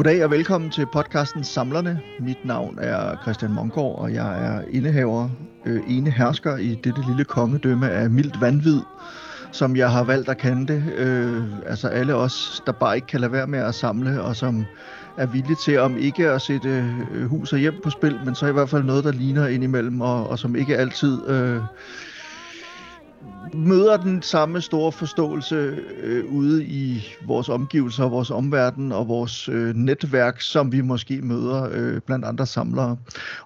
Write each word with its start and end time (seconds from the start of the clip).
Goddag 0.00 0.24
og 0.24 0.30
velkommen 0.30 0.70
til 0.70 0.86
podcasten 0.86 1.44
Samlerne. 1.44 2.00
Mit 2.20 2.44
navn 2.44 2.78
er 2.78 3.16
Christian 3.22 3.52
Mongård, 3.52 3.98
og 3.98 4.14
jeg 4.14 4.44
er 4.44 4.62
indehaver, 4.70 5.28
øh, 5.66 5.80
ene 5.88 6.10
hersker 6.10 6.56
i 6.56 6.74
dette 6.84 7.02
lille 7.08 7.24
kongedømme 7.24 7.90
af 7.90 8.10
mildt 8.10 8.40
vanvid, 8.40 8.80
som 9.52 9.76
jeg 9.76 9.90
har 9.90 10.04
valgt 10.04 10.28
at 10.28 10.38
kende 10.38 10.72
det. 10.72 10.92
Øh, 10.96 11.42
altså 11.66 11.88
alle 11.88 12.14
os, 12.14 12.62
der 12.66 12.72
bare 12.72 12.94
ikke 12.96 13.06
kan 13.06 13.20
lade 13.20 13.32
være 13.32 13.46
med 13.46 13.58
at 13.58 13.74
samle, 13.74 14.22
og 14.22 14.36
som 14.36 14.64
er 15.16 15.26
villige 15.26 15.56
til, 15.64 15.78
om 15.78 15.96
ikke 15.98 16.30
at 16.30 16.42
sætte 16.42 16.84
øh, 17.12 17.26
hus 17.26 17.52
og 17.52 17.58
hjem 17.58 17.80
på 17.82 17.90
spil, 17.90 18.18
men 18.24 18.34
så 18.34 18.46
i 18.46 18.52
hvert 18.52 18.68
fald 18.68 18.84
noget, 18.84 19.04
der 19.04 19.12
ligner 19.12 19.46
indimellem, 19.46 20.00
og, 20.00 20.30
og 20.30 20.38
som 20.38 20.56
ikke 20.56 20.76
altid... 20.76 21.28
Øh, 21.28 21.60
møder 23.54 23.96
den 23.96 24.22
samme 24.22 24.60
store 24.60 24.92
forståelse 24.92 25.76
øh, 26.02 26.24
ude 26.24 26.64
i 26.64 27.08
vores 27.26 27.48
omgivelser, 27.48 28.08
vores 28.08 28.30
omverden 28.30 28.92
og 28.92 29.08
vores 29.08 29.48
øh, 29.48 29.74
netværk, 29.74 30.40
som 30.40 30.72
vi 30.72 30.80
måske 30.80 31.20
møder 31.22 31.68
øh, 31.72 32.00
blandt 32.00 32.24
andre 32.24 32.46
samlere. 32.46 32.96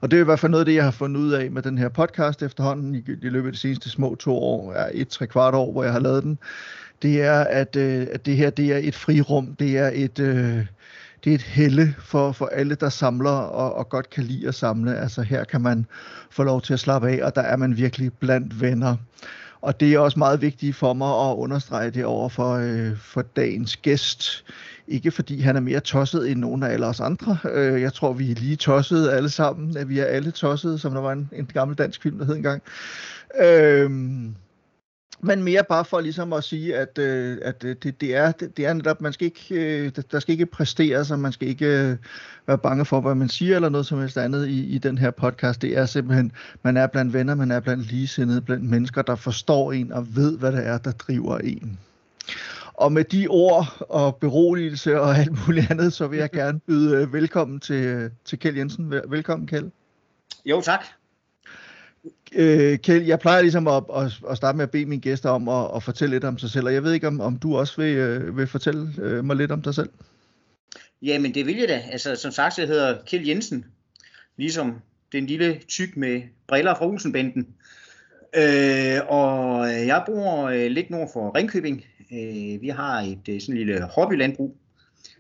Og 0.01 0.11
det 0.11 0.17
er 0.17 0.21
i 0.21 0.25
hvert 0.25 0.41
fald 0.41 0.51
noget 0.51 0.61
af 0.61 0.67
det, 0.67 0.75
jeg 0.75 0.85
har 0.85 0.91
fundet 0.91 1.21
ud 1.21 1.33
af 1.33 1.51
med 1.51 1.63
den 1.63 1.79
her 1.79 1.89
podcast 1.89 2.43
efterhånden 2.43 2.95
i, 2.95 2.99
i 3.23 3.29
løbet 3.29 3.47
af 3.47 3.53
de 3.53 3.59
seneste 3.59 3.91
små 3.91 4.15
to 4.15 4.37
år, 4.37 4.73
er 4.73 4.91
et 4.95 5.09
tre 5.09 5.27
kvart 5.27 5.55
år, 5.55 5.73
hvor 5.73 5.85
jeg 5.85 5.93
har 5.93 6.01
lavet 6.01 6.23
den. 6.23 6.39
Det 7.03 7.23
er, 7.23 7.41
at, 7.41 7.77
øh, 7.77 8.07
at 8.13 8.27
det 8.27 8.37
her 8.37 8.51
det 8.51 8.73
er 8.73 8.79
et 8.83 8.95
frirum, 8.95 9.57
det 9.59 9.79
er 9.79 9.91
et... 9.95 10.19
Øh, 10.19 10.67
det 11.25 11.31
er 11.31 11.35
et 11.35 11.43
helle 11.43 11.95
for, 11.99 12.33
for 12.33 12.47
alle, 12.47 12.75
der 12.75 12.89
samler 12.89 13.31
og, 13.31 13.75
og 13.75 13.89
godt 13.89 14.11
kan 14.11 14.25
lide 14.25 14.49
at 14.49 14.55
samle. 14.55 14.97
Altså 14.97 15.23
her 15.23 15.45
kan 15.45 15.61
man 15.61 15.87
få 16.31 16.43
lov 16.43 16.61
til 16.61 16.73
at 16.73 16.81
slappe 16.81 17.09
af, 17.09 17.25
og 17.25 17.35
der 17.35 17.41
er 17.43 17.57
man 17.57 17.77
virkelig 17.77 18.13
blandt 18.13 18.61
venner. 18.61 18.97
Og 19.65 19.81
det 19.81 19.95
er 19.95 19.99
også 19.99 20.19
meget 20.19 20.43
vigtigt 20.43 20.77
for 20.77 20.93
mig 20.93 21.31
at 21.31 21.37
understrege 21.37 21.91
det 21.91 22.05
over 22.05 22.29
for, 22.29 22.53
øh, 22.55 22.97
for 22.99 23.23
dagens 23.23 23.77
gæst. 23.77 24.45
Ikke 24.89 25.11
fordi 25.11 25.41
han 25.41 25.57
er 25.57 25.61
mere 25.61 25.81
tosset 25.81 26.31
end 26.31 26.41
nogen 26.41 26.63
af 26.63 26.69
alle 26.69 26.87
os 26.87 27.01
andre. 27.01 27.39
Øh, 27.51 27.81
jeg 27.81 27.93
tror, 27.93 28.13
vi 28.13 28.31
er 28.31 28.35
lige 28.35 28.57
tossede 28.57 29.13
alle 29.13 29.29
sammen. 29.29 29.77
At 29.77 29.89
vi 29.89 29.99
er 29.99 30.05
alle 30.05 30.31
tossede, 30.31 30.79
som 30.79 30.93
der 30.93 31.01
var 31.01 31.13
en, 31.13 31.31
en 31.33 31.47
gammel 31.47 31.79
dansk 31.79 32.03
film, 32.03 32.19
der 32.19 32.25
hed 32.25 32.37
engang. 32.37 32.63
Øh, 33.41 33.91
men 35.21 35.43
mere 35.43 35.65
bare 35.69 35.85
for 35.85 36.01
ligesom 36.01 36.33
at 36.33 36.45
sige, 36.45 36.77
at, 36.77 36.99
øh, 36.99 37.39
at 37.43 37.63
det, 37.63 38.01
det, 38.01 38.17
er, 38.17 38.33
det, 38.33 38.57
det 38.57 38.67
er 38.67 38.73
netop, 38.73 39.01
man 39.01 39.13
skal 39.13 39.25
ikke, 39.25 39.55
øh, 39.55 39.93
der 40.13 40.21
skal 40.21 40.33
ikke 40.33 40.47
præstere 40.47 41.05
sig, 41.05 41.19
man 41.19 41.33
skal 41.33 41.49
ikke 41.49 41.67
øh, 41.67 41.97
være 42.47 42.59
bange 42.59 42.85
for, 42.85 43.01
hvad 43.01 43.15
man 43.15 43.29
siger, 43.29 43.57
eller 43.57 43.69
noget 43.69 43.87
som 43.87 44.01
helst 44.01 44.17
andet 44.17 44.49
i, 44.49 44.65
i 44.65 44.79
den 44.79 44.99
her 44.99 45.11
podcast. 45.11 45.63
Det 45.63 45.77
er 45.79 45.87
simpelthen, 45.87 46.33
man 46.63 46.77
er 46.77 46.87
blandt 46.87 47.13
venner, 47.13 47.35
man 47.35 47.51
er 47.51 47.61
blandt 47.61 47.87
ligesindede, 47.87 48.41
blandt 48.41 48.65
mennesker, 48.65 49.03
der 49.03 49.15
forstår 49.15 49.73
en 49.73 49.93
og 49.93 50.17
ved, 50.17 50.39
hvad 50.39 50.53
det 50.53 50.67
er, 50.67 50.79
der 50.79 50.93
driver 50.93 51.39
en. 51.39 51.79
Og 52.75 52.93
med 52.93 53.05
de 53.05 53.27
ord 53.29 53.87
og 53.89 54.17
beroligelse 54.17 55.01
og 55.01 55.17
alt 55.19 55.47
muligt 55.47 55.71
andet, 55.71 55.93
så 55.93 56.07
vil 56.07 56.19
jeg 56.19 56.31
gerne 56.41 56.61
byde 56.61 56.97
øh, 56.97 57.13
velkommen 57.13 57.61
til, 57.61 58.11
til 58.25 58.39
Kjeld 58.39 58.57
Jensen. 58.57 58.95
Velkommen, 59.09 59.47
Kjeld. 59.49 59.71
Jo, 60.45 60.61
tak. 60.61 61.04
Øh, 62.35 62.79
Kjeld, 62.79 63.05
jeg 63.05 63.19
plejer 63.19 63.43
ligesom 63.43 63.69
at, 63.69 63.85
at, 63.97 64.21
at 64.31 64.37
starte 64.37 64.57
med 64.57 64.65
at 64.65 64.71
bede 64.71 64.87
mine 64.87 65.03
gæster 65.03 65.31
om 65.31 65.49
at, 65.49 65.71
at 65.77 65.83
fortælle 65.83 66.15
lidt 66.15 66.25
om 66.25 66.39
sig 66.39 66.51
selv, 66.51 66.67
og 66.67 66.75
jeg 66.75 66.85
ved 66.85 66.93
ikke, 66.93 67.07
om, 67.07 67.21
om 67.21 67.39
du 67.39 67.57
også 67.57 67.83
vil, 67.83 67.97
øh, 67.97 68.37
vil 68.37 68.47
fortælle 68.47 68.93
øh, 68.99 69.25
mig 69.25 69.37
lidt 69.37 69.53
om 69.53 69.63
dig 69.63 69.75
selv? 69.75 69.89
Jamen, 71.03 71.35
det 71.35 71.47
vil 71.47 71.57
jeg 71.57 71.69
da. 71.69 71.83
Altså, 71.91 72.17
som 72.17 72.31
sagt, 72.31 72.59
jeg 72.59 72.67
hedder 72.67 72.99
Kjeld 73.07 73.27
Jensen, 73.27 73.65
ligesom 74.37 74.81
den 75.13 75.27
lille 75.27 75.61
tyk 75.69 75.97
med 75.97 76.23
briller 76.49 76.75
fra 76.75 76.87
Olsenbanden. 76.87 77.47
Øh, 78.37 79.01
og 79.09 79.69
jeg 79.69 80.03
bor 80.07 80.45
øh, 80.45 80.67
lidt 80.67 80.91
nord 80.91 81.11
for 81.13 81.37
Ringkøbing. 81.37 81.85
Øh, 82.13 82.63
vi 82.63 82.69
har 82.69 83.01
et 83.01 83.09
øh, 83.09 83.19
sådan 83.19 83.41
sådan 83.41 83.55
lille 83.55 83.83
hobbylandbrug, 83.83 84.57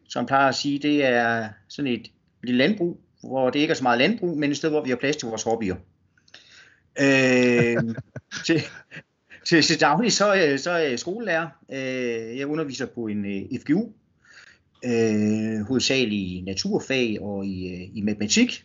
som 0.09 0.27
plejer 0.27 0.49
at 0.49 0.55
sige, 0.55 0.79
det 0.79 1.05
er 1.05 1.49
sådan 1.69 1.93
et 1.93 2.11
lille 2.43 2.59
landbrug, 2.59 3.01
hvor 3.21 3.51
det 3.51 3.59
ikke 3.59 3.71
er 3.71 3.75
så 3.75 3.83
meget 3.83 3.99
landbrug, 3.99 4.39
men 4.39 4.51
et 4.51 4.57
sted, 4.57 4.71
hvor 4.71 4.85
vi 4.85 4.91
har 4.91 4.97
plads 4.97 5.17
til 5.17 5.29
vores 5.29 5.43
hobbyer. 5.43 5.77
Øh, 7.01 7.95
til, 8.47 8.63
til, 9.45 9.63
til 9.63 9.81
daglig 9.81 10.13
så, 10.13 10.55
så 10.57 10.71
er 10.71 10.79
jeg 10.79 10.99
skolelærer. 10.99 11.49
Øh, 11.73 12.39
jeg 12.39 12.47
underviser 12.47 12.87
på 12.87 13.07
en 13.07 13.25
uh, 13.25 13.61
FGU, 13.61 13.93
øh, 14.85 15.61
hovedsageligt 15.67 16.23
i 16.23 16.43
naturfag 16.47 17.19
og 17.21 17.47
i, 17.47 17.85
i 17.95 18.01
matematik. 18.01 18.65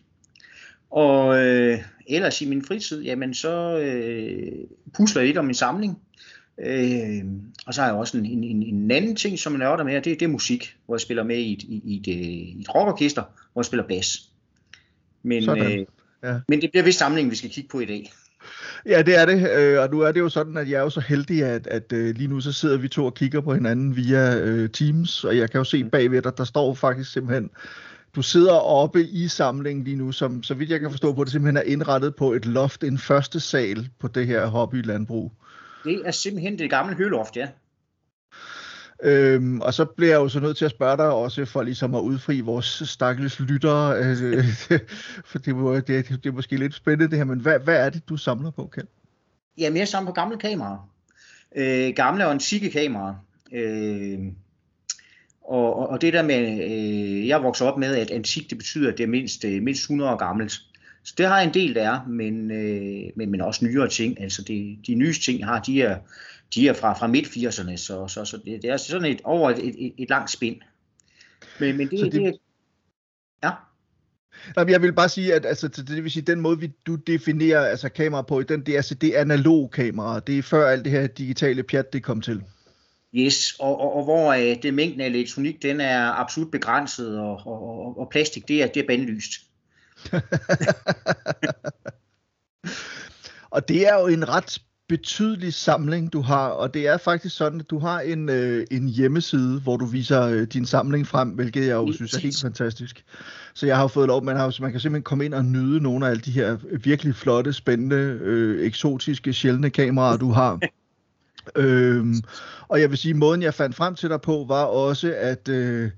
Og 0.90 1.46
øh, 1.46 1.80
ellers 2.08 2.42
i 2.42 2.50
min 2.50 2.66
fritid, 2.66 3.04
jamen 3.04 3.34
så 3.34 3.80
øh, 3.80 4.52
pusler 4.94 5.22
jeg 5.22 5.28
lidt 5.28 5.38
om 5.38 5.46
min 5.46 5.56
samling. 5.56 6.00
Øh, 6.60 7.24
og 7.68 7.74
så 7.74 7.82
har 7.82 7.88
jeg 7.88 7.98
også 7.98 8.18
en, 8.18 8.26
en, 8.26 8.64
en 8.64 8.92
anden 8.92 9.16
ting, 9.16 9.40
som 9.40 9.54
jeg 9.54 9.60
nørder 9.60 9.84
med, 9.84 9.94
det, 9.94 10.06
det 10.06 10.22
er 10.22 10.28
musik, 10.28 10.76
hvor 10.86 10.96
jeg 10.96 11.02
spiller 11.02 11.24
med 11.24 11.38
i 11.38 11.54
et, 11.54 11.64
i, 11.64 11.82
i 11.86 11.98
et, 12.00 12.08
i 12.08 12.62
et 12.62 12.76
rockorkester, 12.76 13.24
hvor 13.54 13.62
jeg 13.62 13.66
spiller 13.66 13.88
bas. 13.88 14.30
Men, 15.24 15.50
øh, 15.50 15.86
ja. 16.24 16.40
men 16.48 16.62
det 16.62 16.72
bliver 16.72 16.84
vist 16.84 17.00
samlingen, 17.00 17.32
vi 17.32 17.36
skal 17.36 17.50
kigge 17.50 17.70
på 17.70 17.80
i 17.80 17.86
dag. 17.86 18.12
Ja, 18.86 19.02
det 19.02 19.18
er 19.18 19.26
det, 19.26 19.50
øh, 19.58 19.82
og 19.82 19.90
nu 19.92 20.00
er 20.00 20.12
det 20.12 20.20
jo 20.20 20.30
sådan, 20.30 20.58
at 20.58 20.70
jeg 20.70 20.78
er 20.78 20.82
jo 20.82 20.90
så 20.90 21.00
heldig, 21.00 21.44
at, 21.44 21.68
at 21.68 21.94
øh, 21.94 22.16
lige 22.16 22.28
nu 22.28 22.42
så 22.42 22.52
sidder 22.52 22.78
vi 22.78 22.88
to 22.88 23.06
og 23.06 23.14
kigger 23.14 23.42
på 23.42 23.54
hinanden 23.54 23.96
via 23.96 24.36
øh, 24.36 24.70
Teams, 24.70 25.24
og 25.24 25.38
jeg 25.38 25.52
kan 25.52 25.58
jo 25.58 25.64
se 25.64 25.84
mm. 25.84 25.90
bagved 25.90 26.22
dig, 26.22 26.38
der 26.38 26.44
står 26.44 26.74
faktisk 26.74 27.12
simpelthen, 27.12 27.50
du 28.16 28.22
sidder 28.22 28.54
oppe 28.54 29.04
i 29.04 29.28
samlingen 29.28 29.86
lige 29.86 29.98
nu, 29.98 30.12
som 30.12 30.44
så 30.44 30.54
vidt 30.54 30.70
jeg 30.70 30.80
kan 30.80 30.92
forstå 30.92 31.14
på 31.14 31.24
det, 31.24 31.32
simpelthen 31.32 31.58
er 31.58 31.62
indrettet 31.62 32.16
på 32.16 32.34
et 32.34 32.46
loft, 32.46 32.84
en 32.84 32.98
første 32.98 33.40
sal 33.40 33.90
på 34.00 34.08
det 34.08 34.28
her 34.28 34.46
hobbylandbrug. 34.46 35.32
Det 35.84 36.02
er 36.06 36.12
simpelthen 36.12 36.60
det 36.60 36.70
gamle 36.70 36.96
høloft, 36.96 37.38
ja. 37.38 37.48
Øhm, 39.04 39.62
og 39.62 39.74
så 39.74 39.86
bliver 39.86 40.12
jeg 40.12 40.18
jo 40.18 40.30
så 40.30 40.40
nødt 40.40 40.58
til 40.58 40.66
at 40.66 40.72
spørge 40.72 40.98
dig 40.98 41.12
også 41.12 41.46
for 41.46 41.64
ligesom 41.64 41.96
at 41.96 42.00
udfri 42.00 42.42
vores 42.42 42.84
stakkels 42.86 43.40
lyttere, 43.40 43.98
øh, 43.98 44.44
for 45.30 45.40
det, 45.40 45.56
det, 45.88 45.88
det, 45.88 46.24
det 46.24 46.30
er 46.30 46.34
måske 46.34 46.58
lidt 46.58 46.76
spændende 46.76 47.10
det 47.10 47.18
her, 47.18 47.26
men 47.26 47.40
hvad, 47.40 47.60
hvad 47.60 47.86
er 47.86 47.90
det, 47.90 48.10
du 48.10 48.18
samler 48.18 48.52
på, 48.52 48.70
Kjeld? 48.74 48.88
Jamen, 49.58 49.78
jeg 49.78 49.88
samler 49.88 50.10
på 50.10 50.14
gamle 50.14 50.38
kameraer. 50.38 50.90
Øh, 51.56 51.94
gamle 51.96 52.26
og 52.26 52.32
antikke 52.32 52.70
kameraer. 52.70 53.16
Øh, 53.52 54.20
og, 55.50 55.90
og 55.90 56.02
det 56.02 56.14
der 56.14 56.24
med, 56.24 56.64
øh, 56.64 57.28
jeg 57.28 57.44
voksede 57.44 57.72
op 57.72 57.80
med, 57.80 57.96
at 57.96 58.12
antik, 58.12 58.50
det 58.50 58.58
betyder, 58.58 58.92
at 58.92 58.98
det 58.98 59.04
er 59.04 59.08
mindst, 59.08 59.46
øh, 59.46 59.62
mindst 59.64 59.82
100 59.82 60.12
år 60.12 60.16
gammelt. 60.16 60.52
Så 61.04 61.14
det 61.18 61.26
har 61.26 61.38
jeg 61.38 61.48
en 61.48 61.54
del 61.54 61.76
der, 61.76 62.06
men, 62.08 62.52
øh, 62.52 63.12
men, 63.16 63.32
men 63.32 63.42
også 63.42 63.66
nyere 63.66 63.88
ting. 63.88 64.22
Altså 64.22 64.42
det, 64.42 64.78
de 64.88 64.96
nyeste 64.96 65.26
ting, 65.26 65.40
jeg 65.40 65.48
har, 65.48 65.60
de 65.60 65.82
er, 65.82 65.98
de 66.56 66.68
er 66.68 66.74
fra, 66.74 66.94
fra 66.94 67.08
midt-80'erne, 67.08 67.76
så, 67.76 68.08
så, 68.08 68.26
så 68.26 68.38
det, 68.46 68.62
det 68.62 68.70
er 68.70 68.78
sådan 68.78 69.12
et 69.12 69.22
over 69.24 69.50
et, 69.50 69.86
et, 69.86 69.94
et 69.98 70.10
langt 70.10 70.32
spind. 70.32 70.62
Men, 71.60 71.78
men 71.78 71.90
det, 71.90 72.00
det, 72.00 72.14
det 72.14 72.40
ja. 73.44 73.52
Jamen, 74.58 74.72
jeg 74.72 74.82
vil 74.82 74.94
bare 74.94 75.10
sige, 75.10 75.34
at 75.34 75.46
altså, 75.46 75.68
det, 75.68 76.04
vil 76.04 76.12
sige, 76.12 76.24
den 76.24 76.42
måde, 76.42 76.60
vi, 76.60 76.72
du 76.88 76.96
definerer 76.96 77.66
altså, 77.66 77.90
kamera 77.90 78.22
på, 78.22 78.44
den, 78.44 78.66
det, 78.66 78.72
er, 78.72 78.76
altså, 78.78 78.96
det 78.96 79.18
er 79.18 79.22
analog 79.22 79.72
kamera. 79.72 80.20
Det 80.20 80.38
er 80.38 80.42
før 80.42 80.70
alt 80.70 80.84
det 80.84 80.92
her 80.92 81.08
digitale 81.08 81.64
pjat, 81.64 81.94
det 81.94 82.04
kom 82.04 82.22
til. 82.22 82.44
Yes, 83.16 83.56
og, 83.60 83.80
og, 83.82 83.96
og 83.96 84.04
hvor 84.04 84.34
uh, 84.34 84.62
det 84.64 84.74
mængden 84.74 85.02
af 85.02 85.06
elektronik, 85.06 85.62
den 85.62 85.82
er 85.82 86.12
absolut 86.12 86.52
begrænset, 86.52 87.20
og, 87.20 87.42
og, 87.46 87.86
og, 87.86 88.00
og 88.00 88.10
plastik, 88.12 88.48
det 88.48 88.64
er, 88.64 88.68
det 88.68 88.84
er 88.84 88.88
bandlyst. 88.88 89.32
og 93.56 93.68
det 93.68 93.88
er 93.88 94.00
jo 94.00 94.08
en 94.08 94.30
ret 94.30 94.62
betydelig 94.90 95.54
samling, 95.54 96.14
du 96.14 96.22
har, 96.22 96.48
og 96.48 96.74
det 96.74 96.88
er 96.88 96.98
faktisk 96.98 97.36
sådan, 97.36 97.60
at 97.60 97.70
du 97.70 97.80
har 97.80 98.00
en, 98.00 98.30
øh, 98.30 98.66
en 98.72 98.88
hjemmeside, 98.88 99.60
hvor 99.60 99.78
du 99.78 99.86
viser 99.86 100.22
øh, 100.22 100.42
din 100.42 100.66
samling 100.66 101.08
frem, 101.08 101.30
hvilket 101.30 101.68
jeg 101.68 101.74
jo 101.74 101.94
synes 101.94 102.14
er 102.14 102.20
helt 102.20 102.42
fantastisk. 102.42 103.06
Så 103.54 103.66
jeg 103.66 103.78
har 103.78 103.88
fået 103.88 104.08
lov, 104.08 104.24
man, 104.24 104.36
har, 104.36 104.62
man 104.62 104.72
kan 104.72 104.80
simpelthen 104.80 105.04
komme 105.04 105.26
ind 105.26 105.34
og 105.34 105.46
nyde 105.46 105.84
nogle 105.84 106.06
af 106.06 106.10
alle 106.10 106.22
de 106.22 106.32
her 106.32 106.58
virkelig 106.84 107.16
flotte, 107.16 107.54
spændende, 107.54 108.20
øh, 108.22 108.66
eksotiske, 108.66 109.34
sjældne 109.34 109.70
kameraer, 109.70 110.18
du 110.18 110.32
har. 110.32 110.60
øhm, 111.56 112.16
og 112.68 112.82
jeg 112.82 112.90
vil 112.90 112.98
sige, 112.98 113.14
måden 113.14 113.42
jeg 113.42 113.54
fandt 113.54 113.76
frem 113.76 113.96
til 113.96 114.10
dig 114.10 114.22
på, 114.22 114.46
var 114.48 114.64
også, 114.64 115.16
at... 115.18 115.50
Øh, 115.50 115.90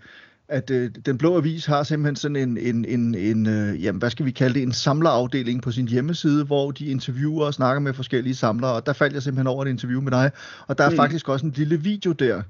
at 0.52 0.72
øh, 0.72 0.92
den 1.06 1.18
blå 1.18 1.38
avis 1.38 1.66
har 1.66 1.84
simpelthen 1.84 2.16
sådan 2.16 2.36
en, 2.36 2.58
en, 2.58 2.86
en, 2.86 3.16
en 3.16 3.48
øh, 3.48 3.84
jamen, 3.84 4.00
hvad 4.00 4.10
skal 4.10 4.26
vi 4.26 4.32
kalde 4.32 4.54
det, 4.54 4.64
en 4.64 4.72
samlerafdeling 4.72 5.62
på 5.62 5.72
sin 5.72 5.88
hjemmeside, 5.88 6.46
hvor 6.46 6.72
de 6.72 6.86
interviewer 6.86 7.46
og 7.46 7.54
snakker 7.54 7.80
med 7.80 7.94
forskellige 7.94 8.36
samlere, 8.36 8.72
og 8.72 8.86
der 8.86 8.94
faldt 8.94 9.14
jeg 9.14 9.24
simpelthen 9.24 9.48
over 9.48 9.66
et 9.66 9.70
interview 9.70 10.02
med 10.02 10.12
dig, 10.12 10.32
og 10.68 10.78
der 10.78 10.84
er 10.84 10.90
mm. 10.90 10.96
faktisk 10.96 11.30
også 11.30 11.46
en 11.46 11.54
lille 11.56 11.82
video 11.82 12.12
der, 12.12 12.42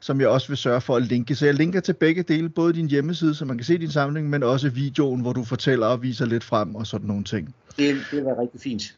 som 0.00 0.20
jeg 0.20 0.28
også 0.28 0.48
vil 0.48 0.56
sørge 0.56 0.80
for 0.80 0.96
at 0.96 1.02
linke. 1.02 1.34
Så 1.34 1.46
jeg 1.46 1.54
linker 1.54 1.80
til 1.80 1.92
begge 1.92 2.22
dele, 2.22 2.48
både 2.48 2.72
din 2.72 2.86
hjemmeside, 2.86 3.34
så 3.34 3.44
man 3.44 3.58
kan 3.58 3.64
se 3.64 3.78
din 3.78 3.90
samling, 3.90 4.30
men 4.30 4.42
også 4.42 4.68
videoen, 4.68 5.20
hvor 5.20 5.32
du 5.32 5.44
fortæller 5.44 5.86
og 5.86 6.02
viser 6.02 6.26
lidt 6.26 6.44
frem 6.44 6.74
og 6.74 6.86
sådan 6.86 7.06
nogle 7.06 7.24
ting. 7.24 7.54
Det, 7.76 7.96
det 8.10 8.24
var 8.24 8.40
rigtig 8.40 8.60
fint. 8.60 8.96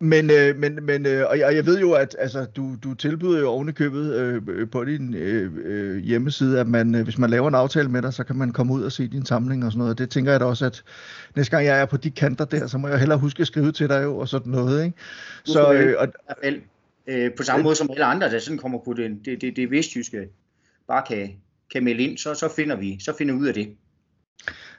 Men, 0.00 0.30
øh, 0.30 0.56
men, 0.56 0.78
men 0.82 1.06
øh, 1.06 1.26
og, 1.30 1.38
jeg, 1.38 1.46
og 1.46 1.56
jeg 1.56 1.66
ved 1.66 1.80
jo, 1.80 1.92
at 1.92 2.16
altså, 2.18 2.44
du, 2.44 2.76
du 2.84 2.94
tilbyder 2.94 3.40
jo 3.40 3.48
ovenikøbet 3.48 4.14
øh, 4.14 4.42
øh, 4.48 4.70
på 4.70 4.84
din 4.84 5.14
øh, 5.14 5.52
øh, 5.64 5.96
hjemmeside, 5.96 6.60
at 6.60 6.66
man, 6.66 6.94
øh, 6.94 7.04
hvis 7.04 7.18
man 7.18 7.30
laver 7.30 7.48
en 7.48 7.54
aftale 7.54 7.88
med 7.88 8.02
dig, 8.02 8.12
så 8.12 8.24
kan 8.24 8.36
man 8.36 8.52
komme 8.52 8.72
ud 8.72 8.82
og 8.82 8.92
se 8.92 9.08
din 9.08 9.26
samling 9.26 9.64
og 9.64 9.72
sådan 9.72 9.78
noget. 9.78 9.98
Det 9.98 10.10
tænker 10.10 10.30
jeg 10.30 10.40
da 10.40 10.44
også, 10.44 10.66
at 10.66 10.84
næste 11.36 11.50
gang 11.50 11.66
jeg 11.66 11.80
er 11.80 11.84
på 11.84 11.96
de 11.96 12.10
kanter 12.10 12.44
der, 12.44 12.66
så 12.66 12.78
må 12.78 12.88
jeg 12.88 12.98
hellere 12.98 13.18
huske 13.18 13.40
at 13.40 13.46
skrive 13.46 13.72
til 13.72 13.88
dig 13.88 14.02
jo, 14.02 14.18
og 14.18 14.28
sådan 14.28 14.52
noget. 14.52 14.84
Ikke? 14.84 14.98
Så, 15.44 15.72
øh, 15.72 15.94
og, 15.98 16.08
øh, 17.06 17.30
på 17.36 17.42
samme 17.42 17.62
måde 17.62 17.76
som 17.76 17.90
alle 17.90 18.04
andre, 18.04 18.30
der 18.30 18.38
sådan 18.38 18.58
kommer 18.58 18.78
på 18.84 18.92
det, 18.92 19.18
det, 19.24 19.40
det, 19.40 19.56
det 19.56 19.70
vestjyske, 19.70 20.28
bare 20.88 21.02
kan, 21.08 21.30
kan 21.72 21.84
melde 21.84 22.02
ind, 22.02 22.18
så, 22.18 22.34
så 22.34 22.48
finder 22.56 22.76
vi 22.76 22.98
så 23.00 23.14
finder 23.18 23.34
vi 23.34 23.40
ud 23.40 23.46
af 23.46 23.54
det. 23.54 23.76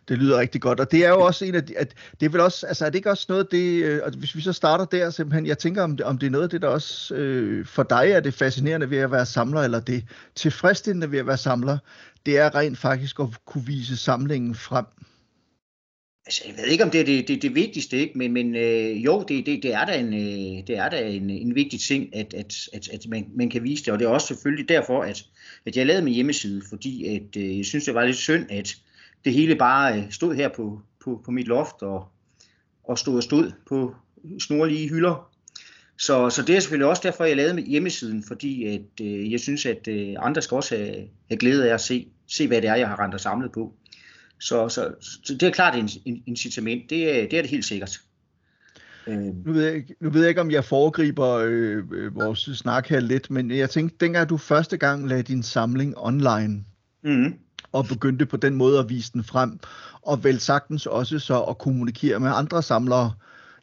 Det 0.08 0.18
lyder 0.18 0.40
rigtig 0.40 0.62
godt, 0.62 0.80
og 0.80 0.92
det 0.92 1.06
er 1.06 1.10
jo 1.10 1.22
også 1.22 1.46
en 1.46 1.56
af 1.56 1.64
de, 1.66 1.78
at 1.78 1.94
det 2.20 2.26
er 2.26 2.30
vel 2.30 2.42
også, 2.42 2.68
altså 2.68 2.86
er 2.86 2.90
det 2.90 2.96
ikke 2.96 3.10
også 3.10 3.26
noget 3.30 3.52
det, 3.52 3.84
øh, 3.84 4.02
og 4.04 4.12
hvis 4.18 4.36
vi 4.36 4.42
så 4.42 4.54
starter 4.54 4.86
der 4.86 5.10
simpelthen, 5.10 5.46
jeg 5.46 5.58
tænker 5.58 5.84
om 5.84 5.98
det, 5.98 6.06
om 6.06 6.18
det 6.18 6.28
er 6.28 6.32
noget 6.32 6.44
af 6.44 6.50
det, 6.50 6.62
der 6.62 6.68
også 6.68 7.16
øh, 7.16 7.66
for 7.66 7.84
dig 7.84 8.12
er 8.12 8.20
det 8.20 8.34
fascinerende 8.34 8.90
ved 8.90 8.98
at 8.98 9.12
være 9.12 9.26
samler, 9.26 9.62
eller 9.62 9.80
det 9.80 10.04
tilfredsstillende 10.36 11.12
ved 11.12 11.20
at 11.20 11.28
være 11.28 11.38
samler, 11.38 11.78
det 12.26 12.38
er 12.38 12.56
rent 12.56 12.78
faktisk 12.78 13.20
at 13.20 13.28
kunne 13.46 13.66
vise 13.66 13.98
samlingen 13.98 14.56
frem. 14.56 14.86
Altså, 16.28 16.44
jeg 16.48 16.56
ved 16.58 16.66
ikke, 16.66 16.84
om 16.84 16.90
det 16.90 17.02
er 17.02 17.06
det, 17.06 17.28
det, 17.28 17.42
det 17.42 17.56
vigtigste, 17.56 17.98
ikke? 17.98 18.18
men, 18.18 18.34
men 18.34 18.56
øh, 18.56 19.06
jo, 19.06 19.26
det, 19.28 19.46
det, 19.46 19.64
det 19.64 19.74
er 19.74 19.86
da 19.86 20.00
en, 20.00 20.14
øh, 20.14 20.68
det 20.68 20.78
er 20.78 20.90
da 20.90 21.08
en, 21.08 21.30
en 21.30 21.56
vigtig 21.56 21.80
ting, 21.80 22.16
at, 22.16 22.34
at, 22.34 22.56
at, 22.74 22.90
at 22.90 23.08
man, 23.08 23.26
man 23.36 23.50
kan 23.50 23.64
vise 23.64 23.86
det, 23.86 23.94
og 23.94 24.00
det 24.00 24.06
er 24.06 24.10
også 24.10 24.28
selvfølgelig 24.28 24.70
derfor, 24.70 25.02
at, 25.02 25.26
at 25.66 25.78
jeg 25.78 25.86
lavede 25.86 26.04
min 26.04 26.14
hjemmeside, 26.14 26.62
fordi 26.70 27.06
at, 27.16 27.38
øh, 27.38 27.58
jeg 27.58 27.66
synes, 27.66 27.86
det 27.86 27.94
var 27.94 28.06
lidt 28.06 28.18
synd, 28.18 28.52
at 28.52 28.76
det 29.26 29.34
hele 29.34 29.56
bare 29.56 29.98
øh, 29.98 30.12
stod 30.12 30.36
her 30.36 30.50
på, 30.50 30.82
på, 31.04 31.22
på 31.26 31.32
mit 31.32 31.48
loft 31.48 31.82
og, 31.82 32.08
og 32.84 32.98
stod 32.98 33.16
og 33.18 33.24
stod 33.24 33.52
på 33.68 33.96
snorlige 34.40 34.90
hylder. 34.90 35.32
Så, 35.98 36.30
så 36.30 36.42
det 36.42 36.56
er 36.56 36.60
selvfølgelig 36.60 36.88
også 36.88 37.02
derfor, 37.06 37.24
jeg 37.24 37.36
lavede 37.36 37.62
hjemmesiden, 37.62 38.24
fordi 38.24 38.66
at, 38.66 39.06
øh, 39.06 39.32
jeg 39.32 39.40
synes, 39.40 39.66
at 39.66 39.88
øh, 39.88 40.16
andre 40.20 40.42
skal 40.42 40.56
også 40.56 40.76
have, 40.76 40.96
have 41.30 41.38
glæde 41.38 41.70
af 41.70 41.74
at 41.74 41.82
se, 41.82 42.08
se, 42.28 42.48
hvad 42.48 42.62
det 42.62 42.70
er, 42.70 42.76
jeg 42.76 42.88
har 42.88 43.00
rendt 43.00 43.16
og 43.16 43.20
samlet 43.20 43.52
på. 43.52 43.74
Så, 44.40 44.70
så, 44.70 44.94
så 45.24 45.34
det 45.34 45.44
er 45.44 45.52
klart 45.52 45.76
en, 45.76 45.90
en 46.06 46.24
incitament, 46.26 46.90
det 46.90 47.20
er, 47.20 47.30
det 47.30 47.38
er 47.38 47.42
det 47.42 47.52
helt 47.52 47.66
sikkert. 47.66 48.02
Nu 49.46 49.54
ved, 49.54 49.64
jeg, 49.64 49.84
nu 50.02 50.10
ved 50.10 50.22
jeg 50.22 50.30
ikke, 50.30 50.42
om 50.42 50.52
jeg 50.52 50.66
foregriber 50.66 51.30
øh, 51.30 51.84
øh, 51.92 52.16
vores 52.16 52.40
snak 52.40 52.88
her 52.88 53.00
lidt, 53.00 53.32
men 53.32 53.52
jeg 53.52 53.70
tænkte, 53.70 53.98
dengang 54.00 54.30
du 54.30 54.38
første 54.38 54.78
gang 54.78 55.08
lagde 55.08 55.24
din 55.24 55.44
samling 55.44 55.98
online, 55.98 56.64
mm 57.04 57.34
og 57.76 57.86
begyndte 57.88 58.26
på 58.26 58.38
den 58.38 58.56
måde 58.56 58.80
at 58.80 58.90
vise 58.90 59.14
den 59.14 59.24
frem, 59.24 59.60
og 60.02 60.24
vel 60.24 60.40
sagtens 60.40 60.86
også 60.86 61.20
så 61.20 61.42
at 61.42 61.58
kommunikere 61.58 62.20
med 62.20 62.32
andre 62.36 62.64
samlere 62.64 63.12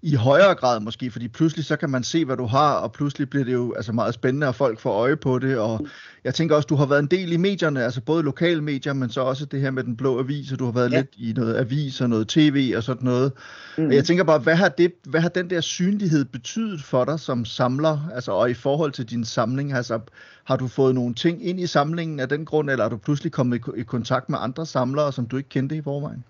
i 0.02 0.14
højere 0.14 0.54
grad 0.54 0.80
måske, 0.80 1.10
fordi 1.10 1.28
pludselig 1.28 1.64
så 1.64 1.76
kan 1.76 1.90
man 1.90 2.04
se, 2.04 2.24
hvad 2.24 2.36
du 2.36 2.46
har, 2.46 2.74
og 2.74 2.92
pludselig 2.92 3.30
bliver 3.30 3.44
det 3.44 3.52
jo 3.52 3.72
altså 3.72 3.92
meget 3.92 4.14
spændende, 4.14 4.46
at 4.46 4.54
folk 4.54 4.80
får 4.80 4.92
øje 4.92 5.16
på 5.16 5.38
det, 5.38 5.58
og 5.58 5.86
jeg 6.24 6.34
tænker 6.34 6.56
også, 6.56 6.66
du 6.66 6.76
har 6.76 6.86
været 6.86 7.00
en 7.00 7.06
del 7.06 7.32
i 7.32 7.36
medierne, 7.36 7.84
altså 7.84 8.00
både 8.00 8.22
lokale 8.22 8.60
medier, 8.60 8.92
men 8.92 9.10
så 9.10 9.20
også 9.20 9.44
det 9.44 9.60
her 9.60 9.70
med 9.70 9.84
den 9.84 9.96
blå 9.96 10.18
avis, 10.18 10.52
og 10.52 10.58
du 10.58 10.64
har 10.64 10.72
været 10.72 10.92
ja. 10.92 10.96
lidt 10.96 11.10
i 11.16 11.32
noget 11.32 11.56
avis 11.56 12.00
og 12.00 12.10
noget 12.10 12.28
tv 12.28 12.72
og 12.76 12.82
sådan 12.82 13.04
noget. 13.04 13.32
Mm. 13.78 13.86
Og 13.86 13.94
jeg 13.94 14.04
tænker 14.04 14.24
bare, 14.24 14.38
hvad 14.38 14.56
har, 14.56 14.68
det, 14.68 14.92
hvad 15.04 15.20
har 15.20 15.28
den 15.28 15.50
der 15.50 15.60
synlighed 15.60 16.24
betydet 16.24 16.82
for 16.82 17.04
dig 17.04 17.20
som 17.20 17.44
samler, 17.44 18.10
altså 18.14 18.32
og 18.32 18.50
i 18.50 18.54
forhold 18.54 18.92
til 18.92 19.10
din 19.10 19.24
samling, 19.24 19.72
altså 19.72 20.00
har 20.44 20.56
du 20.56 20.68
fået 20.68 20.94
nogle 20.94 21.14
ting 21.14 21.46
ind 21.46 21.60
i 21.60 21.66
samlingen 21.66 22.20
af 22.20 22.28
den 22.28 22.44
grund, 22.44 22.70
eller 22.70 22.84
er 22.84 22.88
du 22.88 22.96
pludselig 22.96 23.32
kommet 23.32 23.58
i, 23.76 23.80
i 23.80 23.82
kontakt 23.82 24.28
med 24.28 24.38
andre 24.40 24.66
samlere, 24.66 25.12
som 25.12 25.26
du 25.26 25.36
ikke 25.36 25.48
kendte 25.48 25.76
i 25.76 25.82
forvejen? 25.82 26.24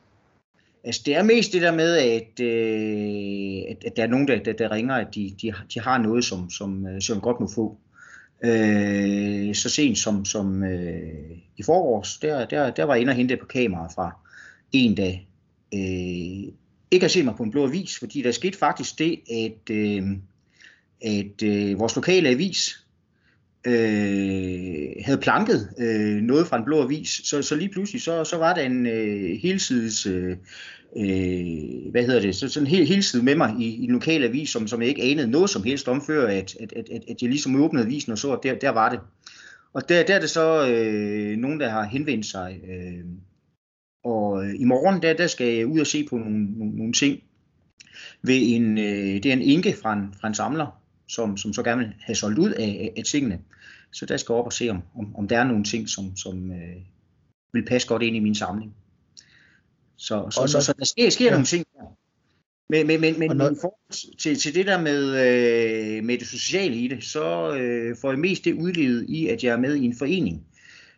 Altså, 0.84 1.02
det 1.06 1.16
er 1.16 1.22
mest 1.22 1.52
det 1.52 1.62
der 1.62 1.72
med, 1.72 1.96
at, 1.96 2.40
øh, 2.40 3.62
at, 3.70 3.84
at 3.84 3.96
der 3.96 4.02
er 4.02 4.06
nogen, 4.06 4.28
der, 4.28 4.42
der, 4.42 4.52
der 4.52 4.70
ringer, 4.70 4.94
at 4.94 5.14
de, 5.14 5.34
de, 5.42 5.52
de 5.74 5.80
har 5.80 5.98
noget, 5.98 6.24
som, 6.24 6.50
som, 6.50 6.86
øh, 6.86 7.00
som 7.00 7.20
godt 7.20 7.40
må 7.40 7.48
få. 7.54 7.78
Øh, 8.44 9.54
så 9.54 9.68
sent 9.68 9.98
som, 9.98 10.24
som 10.24 10.64
øh, 10.64 11.38
i 11.56 11.62
forårs, 11.62 12.18
der, 12.18 12.44
der, 12.44 12.70
der 12.70 12.84
var 12.84 12.94
jeg 12.94 13.00
inde 13.00 13.10
og 13.10 13.16
hente 13.16 13.36
på 13.36 13.46
kamera 13.46 13.88
fra 13.88 14.16
en, 14.72 14.94
dag. 14.94 15.28
øh, 15.74 16.52
ikke 16.90 17.04
at 17.04 17.10
se 17.10 17.22
mig 17.22 17.34
på 17.36 17.42
en 17.42 17.50
blå 17.50 17.66
avis, 17.66 17.98
fordi 17.98 18.22
der 18.22 18.30
skete 18.30 18.58
faktisk 18.58 18.98
det, 18.98 19.20
at, 19.30 19.70
øh, 19.70 20.02
at 21.00 21.42
øh, 21.42 21.78
vores 21.78 21.96
lokale 21.96 22.28
avis 22.28 22.81
øh, 23.66 25.04
havde 25.04 25.18
planket 25.22 25.68
øh, 25.78 26.22
noget 26.22 26.46
fra 26.46 26.56
en 26.56 26.64
blå 26.64 26.82
avis, 26.82 27.20
så, 27.24 27.42
så 27.42 27.56
lige 27.56 27.68
pludselig 27.68 28.02
så, 28.02 28.24
så 28.24 28.36
var 28.36 28.54
der 28.54 28.62
en 28.62 28.86
øh, 28.86 29.38
helsides, 29.42 30.06
øh, 30.06 30.36
øh, 30.96 31.90
hvad 31.90 32.06
hedder 32.06 32.20
det, 32.20 32.36
så, 32.36 32.48
sådan 32.48 32.66
en 32.66 32.70
hel, 32.70 32.86
helside 32.86 33.22
med 33.22 33.34
mig 33.34 33.54
i, 33.58 33.74
i 33.74 33.86
den 33.86 33.92
lokale 33.92 34.26
avis, 34.26 34.50
som, 34.50 34.68
som 34.68 34.80
jeg 34.80 34.88
ikke 34.88 35.02
anede 35.02 35.30
noget 35.30 35.50
som 35.50 35.62
helst 35.62 35.88
om 35.88 36.02
før, 36.06 36.26
at, 36.26 36.56
at, 36.60 36.72
at, 36.72 36.88
at 37.08 37.22
jeg 37.22 37.30
ligesom 37.30 37.62
åbnede 37.62 37.84
avisen 37.84 38.12
og 38.12 38.18
så, 38.18 38.32
at 38.32 38.42
der, 38.42 38.54
der 38.54 38.70
var 38.70 38.88
det. 38.88 39.00
Og 39.72 39.88
der, 39.88 40.02
der 40.02 40.14
er 40.14 40.20
det 40.20 40.30
så 40.30 40.68
øh, 40.68 41.36
nogen, 41.36 41.60
der 41.60 41.68
har 41.68 41.84
henvendt 41.84 42.26
sig. 42.26 42.60
Øh, 42.68 43.04
og 44.04 44.44
øh, 44.44 44.54
i 44.60 44.64
morgen, 44.64 45.02
der, 45.02 45.12
der 45.12 45.26
skal 45.26 45.46
jeg 45.46 45.66
ud 45.66 45.80
og 45.80 45.86
se 45.86 46.06
på 46.10 46.16
nogle, 46.16 46.44
nogle, 46.44 46.76
nogle 46.76 46.92
ting 46.92 47.22
ved 48.22 48.38
en, 48.42 48.78
øh, 48.78 49.22
det 49.22 49.26
er 49.26 49.32
en 49.32 49.42
enke 49.42 49.76
fra 49.82 49.92
en, 49.92 50.14
fra 50.20 50.28
en 50.28 50.34
samler, 50.34 50.81
som, 51.14 51.36
som 51.36 51.52
så 51.52 51.62
gerne 51.62 51.84
vil 51.84 51.94
have 52.00 52.16
solgt 52.16 52.38
ud 52.38 52.50
af, 52.50 52.92
af 52.96 53.04
tingene. 53.04 53.38
Så 53.92 54.06
der 54.06 54.16
skal 54.16 54.32
jeg 54.32 54.38
op 54.38 54.46
og 54.46 54.52
se, 54.52 54.68
om, 54.68 54.82
om, 54.98 55.16
om 55.16 55.28
der 55.28 55.38
er 55.38 55.44
nogle 55.44 55.64
ting, 55.64 55.88
som, 55.88 56.16
som 56.16 56.50
øh, 56.50 56.76
vil 57.52 57.64
passe 57.64 57.88
godt 57.88 58.02
ind 58.02 58.16
i 58.16 58.20
min 58.20 58.34
samling. 58.34 58.74
Så, 59.96 60.26
så, 60.30 60.46
så, 60.46 60.60
så 60.60 60.74
der 60.78 60.84
sker, 60.84 61.10
sker 61.10 61.24
ja. 61.24 61.30
nogle 61.30 61.46
ting 61.46 61.66
der. 61.74 61.96
Men, 62.68 62.86
men, 62.86 63.00
men, 63.00 63.18
men 63.18 63.36
når... 63.36 63.50
i 63.50 63.54
forhold 63.60 64.16
til, 64.18 64.38
til 64.38 64.54
det 64.54 64.66
der 64.66 64.80
med, 64.80 65.02
øh, 65.04 66.04
med 66.04 66.18
det 66.18 66.26
sociale 66.26 66.76
i 66.76 66.88
det, 66.88 67.04
så 67.04 67.54
øh, 67.54 67.96
får 68.00 68.10
jeg 68.10 68.18
mest 68.18 68.44
det 68.44 68.54
udlevet 68.54 69.06
i, 69.08 69.28
at 69.28 69.44
jeg 69.44 69.52
er 69.52 69.56
med 69.56 69.74
i 69.76 69.84
en 69.84 69.96
forening, 69.96 70.46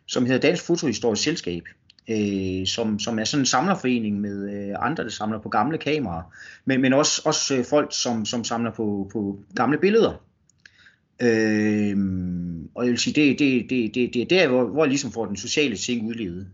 som 0.07 0.25
hedder 0.25 0.39
Dansk 0.39 0.65
Fotohistorisk 0.65 1.23
Selskab 1.23 1.63
øh, 2.09 2.67
som, 2.67 2.99
som 2.99 3.19
er 3.19 3.23
sådan 3.23 3.41
en 3.41 3.45
samlerforening 3.45 4.21
med 4.21 4.53
øh, 4.53 4.75
andre, 4.79 5.03
der 5.03 5.09
samler 5.09 5.39
på 5.39 5.49
gamle 5.49 5.77
kameraer, 5.77 6.33
men, 6.65 6.81
men 6.81 6.93
også, 6.93 7.21
også 7.25 7.55
øh, 7.55 7.65
folk, 7.65 7.89
som, 7.91 8.25
som 8.25 8.43
samler 8.43 8.71
på, 8.71 9.09
på 9.13 9.39
gamle 9.55 9.77
billeder. 9.77 10.21
Øh, 11.21 11.97
og 12.75 12.83
jeg 12.83 12.91
vil 12.91 12.99
sige, 12.99 13.13
det, 13.13 13.39
det, 13.39 13.69
det, 13.69 13.95
det, 13.95 14.13
det 14.13 14.21
er 14.21 14.25
der, 14.25 14.47
hvor, 14.47 14.63
hvor 14.63 14.83
jeg 14.83 14.89
ligesom 14.89 15.11
får 15.11 15.25
den 15.25 15.35
sociale 15.35 15.75
ting 15.75 16.07
udlevet. 16.07 16.47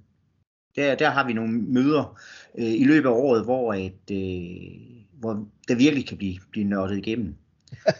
Der, 0.75 0.95
der 0.95 1.09
har 1.09 1.27
vi 1.27 1.33
nogle 1.33 1.53
møder 1.53 2.19
øh, 2.57 2.73
i 2.73 2.83
løbet 2.83 3.09
af 3.09 3.13
året, 3.13 3.43
hvor, 3.43 3.73
at, 3.73 4.11
øh, 4.11 5.01
hvor 5.19 5.47
der 5.67 5.75
virkelig 5.75 6.07
kan 6.07 6.17
blive, 6.17 6.39
blive 6.51 6.67
nørdet 6.67 6.97
igennem. 6.97 7.35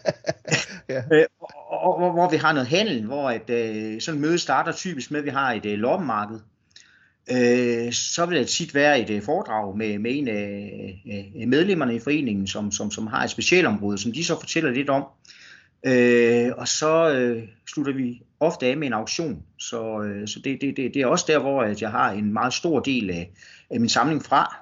ja. 0.88 1.02
øh, 1.12 1.24
og, 1.40 1.82
og, 1.82 1.98
hvor, 1.98 2.12
hvor 2.12 2.30
vi 2.30 2.36
har 2.36 2.52
noget 2.52 2.68
handel, 2.68 3.04
hvor 3.04 3.30
at, 3.30 3.50
øh, 3.50 4.00
sådan 4.00 4.18
et 4.18 4.28
møde 4.28 4.38
starter 4.38 4.72
typisk 4.72 5.10
med, 5.10 5.20
at 5.20 5.24
vi 5.24 5.30
har 5.30 5.52
et 5.52 5.66
øh, 5.66 5.78
loppemarked, 5.78 6.40
øh, 7.30 7.92
så 7.92 8.26
vil 8.26 8.38
det 8.38 8.48
tit 8.48 8.74
være 8.74 9.00
et 9.00 9.10
øh, 9.10 9.22
foredrag 9.22 9.76
med, 9.76 9.98
med 9.98 10.10
en 10.14 10.28
af 10.28 11.32
øh, 11.42 11.48
medlemmerne 11.48 11.94
i 11.94 11.98
foreningen, 11.98 12.46
som, 12.46 12.72
som, 12.72 12.90
som 12.90 13.06
har 13.06 13.24
et 13.24 13.30
specialområde, 13.30 13.98
som 13.98 14.12
de 14.12 14.24
så 14.24 14.40
fortæller 14.40 14.70
lidt 14.70 14.90
om. 14.90 15.04
Øh, 15.86 16.52
og 16.56 16.68
så 16.68 17.14
øh, 17.14 17.42
slutter 17.66 17.92
vi 17.92 18.22
ofte 18.40 18.66
af 18.66 18.76
med 18.76 18.86
en 18.86 18.92
auktion. 18.92 19.42
Så, 19.58 20.02
øh, 20.02 20.28
så 20.28 20.40
det, 20.44 20.60
det, 20.60 20.76
det, 20.76 20.94
det 20.94 21.02
er 21.02 21.06
også 21.06 21.24
der, 21.28 21.38
hvor 21.38 21.62
at 21.62 21.82
jeg 21.82 21.90
har 21.90 22.10
en 22.10 22.32
meget 22.32 22.52
stor 22.52 22.80
del 22.80 23.10
af, 23.10 23.32
af 23.70 23.80
min 23.80 23.88
samling 23.88 24.24
fra. 24.24 24.56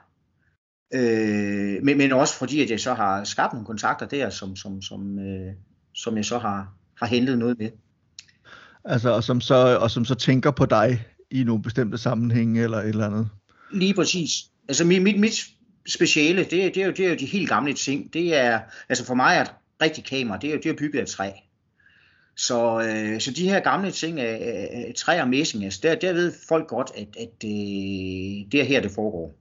Øh, 0.94 1.82
men, 1.82 1.98
men 1.98 2.12
også 2.12 2.34
fordi, 2.34 2.62
at 2.62 2.70
jeg 2.70 2.80
så 2.80 2.94
har 2.94 3.24
skabt 3.24 3.52
nogle 3.52 3.66
kontakter 3.66 4.06
der, 4.06 4.30
som, 4.30 4.56
som, 4.56 4.82
som, 4.82 5.18
øh, 5.18 5.52
som 5.94 6.16
jeg 6.16 6.24
så 6.24 6.38
har, 6.38 6.74
har 6.98 7.06
hentet 7.06 7.38
noget 7.38 7.58
med. 7.58 7.70
Altså, 8.84 9.10
og 9.10 9.24
som 9.24 9.40
så, 9.40 9.78
og 9.80 9.90
som 9.90 10.04
så 10.04 10.14
tænker 10.14 10.50
på 10.50 10.66
dig 10.66 11.06
i 11.30 11.44
nogle 11.44 11.62
bestemte 11.62 11.98
sammenhænge 11.98 12.62
eller 12.62 12.78
et 12.78 12.88
eller 12.88 13.06
andet. 13.06 13.28
Lige 13.72 13.94
præcis. 13.94 14.30
Altså 14.68 14.84
mit, 14.84 15.02
mit, 15.02 15.20
mit 15.20 15.46
speciale, 15.88 16.44
det, 16.44 16.50
det, 16.50 16.76
er 16.76 16.86
jo, 16.86 16.92
det 16.92 17.06
er 17.06 17.10
jo 17.10 17.16
de 17.16 17.26
helt 17.26 17.48
gamle 17.48 17.72
ting. 17.72 18.12
Det 18.12 18.36
er, 18.36 18.60
altså 18.88 19.06
for 19.06 19.14
mig 19.14 19.36
er 19.36 19.42
et 19.42 19.50
rigtigt 19.82 20.06
kamera, 20.06 20.38
det 20.38 20.50
er 20.50 20.54
jo 20.54 20.60
det 20.62 20.70
er 20.70 20.76
bygget 20.76 21.00
af 21.00 21.06
træ. 21.06 21.30
Så, 22.36 22.80
øh, 22.80 23.20
så 23.20 23.30
de 23.30 23.48
her 23.48 23.60
gamle 23.60 23.90
ting 23.90 24.20
af, 24.20 24.68
af 24.72 24.94
træ 24.96 25.20
og 25.20 25.28
messing, 25.28 25.64
altså 25.64 25.80
der, 25.82 25.94
der 25.94 26.12
ved 26.12 26.32
folk 26.48 26.68
godt, 26.68 26.90
at, 26.96 27.08
at 27.20 27.44
øh, 27.44 27.50
det 28.52 28.54
er 28.54 28.64
her, 28.64 28.80
det 28.80 28.90
foregår. 28.90 29.34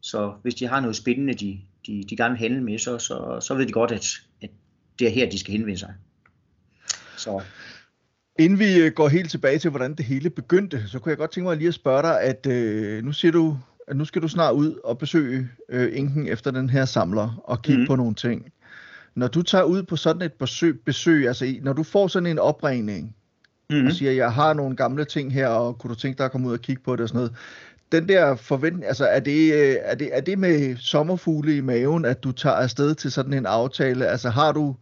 Så 0.00 0.32
hvis 0.42 0.54
de 0.54 0.66
har 0.66 0.80
noget 0.80 0.96
spændende, 0.96 1.34
de, 1.34 1.60
de, 1.86 2.04
de 2.10 2.16
gerne 2.16 2.32
vil 2.32 2.38
handle 2.38 2.64
med, 2.64 2.78
så, 2.78 2.98
så, 2.98 3.40
så 3.40 3.54
ved 3.54 3.66
de 3.66 3.72
godt, 3.72 3.92
at, 3.92 4.06
at 4.42 4.50
det 4.98 5.06
er 5.06 5.10
her, 5.10 5.30
de 5.30 5.38
skal 5.38 5.52
henvende 5.52 5.78
sig. 5.78 5.94
Så. 7.16 7.42
Inden 8.42 8.58
vi 8.58 8.80
øh, 8.80 8.92
går 8.92 9.08
helt 9.08 9.30
tilbage 9.30 9.58
til, 9.58 9.70
hvordan 9.70 9.94
det 9.94 10.04
hele 10.04 10.30
begyndte, 10.30 10.88
så 10.88 10.98
kunne 10.98 11.10
jeg 11.10 11.18
godt 11.18 11.30
tænke 11.30 11.48
mig 11.48 11.56
lige 11.56 11.68
at 11.68 11.74
spørge 11.74 12.02
dig, 12.02 12.20
at 12.20 12.46
øh, 12.46 13.04
nu 13.04 13.12
siger 13.12 13.32
du, 13.32 13.56
at 13.88 13.96
nu 13.96 14.04
skal 14.04 14.22
du 14.22 14.28
snart 14.28 14.54
ud 14.54 14.74
og 14.84 14.98
besøge 14.98 15.48
øh, 15.68 15.90
Inken 15.92 16.28
efter 16.28 16.50
den 16.50 16.70
her 16.70 16.84
samler 16.84 17.42
og 17.44 17.62
kigge 17.62 17.80
mm. 17.80 17.86
på 17.86 17.96
nogle 17.96 18.14
ting. 18.14 18.52
Når 19.14 19.28
du 19.28 19.42
tager 19.42 19.64
ud 19.64 19.82
på 19.82 19.96
sådan 19.96 20.22
et 20.22 20.32
besøg, 20.32 20.80
besøg 20.80 21.26
altså 21.26 21.54
når 21.62 21.72
du 21.72 21.82
får 21.82 22.08
sådan 22.08 22.26
en 22.26 22.38
opringning, 22.38 23.16
mm. 23.70 23.86
og 23.86 23.92
siger, 23.92 24.12
jeg 24.12 24.32
har 24.32 24.52
nogle 24.52 24.76
gamle 24.76 25.04
ting 25.04 25.32
her, 25.32 25.48
og 25.48 25.78
kunne 25.78 25.94
du 25.94 25.98
tænke 25.98 26.18
dig 26.18 26.24
at 26.24 26.32
komme 26.32 26.48
ud 26.48 26.52
og 26.52 26.60
kigge 26.60 26.82
på 26.82 26.96
det 26.96 27.00
og 27.00 27.08
sådan 27.08 27.18
noget, 27.18 27.32
den 27.92 28.08
der 28.08 28.34
forventning, 28.34 28.86
altså 28.86 29.04
er 29.06 29.20
det, 29.20 29.54
øh, 29.54 29.76
er 29.80 29.94
det, 29.94 30.08
er 30.12 30.20
det 30.20 30.38
med 30.38 30.76
sommerfugle 30.76 31.56
i 31.56 31.60
maven, 31.60 32.04
at 32.04 32.24
du 32.24 32.32
tager 32.32 32.56
afsted 32.56 32.94
til 32.94 33.12
sådan 33.12 33.32
en 33.32 33.46
aftale? 33.46 34.06
Altså 34.06 34.30
har 34.30 34.52
du, 34.52 34.76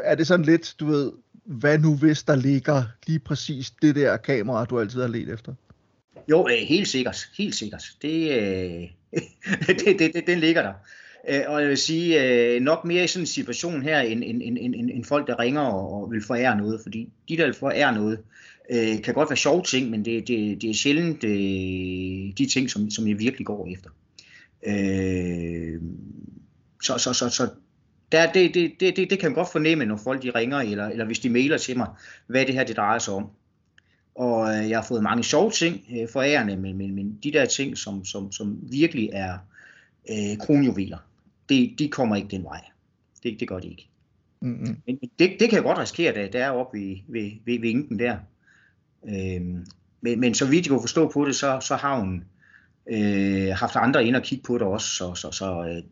er 0.00 0.14
det 0.14 0.26
sådan 0.26 0.44
lidt, 0.44 0.74
du 0.80 0.86
ved, 0.86 1.12
hvad 1.48 1.78
nu 1.78 1.96
hvis 1.96 2.22
der 2.22 2.36
ligger 2.36 2.82
lige 3.06 3.18
præcis 3.18 3.70
det 3.70 3.94
der 3.94 4.16
kamera, 4.16 4.64
du 4.64 4.80
altid 4.80 5.00
har 5.00 5.08
let 5.08 5.28
efter? 5.28 5.54
Jo, 6.30 6.48
øh, 6.48 6.58
helt 6.68 6.88
sikkert. 6.88 7.28
Helt 7.38 7.54
sikkert. 7.54 7.84
Det, 8.02 8.30
øh, 8.30 8.88
det, 9.66 9.98
det, 9.98 10.14
det, 10.14 10.26
den 10.26 10.38
ligger 10.38 10.62
der. 10.62 10.72
Øh, 11.28 11.40
og 11.46 11.60
jeg 11.60 11.68
vil 11.68 11.78
sige, 11.78 12.24
øh, 12.24 12.62
nok 12.62 12.84
mere 12.84 13.04
i 13.04 13.06
sådan 13.06 13.22
en 13.22 13.26
situation 13.26 13.82
her, 13.82 14.00
end, 14.00 14.24
end, 14.24 14.42
end, 14.42 14.58
end, 14.58 14.90
end 14.90 15.04
folk, 15.04 15.26
der 15.26 15.38
ringer 15.38 15.60
og, 15.60 16.02
og 16.02 16.10
vil 16.10 16.22
forære 16.26 16.56
noget. 16.56 16.80
Fordi 16.82 17.08
de, 17.28 17.36
der 17.36 17.44
vil 17.44 17.54
forære 17.54 17.94
noget, 17.94 18.18
øh, 18.70 19.02
kan 19.02 19.14
godt 19.14 19.30
være 19.30 19.36
sjove 19.36 19.62
ting, 19.62 19.90
men 19.90 20.04
det, 20.04 20.28
det, 20.28 20.62
det 20.62 20.70
er 20.70 20.74
sjældent 20.74 21.24
øh, 21.24 22.36
de 22.38 22.46
ting, 22.52 22.70
som, 22.70 22.90
som 22.90 23.08
jeg 23.08 23.18
virkelig 23.18 23.46
går 23.46 23.68
efter. 23.72 23.90
Øh, 24.66 25.80
så, 26.82 26.98
så, 26.98 27.12
så, 27.12 27.28
så 27.28 27.48
der, 28.12 28.32
det, 28.32 28.54
det, 28.54 28.72
det, 28.80 28.96
det, 28.96 29.10
det 29.10 29.18
kan 29.18 29.30
man 29.30 29.34
godt 29.34 29.52
fornemme, 29.52 29.84
når 29.84 29.96
folk 29.96 30.22
de 30.22 30.30
ringer, 30.30 30.58
eller, 30.58 30.88
eller 30.88 31.04
hvis 31.04 31.18
de 31.18 31.30
mailer 31.30 31.58
til 31.58 31.76
mig, 31.76 31.88
hvad 32.26 32.46
det 32.46 32.54
her 32.54 32.64
det 32.64 32.76
drejer 32.76 32.98
sig 32.98 33.14
om. 33.14 33.26
Og 34.14 34.56
øh, 34.56 34.70
jeg 34.70 34.78
har 34.78 34.84
fået 34.88 35.02
mange 35.02 35.24
sjove 35.24 35.50
ting 35.50 35.84
øh, 35.96 36.08
forærende, 36.12 36.56
men, 36.56 36.76
men, 36.76 36.94
men 36.94 37.18
de 37.22 37.32
der 37.32 37.44
ting, 37.44 37.78
som, 37.78 38.04
som, 38.04 38.32
som 38.32 38.58
virkelig 38.62 39.10
er 39.12 39.38
øh, 40.10 40.38
kronjuveler, 40.38 40.98
det, 41.48 41.74
de 41.78 41.88
kommer 41.88 42.16
ikke 42.16 42.28
den 42.28 42.44
vej. 42.44 42.64
Det, 43.22 43.40
det 43.40 43.48
gør 43.48 43.58
de 43.58 43.68
ikke. 43.68 43.88
Mm-hmm. 44.40 44.76
Men 44.86 44.98
det, 45.18 45.36
det 45.40 45.50
kan 45.50 45.52
jeg 45.52 45.62
godt 45.62 45.78
risikere, 45.78 46.14
da 46.14 46.22
det 46.22 46.40
er 46.40 46.50
oppe 46.50 46.78
ved, 46.78 46.96
ved, 47.08 47.30
ved, 47.44 47.60
ved 47.60 47.68
inken 47.68 47.98
der. 47.98 48.16
Øhm, 49.08 49.66
men, 50.00 50.20
men 50.20 50.34
så 50.34 50.46
vidt 50.46 50.66
jeg 50.66 50.70
kunne 50.70 50.80
forstå 50.80 51.08
på 51.08 51.24
det, 51.24 51.36
så, 51.36 51.60
så 51.60 51.76
har 51.76 52.00
hun 52.00 52.24
øh, 52.90 53.48
haft 53.48 53.76
andre 53.76 54.04
ind 54.04 54.16
og 54.16 54.22
kigge 54.22 54.44
på 54.44 54.54
det 54.54 54.62
også. 54.62 54.88
Så, 54.88 55.14
så, 55.14 55.30
så 55.30 55.64
øh, 55.64 55.82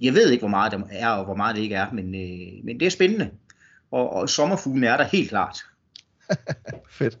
jeg 0.00 0.14
ved 0.14 0.30
ikke, 0.30 0.42
hvor 0.42 0.48
meget 0.48 0.72
der 0.72 0.78
er, 0.90 1.08
og 1.08 1.24
hvor 1.24 1.36
meget 1.36 1.56
det 1.56 1.62
ikke 1.62 1.74
er, 1.74 1.92
men, 1.92 2.14
øh, 2.14 2.64
men 2.64 2.80
det 2.80 2.86
er 2.86 2.90
spændende. 2.90 3.30
Og, 3.90 4.12
og 4.12 4.28
sommerfuglen 4.28 4.84
er 4.84 4.96
der 4.96 5.04
helt 5.04 5.28
klart. 5.28 5.58
Fedt. 6.98 7.16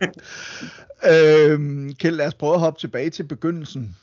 øhm, 1.12 1.94
Kjeld, 1.94 2.16
lad 2.16 2.26
os 2.26 2.34
prøve 2.34 2.54
at 2.54 2.60
hoppe 2.60 2.80
tilbage 2.80 3.10
til 3.10 3.22
begyndelsen. 3.22 3.96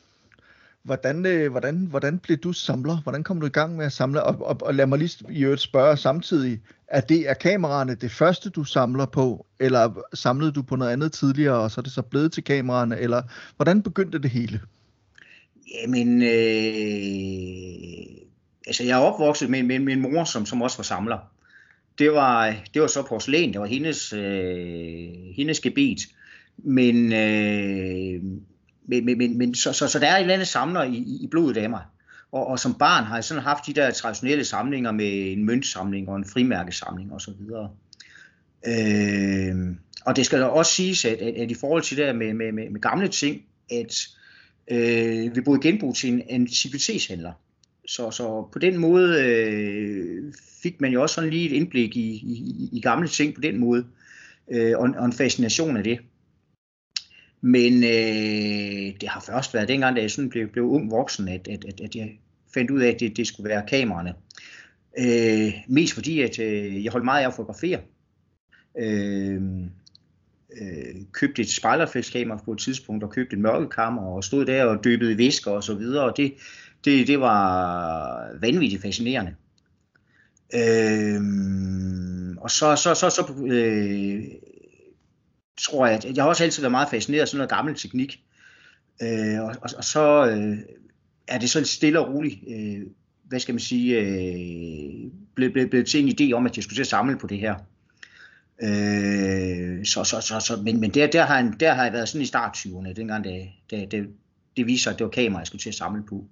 Hvordan, 0.84 1.25
øh, 1.25 1.51
hvordan, 1.51 1.75
hvordan 1.75 2.20
blev 2.20 2.38
du 2.38 2.53
samler? 2.53 3.01
Hvordan 3.01 3.24
kom 3.24 3.39
du 3.39 3.46
i 3.46 3.50
gang 3.50 3.75
med 3.75 3.86
at 3.86 3.92
samle? 3.92 4.24
Og, 4.24 4.48
og, 4.48 4.58
og 4.62 4.75
lad 4.75 4.86
mig 4.86 5.00
lige 5.00 5.25
i 5.30 5.44
øvrigt 5.44 5.62
spørge 5.62 5.98
samtidig, 5.98 6.62
er 6.88 7.01
det 7.01 7.30
er 7.30 7.34
kameraerne 7.34 7.96
det 7.96 8.12
første, 8.12 8.50
du 8.50 8.63
samler 8.63 9.06
på, 9.06 9.46
eller 9.60 10.01
samlede 10.13 10.51
du 10.51 10.62
på 10.62 10.75
noget 10.75 10.92
andet 10.92 11.12
tidligere, 11.12 11.60
og 11.60 11.72
så 11.72 11.82
er 11.82 11.84
det 11.84 11.92
så 11.92 12.01
blevet 12.01 12.32
til 12.32 12.44
kameraerne, 12.44 13.00
eller 13.00 13.22
hvordan 13.56 13.82
begyndte 13.82 14.20
det 14.20 14.30
hele? 14.30 14.62
Jamen, 15.74 16.22
øh, 16.22 16.30
altså 18.67 18.84
jeg 18.84 18.98
er 18.98 19.01
opvokset 19.01 19.50
med, 19.50 19.63
med, 19.63 19.79
med 19.79 19.93
en 19.93 20.01
mor, 20.01 20.24
som, 20.24 20.46
som 20.46 20.62
også 20.62 20.77
var 20.77 20.84
samler. 20.84 21.17
Det 22.00 22.12
var, 22.12 22.55
det 22.74 22.82
var 22.82 22.88
så 22.88 23.03
porcelæn, 23.03 23.53
det 23.53 23.62
var 23.62 23.65
hendes, 23.65 24.13
øh, 24.13 25.10
hendes 25.36 25.60
gebet. 25.60 26.00
Men, 26.58 27.13
øh, 27.13 28.24
men, 28.86 29.05
men, 29.05 29.17
men, 29.17 29.38
men 29.38 29.55
så, 29.55 29.74
så, 29.74 29.88
så 29.88 30.00
der 30.00 30.08
er 30.08 30.15
et 30.15 30.22
eller 30.22 30.34
andet 30.34 30.48
samler 30.48 30.84
i, 30.84 30.98
i 31.22 31.27
blodet 31.32 31.58
af 31.58 31.70
mig. 31.70 31.82
Og, 32.32 32.48
og 32.48 32.60
som 32.60 32.74
barn 32.74 33.03
har 33.03 33.15
jeg 33.15 33.24
sådan 33.24 33.43
haft 33.43 33.65
de 33.67 33.74
der 33.74 33.91
traditionelle 33.91 34.46
samlinger 34.46 34.91
med 34.91 35.32
en 35.32 35.46
møntsamling 35.46 36.10
og 36.10 36.15
en 36.15 36.25
frimærkesamling 36.25 37.13
osv. 37.13 37.32
Øh, 38.67 39.75
og 40.05 40.15
det 40.15 40.25
skal 40.25 40.39
da 40.39 40.46
også 40.46 40.74
siges, 40.74 41.05
at, 41.05 41.13
at, 41.13 41.34
at 41.34 41.51
i 41.51 41.53
forhold 41.53 41.84
til 41.84 41.98
det 41.98 42.08
der 42.08 42.13
med, 42.13 42.34
med, 42.34 42.51
med, 42.51 42.70
med 42.70 42.82
gamle 42.82 43.08
ting, 43.08 43.41
at 43.72 44.08
øh, 44.72 45.36
vi 45.36 45.41
boede 45.41 45.62
genbrug 45.62 45.96
til 45.96 46.13
en 46.13 46.22
antikvitetshandler. 46.29 47.32
Så, 47.88 48.12
så 48.12 48.50
på 48.54 48.60
den 48.60 48.78
måde 48.78 49.24
øh, 49.25 50.34
fik 50.63 50.82
man 50.82 50.92
jo 50.92 51.02
også 51.02 51.16
sådan 51.16 51.30
lige 51.30 51.46
et 51.46 51.52
indblik 51.52 51.98
i, 51.98 52.10
i, 52.10 52.70
i 52.72 52.82
gamle 52.82 53.08
ting 53.08 53.36
på 53.36 53.42
den 53.42 53.58
måde, 53.58 53.86
øh, 54.52 54.78
og, 54.78 54.90
og 54.98 55.06
en 55.06 55.13
fascination 55.13 55.78
af 55.78 55.84
det. 55.84 56.00
Men 57.42 57.84
øh, 57.84 59.02
det 59.02 59.10
har 59.10 59.24
først 59.28 59.54
været 59.54 59.68
dengang, 59.68 59.96
da 59.96 60.02
jeg 60.02 60.12
sådan 60.12 60.30
blev, 60.30 60.48
blev 60.48 60.63
ung 60.63 60.92
voksen, 60.92 61.28
at, 61.28 61.48
at, 61.48 61.66
at, 61.66 61.82
at 61.82 61.96
jeg 61.96 62.20
fandt 62.54 62.72
ud 62.72 62.82
af, 62.82 62.90
at 62.90 63.00
det, 63.00 63.18
det 63.18 63.28
skulle 63.28 63.50
være 63.50 63.63
kameraerne. 63.68 64.13
Øh, 65.00 65.54
mest 65.68 65.94
fordi, 65.94 66.22
at 66.22 66.40
øh, 66.40 66.84
jeg 66.84 66.92
holdt 66.92 67.06
meget 67.06 67.24
af 67.24 67.28
at 67.28 67.34
fotografere. 67.34 67.80
Øh, 68.80 69.42
øh, 70.62 70.96
købte 71.12 71.42
et 71.42 71.50
spejlerfældskamera 71.50 72.42
på 72.46 72.52
et 72.52 72.60
tidspunkt, 72.60 73.04
og 73.04 73.10
købte 73.10 73.34
et 73.34 73.42
mørkekammer, 73.42 74.02
og 74.02 74.24
stod 74.24 74.46
der 74.46 74.66
og 74.66 74.84
døbede 74.84 75.18
væsker 75.18 75.52
og 75.52 75.63
så 75.63 75.75
videre, 75.75 76.04
og 76.04 76.18
det, 76.18 76.34
det, 76.86 77.08
det 77.08 77.20
var 77.20 78.40
vanvittigt 78.42 78.82
fascinerende. 78.82 79.36
Øh, 80.54 81.22
og 82.38 82.52
så, 82.52 82.75
så, 82.75 82.96
så, 82.96 83.10
så 83.10 83.34
øh, 83.46 84.24
tror 85.62 85.88
jeg, 85.88 85.96
at 85.96 86.06
jeg 86.16 86.24
har 86.24 86.30
også 86.30 86.44
altid 86.44 86.62
været 86.62 86.72
meget 86.72 86.90
fascineret 86.90 87.22
af 87.22 87.28
sådan 87.28 87.38
noget 87.38 87.50
gammel 87.50 87.75
teknik. 87.75 88.24
Øh, 89.02 89.42
og, 89.42 89.56
og, 89.62 89.70
og 89.78 89.84
så 89.84 90.28
øh, 90.28 90.58
er 91.28 91.40
det 91.40 91.50
sådan 91.50 91.66
stille 91.66 92.00
og 92.00 92.13
roligt, 92.13 92.40
øh, 92.48 92.82
hvad 93.24 93.40
skal 93.40 93.54
man 93.54 93.60
sige, 93.60 94.00
øh, 94.00 95.12
blevet 95.36 95.54
ble, 95.54 95.68
ble 95.68 95.84
til 95.84 96.00
en 96.00 96.16
idé 96.22 96.34
om, 96.34 96.46
at 96.46 96.58
jeg 96.58 96.63
skulle 96.63 96.78
til 96.78 96.84
at 96.84 96.88
samle 96.88 97.18
på 97.18 97.28
det 97.28 97.40
her. 97.40 97.56
Øh, 98.63 99.86
så, 99.86 100.04
så, 100.04 100.22
så, 100.22 100.40
så, 100.40 100.62
men 100.63 100.80
men 100.80 100.92
der, 100.92 101.08
der, 101.08 101.25
har 101.25 101.40
jeg, 101.40 101.54
der 101.60 101.74
har 101.74 101.84
jeg 101.84 101.94
været 101.94 102.10
sådan 102.10 102.22
i 102.22 102.25
start 102.25 102.58
20'erne, 102.58 102.94
dengang 102.94 103.24
det, 103.24 103.50
det, 103.70 103.92
det, 103.92 104.08
det 104.58 104.68
viser 104.68 104.84
sig, 104.84 104.94
at 104.94 105.00
det 105.00 105.06
var 105.06 105.12
kamera, 105.12 105.40
jeg 105.40 105.48
skulle 105.48 105.62
til 105.62 105.70
at 105.70 105.75
samle 105.75 106.04
på. 106.04 106.25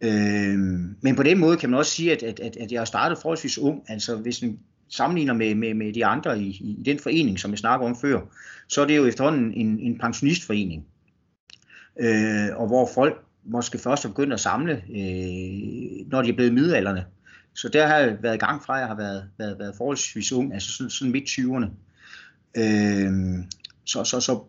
Øh, 0.00 0.58
men 1.02 1.16
på 1.16 1.22
den 1.22 1.38
måde 1.38 1.56
kan 1.56 1.70
man 1.70 1.78
også 1.78 1.92
sige, 1.92 2.12
at, 2.12 2.22
at, 2.22 2.40
at, 2.40 2.56
at 2.56 2.72
jeg 2.72 2.80
har 2.80 2.84
startet 2.84 3.18
forholdsvis 3.18 3.58
ung. 3.58 3.82
Altså 3.88 4.16
hvis 4.16 4.42
man 4.42 4.58
sammenligner 4.88 5.34
med, 5.34 5.54
med, 5.54 5.74
med 5.74 5.92
de 5.92 6.06
andre 6.06 6.40
i, 6.40 6.48
i 6.48 6.82
den 6.84 6.98
forening, 6.98 7.38
som 7.38 7.50
jeg 7.50 7.58
snakker 7.58 7.86
om 7.86 7.96
før, 7.96 8.20
så 8.68 8.82
er 8.82 8.86
det 8.86 8.96
jo 8.96 9.06
efterhånden 9.06 9.52
en, 9.52 9.80
en 9.80 9.98
pensionistforening. 9.98 10.86
Øh, 12.00 12.48
og 12.56 12.66
hvor 12.66 12.90
folk 12.94 13.24
måske 13.44 13.78
først 13.78 14.04
er 14.04 14.08
begyndt 14.08 14.32
at 14.32 14.40
samle, 14.40 14.72
øh, 14.72 16.10
når 16.10 16.22
de 16.22 16.28
er 16.28 16.36
blevet 16.36 16.54
middelalderne. 16.54 17.04
Så 17.54 17.68
der 17.68 17.86
har 17.86 17.96
jeg 17.96 18.16
været 18.22 18.34
i 18.34 18.38
gang 18.38 18.64
fra, 18.64 18.74
jeg 18.74 18.86
har 18.86 18.96
været, 18.96 19.24
været, 19.38 19.58
været 19.58 19.74
forholdsvis 19.76 20.32
ung, 20.32 20.54
altså 20.54 20.72
sådan, 20.72 20.90
sådan 20.90 21.12
midt 21.12 21.24
20'erne. 21.24 21.66
Øh, 22.56 23.44
så, 23.84 24.04
så, 24.04 24.20
så 24.20 24.42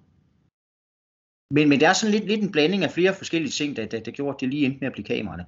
men, 1.51 1.69
men 1.69 1.79
det 1.79 1.87
er 1.87 1.93
sådan 1.93 2.11
lidt, 2.11 2.27
lidt 2.27 2.41
en 2.41 2.51
blanding 2.51 2.83
af 2.83 2.91
flere 2.91 3.15
forskellige 3.15 3.51
ting, 3.51 3.75
der, 3.75 3.85
der, 3.85 3.99
der 3.99 4.11
gjorde, 4.11 4.35
at 4.35 4.41
det 4.41 4.49
lige 4.49 4.65
endte 4.65 4.79
med 4.79 4.87
at 4.87 4.93
blive 4.93 5.05
kameraerne. 5.05 5.45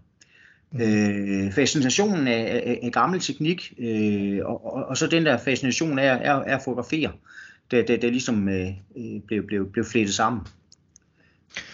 Mm. 0.72 0.82
Øh, 0.82 1.54
fascinationen 1.54 2.28
af, 2.28 2.62
af, 2.66 2.80
af 2.84 2.92
gammel 2.92 3.20
teknik, 3.20 3.74
øh, 3.78 4.40
og, 4.46 4.76
og, 4.76 4.86
og 4.86 4.98
så 4.98 5.08
den 5.08 5.26
der 5.26 5.38
fascination 5.38 6.00
af, 6.00 6.14
af, 6.14 6.44
af 6.48 6.56
at 6.56 6.62
fotografere, 6.66 7.12
der, 7.72 7.82
der, 7.86 7.98
der 7.98 8.10
ligesom 8.10 8.50
øh, 8.50 8.68
øh 8.98 9.22
blev, 9.28 9.48
blev, 9.48 9.72
blev 9.72 9.86
flettet 9.86 10.16
sammen. 10.16 10.42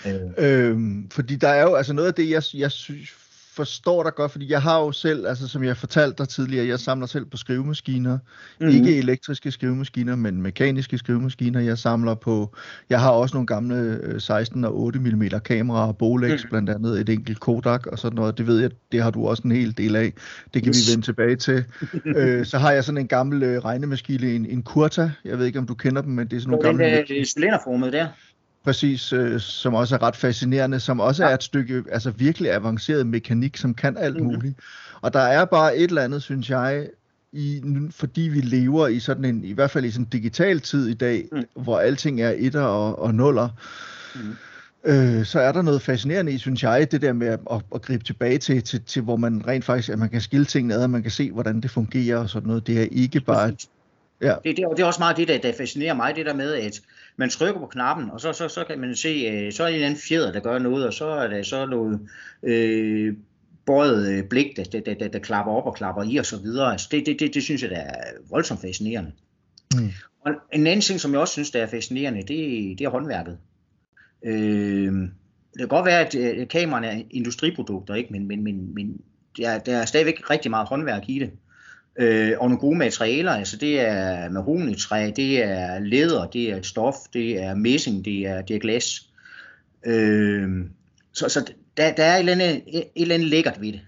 Øh. 0.07 0.22
Øhm, 0.38 1.10
fordi 1.10 1.36
der 1.36 1.48
er 1.48 1.62
jo, 1.62 1.75
altså 1.75 1.93
noget 1.93 2.07
af 2.07 2.13
det, 2.13 2.29
jeg, 2.29 2.43
jeg 2.53 2.72
synes, 2.72 3.10
forstår 3.57 4.03
dig 4.03 4.15
godt, 4.15 4.31
fordi 4.31 4.51
jeg 4.51 4.61
har 4.61 4.79
jo 4.79 4.91
selv, 4.91 5.27
altså 5.27 5.47
som 5.47 5.63
jeg 5.63 5.77
fortalte 5.77 6.15
dig 6.17 6.29
tidligere, 6.29 6.67
jeg 6.67 6.79
samler 6.79 7.07
selv 7.07 7.25
på 7.25 7.37
skrivemaskiner. 7.37 8.17
Mm-hmm. 8.59 8.75
Ikke 8.75 8.97
elektriske 8.97 9.51
skrivemaskiner, 9.51 10.15
men 10.15 10.41
mekaniske 10.41 10.97
skrivemaskiner. 10.97 11.59
Jeg 11.59 11.77
samler 11.77 12.15
på, 12.15 12.55
jeg 12.89 13.01
har 13.01 13.11
også 13.11 13.35
nogle 13.35 13.47
gamle 13.47 13.99
16 14.19 14.63
øh, 14.63 14.69
og 14.69 14.79
8 14.79 14.99
mm 14.99 15.23
kameraer, 15.45 15.91
Bolex 15.91 16.43
mm. 16.43 16.49
blandt 16.49 16.69
andet, 16.69 17.01
et 17.01 17.09
enkelt 17.09 17.39
Kodak 17.39 17.87
og 17.87 17.99
sådan 17.99 18.15
noget. 18.15 18.37
Det 18.37 18.47
ved 18.47 18.59
jeg, 18.59 18.71
det 18.91 19.03
har 19.03 19.11
du 19.11 19.27
også 19.27 19.43
en 19.45 19.51
hel 19.51 19.77
del 19.77 19.95
af. 19.95 20.13
Det 20.53 20.63
kan 20.63 20.69
yes. 20.69 20.87
vi 20.87 20.91
vende 20.91 21.05
tilbage 21.05 21.35
til. 21.35 21.65
øh, 22.17 22.45
så 22.45 22.57
har 22.57 22.71
jeg 22.71 22.83
sådan 22.83 22.97
en 22.97 23.07
gammel 23.07 23.43
øh, 23.43 23.65
regnemaskine, 23.65 24.31
en, 24.31 24.45
en 24.45 24.63
Kurta. 24.63 25.11
Jeg 25.25 25.39
ved 25.39 25.45
ikke, 25.45 25.59
om 25.59 25.67
du 25.67 25.73
kender 25.73 26.01
dem, 26.01 26.11
men 26.11 26.27
det 26.27 26.35
er 26.35 26.39
sådan 26.39 26.51
nogle 26.51 26.65
gamle... 26.67 27.05
Den 27.07 27.25
cylinderformet 27.25 27.93
der. 27.93 28.07
Præcis, 28.67 29.13
øh, 29.13 29.39
som 29.39 29.74
også 29.74 29.95
er 29.95 30.03
ret 30.03 30.15
fascinerende, 30.15 30.79
som 30.79 31.00
også 31.00 31.24
ja. 31.24 31.29
er 31.29 31.33
et 31.33 31.43
stykke 31.43 31.83
altså 31.91 32.12
virkelig 32.12 32.53
avanceret 32.53 33.07
mekanik, 33.07 33.57
som 33.57 33.74
kan 33.74 33.97
alt 33.97 34.15
mm-hmm. 34.15 34.33
muligt. 34.33 34.55
Og 35.01 35.13
der 35.13 35.19
er 35.19 35.45
bare 35.45 35.77
et 35.77 35.83
eller 35.83 36.01
andet, 36.01 36.24
synes 36.24 36.50
jeg, 36.50 36.88
i, 37.31 37.62
fordi 37.91 38.21
vi 38.21 38.41
lever 38.41 38.88
i 38.88 39.00
sådan 39.00 39.25
en, 39.25 39.43
i 39.43 39.53
hvert 39.53 39.71
fald 39.71 39.86
i 39.86 39.91
sådan 39.91 40.05
en 40.05 40.09
digital 40.09 40.59
tid 40.59 40.88
i 40.88 40.93
dag, 40.93 41.27
mm. 41.31 41.43
hvor 41.55 41.79
alting 41.79 42.21
er 42.21 42.33
etter 42.38 42.62
og, 42.62 43.00
og 43.00 43.15
nuller, 43.15 43.50
mm. 44.15 44.36
øh, 44.91 45.25
så 45.25 45.39
er 45.39 45.51
der 45.51 45.62
noget 45.62 45.81
fascinerende 45.81 46.31
i, 46.31 46.38
synes 46.38 46.63
jeg, 46.63 46.91
det 46.91 47.01
der 47.01 47.13
med 47.13 47.27
at, 47.27 47.39
at, 47.51 47.62
at 47.75 47.81
gribe 47.81 48.03
tilbage 48.03 48.38
til, 48.38 48.63
til, 48.63 48.81
til, 48.81 49.01
hvor 49.01 49.15
man 49.15 49.47
rent 49.47 49.65
faktisk, 49.65 49.89
at 49.89 50.00
man 50.00 50.09
kan 50.09 50.21
skille 50.21 50.45
tingene 50.45 50.74
ad, 50.74 50.83
og 50.83 50.89
man 50.89 51.01
kan 51.01 51.12
se, 51.12 51.31
hvordan 51.31 51.62
det 51.62 51.71
fungerer 51.71 52.17
og 52.17 52.29
sådan 52.29 52.47
noget. 52.47 52.67
Det 52.67 52.81
er 52.81 52.88
ikke 52.91 53.19
bare... 53.19 53.55
Ja. 54.21 54.36
Det, 54.43 54.57
det, 54.57 54.65
det 54.77 54.79
er 54.79 54.86
også 54.86 55.00
meget 55.00 55.17
det, 55.17 55.27
der, 55.27 55.38
der 55.38 55.53
fascinerer 55.57 55.93
mig, 55.93 56.15
det 56.15 56.25
der 56.25 56.33
med, 56.33 56.53
at 56.53 56.81
man 57.17 57.29
trykker 57.29 57.59
på 57.59 57.67
knappen, 57.67 58.12
og 58.12 58.21
så, 58.21 58.33
så, 58.33 58.47
så 58.47 58.63
kan 58.63 58.79
man 58.79 58.95
se, 58.95 59.09
øh, 59.09 59.51
så 59.51 59.63
er 59.63 59.67
det 59.67 59.77
en 59.77 59.83
anden 59.83 60.00
fjeder, 60.00 60.31
der 60.31 60.39
gør 60.39 60.59
noget, 60.59 60.88
og 60.88 60.93
så 60.93 61.05
er 61.05 61.27
der 61.27 61.43
så 61.43 61.65
noget 61.65 62.00
øh, 62.43 63.13
bøjet 63.65 64.12
øh, 64.12 64.24
blik, 64.24 64.57
der, 64.57 64.63
der, 64.63 64.93
der, 64.93 65.07
der 65.07 65.19
klapper 65.19 65.51
op 65.51 65.65
og 65.65 65.75
klapper 65.75 66.03
i 66.03 66.17
og 66.17 66.25
så 66.25 66.38
videre. 66.38 66.71
Altså 66.71 66.88
det, 66.91 67.05
det, 67.05 67.19
det, 67.19 67.33
det 67.33 67.43
synes 67.43 67.62
jeg, 67.62 67.69
der 67.69 67.77
er 67.77 68.01
voldsomt 68.29 68.62
fascinerende. 68.62 69.12
Mm. 69.75 69.89
Og 70.21 70.31
en 70.53 70.67
anden 70.67 70.81
ting, 70.81 71.00
som 71.00 71.12
jeg 71.12 71.19
også 71.19 71.31
synes, 71.31 71.51
der 71.51 71.62
er 71.62 71.67
fascinerende, 71.67 72.19
det, 72.19 72.79
det 72.79 72.81
er 72.81 72.89
håndværket. 72.89 73.38
Øh, 74.25 74.93
det 75.53 75.59
kan 75.59 75.67
godt 75.67 75.86
være, 75.86 76.05
at 76.05 76.15
øh, 76.15 76.47
kameraerne 76.47 76.88
er 76.88 77.03
industriprodukter, 77.12 77.95
ikke? 77.95 78.13
men, 78.13 78.27
men, 78.27 78.43
men, 78.43 78.75
men 78.75 79.01
der, 79.38 79.59
der 79.59 79.77
er 79.77 79.86
stadigvæk 79.86 80.29
rigtig 80.29 80.51
meget 80.51 80.67
håndværk 80.67 81.03
i 81.07 81.19
det. 81.19 81.31
Øh, 82.00 82.34
og 82.39 82.50
nogle 82.50 82.60
gode 82.60 82.77
materialer, 82.77 83.32
altså 83.32 83.58
det 83.58 83.80
er 83.80 84.30
mahonitræ, 84.30 85.12
det 85.16 85.44
er 85.44 85.80
læder, 85.80 86.27
det 86.27 86.51
er 86.51 86.62
stof, 86.62 86.96
det 87.13 87.44
er 87.44 87.56
messing, 87.56 88.06
det 88.06 88.27
er, 88.27 88.42
det 88.42 88.56
er 88.56 88.60
glas. 88.60 89.10
Øh, 89.86 90.66
så 91.13 91.30
så 91.30 91.54
der, 91.77 91.94
der 91.94 92.04
er 92.04 92.16
et 92.16 92.20
eller, 92.20 92.34
andet, 92.34 92.63
et 92.68 92.88
eller 92.96 93.16
andet 93.16 93.27
lækkert 93.27 93.62
ved 93.62 93.74
det. 93.74 93.82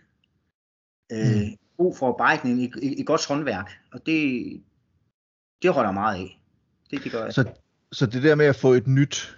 Øh, 1.11 1.41
mm. 1.41 1.57
God 1.77 1.95
forarbejdning, 1.95 2.61
i, 2.61 2.71
i, 2.81 2.99
i 2.99 3.03
godt 3.03 3.27
håndværk, 3.27 3.71
og 3.93 4.05
det, 4.05 4.43
det 5.61 5.73
holder 5.73 5.91
meget 5.91 6.19
af. 6.19 6.41
Det, 6.91 7.03
det 7.03 7.11
gør 7.11 7.23
jeg. 7.23 7.33
Så, 7.33 7.45
så 7.91 8.05
det 8.05 8.23
der 8.23 8.35
med 8.35 8.45
at 8.45 8.55
få 8.55 8.73
et 8.73 8.87
nyt, 8.87 9.37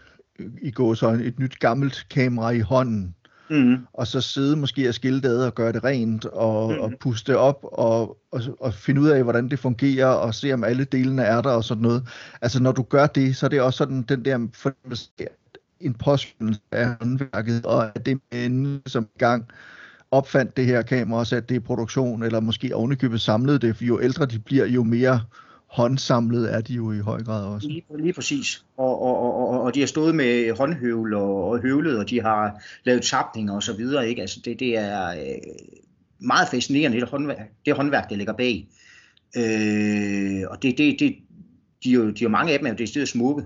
i 0.62 0.72
går 0.72 0.94
så 0.94 1.10
et 1.10 1.40
nyt 1.40 1.60
gammelt 1.60 2.08
kamera 2.10 2.50
i 2.50 2.60
hånden, 2.60 3.16
mm. 3.52 3.78
og 3.94 4.08
så 4.08 4.22
sidde 4.22 4.56
måske 4.56 4.90
og 4.90 4.94
skille 4.94 5.22
det 5.22 5.46
og 5.46 5.56
gøre 5.56 5.72
det 5.72 5.84
rent, 5.84 6.26
og, 6.26 6.72
mm. 6.72 6.80
og 6.80 6.94
puste 7.00 7.38
op, 7.38 7.60
og, 7.64 8.18
og, 8.32 8.42
og 8.60 8.74
finde 8.74 9.02
ud 9.02 9.10
af, 9.10 9.24
hvordan 9.24 9.50
det 9.50 9.60
fungerer, 9.60 10.08
og 10.08 10.36
se 10.36 10.54
om 10.54 10.64
alle 10.64 10.84
delene 10.84 11.24
er 11.24 11.42
der, 11.42 11.50
og 11.50 11.64
sådan 11.64 11.82
noget. 11.82 12.08
Altså 12.42 12.64
når 12.64 12.72
du 12.72 12.84
gør 12.84 13.08
det, 13.08 13.36
så 13.36 13.46
er 13.46 13.50
det 13.50 13.62
også 13.62 13.78
sådan 13.78 14.02
den 14.02 14.26
der 14.26 14.36
en 15.80 15.94
påskyndelse 15.94 16.62
af 16.72 16.96
håndværket, 17.00 17.66
og 17.66 17.86
at 17.96 18.06
det 18.06 18.20
mænd, 18.32 18.82
som 18.86 19.08
gang 19.18 19.46
opfandt 20.12 20.58
det 20.58 20.66
her 20.66 20.82
kamera 20.82 21.20
og 21.20 21.28
satte 21.28 21.48
det 21.48 21.56
i 21.56 21.60
produktion, 21.60 22.24
eller 22.24 22.40
måske 22.40 22.76
ovenikøbet 22.76 23.22
samlede 23.22 23.60
det, 23.60 23.78
for 23.78 23.84
jo 23.84 24.02
ældre 24.02 24.26
de 24.26 24.40
bliver, 24.40 24.66
jo 24.66 24.84
mere 24.84 25.22
håndsamlet 25.72 26.54
er 26.54 26.62
de 26.62 26.74
jo 26.74 26.92
i 26.92 27.00
høj 27.00 27.24
grad 27.24 27.46
også. 27.46 27.68
Lige, 27.68 27.84
lige 28.00 28.14
præcis. 28.14 28.66
Og, 28.78 29.02
og, 29.02 29.50
og, 29.50 29.62
og 29.62 29.76
de 29.76 29.80
har 29.80 29.88
stået 29.88 30.16
med 30.16 30.58
håndhøvl 30.58 31.14
og, 31.14 31.50
og 31.50 31.62
høvlet, 31.62 32.00
og 32.00 32.10
de 32.10 32.22
har 32.22 32.64
lavet 32.84 33.02
tapninger 33.02 33.54
og 33.54 33.64
så 33.64 33.74
videre. 33.74 34.10
Ikke? 34.10 34.22
Altså 34.22 34.42
det, 34.46 34.60
det 34.60 34.78
er 34.78 35.10
øh, 35.10 35.38
meget 36.20 36.48
fascinerende, 36.48 37.00
det 37.00 37.10
håndværk, 37.10 37.52
det 37.66 37.76
håndværk, 37.76 38.10
der 38.10 38.16
ligger 38.16 38.34
bag. 38.34 38.68
Øh, 39.38 40.42
og 40.50 40.64
det, 40.64 40.78
det, 40.78 41.00
det, 41.00 41.16
de, 41.84 41.90
er 41.90 41.94
jo, 41.94 42.06
de 42.06 42.10
er 42.10 42.24
jo 42.24 42.30
mange 42.30 42.54
af 42.54 42.60
dem 42.60 42.66
er 42.66 42.72
jo 42.72 42.78
det 42.78 42.90
stedet 42.90 43.10
smukke. 43.10 43.44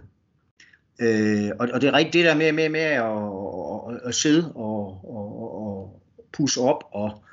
Øh, 1.01 1.51
og, 1.59 1.69
og 1.73 1.81
det 1.81 1.87
er 1.87 1.93
rigtigt 1.93 2.13
det 2.13 2.25
der 2.25 2.35
med, 2.35 2.51
med, 2.51 2.69
med 2.69 2.79
at, 2.79 3.03
at, 3.95 4.07
at 4.09 4.15
sidde 4.15 4.53
og, 4.55 5.01
og, 5.15 5.67
og 5.67 6.01
pusse 6.33 6.61
op 6.61 6.83
og 6.91 7.24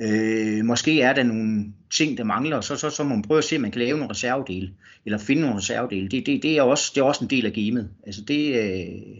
Øh, 0.00 0.64
måske 0.64 1.00
er 1.00 1.12
der 1.12 1.22
nogle 1.22 1.64
ting, 1.90 2.18
der 2.18 2.24
mangler, 2.24 2.56
og 2.56 2.64
så, 2.64 2.76
så, 2.76 2.90
så 2.90 3.04
må 3.04 3.14
man 3.14 3.22
prøve 3.22 3.38
at 3.38 3.44
se, 3.44 3.56
om 3.56 3.62
man 3.62 3.70
kan 3.70 3.78
lave 3.78 3.98
nogle 3.98 4.10
reservedele, 4.10 4.70
eller 5.04 5.18
finde 5.18 5.42
nogle 5.42 5.56
reservedele. 5.56 6.08
Det, 6.08 6.26
det, 6.26 6.42
det, 6.42 6.58
er, 6.58 6.62
også, 6.62 6.92
det 6.94 7.00
er 7.00 7.04
også 7.04 7.24
en 7.24 7.30
del 7.30 7.46
af 7.46 7.52
gamet. 7.52 7.90
Altså 8.06 8.20
det, 8.28 8.56
øh, 8.56 9.16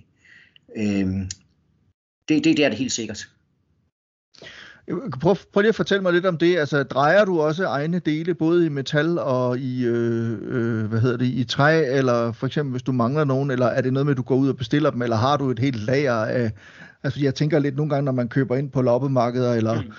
øh, 0.76 1.06
det, 2.28 2.44
det, 2.44 2.56
det 2.56 2.64
er 2.64 2.68
det 2.68 2.78
helt 2.78 2.92
sikkert. 2.92 3.28
Prøv, 5.20 5.36
prøv 5.52 5.60
lige 5.60 5.68
at 5.68 5.74
fortælle 5.74 6.02
mig 6.02 6.12
lidt 6.12 6.26
om 6.26 6.38
det. 6.38 6.58
Altså, 6.58 6.82
drejer 6.82 7.24
du 7.24 7.40
også 7.40 7.64
egne 7.64 7.98
dele, 7.98 8.34
både 8.34 8.66
i 8.66 8.68
metal 8.68 9.18
og 9.18 9.58
i, 9.58 9.84
øh, 9.84 10.38
øh, 10.42 10.84
hvad 10.84 11.00
hedder 11.00 11.16
det, 11.16 11.26
i 11.26 11.44
træ, 11.44 11.98
eller 11.98 12.32
for 12.32 12.46
eksempel 12.46 12.70
hvis 12.70 12.82
du 12.82 12.92
mangler 12.92 13.24
nogen, 13.24 13.50
eller 13.50 13.66
er 13.66 13.80
det 13.80 13.92
noget 13.92 14.06
med, 14.06 14.12
at 14.12 14.16
du 14.16 14.22
går 14.22 14.36
ud 14.36 14.48
og 14.48 14.56
bestiller 14.56 14.90
dem, 14.90 15.02
eller 15.02 15.16
har 15.16 15.36
du 15.36 15.50
et 15.50 15.58
helt 15.58 15.76
lager 15.76 16.14
af... 16.14 16.52
Altså, 17.02 17.20
jeg 17.20 17.34
tænker 17.34 17.58
lidt 17.58 17.76
nogle 17.76 17.90
gange, 17.90 18.04
når 18.04 18.12
man 18.12 18.28
køber 18.28 18.56
ind 18.56 18.70
på 18.70 18.82
loppemarkeder, 18.82 19.54
eller... 19.54 19.82
Mm 19.82 19.92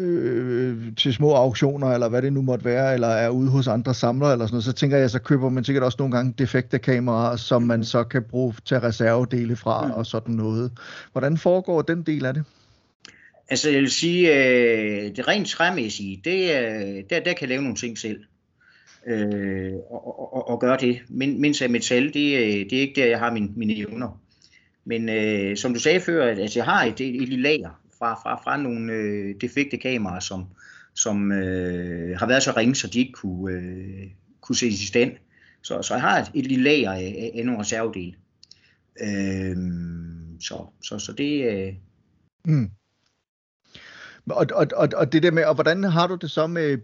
øh, 0.00 0.96
til 0.96 1.14
små 1.14 1.30
auktioner, 1.34 1.90
eller 1.90 2.08
hvad 2.08 2.22
det 2.22 2.32
nu 2.32 2.42
måtte 2.42 2.64
være, 2.64 2.94
eller 2.94 3.08
er 3.08 3.28
ude 3.28 3.50
hos 3.50 3.68
andre 3.68 3.94
samlere, 3.94 4.32
eller 4.32 4.46
sådan 4.46 4.54
noget, 4.54 4.64
så 4.64 4.72
tænker 4.72 4.96
jeg, 4.96 5.10
så 5.10 5.18
køber 5.18 5.48
man 5.48 5.64
sikkert 5.64 5.84
også 5.84 5.96
nogle 5.98 6.16
gange 6.16 6.34
defekte 6.38 6.78
kameraer, 6.78 7.36
som 7.36 7.62
man 7.62 7.84
så 7.84 8.04
kan 8.04 8.22
bruge 8.22 8.54
til 8.64 8.80
reservedele 8.80 9.56
fra, 9.56 9.86
mm. 9.86 9.92
og 9.92 10.06
sådan 10.06 10.34
noget. 10.34 10.72
Hvordan 11.12 11.38
foregår 11.38 11.82
den 11.82 12.02
del 12.02 12.24
af 12.24 12.34
det? 12.34 12.44
Altså 13.48 13.70
jeg 13.70 13.80
vil 13.80 13.90
sige, 13.90 14.34
øh, 14.34 15.16
det 15.16 15.28
rent 15.28 15.48
træmæssige, 15.48 16.20
det, 16.24 16.42
øh, 16.42 17.04
der, 17.10 17.20
der 17.20 17.32
kan 17.32 17.40
jeg 17.40 17.48
lave 17.48 17.62
nogle 17.62 17.76
ting 17.76 17.98
selv. 17.98 18.20
Øh, 19.06 19.72
og, 19.90 20.34
og, 20.34 20.48
og 20.48 20.60
gøre 20.60 20.76
det. 20.80 21.00
Men, 21.08 21.40
mens 21.40 21.62
jeg 21.62 21.70
metal, 21.70 22.04
det, 22.04 22.14
det 22.70 22.72
er 22.72 22.80
ikke 22.80 23.00
der, 23.00 23.06
jeg 23.06 23.18
har 23.18 23.32
mine, 23.32 23.48
mine 23.56 23.76
evner. 23.76 24.20
Men 24.84 25.08
øh, 25.08 25.56
som 25.56 25.74
du 25.74 25.80
sagde 25.80 26.00
før, 26.00 26.26
at 26.26 26.38
altså, 26.38 26.58
jeg 26.58 26.64
har 26.64 26.84
et, 26.84 27.00
et, 27.00 27.22
et 27.22 27.28
lille 27.28 27.42
lager, 27.42 27.79
fra, 28.00 28.14
fra, 28.14 28.42
fra 28.44 28.56
nogle 28.56 28.92
øh, 28.92 29.34
defekte 29.40 29.76
kameraer, 29.76 30.20
som, 30.20 30.46
som 30.94 31.32
øh, 31.32 32.18
har 32.18 32.26
været 32.26 32.42
så 32.42 32.52
ringe, 32.56 32.74
så 32.74 32.86
de 32.86 32.98
ikke 32.98 33.12
kunne, 33.12 33.54
øh, 33.54 34.10
kunne 34.40 34.56
sættes 34.56 34.82
i 34.82 34.86
stand. 34.86 35.12
Så, 35.62 35.82
så 35.82 35.94
jeg 35.94 36.02
har 36.02 36.18
et, 36.18 36.30
et 36.34 36.46
lille 36.46 36.64
lager 36.64 36.92
af, 36.92 37.32
af 37.34 37.46
nogle 37.46 37.60
reservedele. 37.60 38.14
Øh, 39.00 39.56
så, 40.40 40.66
så, 40.82 40.98
så 40.98 41.12
det... 41.12 41.52
Øh... 41.52 41.74
Mm. 42.44 42.70
Og, 44.30 44.46
og, 44.54 44.66
og, 44.76 44.88
og 44.96 45.12
det 45.12 45.22
der 45.22 45.30
med, 45.30 45.44
og 45.44 45.54
hvordan 45.54 45.84
har 45.84 46.06
du 46.06 46.14
det 46.14 46.30
så 46.30 46.46
med 46.46 46.78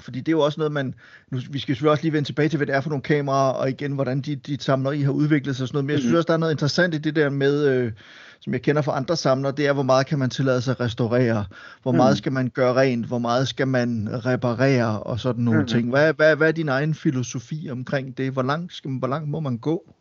fordi 0.00 0.18
det 0.18 0.28
er 0.28 0.36
jo 0.36 0.40
også 0.40 0.60
noget, 0.60 0.72
man... 0.72 0.94
Nu, 1.30 1.40
vi 1.50 1.58
skal 1.58 1.74
selvfølgelig 1.74 1.90
også 1.90 2.02
lige 2.02 2.12
vende 2.12 2.28
tilbage 2.28 2.48
til, 2.48 2.56
hvad 2.56 2.66
det 2.66 2.74
er 2.74 2.80
for 2.80 2.90
nogle 2.90 3.02
kameraer, 3.02 3.52
og 3.52 3.70
igen, 3.70 3.92
hvordan 3.92 4.20
de, 4.20 4.36
de 4.36 4.60
samler 4.60 4.90
I 4.90 5.00
har 5.00 5.12
udviklet 5.12 5.56
sig 5.56 5.64
og 5.64 5.68
sådan 5.68 5.76
noget. 5.76 5.84
Men 5.84 5.92
jeg 5.92 5.98
synes 5.98 6.10
mm-hmm. 6.10 6.16
også, 6.16 6.26
der 6.26 6.32
er 6.32 6.38
noget 6.38 6.52
interessant 6.52 6.94
i 6.94 6.98
det 6.98 7.16
der 7.16 7.30
med, 7.30 7.66
øh, 7.66 7.92
som 8.44 8.52
jeg 8.52 8.62
kender 8.62 8.82
fra 8.82 8.96
andre 8.96 9.16
samlere, 9.16 9.52
det 9.52 9.66
er, 9.66 9.72
hvor 9.72 9.82
meget 9.82 10.06
kan 10.06 10.18
man 10.18 10.30
tillade 10.30 10.62
sig 10.62 10.70
at 10.70 10.80
restaurere? 10.80 11.44
Hvor 11.82 11.92
mm. 11.92 11.96
meget 11.96 12.18
skal 12.18 12.32
man 12.32 12.48
gøre 12.48 12.74
rent? 12.74 13.06
Hvor 13.06 13.18
meget 13.18 13.48
skal 13.48 13.68
man 13.68 14.08
reparere? 14.26 15.02
Og 15.02 15.20
sådan 15.20 15.44
nogle 15.44 15.60
mm. 15.60 15.66
ting. 15.66 15.90
Hvad, 15.90 16.12
hvad, 16.12 16.36
hvad 16.36 16.48
er 16.48 16.52
din 16.52 16.68
egen 16.68 16.94
filosofi 16.94 17.68
omkring 17.70 18.18
det? 18.18 18.32
Hvor 18.32 18.42
langt, 18.42 18.72
skal 18.72 18.90
man, 18.90 18.98
hvor 18.98 19.08
langt 19.08 19.28
må 19.28 19.40
man 19.40 19.58
gå? 19.58 19.94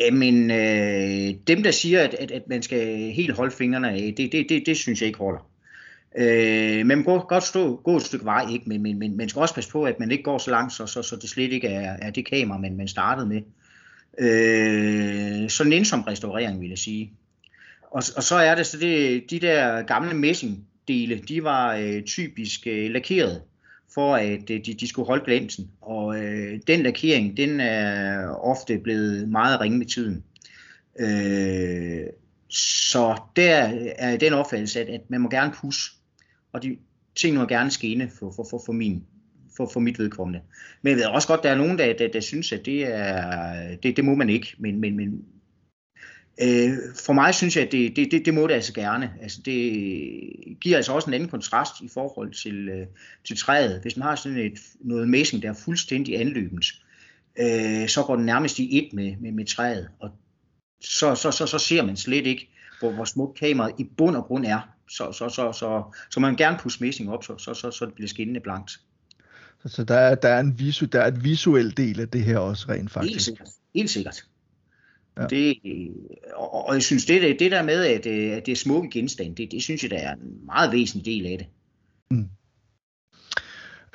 Jamen, 0.00 0.50
øh, 0.50 1.34
dem 1.46 1.62
der 1.62 1.70
siger, 1.70 2.00
at, 2.00 2.14
at, 2.14 2.30
at 2.30 2.42
man 2.48 2.62
skal 2.62 3.12
helt 3.12 3.36
holde 3.36 3.54
fingrene 3.54 3.90
af, 3.90 4.14
det, 4.16 4.32
det, 4.32 4.46
det, 4.48 4.62
det 4.66 4.76
synes 4.76 5.00
jeg 5.00 5.06
ikke 5.06 5.18
holder. 5.18 5.48
Øh, 6.18 6.86
man 6.86 7.04
må 7.06 7.18
godt 7.18 7.44
stå, 7.44 7.76
gå 7.84 7.96
et 7.96 8.02
stykke 8.02 8.24
vej, 8.24 8.46
ikke? 8.52 8.68
Men, 8.68 8.82
men, 8.82 8.98
men 8.98 9.16
man 9.16 9.28
skal 9.28 9.40
også 9.40 9.54
passe 9.54 9.70
på, 9.70 9.84
at 9.84 10.00
man 10.00 10.10
ikke 10.10 10.24
går 10.24 10.38
så 10.38 10.50
langt, 10.50 10.72
så, 10.72 10.86
så, 10.86 11.02
så 11.02 11.16
det 11.16 11.30
slet 11.30 11.52
ikke 11.52 11.68
er, 11.68 11.96
er 12.02 12.10
det 12.10 12.26
kamera, 12.26 12.58
man, 12.58 12.76
man 12.76 12.88
startede 12.88 13.26
med. 13.26 13.42
Øh, 14.18 15.50
så 15.50 15.64
nænsom 15.64 16.00
restaurering, 16.00 16.60
vil 16.60 16.68
jeg 16.68 16.78
sige. 16.78 17.12
Og, 17.90 18.02
og 18.16 18.22
så 18.22 18.34
er 18.34 18.54
det 18.54 18.66
så 18.66 18.78
det, 18.78 19.30
de 19.30 19.38
der 19.38 19.82
gamle 19.82 20.14
messingdele, 20.14 21.18
de 21.28 21.44
var 21.44 21.76
øh, 21.76 22.02
typisk 22.02 22.66
øh, 22.66 22.90
lakeret 22.90 23.42
for 23.94 24.16
at 24.16 24.50
øh, 24.50 24.60
de, 24.64 24.74
de 24.74 24.88
skulle 24.88 25.06
holde 25.06 25.24
glansen. 25.24 25.70
Og 25.80 26.18
øh, 26.24 26.60
den 26.66 26.82
lakering, 26.82 27.36
den 27.36 27.60
er 27.60 28.28
ofte 28.28 28.78
blevet 28.78 29.28
meget 29.28 29.60
ringe 29.60 29.78
med 29.78 29.86
tiden. 29.86 30.24
Øh, 30.98 32.06
så 32.48 33.20
der 33.36 33.70
er 33.98 34.16
den 34.16 34.32
opfattelse, 34.32 34.80
at, 34.80 34.88
at 34.88 35.00
man 35.08 35.20
må 35.20 35.28
gerne 35.28 35.52
pusse 35.52 35.90
og 36.52 36.62
de 36.62 36.76
ting 37.14 37.36
må 37.36 37.46
gerne 37.46 37.70
skene 37.70 38.10
for, 38.18 38.32
for, 38.36 38.46
for, 38.50 38.62
for, 38.66 38.72
min, 38.72 39.04
for, 39.56 39.70
for 39.72 39.80
mit 39.80 39.98
vedkommende. 39.98 40.40
Men 40.82 40.90
jeg 40.90 40.96
ved 40.96 41.04
også 41.04 41.28
godt, 41.28 41.42
der 41.42 41.50
er 41.50 41.54
nogen, 41.54 41.78
der, 41.78 41.92
der, 41.92 42.08
der 42.08 42.20
synes, 42.20 42.52
at 42.52 42.66
det, 42.66 42.86
er, 42.86 43.76
det, 43.82 43.96
det 43.96 44.04
må 44.04 44.14
man 44.14 44.30
ikke. 44.30 44.54
Men, 44.58 44.80
men, 44.80 44.96
men 44.96 45.24
øh, 46.42 46.72
for 47.04 47.12
mig 47.12 47.34
synes 47.34 47.56
jeg, 47.56 47.66
at 47.66 47.72
det, 47.72 47.96
det, 47.96 48.10
det, 48.10 48.26
det 48.26 48.34
må 48.34 48.46
det 48.46 48.54
altså 48.54 48.74
gerne. 48.74 49.12
Altså 49.22 49.42
det 49.44 49.58
giver 50.60 50.76
altså 50.76 50.92
også 50.92 51.10
en 51.10 51.14
anden 51.14 51.28
kontrast 51.28 51.80
i 51.80 51.88
forhold 51.88 52.32
til, 52.32 52.68
øh, 52.68 52.86
til 53.24 53.36
træet. 53.36 53.80
Hvis 53.82 53.96
man 53.96 54.08
har 54.08 54.14
sådan 54.14 54.38
et, 54.38 54.58
noget 54.80 55.08
messing, 55.08 55.42
der 55.42 55.48
er 55.48 55.54
fuldstændig 55.64 56.20
anløbent, 56.20 56.66
øh, 57.38 57.88
så 57.88 58.02
går 58.06 58.16
den 58.16 58.26
nærmest 58.26 58.58
i 58.58 58.78
et 58.78 58.92
med, 58.92 59.16
med, 59.20 59.32
med 59.32 59.46
træet. 59.46 59.88
Og 60.00 60.10
så, 60.80 61.14
så, 61.14 61.30
så, 61.30 61.46
så 61.46 61.58
ser 61.58 61.82
man 61.82 61.96
slet 61.96 62.26
ikke, 62.26 62.48
hvor, 62.80 62.92
hvor 62.92 63.04
smukt 63.04 63.38
kameraet 63.38 63.74
i 63.78 63.84
bund 63.96 64.16
og 64.16 64.24
grund 64.24 64.46
er 64.46 64.60
så, 64.92 65.12
så, 65.12 65.28
så, 65.28 65.52
så, 65.52 65.82
så 66.10 66.20
man 66.20 66.36
gerne 66.36 66.58
pusse 66.58 66.84
messing 66.84 67.10
op, 67.10 67.24
så, 67.24 67.38
så, 67.38 67.54
så, 67.54 67.70
så 67.70 67.86
det 67.86 67.94
bliver 67.94 68.08
skinnende 68.08 68.40
blankt. 68.40 68.80
Så, 69.66 69.84
der, 69.84 69.94
er, 69.94 70.14
der, 70.14 70.28
er 70.28 70.40
en 70.40 70.58
visu, 70.58 70.86
der 70.86 71.00
er 71.00 71.06
et 71.06 71.24
visuel 71.24 71.76
del 71.76 72.00
af 72.00 72.08
det 72.08 72.24
her 72.24 72.38
også 72.38 72.66
rent 72.68 72.90
faktisk? 72.90 73.12
Helt 73.12 73.22
sikkert. 73.22 73.48
Helt 73.74 73.90
sikkert. 73.90 74.24
Ja. 75.18 75.26
Det, 75.26 75.58
og, 76.34 76.66
og 76.66 76.74
jeg 76.74 76.82
synes, 76.82 77.06
det, 77.06 77.40
det 77.40 77.50
der 77.50 77.62
med, 77.62 77.84
at, 77.84 78.06
at 78.06 78.46
det 78.46 78.52
er 78.52 78.56
smukke 78.56 78.90
genstande, 78.90 79.34
det, 79.34 79.52
det 79.52 79.62
synes 79.62 79.82
jeg, 79.82 79.90
der 79.90 79.98
er 79.98 80.12
en 80.12 80.46
meget 80.46 80.72
væsentlig 80.72 81.06
del 81.06 81.26
af 81.26 81.38
det. 81.38 81.46
Mm. 82.10 82.28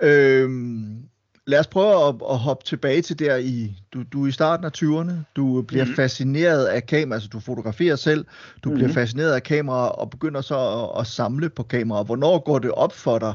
Øhm, 0.02 1.04
lad 1.48 1.60
os 1.60 1.68
prøve 1.68 2.08
at, 2.08 2.16
at 2.30 2.38
hoppe 2.38 2.66
tilbage 2.66 3.02
til 3.02 3.20
der 3.20 3.36
i, 3.36 3.76
du, 3.94 4.04
du 4.04 4.24
er 4.24 4.28
i 4.28 4.32
starten 4.32 4.66
af 4.66 4.72
20'erne, 4.78 5.14
du 5.36 5.62
bliver 5.62 5.84
mm-hmm. 5.84 5.96
fascineret 5.96 6.66
af 6.66 6.86
kamera, 6.86 7.16
altså 7.16 7.30
du 7.30 7.40
fotograferer 7.40 7.96
selv, 7.96 8.26
du 8.64 8.70
mm-hmm. 8.70 8.78
bliver 8.78 8.94
fascineret 8.94 9.34
af 9.34 9.44
kamera 9.44 9.90
og 9.90 10.10
begynder 10.10 10.42
så 10.42 10.58
at, 10.58 11.02
at 11.02 11.08
samle 11.08 11.50
på 11.50 11.64
kamera. 11.64 12.04
Hvornår 12.04 12.40
går 12.40 12.60
det 12.60 12.72
op 12.72 12.94
for 12.94 13.20
dig, 13.20 13.34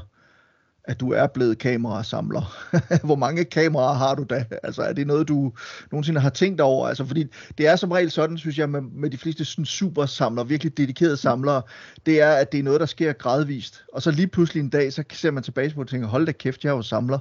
at 0.85 1.01
du 1.01 1.13
er 1.13 1.27
blevet 1.27 1.59
kamerasamler? 1.59 2.69
Hvor 3.07 3.17
mange 3.17 3.45
kameraer 3.45 3.95
har 3.95 4.15
du 4.15 4.25
da? 4.31 4.45
Altså 4.63 4.83
er 4.83 4.93
det 4.93 5.07
noget, 5.07 5.29
du 5.29 5.53
nogensinde 5.91 6.21
har 6.21 6.31
tænkt 6.31 6.61
over? 6.61 6.89
Altså 6.89 7.05
fordi 7.05 7.27
det 7.59 7.67
er 7.67 7.77
som 7.77 7.91
regel 7.91 8.11
sådan, 8.11 8.39
synes 8.39 8.59
jeg, 8.59 8.71
med, 8.71 8.81
med 8.81 9.11
de 9.11 9.19
fleste 9.19 9.45
sådan 9.45 9.65
super 9.65 10.07
samler, 10.07 10.45
virkelig 10.45 10.77
dedikerede 10.77 11.17
samlere, 11.17 11.63
det 12.07 12.21
er, 12.21 12.33
at 12.33 12.53
det 12.53 12.59
er 12.61 12.65
noget, 12.65 12.81
der 12.81 12.87
sker 12.87 13.13
gradvist. 13.13 13.85
Og 13.93 14.03
så 14.03 14.11
lige 14.11 14.27
pludselig 14.27 14.61
en 14.61 14.69
dag, 14.69 14.93
så 14.93 15.05
ser 15.13 15.31
man 15.31 15.43
tilbage 15.43 15.71
på 15.75 15.81
og 15.81 15.89
tænker, 15.89 16.09
hold 16.09 16.27
da 16.27 16.33
kæft, 16.33 16.65
jeg 16.65 16.71
er 16.71 16.77
jo 16.77 16.83
samler. 16.83 17.19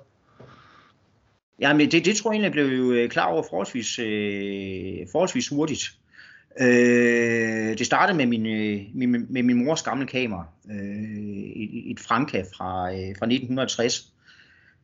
Jamen, 1.59 1.91
det, 1.91 2.05
det 2.05 2.15
tror 2.15 2.31
jeg 2.31 2.35
egentlig, 2.35 2.51
blev 2.51 2.65
jo 2.65 2.91
øh, 2.91 3.09
klar 3.09 3.25
over 3.25 3.43
forholdsvis, 3.49 3.99
øh, 3.99 5.07
forholdsvis 5.11 5.47
hurtigt. 5.47 5.83
Øh, 6.59 7.77
det 7.77 7.85
startede 7.85 8.17
med 8.17 8.25
min, 8.25 8.45
øh, 8.45 8.81
min, 8.93 9.25
med 9.29 9.43
min 9.43 9.65
mors 9.65 9.83
gamle 9.83 10.07
kamera, 10.07 10.47
øh, 10.71 11.51
et, 11.55 11.91
et 11.91 11.99
Franca 11.99 12.41
fra, 12.41 12.91
øh, 12.91 13.15
fra 13.19 13.25
1960, 13.25 14.13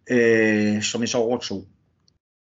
øh, 0.10 0.82
som 0.82 1.02
jeg 1.02 1.10
så 1.10 1.18
overtog. 1.18 1.68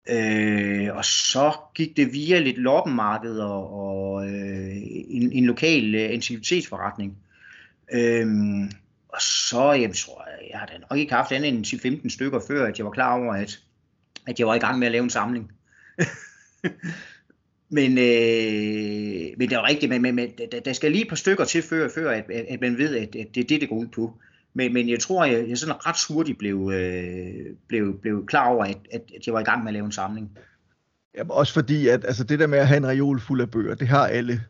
Øh, 0.09 0.95
og 0.95 1.05
så 1.05 1.51
gik 1.75 1.97
det 1.97 2.13
via 2.13 2.39
lidt 2.39 2.57
loppenmarked 2.57 3.39
og, 3.39 3.73
og 3.73 4.27
øh, 4.29 4.77
en, 5.09 5.31
en 5.31 5.45
lokal 5.45 5.95
øh, 5.95 6.09
antikvitetsforretning. 6.11 7.17
Øh, 7.93 8.27
og 9.09 9.21
så, 9.21 9.71
jeg 9.71 9.95
tror 9.95 10.27
jeg, 10.29 10.49
jeg 10.51 10.59
har 10.59 10.65
da 10.65 10.73
nok 10.89 10.99
ikke 10.99 11.13
haft 11.13 11.31
andet 11.31 11.49
end 11.49 11.65
10-15 12.05 12.09
stykker 12.09 12.39
før, 12.47 12.65
at 12.65 12.77
jeg 12.77 12.85
var 12.85 12.91
klar 12.91 13.19
over, 13.19 13.33
at, 13.33 13.59
at 14.27 14.39
jeg 14.39 14.47
var 14.47 14.55
i 14.55 14.59
gang 14.59 14.79
med 14.79 14.87
at 14.87 14.91
lave 14.91 15.03
en 15.03 15.09
samling. 15.09 15.51
men, 17.69 17.91
øh, 17.91 19.37
men 19.37 19.49
det 19.49 19.55
er 19.55 19.59
jo 19.59 19.65
rigtigt, 19.65 19.89
men, 19.89 20.01
men, 20.01 20.15
men 20.15 20.31
der, 20.51 20.59
der 20.59 20.73
skal 20.73 20.91
lige 20.91 21.01
et 21.01 21.09
par 21.09 21.15
stykker 21.15 21.45
til, 21.45 21.61
før, 21.61 21.89
før 21.95 22.11
at, 22.11 22.25
at, 22.31 22.45
at 22.49 22.61
man 22.61 22.77
ved, 22.77 22.95
at, 22.95 23.15
at 23.15 23.27
det 23.35 23.43
er 23.43 23.47
det, 23.47 23.61
det 23.61 23.69
går 23.69 23.75
ud 23.75 23.87
på. 23.87 24.13
Men, 24.53 24.73
men 24.73 24.89
jeg 24.89 24.99
tror, 24.99 25.25
jeg, 25.25 25.49
jeg 25.49 25.57
sådan 25.57 25.85
ret 25.85 26.13
hurtigt 26.13 26.37
blev, 26.37 26.71
øh, 26.73 27.55
blev, 27.67 27.99
blev 28.01 28.25
klar 28.25 28.47
over, 28.47 28.65
at, 28.65 28.77
at, 28.93 29.01
jeg 29.25 29.33
var 29.33 29.39
i 29.39 29.43
gang 29.43 29.63
med 29.63 29.69
at 29.69 29.73
lave 29.73 29.85
en 29.85 29.91
samling. 29.91 30.37
Jamen, 31.17 31.31
også 31.31 31.53
fordi, 31.53 31.87
at 31.87 32.05
altså, 32.05 32.23
det 32.23 32.39
der 32.39 32.47
med 32.47 32.59
at 32.59 32.67
have 32.67 32.77
en 32.77 32.87
reol 32.87 33.19
fuld 33.19 33.41
af 33.41 33.51
bøger, 33.51 33.75
det 33.75 33.87
har 33.87 34.07
alle. 34.07 34.33
Men 34.33 34.41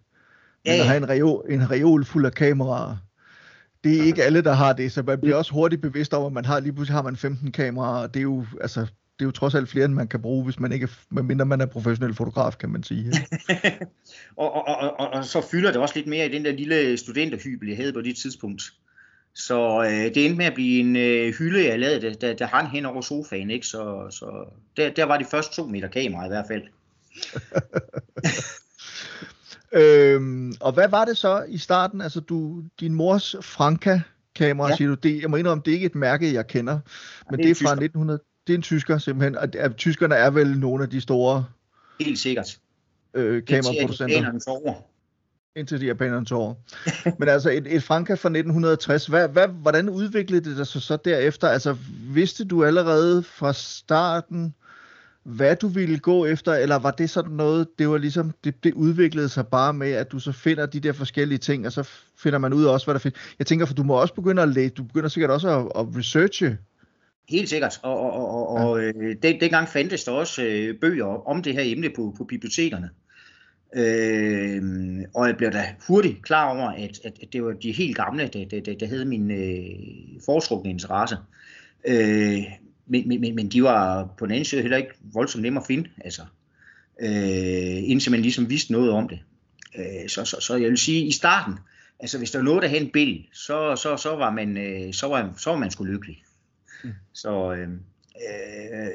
ja, 0.65 0.75
ja. 0.75 0.79
at 0.79 0.87
have 0.87 0.97
en 0.97 1.09
reol, 1.09 1.45
en 1.49 1.71
reol 1.71 2.05
fuld 2.05 2.25
af 2.25 2.33
kameraer, 2.33 2.97
det 3.83 3.99
er 3.99 4.03
ikke 4.03 4.23
alle, 4.23 4.41
der 4.41 4.53
har 4.53 4.73
det, 4.73 4.91
så 4.91 5.03
man 5.03 5.19
bliver 5.19 5.35
også 5.35 5.53
hurtigt 5.53 5.81
bevidst 5.81 6.13
over, 6.13 6.27
at 6.27 6.33
man 6.33 6.45
har, 6.45 6.59
lige 6.59 6.73
pludselig 6.73 6.95
har 6.95 7.01
man 7.01 7.15
15 7.15 7.51
kameraer, 7.51 8.01
og 8.01 8.13
det 8.13 8.19
er 8.19 8.23
jo, 8.23 8.45
altså, 8.61 8.87
det 9.19 9.25
er 9.25 9.27
jo 9.27 9.31
trods 9.31 9.55
alt 9.55 9.69
flere, 9.69 9.85
end 9.85 9.93
man 9.93 10.07
kan 10.07 10.21
bruge, 10.21 10.43
hvis 10.43 10.59
man 10.59 10.71
ikke, 10.71 10.89
medmindre 11.09 11.45
man 11.45 11.61
er 11.61 11.65
professionel 11.65 12.13
fotograf, 12.13 12.57
kan 12.59 12.69
man 12.69 12.83
sige. 12.83 13.13
og, 14.35 14.53
og, 14.53 14.67
og, 14.67 14.99
og, 14.99 15.07
og, 15.07 15.25
så 15.25 15.47
fylder 15.51 15.71
det 15.71 15.81
også 15.81 15.95
lidt 15.95 16.07
mere 16.07 16.25
i 16.25 16.31
den 16.31 16.45
der 16.45 16.51
lille 16.51 16.97
studenterhybel, 16.97 17.67
jeg 17.67 17.77
havde 17.77 17.93
på 17.93 18.01
det 18.01 18.17
tidspunkt. 18.17 18.63
Så 19.35 19.83
øh, 19.83 20.15
det 20.15 20.25
endte 20.25 20.37
med 20.37 20.45
at 20.45 20.53
blive 20.53 20.79
en 20.79 20.95
øh, 20.95 21.33
hylde, 21.33 21.65
jeg 21.65 21.79
lavede, 21.79 22.13
der, 22.21 22.33
der, 22.33 22.45
hang 22.45 22.69
hen 22.69 22.85
over 22.85 23.01
sofaen. 23.01 23.49
Ikke? 23.49 23.67
Så, 23.67 24.07
så 24.09 24.45
der, 24.77 24.89
der 24.89 25.03
var 25.03 25.17
de 25.17 25.25
første 25.25 25.55
to 25.55 25.67
meter 25.67 25.87
kamera 25.87 26.25
i 26.25 26.27
hvert 26.27 26.45
fald. 26.47 26.63
øhm, 30.13 30.53
og 30.59 30.73
hvad 30.73 30.89
var 30.89 31.05
det 31.05 31.17
så 31.17 31.45
i 31.47 31.57
starten? 31.57 32.01
Altså 32.01 32.19
du, 32.19 32.63
din 32.79 32.93
mors 32.93 33.35
Franca 33.41 34.01
kamera, 34.35 34.69
ja. 34.69 34.75
siger 34.75 34.87
du. 34.87 34.93
Det, 34.93 35.21
jeg 35.21 35.29
må 35.29 35.35
indrømme, 35.35 35.61
det 35.65 35.71
er 35.71 35.75
ikke 35.75 35.85
et 35.85 35.95
mærke, 35.95 36.33
jeg 36.33 36.47
kender. 36.47 36.79
Men 37.31 37.39
ja, 37.39 37.43
det 37.43 37.49
er, 37.49 37.53
det 37.53 37.61
er 37.61 37.65
fra 37.65 37.71
1900... 37.71 38.19
Det 38.47 38.53
er 38.53 38.57
en 38.57 38.61
tysker 38.61 38.97
simpelthen. 38.97 39.37
Og 39.37 39.75
tyskerne 39.77 40.15
er 40.15 40.29
vel 40.29 40.59
nogle 40.59 40.83
af 40.83 40.89
de 40.89 41.01
store... 41.01 41.45
Helt 41.99 42.19
sikkert. 42.19 42.57
Øh, 43.13 43.45
kameraproducenter. 43.45 44.31
Det 44.31 44.75
indtil 45.57 45.81
de 45.81 45.85
japanerne 45.85 46.25
tog 46.25 46.41
over. 46.41 46.53
Men 47.19 47.29
altså 47.29 47.49
et, 47.49 47.75
et 47.75 47.83
Franca 47.83 48.13
fra 48.13 48.29
1960, 48.29 49.07
hvad, 49.07 49.27
hvad, 49.27 49.47
hvordan 49.47 49.89
udviklede 49.89 50.55
det 50.55 50.67
sig 50.67 50.81
så 50.81 50.97
derefter? 51.05 51.47
Altså 51.49 51.77
vidste 52.13 52.45
du 52.45 52.63
allerede 52.63 53.23
fra 53.23 53.53
starten, 53.53 54.53
hvad 55.23 55.55
du 55.55 55.67
ville 55.67 55.99
gå 55.99 56.25
efter, 56.25 56.53
eller 56.53 56.75
var 56.75 56.91
det 56.91 57.09
sådan 57.09 57.31
noget, 57.31 57.67
det 57.79 57.89
var 57.89 57.97
ligesom, 57.97 58.31
det, 58.43 58.63
det 58.63 58.73
udviklede 58.73 59.29
sig 59.29 59.47
bare 59.47 59.73
med, 59.73 59.91
at 59.91 60.11
du 60.11 60.19
så 60.19 60.31
finder 60.31 60.65
de 60.65 60.79
der 60.79 60.93
forskellige 60.93 61.37
ting, 61.37 61.65
og 61.65 61.71
så 61.71 61.89
finder 62.17 62.39
man 62.39 62.53
ud 62.53 62.65
af 62.65 62.73
også, 62.73 62.85
hvad 62.85 62.93
der 62.93 62.99
findes. 62.99 63.19
Jeg 63.39 63.47
tænker, 63.47 63.65
for 63.65 63.73
du 63.73 63.83
må 63.83 63.93
også 63.93 64.13
begynde 64.13 64.41
at 64.41 64.49
læse, 64.49 64.73
du 64.73 64.83
begynder 64.83 65.09
sikkert 65.09 65.31
også 65.31 65.49
at, 65.49 65.71
at 65.75 65.97
researche. 65.97 66.57
Helt 67.29 67.49
sikkert, 67.49 67.79
og, 67.83 67.99
og, 67.99 68.29
og, 68.29 68.47
og 68.49 68.81
ja. 68.81 68.87
øh, 68.87 69.15
den, 69.23 69.39
dengang 69.39 69.67
fandtes 69.69 70.03
der 70.03 70.11
også 70.11 70.43
øh, 70.43 70.79
bøger 70.81 71.27
om 71.27 71.43
det 71.43 71.53
her 71.53 71.61
emne 71.65 71.89
på, 71.95 72.13
på 72.17 72.23
bibliotekerne. 72.23 72.89
Øh, 73.75 74.61
og 75.15 75.27
jeg 75.27 75.37
blev 75.37 75.51
da 75.51 75.75
hurtigt 75.87 76.23
klar 76.23 76.57
over, 76.57 76.69
at, 76.69 76.99
at, 77.03 77.13
at 77.21 77.33
det 77.33 77.43
var 77.43 77.51
de 77.51 77.71
helt 77.71 77.95
gamle, 77.95 78.27
der, 78.27 78.45
der, 78.45 78.61
der, 78.61 78.73
der 78.73 78.87
havde 78.87 79.05
min 79.05 79.31
øh, 79.31 80.21
foretrukne 80.25 80.69
interesse. 80.69 81.17
Øh, 81.87 82.43
men, 82.87 83.07
men, 83.07 83.35
men 83.35 83.49
de 83.49 83.63
var 83.63 84.09
på 84.19 84.25
den 84.25 84.31
anden 84.31 84.45
side 84.45 84.61
heller 84.61 84.77
ikke 84.77 84.93
voldsomt 85.13 85.41
nemme 85.41 85.59
at 85.59 85.65
finde, 85.67 85.89
altså, 86.05 86.21
øh, 87.01 87.89
indtil 87.89 88.11
man 88.11 88.21
ligesom 88.21 88.49
vidste 88.49 88.71
noget 88.71 88.91
om 88.91 89.09
det. 89.09 89.19
Øh, 89.77 90.09
så, 90.09 90.25
så, 90.25 90.37
så 90.39 90.55
jeg 90.55 90.69
vil 90.69 90.77
sige, 90.77 91.05
i 91.05 91.11
starten, 91.11 91.53
altså 91.99 92.17
hvis 92.17 92.31
der 92.31 92.39
var 92.39 92.43
noget, 92.43 92.61
der 92.61 92.67
havde 92.67 92.81
en 92.81 92.91
bil, 92.91 93.27
så, 93.33 93.75
så, 93.75 93.97
så, 93.97 94.15
var 94.15 94.31
man, 94.31 94.57
øh, 94.57 94.93
så, 94.93 95.07
var, 95.07 95.33
så 95.37 95.49
var 95.49 95.57
man 95.57 95.71
sgu 95.71 95.83
lykkelig. 95.83 96.23
Mm. 96.83 96.91
Så 97.13 97.53
øhm, 97.53 97.79
øh, 98.15 98.87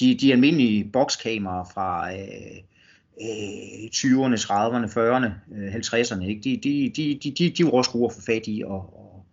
de, 0.00 0.14
de 0.14 0.32
almindelige 0.32 0.90
bokskameraer 0.92 1.70
fra... 1.74 2.12
Øh, 2.12 2.62
øh, 3.20 3.88
20'erne, 3.94 4.36
30'erne, 4.36 4.88
40'erne, 4.96 5.30
øh, 5.56 5.74
50'erne, 5.74 6.24
ikke? 6.24 6.40
De, 6.44 6.56
de, 6.56 6.92
de, 6.96 7.18
de, 7.22 7.30
de, 7.30 7.50
de 7.50 7.64
var 7.64 7.70
også 7.70 7.90
gode 7.90 8.04
at 8.04 8.12
få 8.12 8.20
fat 8.20 8.42
i. 8.46 8.62
Og, 8.66 8.98
og, 8.98 9.26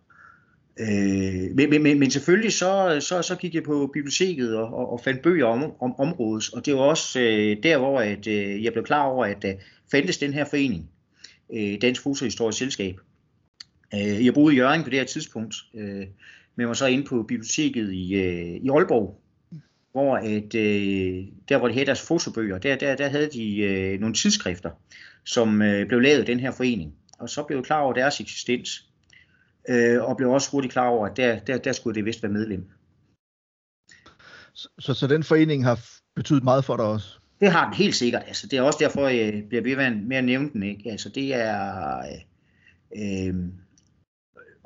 øh, 0.80 1.54
men, 1.54 1.82
men, 1.82 1.98
men 1.98 2.10
selvfølgelig 2.10 2.52
så, 2.52 2.96
så, 3.00 3.22
så 3.22 3.36
gik 3.36 3.54
jeg 3.54 3.62
på 3.62 3.90
biblioteket 3.92 4.56
og, 4.56 4.74
og, 4.74 4.92
og 4.92 5.00
fandt 5.00 5.22
bøger 5.22 5.46
om, 5.46 5.72
om 5.80 6.00
området, 6.00 6.54
og 6.54 6.66
det 6.66 6.74
var 6.74 6.80
også 6.80 7.20
øh, 7.20 7.56
der, 7.62 7.78
hvor 7.78 8.00
at, 8.00 8.26
øh, 8.26 8.64
jeg 8.64 8.72
blev 8.72 8.84
klar 8.84 9.02
over, 9.02 9.24
at 9.24 9.44
øh, 9.44 9.54
fandtes 9.90 10.18
den 10.18 10.32
her 10.32 10.44
forening, 10.44 10.90
øh, 11.54 11.80
Dansk 11.82 12.02
Fotohistorisk 12.02 12.58
Selskab. 12.58 13.00
Øh, 13.94 14.24
jeg 14.24 14.34
boede 14.34 14.54
i 14.54 14.58
Jørgen 14.58 14.84
på 14.84 14.90
det 14.90 14.98
her 14.98 15.06
tidspunkt, 15.06 15.54
øh, 15.74 16.06
men 16.56 16.68
var 16.68 16.74
så 16.74 16.86
inde 16.86 17.04
på 17.04 17.22
biblioteket 17.22 17.92
i, 17.92 18.14
øh, 18.14 18.56
i 18.56 18.68
Aalborg, 18.68 19.20
hvor 19.92 20.16
at, 20.16 20.54
øh, 20.54 21.24
der 21.48 21.58
hvor 21.58 21.68
de 21.68 21.74
havde 21.74 21.86
deres 21.86 22.06
fotobøger, 22.06 22.58
der, 22.58 22.76
der, 22.76 22.96
der 22.96 23.08
havde 23.08 23.30
de 23.32 23.58
øh, 23.58 24.00
nogle 24.00 24.14
tidsskrifter, 24.14 24.70
som 25.24 25.62
øh, 25.62 25.88
blev 25.88 26.00
lavet 26.00 26.22
i 26.22 26.24
den 26.24 26.40
her 26.40 26.50
forening. 26.50 26.94
Og 27.18 27.28
så 27.28 27.42
blev 27.42 27.58
jeg 27.58 27.64
klar 27.64 27.80
over 27.80 27.92
deres 27.92 28.20
eksistens, 28.20 28.88
øh, 29.68 30.02
og 30.02 30.16
blev 30.16 30.30
også 30.30 30.50
hurtigt 30.50 30.72
klar 30.72 30.88
over, 30.88 31.06
at 31.06 31.16
der, 31.16 31.38
der, 31.38 31.58
der 31.58 31.72
skulle 31.72 31.94
det 31.94 32.04
vist 32.04 32.22
være 32.22 32.32
medlem. 32.32 32.68
Så, 34.54 34.68
så, 34.78 34.94
så 34.94 35.06
den 35.06 35.22
forening 35.22 35.64
har 35.64 35.80
betydet 36.16 36.44
meget 36.44 36.64
for 36.64 36.76
dig 36.76 36.84
også? 36.84 37.18
Det 37.40 37.52
har 37.52 37.64
den 37.64 37.74
helt 37.74 37.94
sikkert. 37.94 38.22
Altså, 38.26 38.46
det 38.46 38.58
er 38.58 38.62
også 38.62 38.78
derfor, 38.82 39.08
jeg 39.08 39.44
bliver 39.48 39.62
ved 39.62 39.90
med 39.94 40.16
at 40.16 40.24
nævne 40.24 40.50
den. 40.52 40.62
Ikke? 40.62 40.90
Altså, 40.90 41.08
det 41.08 41.34
er... 41.34 41.98
Øh, 41.98 43.28
øh, 43.28 43.34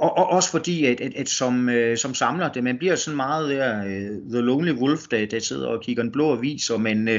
og, 0.01 0.19
og 0.19 0.31
også 0.31 0.51
fordi, 0.51 0.85
at, 0.85 1.01
at, 1.01 1.15
at 1.15 1.29
som, 1.29 1.69
øh, 1.69 1.97
som 1.97 2.15
samler, 2.15 2.53
det, 2.53 2.65
man 2.65 2.79
bliver 2.79 2.97
sådan 2.97 3.17
meget 3.17 3.51
der, 3.51 3.81
uh, 3.85 4.33
The 4.33 4.41
Lonely 4.41 4.73
Wolf, 4.73 5.01
der, 5.11 5.27
der 5.27 5.41
sidder 5.41 5.69
og 5.69 5.83
kigger 5.83 6.03
en 6.03 6.13
blå 6.13 6.37
avis, 6.37 6.71
og 6.71 6.81
man 6.81 7.09
uh, 7.09 7.15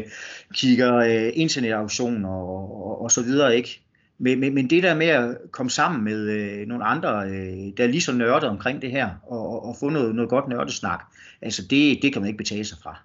kigger 0.54 0.98
uh, 0.98 1.30
internetauktioner 1.34 2.30
og, 2.30 2.86
og, 2.86 3.02
og 3.02 3.12
så 3.12 3.24
videre, 3.24 3.56
ikke? 3.56 3.82
Men, 4.18 4.40
men, 4.40 4.54
men 4.54 4.70
det 4.70 4.84
der 4.84 4.96
med 4.96 5.08
at 5.08 5.38
komme 5.52 5.70
sammen 5.70 6.04
med 6.04 6.30
øh, 6.30 6.68
nogle 6.68 6.86
andre, 6.86 7.30
øh, 7.30 7.78
der 7.78 7.84
er 7.84 7.88
lige 7.88 8.02
så 8.02 8.14
nørdet 8.14 8.50
omkring 8.50 8.82
det 8.82 8.92
her, 8.92 9.10
og, 9.24 9.48
og, 9.50 9.66
og 9.66 9.76
få 9.80 9.90
noget, 9.90 10.16
noget 10.16 10.30
godt 10.30 10.48
nørdesnak, 10.48 11.04
altså 11.42 11.62
det, 11.62 12.00
det 12.02 12.14
kan 12.14 12.22
man 12.22 12.28
ikke 12.28 12.38
betale 12.38 12.66
sig 12.66 12.78
fra. 12.84 13.02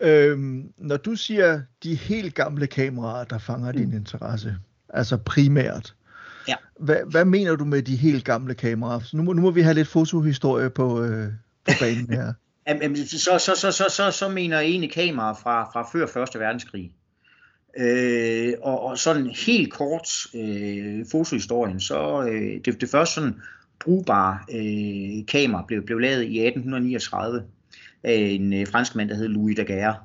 Øhm, 0.00 0.72
når 0.78 0.96
du 0.96 1.14
siger 1.14 1.60
de 1.82 1.94
helt 1.94 2.34
gamle 2.34 2.66
kameraer, 2.66 3.24
der 3.24 3.38
fanger 3.38 3.72
mm. 3.72 3.78
din 3.78 3.92
interesse, 3.92 4.56
altså 4.88 5.16
primært, 5.16 5.94
Ja. 6.48 6.54
Hvad, 6.80 6.96
hvad 7.10 7.24
mener 7.24 7.56
du 7.56 7.64
med 7.64 7.82
de 7.82 7.96
helt 7.96 8.24
gamle 8.24 8.54
kameraer? 8.54 9.00
Så 9.00 9.16
nu, 9.16 9.22
må, 9.22 9.32
nu 9.32 9.42
må 9.42 9.50
vi 9.50 9.60
have 9.60 9.74
lidt 9.74 9.88
fotohistorie 9.88 10.70
på, 10.70 11.02
øh, 11.04 11.28
på 11.64 11.72
banen 11.80 12.10
her. 12.10 12.32
Jamen, 12.68 12.96
så, 12.96 13.38
så, 13.38 13.54
så, 13.56 13.72
så, 13.72 13.84
så, 13.88 14.10
så 14.10 14.28
mener 14.28 14.58
jeg 14.60 14.66
egentlig 14.66 14.92
kameraer 14.92 15.34
fra, 15.42 15.64
fra 15.72 15.88
før 15.92 16.06
Første 16.06 16.38
Verdenskrig. 16.38 16.92
Øh, 17.78 18.52
og, 18.62 18.82
og 18.82 18.98
sådan 18.98 19.26
helt 19.46 19.72
kort 19.72 20.08
øh, 20.34 21.04
fotohistorien, 21.10 21.80
så 21.80 22.22
øh, 22.22 22.60
det, 22.64 22.80
det 22.80 22.88
første 22.88 23.14
sådan 23.14 23.34
brugbare 23.80 24.38
øh, 24.52 25.26
kamera 25.26 25.64
blev, 25.68 25.86
blev 25.86 25.98
lavet 25.98 26.22
i 26.22 26.46
1839 26.46 27.42
af 28.02 28.14
en 28.14 28.52
øh, 28.52 28.66
franskmand, 28.66 29.08
der 29.08 29.14
hed 29.14 29.28
Louis 29.28 29.56
Daguerre. 29.56 29.96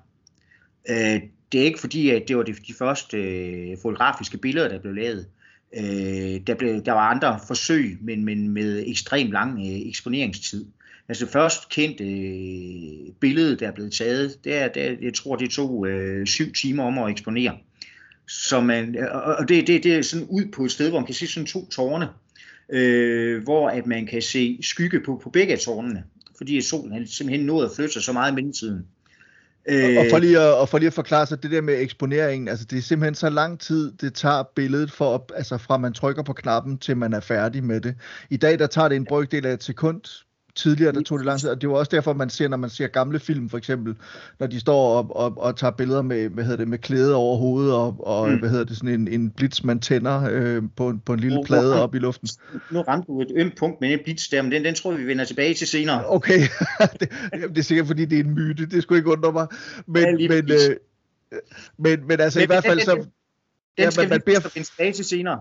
Øh, 0.89 1.21
det 1.52 1.62
er 1.62 1.65
ikke 1.65 1.80
fordi, 1.80 2.10
at 2.10 2.23
det 2.28 2.38
var 2.38 2.43
de, 2.43 2.54
de 2.54 2.73
første 2.73 3.17
øh, 3.17 3.78
fotografiske 3.82 4.38
billeder, 4.38 4.69
der 4.69 4.80
blev 4.80 4.93
lavet, 4.93 5.28
Øh, 5.75 6.41
der, 6.47 6.56
blev, 6.58 6.84
der 6.84 6.91
var 6.91 7.10
andre 7.10 7.39
forsøg, 7.47 7.97
men, 8.01 8.25
men 8.25 8.49
med 8.49 8.84
ekstrem 8.88 9.32
lang 9.32 9.60
øh, 9.60 9.88
eksponeringstid. 9.88 10.65
Altså 11.10 11.25
det 11.25 11.34
først 11.34 11.69
kendte 11.69 12.03
øh, 12.03 13.13
billede, 13.19 13.56
der 13.56 13.67
er 13.67 13.71
blevet 13.71 13.93
taget, 13.93 14.43
det 14.43 14.56
er, 14.56 14.67
det 14.67 14.97
jeg 15.01 15.13
tror, 15.13 15.36
det 15.36 15.49
tog 15.49 15.88
øh, 15.88 16.27
syv 16.27 16.53
timer 16.53 16.84
om 16.84 16.97
at 16.97 17.12
eksponere. 17.12 17.58
Så 18.27 18.62
man, 18.62 18.97
og 19.12 19.49
det, 19.49 19.67
det, 19.67 19.84
det 19.84 19.95
er 19.95 20.01
sådan 20.01 20.27
ud 20.30 20.45
på 20.45 20.65
et 20.65 20.71
sted, 20.71 20.89
hvor 20.89 20.99
man 20.99 21.06
kan 21.06 21.15
se 21.15 21.27
sådan 21.27 21.47
to 21.47 21.69
tårne, 21.69 22.08
øh, 22.69 23.43
hvor 23.43 23.69
at 23.69 23.88
man 23.88 24.06
kan 24.06 24.21
se 24.21 24.60
skygge 24.62 24.99
på, 24.99 25.21
på 25.23 25.30
begge 25.30 25.53
af 25.53 25.60
tårnene, 25.60 26.03
fordi 26.38 26.62
solen 26.62 27.08
simpelthen 27.08 27.45
nået 27.45 27.65
at 27.65 27.71
flytte 27.75 27.93
sig 27.93 28.01
så 28.01 28.13
meget 28.13 28.32
i 28.32 28.36
mellemtiden. 28.36 28.86
Øh, 29.69 29.97
og, 29.99 30.06
for 30.10 30.17
lige 30.17 30.39
at, 30.39 30.53
og 30.53 30.69
for 30.69 30.77
lige 30.77 30.88
at 30.88 30.93
forklare 30.93 31.25
sig, 31.25 31.43
det 31.43 31.51
der 31.51 31.62
med 31.62 31.82
eksponeringen, 31.82 32.47
altså 32.47 32.65
det 32.65 32.77
er 32.77 32.82
simpelthen 32.82 33.15
så 33.15 33.30
lang 33.30 33.60
tid, 33.60 33.91
det 33.91 34.13
tager 34.13 34.43
billedet, 34.56 34.91
for, 34.91 35.25
altså 35.36 35.58
fra 35.58 35.77
man 35.77 35.93
trykker 35.93 36.23
på 36.23 36.34
knappen, 36.34 36.77
til 36.77 36.97
man 36.97 37.13
er 37.13 37.19
færdig 37.19 37.63
med 37.63 37.82
det. 37.82 37.95
I 38.30 38.38
dag, 38.38 38.60
der 38.60 38.67
tager 38.67 38.88
det 38.88 38.95
en 38.95 39.06
brøkdel 39.06 39.45
af 39.45 39.53
et 39.53 39.63
sekund, 39.63 40.01
tidligere, 40.58 40.91
der 40.91 41.02
tog 41.02 41.20
det 41.20 41.26
lang 41.26 41.39
tid, 41.39 41.50
og 41.50 41.62
det 41.62 41.70
var 41.70 41.76
også 41.76 41.89
derfor, 41.96 42.13
man 42.13 42.30
ser, 42.30 42.48
når 42.48 42.58
man 42.58 42.70
ser 42.70 42.88
gamle 42.88 43.20
film, 43.20 43.50
for 43.50 43.58
eksempel, 43.58 43.96
når 44.39 44.48
de 44.48 44.60
står 44.60 44.98
og, 44.98 45.15
og, 45.15 45.38
og 45.38 45.56
tager 45.56 45.72
billeder 45.72 46.02
med, 46.02 46.30
hvad 46.30 46.43
hedder 46.43 46.58
det, 46.58 46.67
med 46.67 46.78
klæde 46.78 47.15
over 47.15 47.38
hovedet, 47.38 47.74
og, 47.74 48.08
og 48.08 48.30
mm. 48.30 48.39
hvad 48.39 48.50
hedder 48.50 48.65
det, 48.65 48.78
sådan 48.78 48.89
en, 48.89 49.08
en 49.08 49.30
blitz, 49.30 49.63
man 49.63 49.80
tænder 49.80 50.30
øh, 50.32 50.63
på, 50.76 50.93
på 51.06 51.13
en 51.13 51.20
lille 51.20 51.43
plade 51.46 51.84
op 51.84 51.96
i 51.96 52.00
luften. 52.00 52.30
Nu 52.72 52.82
ramte 52.82 53.08
du 53.08 53.22
et 53.22 53.32
ømt 53.36 53.56
punkt 53.58 53.82
med 53.82 53.93
en 53.93 54.00
blitz 54.04 54.30
der, 54.30 54.41
men 54.41 54.52
den, 54.52 54.65
den 54.65 54.76
tror 54.76 54.91
vi 54.91 55.08
vender 55.08 55.26
tilbage 55.26 55.54
til 55.54 55.67
senere. 55.67 56.10
Okay, 56.10 56.39
det, 57.00 57.10
det 57.32 57.58
er 57.58 57.62
sikkert, 57.62 57.88
fordi 57.88 58.06
det 58.06 58.20
er 58.20 58.24
en 58.24 58.34
myte, 58.34 58.65
det 58.65 58.84
skulle 58.84 59.00
ikke 59.00 59.12
undre 59.12 59.32
mig. 59.32 59.48
Men, 59.86 60.20
ja, 60.20 60.28
men, 60.28 60.52
øh, 60.52 61.39
men, 61.78 62.08
men 62.08 62.20
altså 62.20 62.39
men, 62.39 62.43
i 62.43 62.48
hvert 62.48 62.65
fald 62.65 62.80
så... 62.80 62.96
Den, 62.96 63.06
den 63.78 63.91
skal 63.91 64.02
man, 64.02 64.10
man 64.10 64.22
vi 64.26 64.32
beder, 64.34 64.50
finde 64.50 64.67
tilbage 64.67 64.93
til 64.93 65.06
senere. 65.06 65.39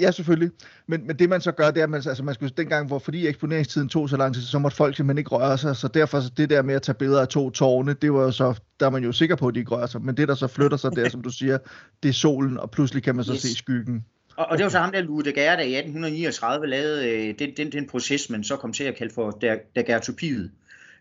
Ja, 0.00 0.10
selvfølgelig. 0.10 0.50
Men, 0.86 1.06
men 1.06 1.18
det 1.18 1.28
man 1.28 1.40
så 1.40 1.52
gør, 1.52 1.70
det 1.70 1.80
er, 1.80 1.84
at 1.84 1.90
man, 1.90 2.02
altså, 2.06 2.22
man 2.22 2.34
skulle 2.34 2.52
dengang, 2.56 2.86
hvor 2.86 2.98
fordi 2.98 3.26
eksponeringstiden 3.26 3.88
tog 3.88 4.08
så 4.08 4.16
lang 4.16 4.34
tid, 4.34 4.42
så 4.42 4.58
måtte 4.58 4.76
folk 4.76 4.96
simpelthen 4.96 5.18
ikke 5.18 5.30
røre 5.30 5.58
sig, 5.58 5.76
så 5.76 5.88
derfor 5.88 6.20
så 6.20 6.30
det 6.36 6.50
der 6.50 6.62
med 6.62 6.74
at 6.74 6.82
tage 6.82 6.94
billeder 6.94 7.20
af 7.20 7.28
to 7.28 7.50
tårne, 7.50 7.92
det 7.92 8.12
var 8.12 8.22
jo 8.22 8.30
så, 8.30 8.54
der 8.80 8.86
er 8.86 8.90
man 8.90 9.04
jo 9.04 9.12
sikker 9.12 9.36
på, 9.36 9.48
at 9.48 9.54
de 9.54 9.58
ikke 9.58 9.70
rører 9.70 9.86
sig, 9.86 10.02
men 10.02 10.16
det 10.16 10.28
der 10.28 10.34
så 10.34 10.46
flytter 10.46 10.76
sig 10.76 10.96
der, 10.96 11.08
som 11.08 11.22
du 11.22 11.30
siger, 11.30 11.58
det 12.02 12.08
er 12.08 12.12
solen, 12.12 12.58
og 12.58 12.70
pludselig 12.70 13.02
kan 13.02 13.16
man 13.16 13.24
så 13.24 13.32
yes. 13.32 13.42
se 13.42 13.54
skyggen. 13.54 14.04
Og, 14.36 14.46
og 14.50 14.58
det 14.58 14.64
var 14.64 14.70
så 14.70 14.78
ham 14.78 14.92
der, 14.92 15.00
Lue 15.00 15.22
de 15.22 15.32
Gerde, 15.32 15.62
i 15.66 15.74
1839 15.74 16.66
lavede 16.66 17.08
øh, 17.08 17.34
den, 17.38 17.50
den, 17.56 17.72
den 17.72 17.86
proces, 17.86 18.30
man 18.30 18.44
så 18.44 18.56
kom 18.56 18.72
til 18.72 18.84
at 18.84 18.96
kalde 18.96 19.14
for 19.14 19.30
daguerreotypiet. 19.76 20.50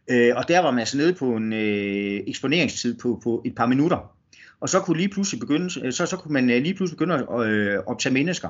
Øh, 0.07 0.33
og 0.35 0.47
der 0.47 0.59
var 0.59 0.71
man 0.71 0.79
altså 0.79 0.97
nede 0.97 1.13
på 1.13 1.35
en 1.35 1.53
øh, 1.53 2.21
eksponeringstid 2.27 2.97
på, 2.97 3.21
på 3.23 3.41
et 3.45 3.55
par 3.55 3.65
minutter. 3.65 4.11
Og 4.59 4.69
så 4.69 4.79
kunne 4.79 4.97
lige 4.97 5.09
pludselig 5.09 5.39
begynde, 5.39 5.91
så, 5.91 6.05
så 6.05 6.17
kunne 6.17 6.33
man 6.33 6.49
øh, 6.49 6.61
lige 6.61 6.73
pludselig 6.73 6.97
begynde 6.97 7.15
at 7.15 7.47
øh, 7.47 7.79
optage 7.85 8.13
mennesker 8.13 8.49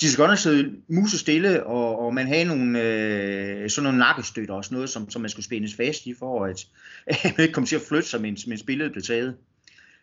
de 0.00 0.10
skal 0.10 0.22
godt 0.22 0.30
nok 0.30 0.38
sidde 0.38 0.76
muse 0.88 1.18
stille, 1.18 1.66
og, 1.66 1.98
og 1.98 2.14
man 2.14 2.26
havde 2.26 2.44
nogle, 2.44 2.82
øh, 2.82 3.70
sådan 3.70 3.84
nogle 3.84 3.98
nakkestøtter 3.98 4.54
og 4.54 4.64
sådan 4.64 4.76
noget, 4.76 4.90
som, 4.90 5.10
som 5.10 5.22
man 5.22 5.30
skulle 5.30 5.44
spændes 5.44 5.74
fast 5.74 6.06
i, 6.06 6.14
for 6.18 6.44
at, 6.44 6.66
at 7.06 7.34
man 7.36 7.42
ikke 7.42 7.54
kom 7.54 7.66
til 7.66 7.76
at 7.76 7.82
flytte 7.88 8.08
sig, 8.08 8.20
mens, 8.20 8.46
mens 8.46 8.62
billedet 8.62 8.92
blev 8.92 9.02
taget. 9.02 9.36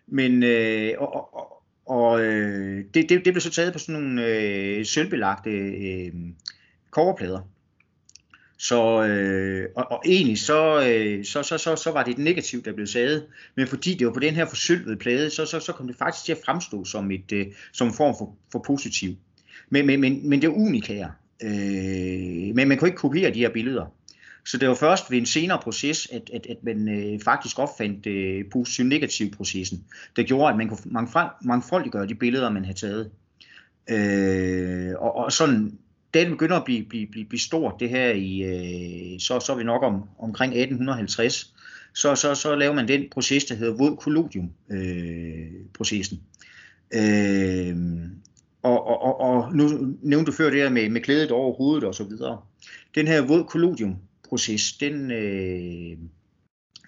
Men, 0.07 0.43
øh, 0.43 0.93
og, 0.97 1.33
og, 1.33 1.63
og 1.85 2.21
øh, 2.21 2.85
det, 2.93 3.09
det, 3.09 3.25
det 3.25 3.33
blev 3.33 3.41
så 3.41 3.51
taget 3.51 3.73
på 3.73 3.79
sådan 3.79 4.01
nogle 4.01 4.25
øh, 4.25 4.85
sølvbelagte 4.85 5.49
øh, 5.49 6.13
coverplader. 6.91 7.39
Så, 8.57 9.03
øh, 9.03 9.69
og, 9.75 9.91
og 9.91 10.01
egentlig 10.05 10.39
så, 10.39 10.87
øh, 10.89 11.25
så, 11.25 11.43
så, 11.43 11.57
så, 11.57 11.75
så 11.75 11.91
var 11.91 12.03
det 12.03 12.11
et 12.11 12.17
negativt, 12.17 12.65
der 12.65 12.73
blev 12.73 12.87
taget, 12.87 13.27
men 13.55 13.67
fordi 13.67 13.93
det 13.93 14.07
var 14.07 14.13
på 14.13 14.19
den 14.19 14.35
her 14.35 14.45
forsølvede 14.45 14.97
plade, 14.97 15.29
så, 15.29 15.45
så, 15.45 15.59
så 15.59 15.73
kom 15.73 15.87
det 15.87 15.95
faktisk 15.95 16.25
til 16.25 16.31
at 16.31 16.37
fremstå 16.45 16.85
som, 16.85 17.11
et, 17.11 17.31
øh, 17.31 17.47
som 17.73 17.87
en 17.87 17.93
form 17.93 18.15
for, 18.17 18.35
for 18.51 18.63
positiv. 18.67 19.15
Men, 19.69 19.85
men, 19.85 20.01
men, 20.01 20.29
men 20.29 20.41
det 20.41 20.47
er 20.47 20.51
unikære. 20.51 21.11
Øh, 21.43 22.55
men 22.55 22.67
man 22.67 22.77
kunne 22.77 22.87
ikke 22.87 22.97
kopiere 22.97 23.33
de 23.33 23.39
her 23.39 23.49
billeder. 23.49 23.85
Så 24.45 24.57
det 24.57 24.69
var 24.69 24.75
først 24.75 25.11
ved 25.11 25.17
en 25.17 25.25
senere 25.25 25.59
proces, 25.63 26.07
at, 26.11 26.29
at, 26.33 26.47
at 26.49 26.57
man 26.63 26.89
øh, 26.89 27.19
faktisk 27.19 27.59
opfandt 27.59 28.07
øh, 28.07 28.45
positiv-negativ 28.51 29.31
processen, 29.31 29.83
der 30.15 30.23
gjorde, 30.23 30.51
at 30.51 30.57
man 30.57 30.69
kunne 30.69 31.07
mangfoldiggøre 31.41 32.07
de 32.07 32.15
billeder, 32.15 32.49
man 32.49 32.65
havde 32.65 32.77
taget. 32.77 33.11
Øh, 33.89 34.93
og, 34.97 35.15
og 35.15 35.31
sådan, 35.31 35.77
da 36.13 36.19
det 36.19 36.29
begynder 36.29 36.55
at 36.55 36.65
blive, 36.65 36.85
blive, 36.85 37.07
blive, 37.07 37.25
blive 37.25 37.39
stort, 37.39 37.73
det 37.79 37.89
her 37.89 38.09
i, 38.09 38.41
øh, 38.41 39.19
så, 39.19 39.39
så 39.39 39.53
er 39.53 39.57
vi 39.57 39.63
nok 39.63 39.83
om, 39.83 40.03
omkring 40.19 40.53
1850, 40.53 41.53
så, 41.93 42.15
så, 42.15 42.35
så 42.35 42.55
laver 42.55 42.73
man 42.73 42.87
den 42.87 43.03
proces, 43.11 43.45
der 43.45 43.55
hedder 43.55 43.73
våd 43.77 43.97
collodium 44.01 44.51
øh, 44.71 45.47
processen. 45.73 46.19
Øh, 46.93 47.75
og, 48.63 48.87
og, 48.87 49.01
og, 49.01 49.19
og 49.19 49.55
nu 49.55 49.95
nævnte 50.01 50.31
du 50.31 50.35
før 50.35 50.49
det 50.49 50.61
her 50.61 50.69
med, 50.69 50.89
med 50.89 51.01
klædet 51.01 51.31
over 51.31 51.53
hovedet 51.57 51.83
og 51.83 51.95
så 51.95 52.03
videre. 52.03 52.41
Den 52.95 53.07
her 53.07 53.21
våd 53.21 53.43
kollodium-proces, 53.43 54.77
den, 54.79 55.11
øh, 55.11 55.97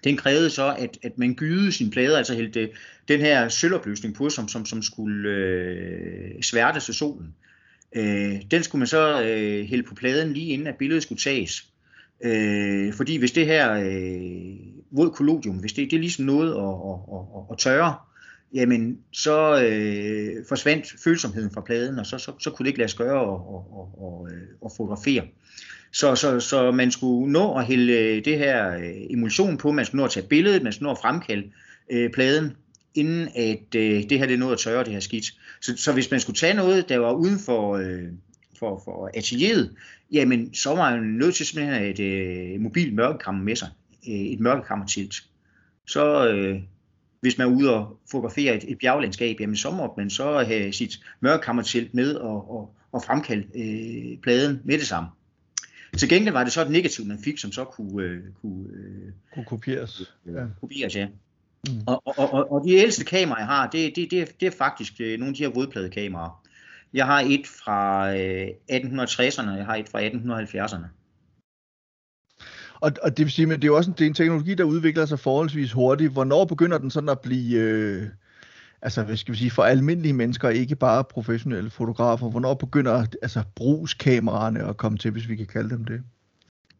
den 0.04 0.18
krævede 0.18 0.50
så, 0.50 0.76
at, 0.78 0.98
at 1.04 1.18
man 1.18 1.34
gyde 1.34 1.72
sin 1.72 1.90
plade, 1.90 2.18
altså 2.18 2.36
hældte 2.36 2.70
den 3.08 3.20
her 3.20 3.50
sølvopløsning 3.50 4.16
på, 4.16 4.30
som, 4.30 4.48
som, 4.48 4.66
som 4.66 4.82
skulle 4.82 5.30
øh, 5.30 6.42
sværte 6.42 6.80
til 6.80 6.94
solen. 6.94 7.36
Øh, 7.96 8.42
den 8.52 8.64
skulle 8.64 8.80
man 8.80 8.88
så 8.88 9.24
øh, 9.24 9.66
hælde 9.66 9.84
på 9.84 9.96
pladen 9.96 10.34
lige 10.34 10.48
inden 10.48 10.68
at 10.68 10.76
billedet 10.76 11.04
skulle 11.04 11.20
tages. 11.20 11.68
Øh, 12.24 12.94
fordi 12.94 13.18
hvis 13.18 13.32
det 13.32 13.46
her 13.46 13.74
øh, 13.74 14.58
våd 14.92 15.10
kollodium, 15.10 15.56
hvis 15.56 15.74
det, 15.74 15.92
det 15.92 15.98
er 15.98 16.02
ligesom 16.02 16.26
noget 16.26 16.52
at, 16.52 16.58
at, 16.58 17.16
at, 17.16 17.44
at 17.52 17.58
tørre, 17.58 17.96
jamen 18.54 19.00
så 19.12 19.64
øh, 19.64 20.46
forsvandt 20.50 20.96
følsomheden 21.04 21.52
fra 21.52 21.62
pladen, 21.62 22.00
og 22.00 22.06
så, 22.06 22.18
så, 22.18 22.32
så 22.40 22.50
kunne 22.50 22.64
det 22.64 22.68
ikke 22.68 22.80
lade 22.80 22.90
sig 22.90 22.98
gøre 22.98 23.22
at, 23.22 23.40
at, 23.54 23.64
at, 23.80 24.32
at, 24.32 24.36
øh, 24.36 24.48
at 24.66 24.72
fotografere. 24.78 25.24
Så, 25.94 26.16
så, 26.16 26.40
så 26.40 26.72
man 26.72 26.92
skulle 26.92 27.32
nå 27.32 27.58
at 27.58 27.66
hælde 27.66 27.94
øh, 27.94 28.26
det 28.26 28.38
her 28.38 28.78
øh, 28.78 28.96
emulsion 29.10 29.58
på, 29.58 29.72
man 29.72 29.86
skulle 29.86 30.00
nå 30.00 30.06
at 30.06 30.12
tage 30.12 30.28
billedet, 30.28 30.64
man 30.64 30.74
skulle 30.74 30.88
nå 30.88 30.92
at 30.92 31.02
fremkalde 31.02 31.52
øh, 31.92 32.12
pladen, 32.12 32.52
inden 32.96 33.28
at 33.36 33.76
øh, 33.76 34.10
det 34.10 34.20
her 34.20 34.26
det 34.26 34.40
nåede 34.40 34.54
at 34.54 34.60
tørre 34.60 34.84
det 34.84 34.94
her 34.94 35.00
skidt. 35.00 35.26
Så, 35.62 35.78
så 35.78 35.94
hvis 35.94 36.12
man 36.12 36.20
skulle 36.20 36.38
tage 36.38 36.54
noget, 36.54 36.90
der 36.90 36.98
var 36.98 37.14
uden 37.14 37.40
for, 37.40 37.78
øh, 37.78 38.08
for, 38.60 38.82
for 38.86 39.10
atelieret, 39.14 39.76
jamen 40.12 40.54
så 40.54 40.70
var 40.70 40.96
man 40.96 41.04
nødt 41.04 41.36
til 41.36 41.46
simpelthen 41.46 41.74
at 41.74 41.80
have 41.80 41.92
et 41.92 42.54
øh, 42.54 42.62
mobilt 42.62 42.94
mørkekammer 42.94 43.44
med 43.44 43.56
sig, 43.56 43.70
øh, 44.08 44.14
et 44.14 44.40
mørkekammertilt. 44.40 45.16
Så, 45.88 46.30
øh, 46.30 46.60
hvis 47.22 47.38
man 47.38 47.48
er 47.48 47.52
ude 47.52 47.76
og 47.76 48.00
fotografere 48.12 48.56
et, 48.56 48.64
et 48.68 48.78
bjerglandskab, 48.78 49.38
jamen 49.40 49.56
så 49.56 49.72
må 49.72 49.94
man 49.98 50.10
så 50.10 50.44
have 50.44 50.74
sit 50.74 51.00
mørkekammertelt 51.20 51.94
med 51.94 52.16
og, 52.16 52.52
og, 52.52 52.76
og 52.92 53.04
fremkalde 53.04 53.48
øh, 53.56 54.18
pladen 54.18 54.62
med 54.64 54.78
det 54.78 54.88
samme. 54.88 55.10
Til 55.98 56.10
gengæld 56.10 56.34
var 56.34 56.44
det 56.44 56.54
så 56.54 56.62
et 56.62 56.72
negativt, 56.72 57.08
man 57.08 57.20
fik, 57.24 57.38
som 57.38 57.52
så 57.52 57.64
kunne, 57.64 58.04
øh, 58.04 58.20
kunne, 58.42 58.66
øh, 58.74 59.12
kunne 59.34 59.46
kopieres. 59.46 60.14
Ja. 60.26 60.46
Kopieres, 60.60 60.96
ja. 60.96 61.08
Mm. 61.68 61.74
Og, 61.88 62.02
og, 62.06 62.34
og, 62.34 62.52
og 62.52 62.64
de 62.68 62.74
ældste 62.74 63.06
kameraer, 63.06 63.40
jeg 63.40 63.48
har, 63.48 63.70
det, 63.70 63.96
det, 63.96 64.12
det, 64.12 64.40
det 64.40 64.48
er 64.48 64.52
faktisk 64.52 64.94
øh, 65.00 65.20
nogle 65.20 65.28
af 65.28 65.34
de 65.34 65.44
her 65.44 65.50
vådpladekameraer. 65.50 66.48
Jeg 66.94 67.06
har 67.06 67.22
et 67.22 67.48
fra 67.48 68.12
øh, 68.18 68.48
1860'erne, 68.72 69.50
jeg 69.50 69.66
har 69.66 69.76
et 69.76 69.90
fra 69.90 70.02
1870'erne. 70.02 70.86
Og, 72.82 72.92
og 73.02 73.18
det 73.18 73.26
vil 73.26 73.32
sige, 73.32 73.46
men 73.46 73.56
det 73.56 73.64
er 73.64 73.68
jo 73.68 73.76
også 73.76 73.90
en, 73.90 73.96
det 73.98 74.06
er 74.06 74.08
en 74.08 74.14
teknologi, 74.14 74.54
der 74.54 74.64
udvikler 74.64 75.06
sig 75.06 75.20
forholdsvis 75.20 75.72
hurtigt. 75.72 76.12
Hvornår 76.12 76.46
begynder 76.46 76.78
den 76.78 76.92
sådan 76.92 77.10
at 77.10 77.20
blive, 77.20 77.60
øh, 77.60 78.08
altså 78.82 79.04
hvad 79.04 79.18
skal 79.18 79.34
vi 79.34 79.38
sige, 79.38 79.52
for 79.52 79.64
almindelige 79.64 80.14
mennesker, 80.14 80.50
ikke 80.50 80.76
bare 80.76 81.04
professionelle 81.04 81.70
fotografer, 81.70 82.30
hvornår 82.30 82.54
begynder 82.54 83.06
altså 83.22 83.44
brugskameraerne 83.56 84.68
at 84.68 84.78
komme 84.78 84.98
til, 84.98 85.12
hvis 85.12 85.30
vi 85.30 85.36
kan 85.36 85.46
kalde 85.46 85.70
dem 85.70 85.86
det? 85.86 86.02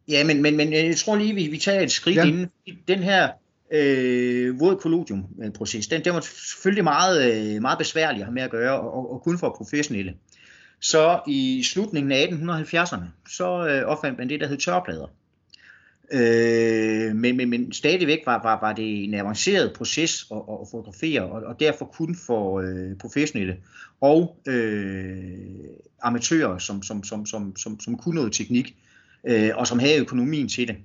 Ja, 0.08 0.24
men, 0.24 0.42
men, 0.42 0.56
men 0.56 0.72
jeg 0.72 0.96
tror 0.96 1.16
lige, 1.16 1.34
vi, 1.34 1.46
vi 1.46 1.58
tager 1.58 1.80
et 1.80 1.90
skridt 1.90 2.16
ja. 2.16 2.24
inden. 2.24 2.46
Den 2.88 2.98
her 2.98 3.28
øh, 3.72 4.60
våd 4.60 4.76
kollodium-proces, 4.76 5.86
den, 5.86 6.04
den 6.04 6.14
var 6.14 6.20
selvfølgelig 6.20 6.84
meget, 6.84 7.32
øh, 7.32 7.62
meget 7.62 7.78
besværlig 7.78 8.20
at 8.20 8.26
have 8.26 8.34
med 8.34 8.42
at 8.42 8.50
gøre, 8.50 8.80
og, 8.80 9.12
og 9.12 9.22
kun 9.22 9.38
for 9.38 9.54
professionelle. 9.58 10.14
Så 10.80 11.20
i 11.28 11.62
slutningen 11.72 12.12
af 12.12 12.26
1870'erne, 12.26 13.04
så 13.28 13.66
øh, 13.68 13.84
opfandt 13.84 14.18
man 14.18 14.28
det, 14.28 14.40
der 14.40 14.46
hed 14.46 14.56
tørplader. 14.56 15.06
Øh, 16.12 17.16
men, 17.16 17.36
men, 17.36 17.50
men 17.50 17.72
stadigvæk 17.72 18.18
var, 18.26 18.42
var, 18.42 18.60
var 18.60 18.72
det 18.72 19.04
en 19.04 19.14
avanceret 19.14 19.72
proces 19.72 20.26
at, 20.30 20.36
at 20.36 20.68
fotografere, 20.70 21.22
og, 21.22 21.42
og 21.42 21.60
derfor 21.60 21.84
kun 21.84 22.16
for 22.26 22.60
øh, 22.60 22.96
professionelle 22.98 23.56
og 24.00 24.36
øh, 24.48 25.24
amatører, 26.02 26.58
som, 26.58 26.82
som, 26.82 27.04
som, 27.04 27.26
som, 27.26 27.56
som, 27.56 27.80
som 27.80 27.96
kunne 27.96 28.14
noget 28.14 28.32
teknik, 28.32 28.76
øh, 29.28 29.50
og 29.54 29.66
som 29.66 29.78
havde 29.78 30.00
økonomien 30.00 30.48
til 30.48 30.68
det. 30.68 30.76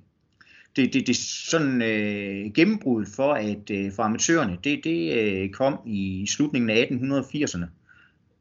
Det, 0.76 0.92
det, 0.92 1.06
det 1.06 1.16
sådan 1.16 1.82
øh, 1.82 2.52
gennembruddet 2.54 3.12
for 3.16 3.32
at 3.34 3.70
øh, 3.70 3.92
for 3.92 4.02
amatørerne, 4.02 4.58
det, 4.64 4.80
det 4.84 5.14
øh, 5.18 5.50
kom 5.50 5.78
i 5.86 6.26
slutningen 6.26 6.70
af 6.70 6.88
1880'erne. 6.90 7.66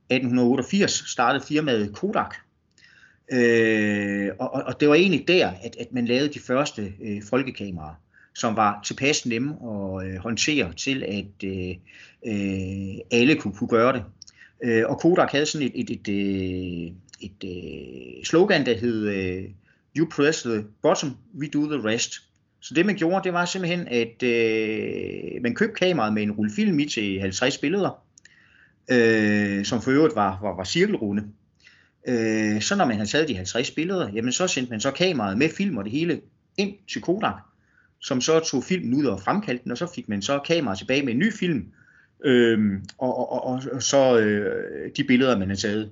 1888 0.09 0.91
startede 0.91 1.43
firmaet 1.47 1.93
Kodak, 1.93 2.35
Øh, 3.31 4.29
og, 4.39 4.49
og 4.51 4.79
det 4.79 4.89
var 4.89 4.95
egentlig 4.95 5.27
der, 5.27 5.51
at, 5.63 5.75
at 5.79 5.93
man 5.93 6.05
lavede 6.05 6.33
de 6.33 6.39
første 6.39 6.93
øh, 7.03 7.21
folkekameraer, 7.29 8.01
som 8.35 8.55
var 8.55 8.81
tilpas 8.85 9.25
nemme 9.25 9.51
at 9.51 10.07
øh, 10.07 10.15
håndtere 10.15 10.73
til, 10.73 11.03
at 11.03 11.49
øh, 11.49 11.75
øh, 12.25 12.95
alle 13.11 13.35
kunne, 13.35 13.53
kunne 13.53 13.69
gøre 13.69 13.93
det. 13.93 14.03
Øh, 14.63 14.83
og 14.87 14.99
Kodak 14.99 15.31
havde 15.31 15.45
sådan 15.45 15.67
et, 15.67 15.71
et, 15.75 15.89
et, 15.89 16.07
øh, 16.07 16.91
et, 17.21 17.43
et, 17.43 18.19
et 18.19 18.27
slogan, 18.27 18.65
der 18.65 18.77
hed 18.77 19.07
øh, 19.07 19.43
You 19.97 20.07
press 20.15 20.41
the 20.43 20.65
bottom, 20.81 21.17
we 21.39 21.47
do 21.47 21.65
the 21.65 21.89
rest. 21.89 22.13
Så 22.59 22.73
det 22.73 22.85
man 22.85 22.95
gjorde, 22.95 23.23
det 23.23 23.33
var 23.33 23.45
simpelthen, 23.45 23.87
at 23.87 24.23
øh, 24.23 25.41
man 25.41 25.55
købte 25.55 25.75
kameraet 25.75 26.13
med 26.13 26.23
en 26.23 26.31
rullefilm 26.31 26.79
i 26.79 26.85
til 26.85 27.19
50 27.19 27.57
billeder, 27.57 28.03
øh, 28.91 29.65
som 29.65 29.81
for 29.81 29.91
øvrigt 29.91 30.15
var, 30.15 30.39
var, 30.41 30.55
var 30.55 30.63
cirkelrunde. 30.63 31.23
Øh, 32.07 32.61
så 32.61 32.75
når 32.75 32.85
man 32.85 32.95
havde 32.95 33.09
taget 33.09 33.27
de 33.27 33.35
50 33.35 33.71
billeder, 33.71 34.09
jamen 34.13 34.31
så 34.31 34.47
sendte 34.47 34.69
man 34.71 34.79
så 34.81 34.91
kameraet 34.91 35.37
med 35.37 35.49
film 35.57 35.77
og 35.77 35.83
det 35.83 35.91
hele 35.91 36.21
ind 36.57 36.73
til 36.93 37.01
Kodak, 37.01 37.33
som 38.01 38.21
så 38.21 38.39
tog 38.39 38.63
filmen 38.63 38.93
ud 38.93 39.05
og 39.05 39.21
fremkaldte 39.21 39.63
den, 39.63 39.71
og 39.71 39.77
så 39.77 39.87
fik 39.95 40.09
man 40.09 40.21
så 40.21 40.39
kameraet 40.47 40.77
tilbage 40.79 41.05
med 41.05 41.13
en 41.13 41.19
ny 41.19 41.33
film, 41.33 41.65
øh, 42.25 42.59
og, 42.97 43.31
og, 43.31 43.45
og, 43.45 43.61
og 43.73 43.83
så 43.83 44.19
øh, 44.19 44.91
de 44.97 45.03
billeder, 45.03 45.37
man 45.37 45.47
havde 45.47 45.61
taget. 45.61 45.89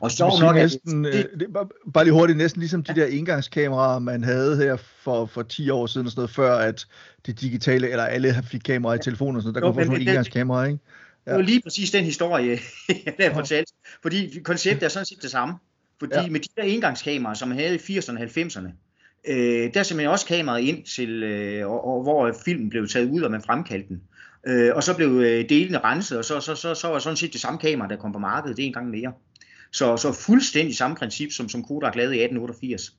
Og 0.00 0.10
Så 0.10 0.38
nok, 0.40 0.56
at 0.56 0.62
næsten, 0.62 1.04
det, 1.04 1.14
øh, 1.32 1.40
det, 1.40 1.48
bare- 1.54 1.68
bare 1.94 2.04
lige 2.04 2.12
hurtigt, 2.14 2.38
næsten 2.38 2.60
ligesom 2.60 2.82
de 2.82 2.94
der 2.94 3.06
engangskameraer, 3.06 3.98
man 3.98 4.24
havde 4.24 4.56
her 4.56 4.76
for, 4.76 5.26
for 5.26 5.42
10 5.42 5.70
år 5.70 5.86
siden, 5.86 6.06
og 6.06 6.10
sådan 6.10 6.20
noget, 6.20 6.30
før 6.30 6.54
at 6.56 6.86
det 7.26 7.40
digitale, 7.40 7.90
eller 7.90 8.04
alle 8.04 8.34
fik 8.44 8.60
kameraer 8.60 8.96
i 8.96 9.02
telefonen 9.02 9.36
og 9.36 9.42
sådan 9.42 9.52
noget, 9.52 9.62
der 9.62 9.68
Jo, 9.68 9.72
kom 9.72 9.76
men 9.76 9.84
sådan 9.84 9.90
nogle 9.90 10.04
det- 10.04 10.10
engangskameraer, 10.10 10.66
ikke? 10.66 10.78
Det 11.24 11.34
var 11.34 11.40
lige 11.40 11.62
præcis 11.62 11.90
den 11.90 12.04
historie, 12.04 12.60
jeg 12.88 13.14
har 13.28 13.34
fortalt. 13.34 13.68
Fordi 14.02 14.40
konceptet 14.44 14.82
er 14.82 14.88
sådan 14.88 15.06
set 15.06 15.22
det 15.22 15.30
samme. 15.30 15.54
Fordi 15.98 16.14
Ja. 16.14 16.28
med 16.28 16.40
de 16.40 16.48
der 16.56 16.62
engangskameraer, 16.62 17.34
som 17.34 17.48
man 17.48 17.58
havde 17.58 17.74
i 17.74 17.78
80'erne 17.78 18.12
og 18.12 18.22
90'erne, 18.22 18.68
øh, 19.28 19.74
der 19.74 19.80
er 19.80 19.82
simpelthen 19.82 20.10
også 20.10 20.26
kameraet 20.26 20.62
ind 20.62 20.84
til, 20.84 21.22
øh, 21.22 21.66
og, 21.70 21.86
og, 21.86 22.02
hvor 22.02 22.34
filmen 22.44 22.70
blev 22.70 22.88
taget 22.88 23.10
ud, 23.10 23.22
og 23.22 23.30
man 23.30 23.42
fremkaldte 23.42 23.88
den. 23.88 24.02
Øh, 24.46 24.76
og 24.76 24.82
så 24.82 24.96
blev 24.96 25.08
øh, 25.08 25.48
delene 25.48 25.78
renset, 25.78 26.18
og 26.18 26.24
så, 26.24 26.40
så, 26.40 26.54
så, 26.54 26.74
så 26.74 26.88
var 26.88 26.98
sådan 26.98 27.16
set 27.16 27.32
det 27.32 27.40
samme 27.40 27.58
kamera, 27.58 27.88
der 27.88 27.96
kom 27.96 28.12
på 28.12 28.18
markedet, 28.18 28.56
det 28.56 28.64
en 28.66 28.72
gang 28.72 28.90
mere. 28.90 29.12
Så, 29.72 29.96
så 29.96 30.12
fuldstændig 30.12 30.76
samme 30.76 30.96
princip, 30.96 31.32
som, 31.32 31.48
som 31.48 31.64
Kodak 31.64 31.94
lavede 31.96 32.16
i 32.16 32.20
1888. 32.22 32.92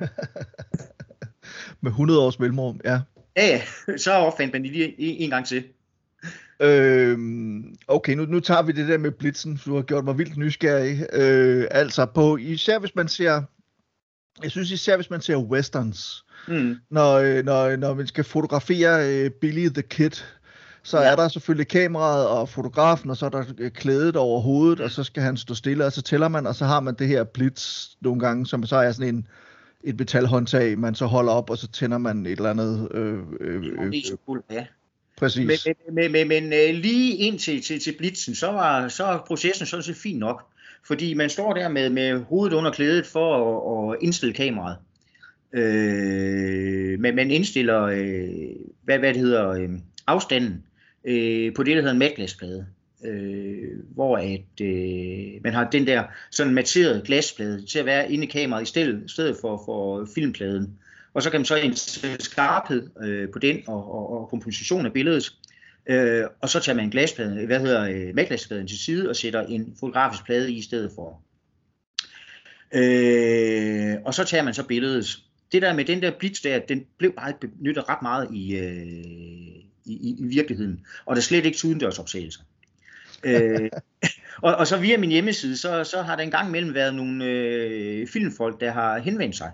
Med 1.80 1.90
100 1.90 2.20
års 2.20 2.38
mellemrum, 2.38 2.80
ja. 2.84 3.00
Ja, 3.36 3.46
ja, 3.46 3.62
så 4.04 4.12
opfandt 4.12 4.52
man 4.52 4.62
det 4.62 4.70
lige 4.72 5.00
en, 5.00 5.16
en 5.16 5.30
gang 5.30 5.46
til. 5.46 5.64
Øhm, 6.60 7.74
okay, 7.88 8.14
nu, 8.14 8.24
nu 8.24 8.40
tager 8.40 8.62
vi 8.62 8.72
det 8.72 8.88
der 8.88 8.98
med 8.98 9.10
blitzen, 9.10 9.60
du 9.66 9.74
har 9.74 9.82
gjort 9.82 10.04
mig 10.04 10.18
vildt 10.18 10.36
nysgerrig. 10.36 11.06
Øh, 11.12 11.66
altså, 11.70 12.06
på, 12.06 12.36
især 12.36 12.78
hvis 12.78 12.94
man 12.94 13.08
ser, 13.08 13.42
jeg 14.42 14.50
synes 14.50 14.70
især 14.70 14.96
hvis 14.96 15.10
man 15.10 15.20
ser 15.20 15.36
westerns, 15.36 16.24
Mm. 16.48 16.76
når, 16.90 17.12
øh, 17.14 17.44
når, 17.44 17.76
når 17.76 17.94
man 17.94 18.06
skal 18.06 18.24
fotografere 18.24 19.08
øh, 19.10 19.30
Billy 19.30 19.68
the 19.68 19.82
Kid, 19.82 20.10
så 20.82 20.98
Ja. 21.00 21.04
er 21.12 21.16
der 21.16 21.28
selvfølgelig 21.28 21.68
kameraet 21.68 22.26
og 22.28 22.48
fotografen, 22.48 23.10
og 23.10 23.16
så 23.16 23.26
er 23.26 23.30
der 23.30 23.44
øh, 23.58 23.70
klædet 23.70 24.16
over 24.16 24.40
hovedet, 24.40 24.80
og 24.80 24.90
så 24.90 25.04
skal 25.04 25.22
han 25.22 25.36
stå 25.36 25.54
stille, 25.54 25.84
og 25.86 25.92
så 25.92 26.02
tæller 26.02 26.28
man, 26.28 26.46
og 26.46 26.54
så 26.54 26.64
har 26.64 26.80
man 26.80 26.94
det 26.94 27.08
her 27.08 27.24
blitz 27.24 27.88
nogle 28.00 28.20
gange, 28.20 28.46
som 28.46 28.66
så 28.66 28.76
er 28.76 28.92
sådan 28.92 29.14
en 29.14 29.26
et 29.84 29.98
metalhåndtag, 29.98 30.78
man 30.78 30.94
så 30.94 31.06
holder 31.06 31.32
op, 31.32 31.50
og 31.50 31.58
så 31.58 31.68
tænder 31.68 31.98
man 31.98 32.26
et 32.26 32.32
eller 32.32 32.50
andet. 32.50 32.88
Øh, 32.94 33.18
øh, 33.40 33.62
øh, 33.86 33.94
ja 34.50 34.66
præcis. 35.16 35.66
Men, 35.66 35.74
men, 35.94 36.12
men, 36.12 36.12
men, 36.12 36.28
men 36.28 36.52
øh, 36.52 36.74
lige 36.74 37.16
indtil 37.16 37.62
til, 37.62 37.80
til 37.80 37.94
blitzen, 37.98 38.34
så 38.34 38.46
var 38.46 38.88
så 38.88 39.04
er 39.04 39.18
processen 39.26 39.66
sådan 39.66 39.82
set 39.82 39.96
fin 39.96 40.18
nok. 40.18 40.46
Fordi 40.86 41.14
man 41.14 41.30
står 41.30 41.52
der 41.52 41.68
med, 41.68 41.90
med 41.90 42.20
hovedet 42.20 42.56
under 42.56 42.70
klædet 42.70 43.06
for 43.06 43.34
at, 43.36 43.94
at 43.94 43.98
indstille 44.02 44.34
kameraet. 44.34 44.76
Øh, 45.52 47.00
men 47.00 47.16
man 47.16 47.30
indstiller, 47.30 47.82
øh, 47.82 48.28
hvad, 48.84 48.98
hvad 48.98 49.14
det 49.14 49.22
hedder, 49.22 49.48
øh, 49.48 49.68
afstanden 50.06 50.62
øh, 51.04 51.54
på 51.54 51.62
det, 51.62 51.76
der 51.76 51.80
hedder 51.80 51.92
en 51.92 51.98
matglasplade. 51.98 52.66
Øh, 53.04 53.68
hvor 53.94 54.16
at 54.16 54.60
øh, 54.60 55.42
man 55.44 55.52
har 55.52 55.70
den 55.70 55.86
der 55.86 56.04
sådan 56.30 56.54
matterede 56.54 57.02
glasplade 57.04 57.66
til 57.66 57.78
at 57.78 57.86
være 57.86 58.12
inde 58.12 58.24
i 58.24 58.30
kameraet 58.30 58.62
i 58.62 58.68
stedet, 58.68 59.02
i 59.06 59.08
stedet 59.08 59.36
for, 59.40 59.62
for 59.64 60.08
filmpladen. 60.14 60.78
Og 61.14 61.22
så 61.22 61.30
kan 61.30 61.40
man 61.40 61.44
så 61.44 61.56
indsætte 61.56 62.24
skarphed 62.24 62.90
øh, 63.02 63.28
på 63.32 63.38
den 63.38 63.62
og, 63.66 63.94
og, 63.94 64.20
og 64.20 64.28
komposition 64.28 64.86
af 64.86 64.92
billedet. 64.92 65.38
Øh, 65.86 66.24
og 66.40 66.48
så 66.48 66.60
tager 66.60 66.76
man 66.76 66.84
en 66.84 66.90
glasplade, 66.90 67.46
hvad 67.46 67.60
hedder 67.60 67.88
øh, 67.88 68.14
matglaspladen 68.14 68.68
til 68.68 68.78
side 68.78 69.08
og 69.08 69.16
sætter 69.16 69.46
en 69.46 69.76
fotografisk 69.80 70.24
plade 70.24 70.52
i 70.52 70.62
stedet 70.62 70.92
for. 70.94 71.22
Øh, 72.74 73.96
og 74.04 74.14
så 74.14 74.24
tager 74.24 74.42
man 74.42 74.54
så 74.54 74.66
billedet. 74.66 75.18
Det 75.52 75.62
der 75.62 75.74
med 75.74 75.84
den 75.84 76.02
der 76.02 76.10
blitz 76.18 76.42
der, 76.42 76.58
den 76.58 76.84
blev 76.98 77.12
bare 77.12 77.30
ikke 77.30 77.40
benyttet 77.40 77.88
ret 77.88 78.02
meget 78.02 78.28
i, 78.34 78.56
øh, 78.56 78.86
i, 79.84 80.16
i, 80.18 80.24
virkeligheden. 80.24 80.86
Og 81.06 81.16
der 81.16 81.20
er 81.20 81.24
slet 81.24 81.46
ikke 81.46 81.58
til 81.58 81.68
udendørsoptagelser. 81.68 82.40
øh, 83.24 83.70
og, 84.42 84.54
og 84.54 84.66
så 84.66 84.76
via 84.76 84.98
min 84.98 85.10
hjemmeside, 85.10 85.56
så, 85.56 85.84
så 85.84 86.02
har 86.02 86.16
der 86.16 86.22
engang 86.22 86.48
imellem 86.48 86.74
været 86.74 86.94
nogle 86.94 87.24
øh, 87.24 88.08
filmfolk, 88.08 88.60
der 88.60 88.70
har 88.70 88.98
henvendt 88.98 89.36
sig. 89.36 89.52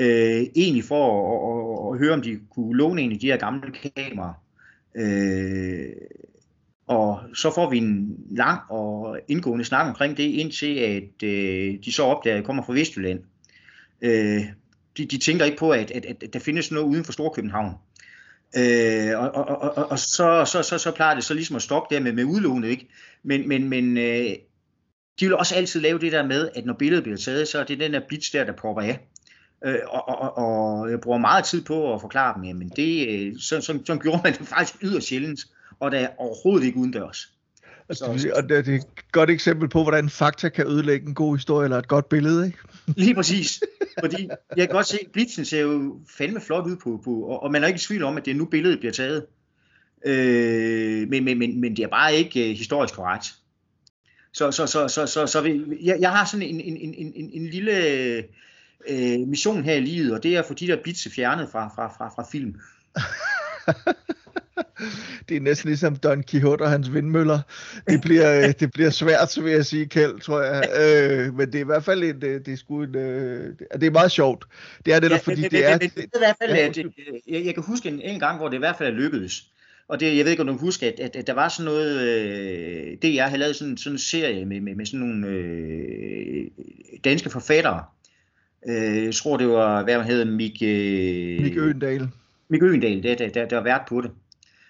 Øh, 0.00 0.46
egentlig 0.56 0.84
for 0.84 1.04
at, 1.06 1.48
at, 1.48 1.88
at, 1.88 1.92
at 1.92 1.98
høre, 1.98 2.14
om 2.14 2.22
de 2.22 2.40
kunne 2.54 2.76
låne 2.76 3.02
en 3.02 3.12
af 3.12 3.18
de 3.18 3.26
her 3.26 3.36
gamle 3.36 3.72
kameraer. 3.96 4.34
Øh, 4.96 5.92
og 6.86 7.20
så 7.34 7.54
får 7.54 7.70
vi 7.70 7.78
en 7.78 8.16
lang 8.30 8.60
og 8.70 9.18
indgående 9.28 9.64
snak 9.64 9.86
omkring 9.86 10.16
det, 10.16 10.22
indtil 10.22 10.76
at 10.76 11.22
øh, 11.28 11.74
de 11.84 11.92
så 11.92 12.02
opdager, 12.02 12.34
at 12.34 12.38
jeg 12.38 12.44
kommer 12.44 12.62
fra 12.62 12.72
Vestjylland. 12.72 13.20
Øh, 14.02 14.42
de, 14.96 15.06
de 15.06 15.18
tænker 15.18 15.44
ikke 15.44 15.58
på, 15.58 15.70
at, 15.70 15.90
at, 15.90 16.06
at 16.06 16.32
der 16.32 16.38
findes 16.38 16.70
noget 16.70 16.86
uden 16.86 17.04
for 17.04 17.12
Storkøbenhavn. 17.12 17.74
Øh, 18.56 19.18
og 19.18 19.34
og, 19.34 19.48
og, 19.48 19.76
og, 19.76 19.90
og 19.90 19.98
så, 19.98 20.44
så, 20.52 20.62
så, 20.62 20.78
så 20.78 20.90
plejer 20.90 21.14
det 21.14 21.24
så 21.24 21.34
ligesom 21.34 21.56
at 21.56 21.62
stoppe 21.62 21.94
der 21.94 22.00
med, 22.00 22.12
med 22.12 22.24
udlånet, 22.24 22.68
ikke? 22.68 22.88
Men, 23.22 23.48
men, 23.48 23.68
men 23.68 23.98
øh, 23.98 24.30
de 25.20 25.26
vil 25.26 25.36
også 25.36 25.54
altid 25.54 25.80
lave 25.80 25.98
det 25.98 26.12
der 26.12 26.26
med, 26.26 26.48
at 26.54 26.64
når 26.64 26.74
billedet 26.74 27.04
bliver 27.04 27.18
taget, 27.18 27.48
så 27.48 27.58
er 27.58 27.64
det 27.64 27.80
den 27.80 27.92
der 27.92 28.00
blitz 28.08 28.32
der, 28.32 28.44
der 28.44 28.52
popper 28.52 28.82
af. 28.82 28.98
Øh, 29.64 29.78
og, 29.88 30.08
og, 30.08 30.38
og 30.38 30.90
jeg 30.90 31.00
bruger 31.00 31.18
meget 31.18 31.44
tid 31.44 31.62
på 31.62 31.94
at 31.94 32.00
forklare 32.00 32.34
dem, 32.34 32.44
jamen 32.44 32.68
det, 32.68 33.08
øh, 33.08 33.34
så, 33.40 33.60
så, 33.60 33.78
så 33.84 33.96
gjorde 33.96 34.20
man 34.24 34.32
det 34.32 34.46
faktisk 34.46 34.82
yderst 34.82 35.06
sjældent, 35.06 35.40
og 35.80 35.90
der 35.90 35.98
er 35.98 36.08
overhovedet 36.18 36.66
ikke 36.66 36.78
udendørs. 36.78 37.28
Det, 37.88 38.32
og 38.32 38.42
det, 38.42 38.66
det 38.66 38.74
er 38.74 38.78
et 38.78 39.12
godt 39.12 39.30
eksempel 39.30 39.68
på, 39.68 39.82
hvordan 39.82 40.10
fakta 40.10 40.48
kan 40.48 40.66
ødelægge 40.66 41.08
en 41.08 41.14
god 41.14 41.36
historie 41.36 41.64
eller 41.64 41.78
et 41.78 41.88
godt 41.88 42.08
billede, 42.08 42.46
ikke? 42.46 42.58
Lige 43.04 43.14
præcis. 43.14 43.60
Fordi 44.00 44.28
jeg 44.56 44.68
kan 44.68 44.74
godt 44.74 44.86
se, 44.86 44.98
at 45.00 45.12
blitzen 45.12 45.44
ser 45.44 45.60
jo 45.60 46.00
fandme 46.18 46.40
flot 46.40 46.66
ud 46.66 46.76
på, 46.76 47.00
på 47.04 47.10
og, 47.10 47.42
og 47.42 47.52
man 47.52 47.62
er 47.62 47.66
ikke 47.66 47.76
i 47.76 47.80
tvivl 47.80 48.02
om, 48.02 48.16
at 48.16 48.24
det 48.24 48.30
er 48.30 48.34
nu 48.34 48.44
billedet 48.44 48.78
bliver 48.78 48.92
taget. 48.92 49.26
Øh, 50.06 51.08
men, 51.08 51.24
men, 51.24 51.38
men, 51.38 51.60
men 51.60 51.76
det 51.76 51.82
er 51.82 51.88
bare 51.88 52.14
ikke 52.14 52.50
øh, 52.50 52.56
historisk 52.56 52.94
korrekt. 52.94 53.26
Så, 54.32 54.50
så, 54.50 54.66
så, 54.66 54.88
så, 54.88 55.06
så, 55.06 55.26
så 55.26 55.40
vi, 55.40 55.62
jeg, 55.82 55.98
jeg 56.00 56.10
har 56.10 56.24
sådan 56.24 56.46
en, 56.46 56.60
en, 56.60 56.76
en, 56.76 57.12
en, 57.14 57.30
en 57.32 57.46
lille 57.46 58.24
øh, 58.88 59.28
mission 59.28 59.64
her 59.64 59.74
i 59.74 59.80
livet, 59.80 60.12
og 60.12 60.22
det 60.22 60.34
er 60.34 60.38
at 60.38 60.46
få 60.46 60.54
de 60.54 60.66
der 60.66 60.82
blitse 60.82 61.10
fjernet 61.10 61.48
fra, 61.52 61.68
fra, 61.68 61.88
fra, 61.88 62.08
fra 62.08 62.26
film. 62.32 62.54
Det 65.28 65.36
er 65.36 65.40
næsten 65.40 65.68
ligesom 65.68 65.96
Don 65.96 66.24
Quixote 66.30 66.62
og 66.62 66.70
hans 66.70 66.94
vindmøller. 66.94 67.40
Det 67.88 68.00
bliver, 68.00 68.38
øh, 68.38 68.54
det 68.60 68.72
bliver 68.72 68.90
svært, 68.90 69.32
så 69.32 69.42
vil 69.42 69.52
jeg 69.52 69.66
sige, 69.66 69.86
Kjeld, 69.86 70.20
tror 70.20 70.42
jeg. 70.42 70.64
Øh, 70.80 71.34
men 71.34 71.46
det 71.46 71.54
er 71.54 71.60
i 71.60 71.64
hvert 71.64 71.84
fald 71.84 72.02
en, 72.02 72.20
det, 72.20 72.46
det 72.46 72.52
er 72.52 72.56
sgu 72.56 72.82
en, 72.82 72.96
øh, 72.96 73.54
det 73.72 73.82
er 73.82 73.90
meget 73.90 74.12
sjovt. 74.12 74.44
Det 74.86 74.94
er 74.94 75.00
det, 75.00 75.10
ja, 75.10 75.16
fordi 75.16 75.40
men, 75.40 75.50
det 75.50 75.66
er... 75.66 75.70
Men, 75.70 75.78
men, 75.80 75.90
det, 75.90 76.04
i 76.04 76.18
hvert 76.18 76.36
fald, 76.42 76.54
ja, 76.54 76.68
det, 76.68 76.92
jeg, 77.28 77.44
jeg 77.44 77.54
kan 77.54 77.62
huske 77.62 77.88
en, 77.88 78.00
en 78.00 78.20
gang, 78.20 78.38
hvor 78.38 78.48
det 78.48 78.56
i 78.56 78.58
hvert 78.58 78.76
fald 78.76 78.88
er 78.88 78.98
lykkedes. 78.98 79.44
Og 79.88 80.00
det, 80.00 80.16
jeg 80.16 80.24
ved 80.24 80.30
ikke, 80.30 80.40
om 80.40 80.46
du 80.46 80.52
kan 80.52 80.60
huske, 80.60 80.86
at, 80.86 81.00
at, 81.00 81.16
at 81.16 81.26
der 81.26 81.32
var 81.32 81.48
sådan 81.48 81.64
noget, 81.64 82.00
øh, 82.00 82.96
det 83.02 83.14
jeg 83.14 83.24
havde 83.24 83.38
lavet 83.38 83.56
sådan, 83.56 83.76
sådan 83.76 83.94
en 83.94 83.98
serie 83.98 84.44
med, 84.44 84.60
med, 84.60 84.74
med 84.74 84.86
sådan 84.86 85.00
nogle 85.00 85.26
øh, 85.26 86.46
danske 87.04 87.30
forfattere. 87.30 87.84
Øh, 88.68 89.04
jeg 89.04 89.14
tror, 89.14 89.36
det 89.36 89.48
var, 89.48 89.82
hvad 89.82 89.94
han 89.94 90.04
hedder, 90.04 90.24
Mik, 90.24 90.62
øh, 90.62 91.42
Mik 91.42 91.56
Øgendal. 91.56 92.08
Mik 92.48 92.62
Øgendal, 92.62 93.02
der, 93.02 93.14
der, 93.14 93.28
der, 93.28 93.48
der 93.48 93.56
var 93.56 93.62
vært 93.62 93.82
på 93.88 94.00
det. 94.00 94.10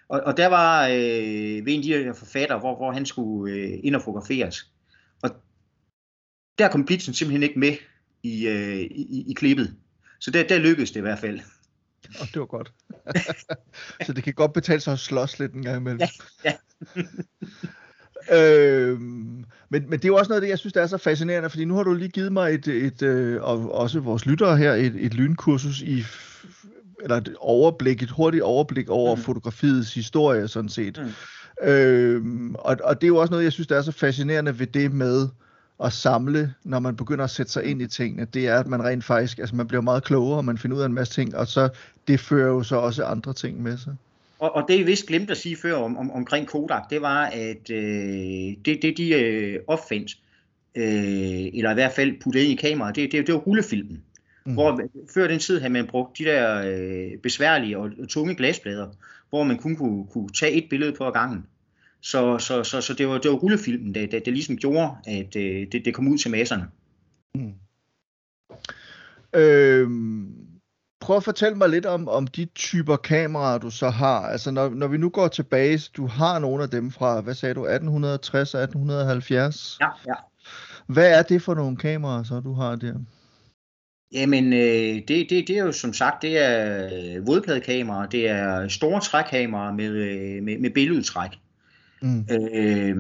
Og, 0.09 0.21
og 0.21 0.37
der 0.37 0.47
var 0.47 0.87
øh, 0.87 1.67
ved 1.67 1.73
en 1.73 1.79
af 1.79 1.83
de 1.83 2.05
her 2.05 2.13
forfattere, 2.13 2.59
hvor, 2.59 2.77
hvor 2.77 2.93
han 2.93 3.07
skulle 3.07 3.55
øh, 3.55 3.79
ind 3.83 3.97
og 3.97 4.03
fotograferes. 4.03 4.73
Og 5.23 5.31
der 6.59 6.69
kom 6.69 6.85
Blitzen 6.85 7.15
simpelthen 7.15 7.43
ikke 7.43 7.59
med 7.59 7.77
i, 8.23 8.49
øh, 8.49 8.81
i, 8.81 9.25
i 9.31 9.33
klippet. 9.33 9.77
Så 10.19 10.31
der, 10.31 10.49
der 10.49 10.59
lykkedes 10.59 10.91
det 10.91 10.97
i 10.97 11.01
hvert 11.01 11.19
fald. 11.19 11.41
Og 12.21 12.27
det 12.27 12.41
var 12.41 12.47
godt. 12.47 12.73
så 14.07 14.13
det 14.13 14.25
kan 14.25 14.35
godt 14.35 14.53
betale 14.53 14.81
sig 14.81 14.93
at 14.93 14.99
slås 14.99 15.39
lidt 15.39 15.53
en 15.53 15.63
gang 15.63 15.77
imellem. 15.77 16.01
Ja, 16.45 16.53
øhm, 18.33 19.45
men, 19.69 19.83
men 19.89 19.93
det 19.93 20.05
er 20.05 20.09
jo 20.09 20.17
også 20.17 20.29
noget 20.29 20.41
af 20.41 20.45
det, 20.45 20.51
jeg 20.51 20.59
synes, 20.59 20.73
der 20.73 20.83
er 20.83 20.87
så 20.87 20.99
fascinerende, 20.99 21.51
fordi 21.51 21.65
nu 21.65 21.75
har 21.75 21.83
du 21.83 21.95
lige 21.95 22.09
givet 22.09 22.33
mig 22.33 22.55
et, 22.55 22.69
et 22.69 23.03
øh, 23.03 23.43
og 23.43 23.75
også 23.75 24.01
vores 24.01 24.27
lyttere 24.27 24.57
her, 24.57 24.73
et, 24.73 24.95
et 24.99 25.15
lynkursus 25.15 25.81
i, 25.81 26.05
eller 27.03 27.17
et 27.17 27.35
overblik, 27.39 28.03
et 28.03 28.11
hurtigt 28.11 28.43
overblik 28.43 28.89
over 28.89 29.15
mm. 29.17 29.23
fotografiets 29.23 29.95
historie, 29.95 30.49
sådan 30.49 30.69
set. 30.69 31.01
Mm. 31.03 31.69
Øhm, 31.69 32.55
og, 32.55 32.77
og 32.85 33.01
det 33.01 33.07
er 33.07 33.09
jo 33.09 33.17
også 33.17 33.31
noget, 33.31 33.45
jeg 33.45 33.53
synes, 33.53 33.67
der 33.67 33.77
er 33.77 33.83
så 33.83 33.93
fascinerende 33.93 34.59
ved 34.59 34.67
det 34.67 34.93
med 34.93 35.29
at 35.85 35.93
samle, 35.93 36.55
når 36.65 36.79
man 36.79 36.97
begynder 36.97 37.25
at 37.25 37.31
sætte 37.31 37.53
sig 37.53 37.65
ind 37.65 37.83
i 37.83 37.87
tingene, 37.87 38.25
det 38.25 38.49
er, 38.49 38.59
at 38.59 38.67
man 38.67 38.85
rent 38.85 39.05
faktisk, 39.05 39.39
altså 39.39 39.57
man 39.57 39.67
bliver 39.67 39.81
meget 39.81 40.05
klogere, 40.05 40.37
og 40.37 40.45
man 40.45 40.59
finder 40.59 40.77
ud 40.77 40.83
af 40.83 40.87
en 40.87 40.95
masse 40.95 41.15
ting, 41.15 41.37
og 41.37 41.47
så 41.47 41.69
det 42.09 42.21
fører 42.21 42.49
jo 42.49 42.63
så 42.63 42.77
også 42.77 43.05
andre 43.05 43.33
ting 43.33 43.63
med 43.63 43.79
sig. 43.79 43.97
Og, 44.41 44.57
og 44.57 44.65
det 44.69 44.79
jeg 44.79 44.87
vist 44.87 45.07
glemte 45.07 45.31
at 45.31 45.37
sige 45.37 45.57
før 45.57 45.75
om, 45.75 45.97
om, 45.97 46.11
omkring 46.11 46.47
Kodak, 46.47 46.91
det 46.91 47.03
var, 47.03 47.25
at 47.25 47.71
øh, 47.71 48.55
det, 48.65 48.83
det 48.83 48.97
de 48.97 49.15
øh, 49.15 49.61
opfandt, 49.67 50.19
øh, 50.75 50.85
eller 51.55 51.71
i 51.71 51.75
hvert 51.75 51.93
fald 51.93 52.21
puttede 52.21 52.45
ind 52.45 52.53
i 52.53 52.63
kameraet, 52.63 52.97
det, 52.97 53.13
det, 53.13 53.27
det 53.27 53.35
var 53.35 53.41
rullefilmen. 53.41 54.03
Mm. 54.47 54.53
Hvor 54.53 54.81
før 55.15 55.29
den 55.29 55.39
tid 55.39 55.59
havde 55.59 55.73
man 55.73 55.87
brugt 55.87 56.19
de 56.19 56.25
der 56.25 56.63
øh, 56.67 57.19
besværlige 57.19 57.79
og, 57.79 57.91
tunge 58.09 58.35
glasplader, 58.35 58.89
hvor 59.31 59.45
man 59.45 59.59
kun 59.59 59.77
kunne, 59.77 60.07
kunne 60.07 60.29
tage 60.29 60.53
et 60.53 60.67
billede 60.71 60.93
på 60.93 61.07
ad 61.07 61.13
gangen. 61.13 61.47
Så, 62.01 62.39
så, 62.39 62.65
så, 62.65 62.81
så 62.81 62.95
det, 62.95 63.09
var, 63.09 63.19
det 63.19 63.31
var 63.31 63.37
rullefilmen, 63.37 63.95
der, 63.95 64.07
der, 64.07 64.19
der 64.19 64.31
ligesom 64.31 64.57
gjorde, 64.57 64.91
at 65.07 65.37
øh, 65.37 65.67
det, 65.73 65.85
det 65.85 65.95
kom 65.95 66.09
ud 66.09 66.19
til 66.19 66.31
masserne. 66.31 66.65
Mm. 67.35 67.53
Øhm, 69.35 70.40
prøv 71.01 71.17
at 71.17 71.25
fortælle 71.25 71.59
mig 71.59 71.69
lidt 71.69 71.87
om, 71.87 72.09
om 72.09 72.27
de 72.27 72.45
typer 72.45 72.97
kameraer, 72.97 73.59
du 73.59 73.71
så 73.71 73.91
har. 73.91 74.21
Altså 74.21 74.51
når, 74.51 74.69
når 74.69 74.87
vi 74.87 74.97
nu 74.97 75.09
går 75.09 75.29
tilbage, 75.29 75.81
du 75.97 76.07
har 76.07 76.39
nogle 76.39 76.63
af 76.63 76.71
dem 76.71 76.91
fra, 76.91 77.21
hvad 77.21 77.35
sagde 77.35 77.55
du, 77.55 77.61
1860 77.61 78.55
og 78.55 78.63
1870? 78.63 79.79
Ja, 79.81 79.89
ja. 80.07 80.15
Hvad 80.87 81.19
er 81.19 81.23
det 81.23 81.43
for 81.43 81.55
nogle 81.55 81.77
kameraer, 81.77 82.23
så 82.23 82.41
du 82.41 82.53
har 82.53 82.77
der? 82.77 82.95
Jamen, 84.13 84.53
øh, 84.53 84.95
det, 85.09 85.09
det, 85.09 85.31
det 85.31 85.51
er 85.51 85.65
jo 85.65 85.73
som 85.73 85.93
sagt, 85.93 86.23
det 86.23 86.39
er 86.39 86.89
øh, 86.93 87.27
vådpladekameraer, 87.27 88.07
det 88.07 88.29
er 88.29 88.69
store 88.69 89.01
trækkameraer 89.01 89.73
med, 89.73 89.89
øh, 89.89 90.43
med, 90.43 90.59
med 90.59 90.71
billedudtræk, 90.71 91.31
mm. 92.03 92.27
øh, 92.55 92.97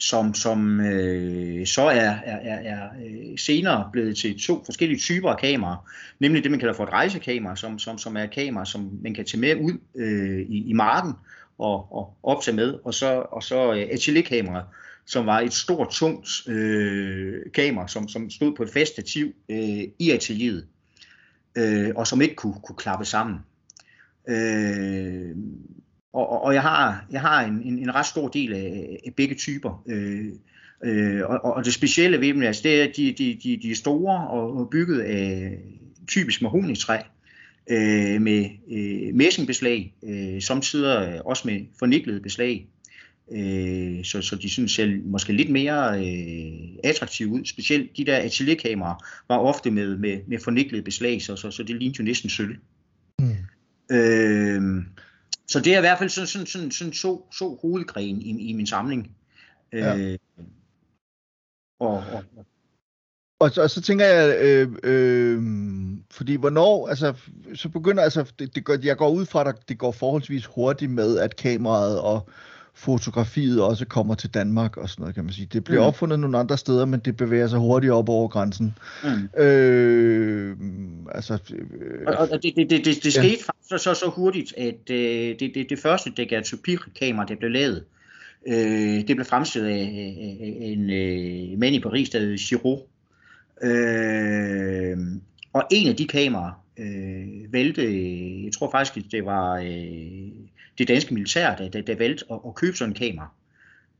som, 0.00 0.34
som 0.34 0.80
øh, 0.80 1.66
så 1.66 1.82
er, 1.82 2.14
er, 2.24 2.36
er, 2.36 2.74
er 2.74 2.88
øh, 3.04 3.38
senere 3.38 3.88
blevet 3.92 4.16
til 4.16 4.40
to 4.40 4.62
forskellige 4.64 4.98
typer 4.98 5.30
af 5.30 5.38
kameraer, 5.38 5.90
nemlig 6.20 6.42
det, 6.42 6.50
man 6.50 6.60
kalder 6.60 6.74
for 6.74 6.84
et 6.84 6.92
rejsekamera, 6.92 7.56
som, 7.56 7.78
som, 7.78 7.98
som 7.98 8.16
er 8.16 8.22
et 8.22 8.30
kamera, 8.30 8.64
som 8.64 8.98
man 9.02 9.14
kan 9.14 9.24
tage 9.24 9.40
med 9.40 9.56
ud 9.56 9.78
øh, 9.94 10.40
i, 10.40 10.70
i 10.70 10.72
marken 10.72 11.12
og, 11.58 11.92
og 11.92 12.16
optage 12.22 12.56
med, 12.56 12.78
og 12.84 12.94
så, 12.94 13.26
og 13.30 13.42
så 13.42 13.72
øh, 13.72 13.88
atelierkameraet, 13.92 14.66
som 15.06 15.26
var 15.26 15.40
et 15.40 15.52
stort, 15.52 15.88
tungt 15.90 16.48
øh, 16.48 17.42
kamera, 17.54 17.88
som, 17.88 18.08
som 18.08 18.30
stod 18.30 18.56
på 18.56 18.62
et 18.62 18.70
fast 18.70 18.92
stativ 18.92 19.32
øh, 19.48 19.84
i 19.98 20.10
atelieret, 20.10 20.66
øh, 21.58 21.90
og 21.96 22.06
som 22.06 22.20
ikke 22.20 22.34
kunne, 22.34 22.60
kunne 22.62 22.76
klappe 22.76 23.04
sammen. 23.04 23.38
Øh, 24.28 25.36
og, 26.12 26.44
og 26.44 26.54
jeg 26.54 26.62
har, 26.62 27.06
jeg 27.10 27.20
har 27.20 27.44
en, 27.44 27.62
en, 27.62 27.78
en 27.78 27.94
ret 27.94 28.06
stor 28.06 28.28
del 28.28 28.52
af, 28.52 28.98
af 29.06 29.14
begge 29.14 29.34
typer. 29.34 29.82
Øh, 29.88 30.26
øh, 30.84 31.20
og, 31.24 31.44
og 31.44 31.64
det 31.64 31.74
specielle 31.74 32.20
ved 32.20 32.28
dem, 32.28 32.42
altså, 32.42 32.62
det 32.62 32.80
er, 32.80 32.84
at 32.84 32.96
de, 32.96 33.12
de, 33.18 33.38
de, 33.42 33.58
de 33.62 33.70
er 33.70 33.74
store 33.74 34.28
og, 34.28 34.70
bygget 34.70 35.00
af 35.00 35.58
typisk 36.08 36.42
mahonitræ 36.42 36.98
øh, 37.70 38.22
med 38.22 38.48
øh, 38.70 39.14
messingbeslag, 39.14 39.94
øh, 40.02 40.42
samtidig 40.42 41.26
også 41.26 41.48
med 41.48 41.60
forniklet 41.78 42.22
beslag. 42.22 42.66
Øh, 43.32 44.04
så, 44.04 44.22
så 44.22 44.36
de 44.36 44.48
synes 44.50 44.72
ser 44.72 45.00
måske 45.04 45.32
lidt 45.32 45.50
mere 45.50 45.98
øh, 45.98 46.78
attraktive 46.84 47.28
ud. 47.28 47.44
Specielt 47.44 47.96
de 47.96 48.04
der 48.04 48.16
atelierkameraer 48.16 49.04
var 49.28 49.38
ofte 49.38 49.70
med, 49.70 49.96
med, 49.96 50.20
med 50.26 50.38
forniklet 50.38 50.84
beslag, 50.84 51.22
så, 51.22 51.36
så, 51.36 51.50
så 51.50 51.62
det 51.62 51.76
lignede 51.76 51.98
jo 51.98 52.04
næsten 52.04 52.30
sølv. 52.30 52.56
Mm. 53.18 53.36
Øh, 53.96 54.82
så 55.50 55.60
det 55.60 55.74
er 55.74 55.78
i 55.78 55.80
hvert 55.80 55.98
fald 55.98 56.10
sådan, 56.10 56.26
sådan, 56.26 56.46
sådan, 56.46 56.70
sådan 56.70 56.92
så, 56.92 57.20
så 57.32 57.58
hovedgren 57.62 58.22
i, 58.22 58.50
i 58.50 58.52
min 58.52 58.66
samling. 58.66 59.16
Ja. 59.72 59.96
Øh, 59.96 60.18
og, 61.80 62.04
og, 62.12 62.24
og, 63.40 63.50
og 63.56 63.70
så 63.70 63.80
tænker 63.82 64.06
jeg, 64.06 64.38
øh, 64.42 64.68
øh, 64.82 65.42
fordi 66.10 66.34
hvornår, 66.34 66.88
altså, 66.88 67.14
så 67.54 67.68
begynder, 67.68 68.02
altså, 68.02 68.32
det, 68.38 68.54
det 68.54 68.64
går, 68.64 68.76
jeg 68.82 68.96
går 68.96 69.10
ud 69.10 69.26
fra, 69.26 69.48
at 69.48 69.68
det 69.68 69.78
går 69.78 69.92
forholdsvis 69.92 70.46
hurtigt 70.46 70.90
med, 70.90 71.18
at 71.18 71.36
kameraet 71.36 72.00
og 72.00 72.28
fotografiet 72.74 73.62
også 73.62 73.86
kommer 73.86 74.14
til 74.14 74.30
Danmark 74.34 74.76
og 74.76 74.88
sådan 74.88 75.02
noget, 75.02 75.14
kan 75.14 75.24
man 75.24 75.32
sige. 75.32 75.48
Det 75.52 75.64
bliver 75.64 75.80
mm. 75.80 75.86
opfundet 75.86 76.20
nogle 76.20 76.38
andre 76.38 76.58
steder, 76.58 76.84
men 76.84 77.00
det 77.00 77.16
bevæger 77.16 77.48
sig 77.48 77.58
hurtigt 77.58 77.92
op 77.92 78.08
over 78.08 78.28
grænsen. 78.28 78.78
Mm. 79.04 79.42
Øh, 79.42 80.56
altså, 81.14 81.38
øh, 81.54 82.06
og, 82.06 82.28
og 82.32 82.42
det, 82.42 82.52
det, 82.56 82.70
det, 82.70 82.84
det, 82.84 83.04
det 83.04 83.12
skete 83.12 83.26
ja. 83.26 83.30
faktisk 83.30 83.84
så, 83.84 83.94
så 83.94 84.10
hurtigt, 84.16 84.54
at 84.56 84.90
øh, 84.90 85.38
det, 85.40 85.50
det, 85.54 85.66
det 85.70 85.78
første 85.78 86.10
daguerreotypie-kamera, 86.10 87.26
der 87.26 87.36
blev 87.36 87.50
lavet, 87.50 87.84
øh, 88.46 89.08
det 89.08 89.16
blev 89.16 89.24
fremstillet 89.24 89.68
af, 89.68 89.72
af, 89.72 90.56
af 90.60 90.66
en 90.66 90.90
øh, 90.90 91.58
mand 91.58 91.74
i 91.74 91.80
Paris, 91.80 92.10
der 92.10 92.18
hed 92.18 92.38
Giraud. 92.38 92.78
Øh, 93.62 94.98
og 95.52 95.62
en 95.70 95.88
af 95.88 95.96
de 95.96 96.06
kameraer 96.06 96.64
øh, 96.78 97.52
vælte, 97.52 97.82
jeg 98.44 98.52
tror 98.52 98.70
faktisk, 98.70 99.12
det 99.12 99.24
var 99.24 99.56
øh, 99.56 100.30
det 100.78 100.88
danske 100.88 101.14
militær, 101.14 101.56
der, 101.56 101.68
der, 101.68 101.82
der 101.82 101.96
valgte 101.96 102.24
at, 102.30 102.38
at 102.46 102.54
købe 102.54 102.76
sådan 102.76 102.92
en 102.92 102.98
kamera, 102.98 103.28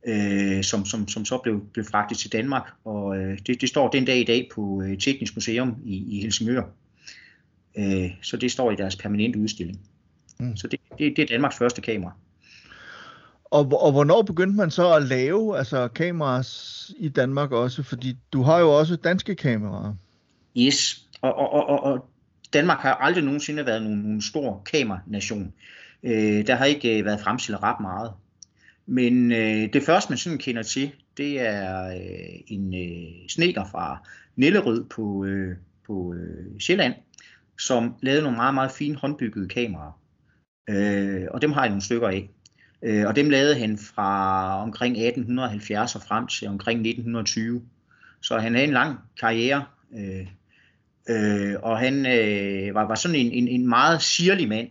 øh, 0.07 0.63
som, 0.63 0.85
som, 0.85 1.07
som 1.07 1.25
så 1.25 1.37
blev, 1.37 1.65
blev 1.73 1.85
fragtet 1.85 2.17
til 2.17 2.31
Danmark. 2.31 2.63
Og 2.85 3.17
øh, 3.17 3.39
det, 3.47 3.61
det 3.61 3.69
står 3.69 3.89
den 3.89 4.05
dag 4.05 4.17
i 4.17 4.23
dag 4.23 4.49
på 4.55 4.83
øh, 4.85 4.97
Teknisk 4.97 5.35
Museum 5.35 5.75
i, 5.85 6.17
i 6.17 6.21
Helsingør. 6.21 6.63
Øh, 7.77 8.09
så 8.21 8.37
det 8.37 8.51
står 8.51 8.71
i 8.71 8.75
deres 8.75 8.95
permanente 8.95 9.39
udstilling. 9.39 9.79
Mm. 10.39 10.57
Så 10.57 10.67
det, 10.67 10.79
det, 10.97 11.13
det 11.15 11.21
er 11.21 11.27
Danmarks 11.27 11.57
første 11.57 11.81
kamera. 11.81 12.11
Og, 13.45 13.81
og 13.81 13.91
hvornår 13.91 14.21
begyndte 14.21 14.57
man 14.57 14.71
så 14.71 14.93
at 14.93 15.03
lave 15.03 15.57
altså 15.57 15.87
kameraer 15.87 16.43
i 16.97 17.09
Danmark 17.09 17.51
også? 17.51 17.83
Fordi 17.83 18.17
du 18.33 18.41
har 18.41 18.59
jo 18.59 18.77
også 18.77 18.95
danske 18.95 19.35
kameraer. 19.35 19.93
Yes, 20.57 21.07
og, 21.21 21.35
og, 21.35 21.69
og, 21.69 21.83
og 21.83 22.09
Danmark 22.53 22.79
har 22.79 22.93
aldrig 22.93 23.23
nogensinde 23.23 23.65
været 23.65 23.83
nogen, 23.83 23.97
nogen 23.97 24.21
stor 24.21 24.61
kameranation. 24.71 25.53
Øh, 26.03 26.47
der 26.47 26.55
har 26.55 26.65
ikke 26.65 26.99
øh, 26.99 27.05
været 27.05 27.19
fremstillet 27.19 27.63
ret 27.63 27.79
meget. 27.81 28.13
Men 28.85 29.31
øh, 29.31 29.73
det 29.73 29.83
første, 29.83 30.11
man 30.11 30.17
sådan 30.17 30.37
kender 30.37 30.63
til, 30.63 30.91
det 31.17 31.41
er 31.41 31.87
øh, 31.87 32.39
en 32.47 32.73
øh, 32.73 33.29
sneker 33.29 33.65
fra 33.65 34.07
Nellerød 34.35 34.85
på, 34.85 35.25
øh, 35.25 35.55
på 35.87 36.13
øh, 36.13 36.59
Sjælland, 36.59 36.93
som 37.59 37.95
lavede 38.01 38.21
nogle 38.21 38.37
meget, 38.37 38.53
meget 38.53 38.71
fine 38.71 38.95
håndbyggede 38.95 39.47
kameraer. 39.47 40.01
Øh, 40.69 41.27
og 41.31 41.41
dem 41.41 41.51
har 41.51 41.61
jeg 41.61 41.69
nogle 41.69 41.83
stykker 41.83 42.07
af. 42.07 42.29
Øh, 42.83 43.07
og 43.07 43.15
dem 43.15 43.29
lavede 43.29 43.59
han 43.59 43.77
fra 43.77 44.61
omkring 44.61 44.97
1870 44.97 45.95
og 45.95 46.01
frem 46.01 46.27
til 46.27 46.47
omkring 46.47 46.79
1920. 46.79 47.61
Så 48.21 48.39
han 48.39 48.53
havde 48.53 48.67
en 48.67 48.73
lang 48.73 48.97
karriere, 49.19 49.65
øh, 49.97 50.27
øh, 51.09 51.55
og 51.63 51.79
han 51.79 52.05
øh, 52.05 52.75
var, 52.75 52.87
var 52.87 52.95
sådan 52.95 53.15
en, 53.15 53.31
en, 53.31 53.47
en 53.47 53.69
meget 53.69 54.01
sirlig 54.01 54.47
mand 54.47 54.67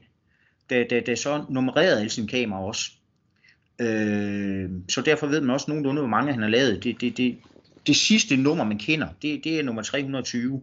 der, 0.71 0.85
der, 0.85 1.01
der 1.01 1.15
så 1.15 1.45
nummererede 1.49 1.99
alle 1.99 2.11
sine 2.11 2.29
kameraer 2.29 2.65
også. 2.65 2.91
Øh, 3.81 4.71
så 4.89 5.01
derfor 5.01 5.27
ved 5.27 5.41
man 5.41 5.51
også 5.51 5.67
nogenlunde, 5.69 6.01
hvor 6.01 6.09
mange 6.09 6.33
han 6.33 6.43
har 6.43 6.49
lavet. 6.49 6.85
Det, 6.85 7.01
det, 7.01 7.17
det, 7.17 7.39
det 7.87 7.97
sidste 7.97 8.37
nummer, 8.37 8.65
man 8.65 8.79
kender, 8.79 9.09
det, 9.23 9.45
det 9.45 9.59
er 9.59 9.63
nummer 9.63 9.83
320. 9.83 10.63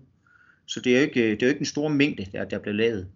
Så 0.66 0.80
det 0.80 0.96
er 0.96 1.00
jo 1.00 1.06
ikke, 1.06 1.32
det 1.32 1.44
er 1.44 1.48
jo 1.48 1.50
ikke 1.50 1.60
en 1.60 1.66
stor 1.66 1.88
mængde, 1.88 2.26
der, 2.32 2.46
der 2.46 2.60
blev 2.60 2.76
lavet. 2.76 3.08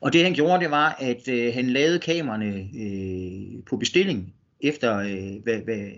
Og 0.00 0.12
det 0.12 0.24
han 0.24 0.34
gjorde, 0.34 0.62
det 0.62 0.70
var, 0.70 0.96
at 1.00 1.28
øh, 1.28 1.54
han 1.54 1.70
lavede 1.70 1.98
kameraerne 1.98 2.68
øh, 2.78 3.64
på 3.64 3.76
bestilling, 3.76 4.34
efter 4.60 4.98
øh, 4.98 5.42
hvad, 5.42 5.58
hvad, 5.58 5.90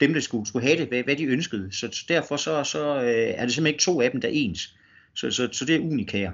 dem, 0.00 0.12
der 0.14 0.20
skulle, 0.20 0.46
skulle 0.46 0.66
have 0.66 0.78
det, 0.78 0.88
hvad, 0.88 1.02
hvad 1.02 1.16
de 1.16 1.24
ønskede. 1.24 1.72
Så 1.72 2.04
derfor 2.08 2.36
så, 2.36 2.64
så 2.64 3.02
øh, 3.02 3.08
er 3.08 3.44
det 3.44 3.54
simpelthen 3.54 3.66
ikke 3.66 3.82
to 3.82 4.00
af 4.00 4.10
dem, 4.10 4.20
der 4.20 4.28
er 4.28 4.32
ens. 4.32 4.76
Så, 5.14 5.30
så, 5.30 5.48
så 5.52 5.64
det 5.64 5.76
er 5.76 5.80
unikære. 5.80 6.32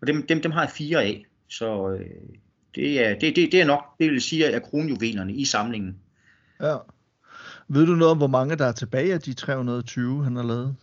Og 0.00 0.06
dem, 0.06 0.26
dem, 0.26 0.42
dem 0.42 0.52
har 0.52 0.62
jeg 0.62 0.70
fire 0.70 1.02
af. 1.02 1.26
Så 1.50 1.90
øh, 1.90 2.06
det, 2.74 3.06
er, 3.06 3.14
det, 3.18 3.36
det, 3.36 3.52
det 3.52 3.60
er 3.60 3.66
nok, 3.66 3.84
det 3.98 4.10
vil 4.10 4.20
sige, 4.20 4.44
er 4.44 4.58
kronjuvelerne 4.58 5.32
i 5.32 5.44
samlingen. 5.44 5.96
Ja. 6.60 6.76
Ved 7.68 7.86
du 7.86 7.92
noget 7.92 8.10
om, 8.10 8.18
hvor 8.18 8.26
mange 8.26 8.56
der 8.56 8.66
er 8.66 8.72
tilbage 8.72 9.14
af 9.14 9.20
de 9.20 9.32
320, 9.32 10.24
han 10.24 10.36
har 10.36 10.42
lavet? 10.42 10.76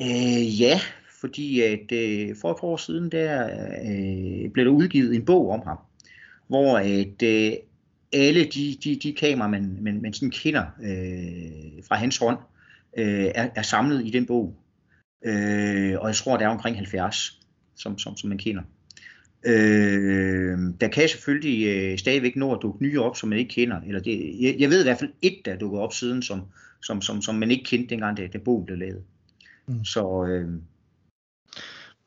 Øh, 0.00 0.60
ja, 0.60 0.80
fordi 1.20 1.60
at 1.60 1.92
øh, 1.92 2.36
for 2.40 2.50
et 2.50 2.56
par 2.60 2.68
år 2.68 2.76
siden, 2.76 3.12
der 3.12 3.44
øh, 3.44 4.50
blev 4.50 4.64
der 4.64 4.70
udgivet 4.70 5.14
en 5.14 5.24
bog 5.24 5.50
om 5.50 5.62
ham, 5.66 5.78
hvor 6.48 6.78
at 6.78 7.22
øh, 7.22 7.52
alle 8.12 8.44
de, 8.44 8.76
de, 8.84 8.96
de 9.02 9.12
kameraer, 9.12 9.50
man, 9.50 9.78
man, 9.80 10.02
man 10.02 10.12
sådan 10.12 10.30
kender 10.30 10.62
øh, 10.82 11.84
fra 11.88 11.96
hans 11.96 12.18
hånd, 12.18 12.38
øh, 12.98 13.30
er, 13.34 13.48
er 13.54 13.62
samlet 13.62 14.06
i 14.06 14.10
den 14.10 14.26
bog. 14.26 14.56
Øh, 15.24 16.00
og 16.00 16.08
jeg 16.08 16.16
tror, 16.16 16.36
der 16.36 16.44
er 16.44 16.50
omkring 16.50 16.76
70, 16.76 17.40
som, 17.76 17.98
som, 17.98 18.16
som 18.16 18.28
man 18.28 18.38
kender. 18.38 18.62
Øh, 19.44 20.58
der 20.80 20.88
kan 20.88 21.08
selvfølgelig 21.08 21.66
øh, 21.66 21.98
stadigvæk 21.98 22.36
nå 22.36 22.54
at 22.54 22.58
dukke 22.62 22.82
nye 22.82 23.00
op, 23.00 23.16
som 23.16 23.28
man 23.28 23.38
ikke 23.38 23.54
kender. 23.54 23.80
Eller 23.86 24.00
det, 24.00 24.36
jeg, 24.40 24.56
jeg 24.58 24.70
ved 24.70 24.80
i 24.80 24.82
hvert 24.82 24.98
fald 24.98 25.10
et, 25.22 25.38
der 25.44 25.52
er 25.52 25.58
dukket 25.58 25.80
op 25.80 25.92
siden, 25.92 26.22
som, 26.22 26.42
som, 26.82 27.02
som, 27.02 27.22
som 27.22 27.34
man 27.34 27.50
ikke 27.50 27.64
kendte 27.64 27.90
dengang, 27.90 28.16
da, 28.16 28.26
da 28.26 28.38
bogen 28.38 28.66
blev 28.66 28.78
lavet. 28.78 29.02
Mm. 29.66 29.84
Så, 29.84 30.26
øh, 30.26 30.48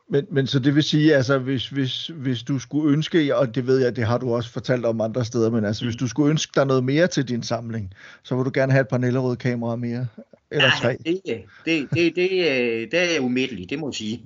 men, 0.09 0.25
men 0.31 0.47
så 0.47 0.59
det 0.59 0.75
vil 0.75 0.83
sige, 0.83 1.15
altså 1.15 1.37
hvis, 1.37 1.69
hvis, 1.69 2.07
hvis 2.07 2.43
du 2.43 2.59
skulle 2.59 2.93
ønske, 2.93 3.35
og 3.35 3.55
det 3.55 3.67
ved 3.67 3.79
jeg, 3.79 3.95
det 3.95 4.05
har 4.05 4.17
du 4.17 4.33
også 4.33 4.51
fortalt 4.51 4.85
om 4.85 5.01
andre 5.01 5.25
steder, 5.25 5.49
men 5.49 5.65
altså 5.65 5.85
mm. 5.85 5.87
hvis 5.87 5.99
du 5.99 6.07
skulle 6.07 6.29
ønske 6.29 6.51
dig 6.55 6.65
noget 6.65 6.83
mere 6.83 7.07
til 7.07 7.27
din 7.27 7.43
samling, 7.43 7.93
så 8.23 8.35
vil 8.35 8.45
du 8.45 8.51
gerne 8.53 8.71
have 8.71 8.81
et 8.81 8.87
par 8.87 8.97
Nellerød 8.97 9.35
kameraer 9.35 9.75
mere, 9.75 10.07
eller 10.51 10.65
ja, 10.65 10.71
tre? 10.81 10.97
Det, 11.05 11.21
det, 11.25 11.43
det, 11.65 11.89
det, 11.93 12.15
det, 12.15 12.91
det 12.91 13.15
er 13.15 13.19
umiddeligt, 13.19 13.69
det 13.69 13.79
må 13.79 13.87
jeg 13.89 13.95
sige. 13.95 14.25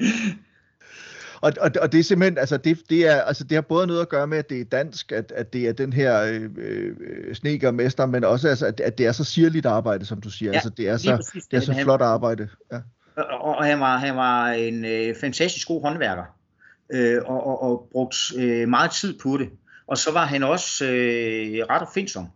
Og, 1.40 1.52
og, 1.60 1.70
og 1.82 1.92
det 1.92 2.00
er 2.00 2.04
simpelthen, 2.04 2.38
altså 2.38 2.56
det, 2.56 2.78
det, 2.90 3.06
er, 3.06 3.20
altså 3.20 3.44
det 3.44 3.54
har 3.54 3.62
både 3.62 3.86
noget 3.86 4.00
at 4.00 4.08
gøre 4.08 4.26
med, 4.26 4.38
at 4.38 4.50
det 4.50 4.60
er 4.60 4.64
dansk, 4.64 5.12
at, 5.12 5.32
at 5.36 5.52
det 5.52 5.68
er 5.68 5.72
den 5.72 5.92
her 5.92 6.22
øh, 6.22 6.50
øh, 6.58 7.34
snekermester, 7.34 8.06
men 8.06 8.24
også 8.24 8.48
altså, 8.48 8.66
at, 8.66 8.80
at 8.80 8.98
det 8.98 9.06
er 9.06 9.12
så 9.12 9.24
sirligt 9.24 9.66
arbejde, 9.66 10.04
som 10.04 10.20
du 10.20 10.30
siger. 10.30 10.50
Ja, 10.50 10.54
altså 10.54 10.70
det 10.70 10.88
er 10.88 10.96
så, 10.96 11.16
præcis, 11.16 11.44
det 11.46 11.56
er 11.56 11.60
så 11.60 11.72
han, 11.72 11.82
flot 11.82 12.00
arbejde. 12.00 12.48
Ja. 12.72 12.78
Og, 13.16 13.56
og 13.56 13.64
han, 13.64 13.80
var, 13.80 13.96
han 13.96 14.16
var 14.16 14.48
en 14.48 14.84
øh, 14.84 15.14
fantastisk 15.20 15.68
god 15.68 15.82
håndværker, 15.82 16.24
øh, 16.92 17.22
og, 17.26 17.46
og, 17.46 17.62
og 17.62 17.88
brugt 17.92 18.16
øh, 18.38 18.68
meget 18.68 18.90
tid 18.90 19.18
på 19.22 19.36
det. 19.36 19.48
Og 19.86 19.98
så 19.98 20.12
var 20.12 20.26
han 20.26 20.42
også 20.42 20.84
øh, 20.84 21.66
ret 21.70 21.82
opfindsom. 21.82 22.26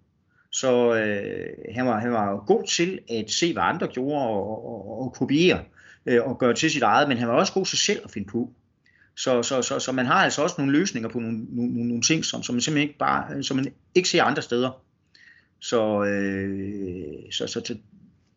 Så 0.53 0.95
øh, 0.95 1.47
han, 1.75 1.87
var, 1.87 1.99
han 2.01 2.13
var 2.13 2.45
god 2.47 2.65
til 2.67 2.99
at 3.11 3.31
se, 3.31 3.53
hvad 3.53 3.63
andre 3.63 3.87
gjorde 3.87 4.27
og, 4.27 4.67
og, 4.67 5.01
og 5.01 5.15
kopiere 5.15 5.61
øh, 6.07 6.23
og 6.25 6.39
gøre 6.39 6.55
til 6.55 6.71
sit 6.71 6.83
eget, 6.83 7.09
men 7.09 7.19
han 7.19 7.29
var 7.29 7.35
også 7.35 7.53
god 7.53 7.67
til 7.67 7.79
selv 7.79 8.01
at 8.05 8.11
finde 8.11 8.29
på. 8.33 8.51
Så, 9.17 9.43
så, 9.43 9.63
så, 9.63 9.79
så 9.79 9.93
man 9.93 10.07
har 10.07 10.15
altså 10.15 10.43
også 10.43 10.55
nogle 10.59 10.73
løsninger 10.73 11.09
på 11.09 11.19
nogle, 11.19 11.45
nogle, 11.45 11.89
nogle 11.89 12.03
ting, 12.03 12.25
som, 12.25 12.43
som 12.43 12.55
man 12.55 12.61
simpelthen 12.61 12.89
ikke 12.89 12.99
bare, 12.99 13.43
som 13.43 13.57
man 13.57 13.75
ikke 13.95 14.09
ser 14.09 14.25
andre 14.25 14.43
steder. 14.43 14.85
Så, 15.61 16.05
øh, 16.05 17.33
så, 17.33 17.47
så, 17.47 17.63
så 17.65 17.79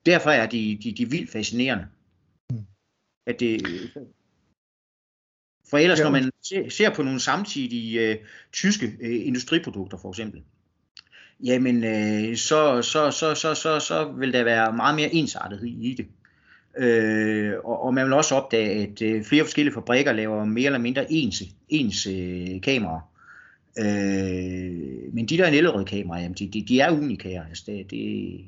derfor 0.05 0.29
er 0.29 0.45
de, 0.45 0.79
de, 0.83 0.91
de 0.91 1.09
vildt 1.09 1.31
fascinerende. 1.31 1.87
Mm. 2.49 2.65
At 3.27 3.39
det, 3.39 3.61
for 5.69 5.77
ellers, 5.77 5.99
når 5.99 6.09
man 6.09 6.31
ser, 6.43 6.69
ser 6.69 6.89
på 6.89 7.03
nogle 7.03 7.19
samtidige 7.19 8.09
øh, 8.09 8.17
tyske 8.53 8.97
øh, 9.01 9.27
industriprodukter 9.27 9.97
for 9.97 10.09
eksempel, 10.09 10.43
jamen 11.43 11.83
øh, 11.83 12.37
så, 12.37 12.81
så, 12.81 13.11
så, 13.11 13.35
så, 13.35 13.55
så, 13.55 13.79
så 13.79 14.11
vil 14.11 14.33
der 14.33 14.43
være 14.43 14.73
meget 14.73 14.95
mere 14.95 15.13
ensartethed 15.13 15.67
i 15.67 15.93
det. 15.93 16.07
Øh, 16.77 17.53
og, 17.63 17.83
og 17.83 17.93
man 17.93 18.05
vil 18.05 18.13
også 18.13 18.35
opdage, 18.35 18.83
at 18.83 19.01
øh, 19.01 19.23
flere 19.23 19.43
forskellige 19.43 19.73
fabrikker 19.73 20.13
laver 20.13 20.45
mere 20.45 20.65
eller 20.65 20.79
mindre 20.79 21.11
ens, 21.11 21.43
ens 21.69 22.07
øh, 22.07 22.61
kameraer. 22.61 23.11
Øh, 23.79 25.13
men 25.13 25.25
de 25.25 25.37
der 25.37 25.51
Nellerød 25.51 25.85
kameraer, 25.85 26.21
jamen, 26.21 26.35
de, 26.39 26.47
de, 26.47 26.65
de 26.67 26.79
er 26.79 26.91
unikære. 26.91 27.45
Altså, 27.49 27.63
det, 27.67 27.91
det, 27.91 28.39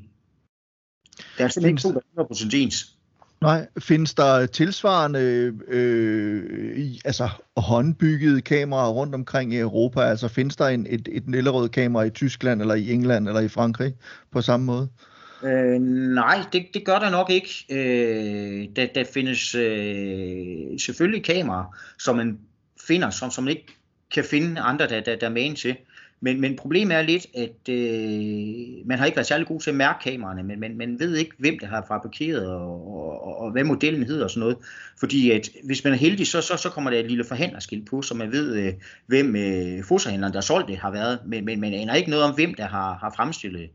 der 1.38 1.44
er 1.44 1.48
simpelthen 1.48 1.70
ikke 1.70 1.82
to, 1.82 1.92
der 1.92 2.00
er 2.18 2.24
100% 2.24 2.56
ens. 2.56 2.94
Nej, 3.42 3.68
findes 3.80 4.14
der 4.14 4.46
tilsvarende 4.46 5.20
øh, 5.20 5.54
øh, 5.68 6.78
i, 6.78 7.02
altså 7.06 7.30
håndbyggede 7.58 8.42
kameraer 8.42 8.90
rundt 8.90 9.16
omkring 9.16 9.54
i 9.54 9.60
Europa? 9.60 10.02
Altså 10.02 10.28
findes 10.28 10.56
der 10.56 10.68
en, 10.68 10.88
et, 10.90 11.10
et 11.12 11.28
Nellerød 11.28 11.70
kamera 11.70 12.04
i 12.04 12.10
Tyskland 12.10 12.62
eller 12.62 12.76
i 12.76 12.92
England 12.92 13.28
eller 13.28 13.42
i 13.42 13.48
Frankrig 13.48 13.94
på 14.32 14.42
samme 14.42 14.66
måde? 14.66 14.90
Øh, 14.92 15.17
Øh, 15.44 15.82
nej, 16.14 16.40
det, 16.54 16.66
det 16.74 16.86
gør 16.86 17.00
der 17.00 17.10
nok 17.10 17.30
ikke. 17.30 17.66
Øh, 17.70 18.68
der, 18.76 18.86
der 18.86 19.04
findes 19.14 19.56
øh, 19.56 20.80
selvfølgelig 20.80 21.24
kameraer, 21.24 21.76
som 22.00 22.16
man 22.16 22.40
finder, 22.88 23.10
som, 23.10 23.32
som 23.32 23.44
man 23.44 23.52
ikke 23.52 23.68
kan 24.14 24.24
finde 24.24 24.62
andre, 24.62 24.88
der, 24.88 25.02
der, 25.02 25.16
der 25.16 25.28
er 25.28 25.32
med 25.32 25.56
til. 25.56 25.76
Men, 26.20 26.42
men 26.42 26.56
problemet 26.56 26.98
er 26.98 27.02
lidt, 27.02 27.26
at 27.36 27.70
øh, 27.70 28.88
man 28.88 28.98
har 28.98 29.06
ikke 29.06 29.16
været 29.16 29.28
særlig 29.28 29.48
god 29.48 29.60
til 29.60 29.70
at 29.70 29.76
mærke 29.76 30.12
kameraerne, 30.12 30.44
men 30.44 30.60
man, 30.60 30.78
man 30.78 31.00
ved 31.00 31.16
ikke, 31.16 31.32
hvem 31.38 31.60
der 31.60 31.68
har 31.68 31.86
fabrikeret, 31.88 32.48
og, 32.48 32.98
og, 32.98 33.28
og, 33.28 33.40
og 33.40 33.52
hvad 33.52 33.64
modellen 33.64 34.04
hedder 34.04 34.24
og 34.24 34.30
sådan 34.30 34.40
noget. 34.40 34.58
Fordi 35.00 35.32
at, 35.32 35.50
hvis 35.64 35.84
man 35.84 35.94
er 35.94 35.98
heldig, 35.98 36.28
så, 36.28 36.42
så, 36.42 36.58
så 36.58 36.70
kommer 36.70 36.92
der 36.92 37.00
et 37.00 37.08
lille 37.08 37.24
forhandlerskilt 37.24 37.90
på, 37.90 38.02
så 38.02 38.14
man 38.14 38.32
ved, 38.32 38.56
øh, 38.56 38.74
hvem 39.08 39.36
øh, 39.36 39.84
fotohandleren, 39.84 40.34
der 40.34 40.40
har 40.40 40.42
solgt 40.42 40.68
det, 40.68 40.78
har 40.78 40.92
været. 40.92 41.20
Men, 41.26 41.46
men 41.46 41.62
man 41.62 41.74
aner 41.74 41.94
ikke 41.94 42.10
noget 42.10 42.26
om, 42.26 42.36
hvem 42.36 42.54
der 42.54 42.68
har, 42.68 42.94
har 42.94 43.14
fremstillet. 43.16 43.70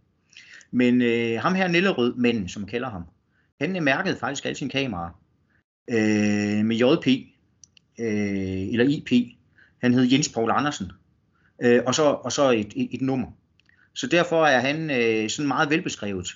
Men 0.72 1.02
øh, 1.02 1.40
ham 1.40 1.54
her 1.54 1.68
Nellerød, 1.68 2.14
men 2.14 2.48
som 2.48 2.66
kalder 2.66 2.90
ham, 2.90 3.02
han 3.60 3.84
mærkede 3.84 4.16
faktisk 4.16 4.44
alle 4.44 4.56
sine 4.56 4.70
kameraer 4.70 5.20
øh, 5.90 6.64
med 6.64 6.76
JP, 6.76 7.06
øh, 7.98 8.68
eller 8.72 8.84
IP. 8.84 9.36
Han 9.80 9.94
hed 9.94 10.10
Jens 10.12 10.28
Paul 10.28 10.50
Andersen, 10.50 10.92
øh, 11.62 11.82
og 11.86 11.94
så, 11.94 12.02
og 12.02 12.32
så 12.32 12.50
et, 12.50 12.72
et, 12.76 12.88
et 12.92 13.00
nummer. 13.00 13.28
Så 13.94 14.06
derfor 14.06 14.46
er 14.46 14.60
han 14.60 14.90
øh, 14.90 15.30
sådan 15.30 15.48
meget 15.48 15.70
velbeskrevet. 15.70 16.28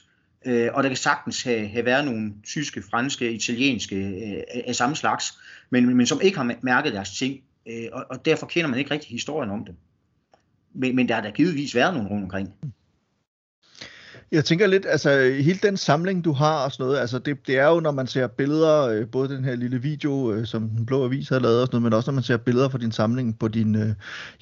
Øh, 0.46 0.68
og 0.74 0.82
der 0.82 0.88
kan 0.88 0.96
sagtens 0.96 1.42
have, 1.42 1.68
have 1.68 1.84
været 1.84 2.04
nogle 2.04 2.32
tyske, 2.44 2.82
franske, 2.82 3.32
italienske 3.32 3.96
øh, 3.96 4.62
af 4.66 4.74
samme 4.74 4.96
slags, 4.96 5.38
men, 5.70 5.96
men 5.96 6.06
som 6.06 6.20
ikke 6.22 6.38
har 6.38 6.54
mærket 6.62 6.92
deres 6.92 7.18
ting, 7.18 7.40
øh, 7.68 7.86
og, 7.92 8.04
og 8.10 8.24
derfor 8.24 8.46
kender 8.46 8.70
man 8.70 8.78
ikke 8.78 8.90
rigtig 8.90 9.10
historien 9.10 9.50
om 9.50 9.64
det. 9.64 9.74
Men, 10.74 10.96
men 10.96 11.08
der 11.08 11.14
har 11.14 11.22
der 11.22 11.30
givetvis 11.30 11.74
været 11.74 11.94
nogle 11.94 12.10
rundt 12.10 12.22
omkring. 12.22 12.54
Jeg 14.32 14.44
tænker 14.44 14.66
lidt, 14.66 14.86
altså 14.88 15.10
hele 15.40 15.58
den 15.62 15.76
samling, 15.76 16.24
du 16.24 16.32
har 16.32 16.64
og 16.64 16.72
sådan 16.72 16.86
noget, 16.86 16.98
altså 16.98 17.18
det, 17.18 17.46
det 17.46 17.58
er 17.58 17.68
jo, 17.68 17.80
når 17.80 17.90
man 17.90 18.06
ser 18.06 18.26
billeder, 18.26 18.82
øh, 18.82 19.06
både 19.06 19.28
den 19.28 19.44
her 19.44 19.56
lille 19.56 19.82
video, 19.82 20.32
øh, 20.32 20.46
som 20.46 20.68
den 20.68 20.86
blå 20.86 21.04
avis 21.04 21.28
har 21.28 21.38
lavet 21.38 21.60
og 21.60 21.66
sådan 21.66 21.74
noget, 21.76 21.82
men 21.82 21.92
også 21.92 22.10
når 22.10 22.14
man 22.14 22.22
ser 22.22 22.36
billeder 22.36 22.68
fra 22.68 22.78
din 22.78 22.92
samling 22.92 23.38
på 23.38 23.48
din 23.48 23.74
øh, 23.74 23.88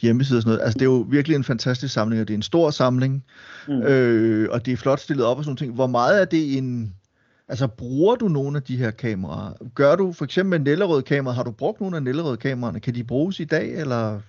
hjemmeside 0.00 0.38
og 0.38 0.42
sådan 0.42 0.50
noget. 0.50 0.64
Altså 0.64 0.78
det 0.78 0.82
er 0.82 0.90
jo 0.90 1.06
virkelig 1.08 1.34
en 1.34 1.44
fantastisk 1.44 1.94
samling, 1.94 2.20
og 2.20 2.28
det 2.28 2.34
er 2.34 2.38
en 2.38 2.42
stor 2.42 2.70
samling, 2.70 3.24
mm. 3.68 3.82
øh, 3.82 4.48
og 4.50 4.66
det 4.66 4.72
er 4.72 4.76
flot 4.76 5.00
stillet 5.00 5.26
op 5.26 5.38
og 5.38 5.44
sådan 5.44 5.50
nogle 5.50 5.58
ting. 5.58 5.74
Hvor 5.74 5.86
meget 5.86 6.20
er 6.20 6.24
det 6.24 6.58
en, 6.58 6.94
altså 7.48 7.66
bruger 7.66 8.16
du 8.16 8.28
nogle 8.28 8.56
af 8.56 8.62
de 8.62 8.76
her 8.76 8.90
kameraer? 8.90 9.52
Gør 9.74 9.96
du 9.96 10.12
for 10.12 10.24
eksempel 10.24 10.60
med 10.60 10.70
Nellerød 10.70 11.02
kamera, 11.02 11.34
har 11.34 11.42
du 11.42 11.50
brugt 11.50 11.80
nogle 11.80 11.96
af 11.96 12.02
Nellerød 12.02 12.36
kameraerne? 12.36 12.80
Kan 12.80 12.94
de 12.94 13.04
bruges 13.04 13.40
i 13.40 13.44
dag, 13.44 13.74
eller? 13.80 14.20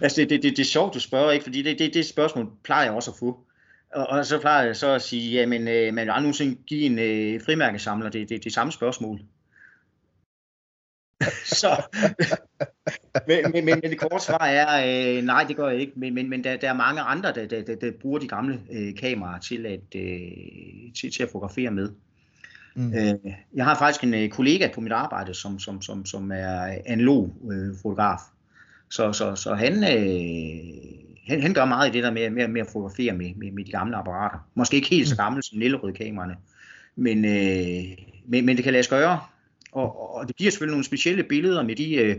Altså 0.00 0.20
det, 0.20 0.30
det, 0.30 0.42
det, 0.42 0.50
det 0.56 0.62
er 0.62 0.64
sjovt, 0.64 0.94
du 0.94 1.00
spørger, 1.00 1.30
ikke? 1.30 1.42
Fordi 1.42 1.62
det, 1.62 1.78
det, 1.78 1.94
det 1.94 2.06
spørgsmål 2.06 2.48
plejer 2.64 2.84
jeg 2.84 2.92
også 2.92 3.10
at 3.10 3.16
få. 3.18 3.38
Og, 3.94 4.06
og 4.06 4.26
så 4.26 4.40
plejer 4.40 4.66
jeg 4.66 4.76
så 4.76 4.90
at 4.90 5.02
sige, 5.02 5.32
jamen, 5.32 5.68
øh, 5.68 5.94
man 5.94 6.04
vil 6.04 6.10
aldrig 6.10 6.22
nogensinde 6.22 6.54
give 6.66 6.82
en 6.82 6.98
øh, 6.98 7.40
frimærkesamler 7.44 8.10
det, 8.10 8.28
det, 8.28 8.44
det 8.44 8.52
samme 8.52 8.72
spørgsmål. 8.72 9.20
så, 11.62 11.82
men, 13.28 13.52
men, 13.52 13.64
men, 13.64 13.80
men 13.82 13.90
det 13.90 14.00
korte 14.00 14.24
svar 14.24 14.46
er, 14.46 15.16
øh, 15.16 15.24
nej, 15.24 15.44
det 15.48 15.56
gør 15.56 15.68
jeg 15.68 15.80
ikke. 15.80 15.92
Men, 15.96 16.14
men, 16.14 16.30
men 16.30 16.44
der, 16.44 16.56
der 16.56 16.68
er 16.68 16.74
mange 16.74 17.00
andre, 17.00 17.32
der, 17.32 17.46
der, 17.46 17.62
der, 17.62 17.74
der 17.76 17.90
bruger 18.00 18.18
de 18.18 18.28
gamle 18.28 18.60
øh, 18.72 18.96
kameraer 18.96 19.40
til 19.40 19.66
at, 19.66 20.00
øh, 20.00 20.92
til, 21.00 21.12
til 21.12 21.22
at 21.22 21.28
fotografere 21.28 21.70
med. 21.70 21.90
Mm. 22.74 22.94
Øh, 22.94 23.32
jeg 23.54 23.64
har 23.64 23.78
faktisk 23.78 24.04
en 24.04 24.14
øh, 24.14 24.28
kollega 24.28 24.68
på 24.74 24.80
mit 24.80 24.92
arbejde, 24.92 25.34
som, 25.34 25.58
som, 25.58 25.82
som, 25.82 26.06
som 26.06 26.32
er 26.32 26.78
analog 26.86 27.36
øh, 27.52 27.76
fotograf. 27.82 28.20
Så, 28.90 29.12
så, 29.12 29.34
så 29.34 29.54
han, 29.54 29.84
øh, 29.84 31.01
han, 31.26 31.42
han 31.42 31.54
gør 31.54 31.64
meget 31.64 31.88
i 31.88 31.92
det 31.92 32.02
der 32.02 32.10
med, 32.10 32.30
med, 32.30 32.48
med 32.48 32.60
at 32.60 32.66
fotografere 32.66 33.12
med, 33.12 33.34
med, 33.34 33.52
med 33.52 33.64
de 33.64 33.70
gamle 33.70 33.96
apparater. 33.96 34.38
Måske 34.54 34.76
ikke 34.76 34.88
helt 34.88 35.08
så 35.08 35.16
gamle 35.16 35.42
som 35.42 35.58
Nellerød-kameraerne, 35.58 36.36
men, 36.96 37.24
øh, 37.24 37.98
men, 38.26 38.46
men 38.46 38.56
det 38.56 38.64
kan 38.64 38.72
lade 38.72 38.82
sig 38.82 38.90
gøre. 38.90 39.20
Og, 39.72 40.14
og 40.14 40.28
det 40.28 40.36
giver 40.36 40.50
selvfølgelig 40.50 40.72
nogle 40.72 40.84
specielle 40.84 41.22
billeder 41.22 41.62
med 41.62 41.76
de 41.76 41.94
øh, 41.94 42.16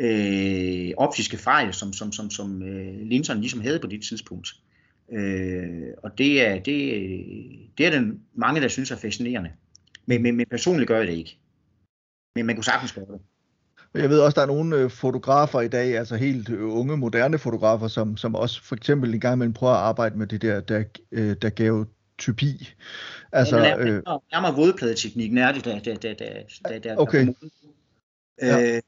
øh, 0.00 0.92
optiske 0.96 1.36
fejl, 1.36 1.74
som, 1.74 1.92
som, 1.92 2.12
som, 2.12 2.30
som 2.30 2.62
øh, 2.62 3.00
linserne 3.00 3.40
ligesom 3.40 3.60
havde 3.60 3.78
på 3.78 3.86
det 3.86 4.02
tidspunkt. 4.02 4.48
Øh, 5.12 5.88
og 6.02 6.18
det 6.18 6.46
er, 6.46 6.54
det, 6.54 6.64
det 7.78 7.86
er 7.86 7.90
den 7.90 8.20
mange, 8.34 8.60
der 8.60 8.68
synes 8.68 8.90
er 8.90 8.96
fascinerende. 8.96 9.50
Men, 10.06 10.22
men, 10.22 10.36
men 10.36 10.46
personligt 10.50 10.88
gør 10.88 10.98
jeg 10.98 11.06
det 11.06 11.14
ikke. 11.14 11.38
Men 12.34 12.46
man 12.46 12.54
kunne 12.54 12.64
sagtens 12.64 12.92
gøre 12.92 13.06
det. 13.06 13.20
Jeg 13.96 14.10
ved 14.10 14.20
også, 14.20 14.34
der 14.34 14.42
er 14.42 14.46
nogle 14.46 14.76
øh, 14.76 14.90
fotografer 14.90 15.60
i 15.60 15.68
dag, 15.68 15.98
altså 15.98 16.16
helt 16.16 16.48
øh, 16.48 16.76
unge, 16.76 16.96
moderne 16.96 17.38
fotografer, 17.38 17.88
som, 17.88 18.16
som 18.16 18.34
også 18.34 18.62
for 18.62 18.74
eksempel 18.74 19.14
en 19.14 19.20
gang 19.20 19.34
imellem 19.34 19.52
prøver 19.52 19.72
at 19.72 19.78
arbejde 19.78 20.18
med 20.18 20.26
det 20.26 20.42
der, 20.42 20.60
der, 20.60 20.84
øh, 21.12 21.36
der 21.42 21.48
gav 21.48 21.86
typi. 22.18 22.74
Altså, 23.32 23.58
ja, 23.58 23.78
øh, 23.78 24.02
nærmere 24.32 24.54
vådpladeteknikken 24.54 25.38
er 25.38 25.52
det, 25.52 25.64
der, 25.64 25.78
der, 25.78 25.96
der, 25.96 26.14
der, 26.68 26.78
der, 26.78 26.96
okay. 26.96 27.26
Der 27.26 27.32
ja. 28.42 28.76
øh, 28.76 28.82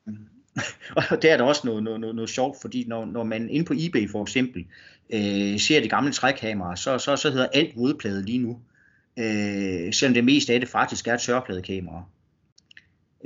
og 1.11 1.23
der 1.23 1.33
er 1.33 1.37
der 1.37 1.45
også 1.45 1.63
noget, 1.65 1.83
noget, 1.83 2.01
noget, 2.01 2.17
noget 2.17 2.31
sjovt, 2.31 2.61
fordi 2.61 2.85
når, 2.89 3.05
når 3.05 3.25
man 3.25 3.51
inde 3.51 3.65
på 3.65 3.75
eBay 3.77 4.11
for 4.11 4.23
eksempel 4.23 4.67
øh, 5.11 5.61
ser 5.61 5.81
de 5.81 5.89
gamle 5.89 6.13
trækameraer, 6.13 6.75
så, 6.75 6.99
så, 6.99 7.17
så 7.17 7.31
hedder 7.31 7.47
alt 7.55 7.77
vådplade 7.77 8.23
lige 8.23 8.39
nu. 8.39 8.61
Øh, 9.19 9.93
selvom 9.93 10.15
det 10.15 10.25
meste 10.25 10.55
af 10.55 10.61
det 10.61 10.69
faktisk 10.69 11.09
er 11.09 11.17
tørpladekamera. 11.17 12.05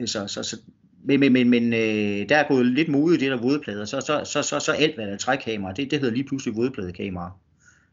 Så, 0.07 0.27
så, 0.27 0.43
så 0.43 0.57
men, 1.05 1.21
men, 1.21 1.33
men, 1.33 1.51
men 1.51 1.73
øh, 1.73 2.29
der 2.29 2.37
er 2.37 2.49
gået 2.49 2.67
lidt 2.67 2.89
mode 2.89 3.15
i 3.15 3.19
det 3.19 3.31
der 3.31 3.41
vådplader, 3.41 3.85
så, 3.85 4.01
så, 4.01 4.25
så, 4.25 4.43
så, 4.43 4.61
så 4.61 4.73
alt 4.73 4.95
hvad 4.95 5.07
der 5.07 5.13
er 5.13 5.17
trækamera, 5.17 5.73
det, 5.73 5.91
det 5.91 6.01
hedder 6.01 6.15
lige 6.15 6.25
pludselig 6.25 6.57
vådpladekamera. 6.57 7.31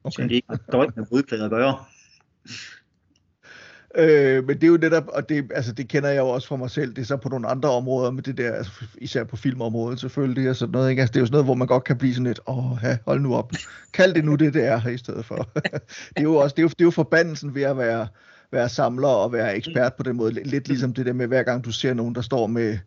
Okay. 0.03 0.23
Så 0.23 0.27
det 0.27 0.31
ikke 0.31 0.47
har 0.47 0.83
ikke 0.83 0.93
med 0.95 1.05
vådplader 1.11 1.45
at 1.45 1.51
gøre. 1.51 1.77
Øh, 3.95 4.47
men 4.47 4.55
det 4.55 4.63
er 4.63 4.67
jo 4.67 4.77
netop, 4.77 5.07
og 5.07 5.29
det, 5.29 5.51
altså, 5.55 5.71
det 5.71 5.87
kender 5.87 6.09
jeg 6.09 6.19
jo 6.19 6.27
også 6.27 6.47
fra 6.47 6.55
mig 6.55 6.69
selv, 6.69 6.95
det 6.95 7.01
er 7.01 7.05
så 7.05 7.17
på 7.17 7.29
nogle 7.29 7.47
andre 7.47 7.69
områder, 7.69 8.11
med 8.11 8.23
det 8.23 8.37
der, 8.37 8.53
altså, 8.53 8.71
især 8.97 9.23
på 9.23 9.35
filmområdet 9.35 9.99
selvfølgelig, 9.99 10.49
og 10.49 10.55
sådan 10.55 10.71
noget, 10.71 10.89
ikke? 10.89 11.01
Altså, 11.01 11.11
det 11.13 11.17
er 11.17 11.21
jo 11.21 11.25
sådan 11.25 11.33
noget, 11.33 11.45
hvor 11.45 11.53
man 11.53 11.67
godt 11.67 11.83
kan 11.83 11.97
blive 11.97 12.13
sådan 12.13 12.27
lidt, 12.27 12.39
åh, 12.47 12.77
ha, 12.77 12.97
hold 13.05 13.21
nu 13.21 13.35
op, 13.35 13.53
kald 13.93 14.13
det 14.13 14.25
nu 14.25 14.35
det, 14.35 14.53
det 14.53 14.65
er 14.65 14.77
her 14.77 14.89
i 14.89 14.97
stedet 14.97 15.25
for. 15.25 15.35
det 16.09 16.17
er 16.17 16.21
jo 16.21 16.35
også, 16.35 16.53
det 16.53 16.61
er 16.61 16.63
jo, 16.63 16.69
det 16.69 16.81
er 16.81 16.85
jo 16.85 16.91
forbandelsen 16.91 17.55
ved 17.55 17.63
at 17.63 17.77
være, 17.77 18.07
være 18.51 18.69
samler 18.69 19.07
og 19.07 19.33
være 19.33 19.55
ekspert 19.55 19.93
på 19.93 20.03
den 20.03 20.15
måde, 20.15 20.33
lidt 20.33 20.67
ligesom 20.67 20.93
det 20.93 21.05
der 21.05 21.13
med, 21.13 21.27
hver 21.27 21.43
gang 21.43 21.65
du 21.65 21.71
ser 21.71 21.93
nogen, 21.93 22.15
der 22.15 22.21
står 22.21 22.47
med, 22.47 22.77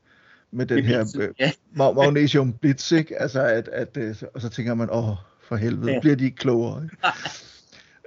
med 0.52 0.66
den 0.66 0.84
her 0.84 1.16
øh, 1.20 1.28
ja. 1.38 1.52
magnesium 1.74 2.52
blitz, 2.52 2.92
ikke? 2.92 3.22
Altså, 3.22 3.42
at, 3.42 3.68
at, 3.68 3.96
øh, 3.96 4.16
og 4.34 4.40
så 4.40 4.48
tænker 4.48 4.74
man, 4.74 4.88
åh, 4.92 5.16
for 5.42 5.56
helvede, 5.56 5.92
ja. 5.92 6.00
bliver 6.00 6.16
de 6.16 6.24
ikke 6.24 6.36
klogere? 6.36 6.84
Ikke? 6.84 6.96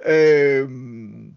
øhm, 0.62 1.32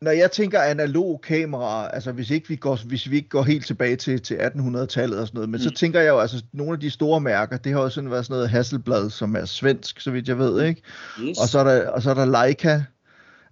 når 0.00 0.10
jeg 0.10 0.30
tænker 0.30 0.60
analog 0.60 1.20
kamera, 1.20 1.90
altså 1.94 2.12
hvis 2.12 2.30
ikke 2.30 2.48
vi 2.48 2.56
går, 2.56 2.78
hvis 2.86 3.10
vi 3.10 3.16
ikke 3.16 3.28
går 3.28 3.42
helt 3.42 3.66
tilbage 3.66 3.96
til, 3.96 4.22
til 4.22 4.34
1800-tallet 4.34 5.20
og 5.20 5.26
sådan 5.26 5.30
noget, 5.34 5.48
men 5.48 5.58
mm. 5.58 5.58
så 5.58 5.70
tænker 5.70 6.00
jeg 6.00 6.08
jo, 6.08 6.18
altså 6.18 6.44
nogle 6.52 6.72
af 6.72 6.80
de 6.80 6.90
store 6.90 7.20
mærker, 7.20 7.56
det 7.56 7.72
har 7.72 7.80
jo 7.80 7.88
sådan 7.88 8.10
været 8.10 8.24
sådan 8.24 8.34
noget 8.34 8.50
Hasselblad, 8.50 9.10
som 9.10 9.36
er 9.36 9.44
svensk, 9.44 10.00
så 10.00 10.10
vidt 10.10 10.28
jeg 10.28 10.38
ved, 10.38 10.64
ikke? 10.64 10.82
Yes. 11.20 11.38
Og 11.38 11.48
så 11.48 11.58
er 11.58 11.64
der, 11.64 11.88
og 11.88 12.02
så 12.02 12.10
er 12.10 12.14
der 12.14 12.24
Leica, 12.44 12.82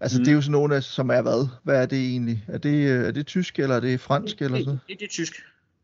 Altså, 0.00 0.18
mm. 0.18 0.24
det 0.24 0.30
er 0.30 0.34
jo 0.34 0.40
sådan 0.40 0.52
nogle, 0.52 0.82
som 0.82 1.10
er 1.10 1.22
hvad? 1.22 1.48
Hvad 1.62 1.82
er 1.82 1.86
det 1.86 1.98
egentlig? 1.98 2.44
Er 2.48 2.58
det, 2.58 2.90
er 2.90 3.10
det 3.10 3.26
tysk, 3.26 3.58
eller 3.58 3.76
er 3.76 3.80
det 3.80 4.00
fransk, 4.00 4.38
det, 4.38 4.44
eller 4.44 4.58
sådan 4.58 4.72
det, 4.72 4.80
det, 4.88 4.98
det 5.00 5.04
er 5.04 5.10
tysk. 5.10 5.32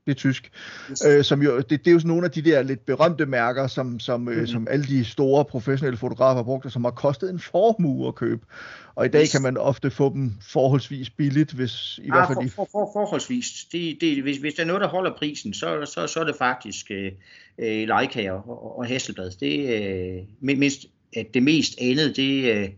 Det 0.06 0.12
er 0.12 0.14
tysk. 0.14 0.50
Yes. 0.90 1.04
Øh, 1.06 1.24
som 1.24 1.42
jo, 1.42 1.56
det, 1.56 1.70
det 1.70 1.86
er 1.86 1.92
jo 1.92 1.98
sådan 1.98 2.08
nogle 2.08 2.24
af 2.24 2.30
de 2.30 2.42
der 2.42 2.62
lidt 2.62 2.86
berømte 2.86 3.26
mærker, 3.26 3.66
som, 3.66 4.00
som, 4.00 4.20
mm-hmm. 4.20 4.40
øh, 4.40 4.48
som 4.48 4.68
alle 4.70 4.84
de 4.84 5.04
store 5.04 5.44
professionelle 5.44 5.96
fotografer 5.96 6.36
har 6.36 6.42
brugt, 6.42 6.64
og 6.64 6.72
som 6.72 6.84
har 6.84 6.90
kostet 6.90 7.30
en 7.30 7.40
formue 7.40 8.08
at 8.08 8.14
købe. 8.14 8.46
Og 8.94 9.06
i 9.06 9.08
dag 9.08 9.22
yes. 9.22 9.32
kan 9.32 9.42
man 9.42 9.56
ofte 9.56 9.90
få 9.90 10.12
dem 10.12 10.32
forholdsvis 10.40 11.10
billigt, 11.10 11.52
hvis 11.52 11.98
i 11.98 12.02
ah, 12.02 12.08
hvert 12.08 12.28
fald... 12.28 12.50
For, 12.50 12.54
for, 12.56 12.68
for, 12.72 12.90
forholdsvis. 12.92 13.66
Det, 13.72 13.98
det, 14.00 14.22
hvis, 14.22 14.36
hvis 14.36 14.54
der 14.54 14.62
er 14.62 14.66
noget, 14.66 14.82
der 14.82 14.88
holder 14.88 15.16
prisen, 15.18 15.54
så, 15.54 15.86
så, 15.94 16.06
så 16.06 16.20
er 16.20 16.24
det 16.24 16.34
faktisk 16.38 16.90
øh, 16.90 17.12
øh 17.58 17.88
Leica 17.88 18.30
og, 18.30 18.78
og 18.78 18.86
Hasselblad. 18.86 19.30
Det, 19.40 19.82
øh, 19.82 20.22
mindst, 20.40 20.86
at 21.16 21.26
det 21.34 21.42
mest 21.42 21.74
andet, 21.80 22.16
det 22.16 22.52
øh, 22.52 22.68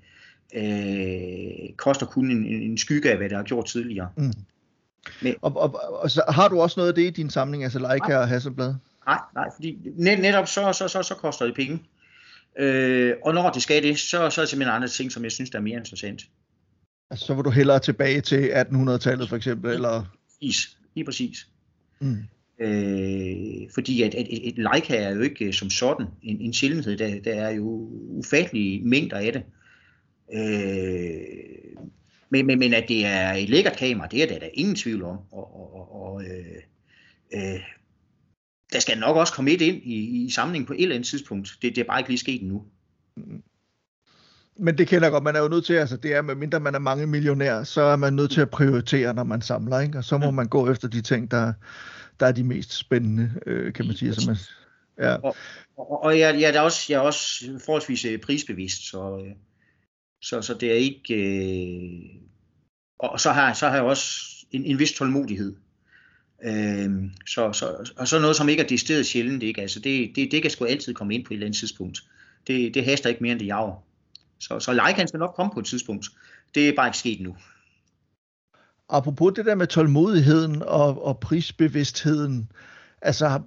øh, 0.55 1.73
koster 1.77 2.07
kun 2.07 2.31
en, 2.31 2.47
en 2.47 2.79
skygge 2.79 3.11
af, 3.11 3.17
hvad 3.17 3.29
det 3.29 3.37
har 3.37 3.45
gjort 3.45 3.67
tidligere. 3.67 4.09
Mm. 4.17 4.33
Men, 5.23 5.35
og, 5.43 5.57
og, 5.57 6.03
og 6.03 6.11
så 6.11 6.23
har 6.29 6.49
du 6.49 6.61
også 6.61 6.81
noget 6.81 6.89
af 6.89 6.95
det 6.95 7.03
i 7.03 7.11
din 7.11 7.31
samling, 7.31 7.65
altså 7.65 7.79
Leica 7.79 8.17
og 8.17 8.29
Hasselblad? 8.29 8.75
Nej, 9.07 9.19
nej, 9.35 9.49
fordi 9.55 9.79
net, 9.97 10.21
netop 10.21 10.49
så, 10.49 10.73
så, 10.73 10.89
så, 10.89 11.03
så 11.03 11.15
koster 11.15 11.47
det 11.47 11.55
penge. 11.55 11.83
Øh, 12.59 13.15
og 13.25 13.35
når 13.35 13.51
det 13.51 13.63
skal 13.63 13.83
det, 13.83 13.99
så, 13.99 14.31
så 14.31 14.41
er 14.41 14.43
det 14.43 14.49
simpelthen 14.49 14.75
andre 14.75 14.89
ting, 14.89 15.13
som 15.13 15.25
jeg 15.25 15.33
synes, 15.33 15.51
der 15.51 15.59
er 15.59 15.63
mere 15.63 15.77
interessant. 15.77 16.23
Altså, 17.11 17.27
så 17.27 17.35
vil 17.35 17.45
du 17.45 17.51
hellere 17.51 17.79
tilbage 17.79 18.21
til 18.21 18.49
1800-tallet 18.49 19.29
for 19.29 19.37
eksempel, 19.37 19.71
eller? 19.71 20.17
Præcis, 20.29 20.77
lige 20.95 21.05
præcis. 21.05 21.49
Mm. 22.01 22.17
Øh, 22.61 23.71
fordi 23.75 24.03
at, 24.03 24.15
at 24.15 24.27
et, 24.31 24.49
et 24.49 24.59
Leica 24.59 24.97
er 24.97 25.15
jo 25.15 25.21
ikke 25.21 25.53
som 25.53 25.71
sådan 25.71 26.07
en, 26.23 26.41
en 26.41 26.53
sjældenhed, 26.53 26.97
der, 26.97 27.21
der 27.21 27.35
er 27.35 27.51
jo 27.51 27.89
ufattelige 28.09 28.85
mængder 28.85 29.17
af 29.17 29.33
det. 29.33 29.43
Øh, 30.35 31.21
men, 32.31 32.47
men, 32.47 32.59
men 32.59 32.75
at 32.75 32.85
det 32.89 33.07
er 33.07 33.33
et 33.33 33.49
lækkert 33.49 33.77
kamera, 33.77 34.07
det 34.07 34.23
er 34.23 34.27
der, 34.27 34.39
der 34.39 34.47
er 34.47 34.51
ingen 34.55 34.77
tvivl 34.77 35.03
om. 35.03 35.19
Og, 35.33 35.75
og, 35.75 36.03
og 36.03 36.23
øh, 36.23 36.63
øh, 37.35 37.61
der 38.73 38.81
skal 38.81 38.99
nok 38.99 39.17
også 39.17 39.33
komme 39.33 39.51
et 39.51 39.61
ind 39.61 39.83
i, 39.83 40.25
i 40.25 40.31
samlingen 40.31 40.67
på 40.67 40.73
et 40.73 40.83
eller 40.83 40.95
andet 40.95 41.09
tidspunkt. 41.09 41.49
Det, 41.63 41.77
det 41.77 41.79
er 41.79 41.85
bare 41.85 42.01
ikke 42.01 42.11
lige 42.11 42.19
sket 42.19 42.43
endnu. 42.43 42.65
Men 44.57 44.79
det 44.79 44.89
kender 44.89 45.07
jeg 45.07 45.13
godt, 45.13 45.25
man 45.25 45.37
er 45.37 45.41
jo 45.41 45.49
nødt 45.49 45.65
til, 45.65 45.75
altså 45.75 45.97
det 45.97 46.15
er, 46.15 46.23
med 46.23 46.35
mindre 46.35 46.61
man 46.61 46.75
er 46.75 46.79
mange 46.79 47.07
millionær, 47.07 47.63
så 47.63 47.81
er 47.81 47.97
man 47.97 48.13
nødt 48.13 48.31
til 48.31 48.41
at 48.41 48.51
prioritere, 48.51 49.15
når 49.15 49.25
man 49.25 49.43
samler, 49.43 49.81
ikke? 49.81 49.99
og 49.99 50.05
så 50.05 50.19
må 50.19 50.31
man 50.31 50.49
gå 50.49 50.71
efter 50.71 50.89
de 50.89 51.03
ting, 51.03 51.31
der, 51.31 51.53
der 52.21 52.27
er 52.27 52.33
de 52.33 52.45
mest 52.45 52.73
spændende, 52.73 53.31
øh, 53.47 53.73
kan 53.73 53.87
man 53.87 53.97
sige. 53.97 54.15
Så 54.15 54.27
man, 54.27 54.37
ja. 55.07 55.15
Og, 55.15 55.37
og, 55.77 56.03
og 56.03 56.19
jeg, 56.19 56.41
jeg, 56.41 56.55
er 56.55 56.61
også, 56.61 56.87
jeg 56.89 56.97
er 56.97 57.01
også 57.01 57.45
forholdsvis 57.65 58.05
øh, 58.05 58.19
prisbevidst, 58.19 58.91
så, 58.91 59.25
øh, 59.27 59.33
så, 60.25 60.43
så 60.43 60.55
det 60.55 60.71
er 60.71 60.77
ikke... 60.77 61.15
Øh, 61.15 62.03
og 62.99 63.21
så 63.21 63.33
har, 63.33 63.53
så 63.53 63.69
har 63.69 63.75
jeg 63.75 63.85
også 63.85 64.07
en, 64.51 64.65
en 64.65 64.79
vis 64.79 64.93
tålmodighed. 64.93 65.57
Øh, 66.45 66.91
så, 67.27 67.53
så, 67.53 67.93
og 67.97 68.09
så 68.09 68.19
noget, 68.19 68.37
som 68.37 68.49
ikke 68.49 68.63
er 68.63 68.67
decideret 68.67 69.07
sjældent, 69.07 69.43
ikke? 69.43 69.61
Altså 69.61 69.81
det, 69.81 70.13
det, 70.17 70.33
det 70.33 70.43
kan 70.43 70.51
sgu 70.51 70.65
altid 70.65 70.95
komme 70.95 71.15
ind 71.15 71.25
på 71.25 71.35
et 71.35 71.35
eller 71.35 71.47
andet 71.47 71.59
tidspunkt. 71.59 71.99
Det, 72.47 72.75
det 72.75 72.85
haster 72.85 73.09
ikke 73.09 73.23
mere 73.23 73.33
end 73.33 73.41
det 73.41 73.47
jager. 73.47 73.85
Så, 74.39 74.61
så 74.61 74.73
Leica 74.73 75.07
skal 75.07 75.19
nok 75.19 75.35
komme 75.35 75.53
på 75.55 75.61
et 75.61 75.67
tidspunkt. 75.67 76.07
Det 76.55 76.69
er 76.69 76.77
bare 76.77 76.89
ikke 76.89 76.99
sket 76.99 77.21
nu. 77.21 77.37
Apropos 78.89 79.33
det 79.37 79.47
der 79.47 79.55
med 79.55 79.67
tålmodigheden 79.67 80.63
og, 80.63 81.05
og 81.05 81.21
prisbevidstheden, 81.21 82.53
altså 83.03 83.41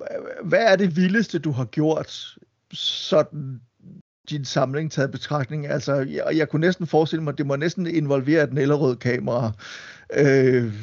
hvad 0.44 0.66
er 0.72 0.76
det 0.76 0.96
vildeste, 0.96 1.40
du 1.40 1.52
har 1.52 1.66
gjort 1.66 2.38
sådan 2.72 3.62
din 4.30 4.46
samling 4.46 4.92
taget 4.92 5.12
betragtning. 5.12 5.68
Altså, 5.68 5.94
jeg, 5.96 6.24
jeg 6.36 6.50
kunne 6.50 6.60
næsten 6.60 6.88
forestille 6.88 7.24
mig, 7.24 7.32
at 7.32 7.38
det 7.38 7.46
må 7.46 7.56
næsten 7.56 7.88
involvere 7.88 8.44
et 8.44 8.54
Nellerød 8.54 8.96
kamera. 8.96 9.52
Øh, 10.14 10.74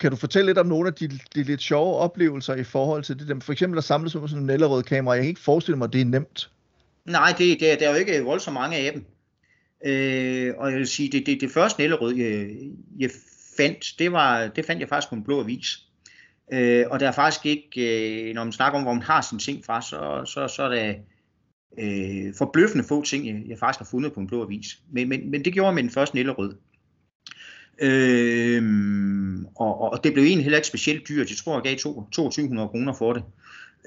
kan 0.00 0.10
du 0.10 0.16
fortælle 0.16 0.46
lidt 0.46 0.58
om 0.58 0.66
nogle 0.66 0.88
af 0.88 0.94
de, 0.94 1.08
de 1.34 1.42
lidt 1.42 1.62
sjove 1.62 1.96
oplevelser 1.96 2.54
i 2.54 2.64
forhold 2.64 3.02
til 3.02 3.18
det 3.18 3.28
der? 3.28 3.40
For 3.40 3.52
eksempel 3.52 3.78
at 3.78 3.84
samle 3.84 4.10
sådan 4.10 4.38
en 4.38 4.46
Nellerød 4.46 4.82
kamera. 4.82 5.14
Jeg 5.14 5.22
kan 5.22 5.28
ikke 5.28 5.40
forestille 5.40 5.78
mig, 5.78 5.84
at 5.84 5.92
det 5.92 6.00
er 6.00 6.04
nemt. 6.04 6.50
Nej, 7.04 7.34
det, 7.38 7.60
det, 7.60 7.80
der 7.80 7.88
er 7.88 7.92
jo 7.92 7.98
ikke 7.98 8.24
voldsomt 8.24 8.54
mange 8.54 8.76
af 8.76 8.92
dem. 8.92 9.04
Øh, 9.84 10.54
og 10.58 10.70
jeg 10.70 10.78
vil 10.78 10.86
sige, 10.86 11.12
det, 11.12 11.26
det, 11.26 11.40
det 11.40 11.50
første 11.50 11.80
Nellerød, 11.80 12.14
jeg, 12.14 12.50
jeg 12.98 13.10
fandt, 13.56 13.94
det, 13.98 14.12
var, 14.12 14.46
det 14.46 14.64
fandt 14.64 14.80
jeg 14.80 14.88
faktisk 14.88 15.08
på 15.08 15.14
en 15.14 15.24
blå 15.24 15.40
avis. 15.40 15.78
Øh, 16.52 16.84
og 16.90 17.00
der 17.00 17.08
er 17.08 17.12
faktisk 17.12 17.46
ikke, 17.46 18.28
øh, 18.28 18.34
når 18.34 18.44
man 18.44 18.52
snakker 18.52 18.78
om, 18.78 18.82
hvor 18.82 18.92
man 18.92 19.02
har 19.02 19.20
sine 19.20 19.40
ting 19.40 19.64
fra, 19.64 19.82
så, 19.82 20.24
så, 20.32 20.48
så 20.48 20.62
er 20.62 20.68
det 20.68 20.96
øh, 21.78 22.34
forbløffende 22.38 22.84
få 22.84 23.04
ting, 23.04 23.26
jeg, 23.26 23.42
jeg 23.48 23.58
faktisk 23.58 23.80
har 23.80 23.88
fundet 23.90 24.12
på 24.12 24.20
en 24.20 24.26
blå 24.26 24.42
avis. 24.42 24.78
Men, 24.92 25.08
men, 25.08 25.30
men 25.30 25.44
det 25.44 25.52
gjorde 25.52 25.66
jeg 25.66 25.74
med 25.74 25.82
den 25.82 25.90
første 25.90 26.16
Nellerød. 26.16 26.54
Øh, 27.82 28.62
og, 29.56 29.80
og 29.80 30.04
det 30.04 30.12
blev 30.12 30.24
egentlig 30.24 30.44
heller 30.44 30.58
ikke 30.58 30.68
specielt 30.68 31.08
dyrt. 31.08 31.30
Jeg 31.30 31.36
tror, 31.36 31.54
jeg 31.54 31.62
gav 31.62 31.76
2200 31.76 32.68
kroner 32.68 32.92
for 32.92 33.12
det. 33.12 33.22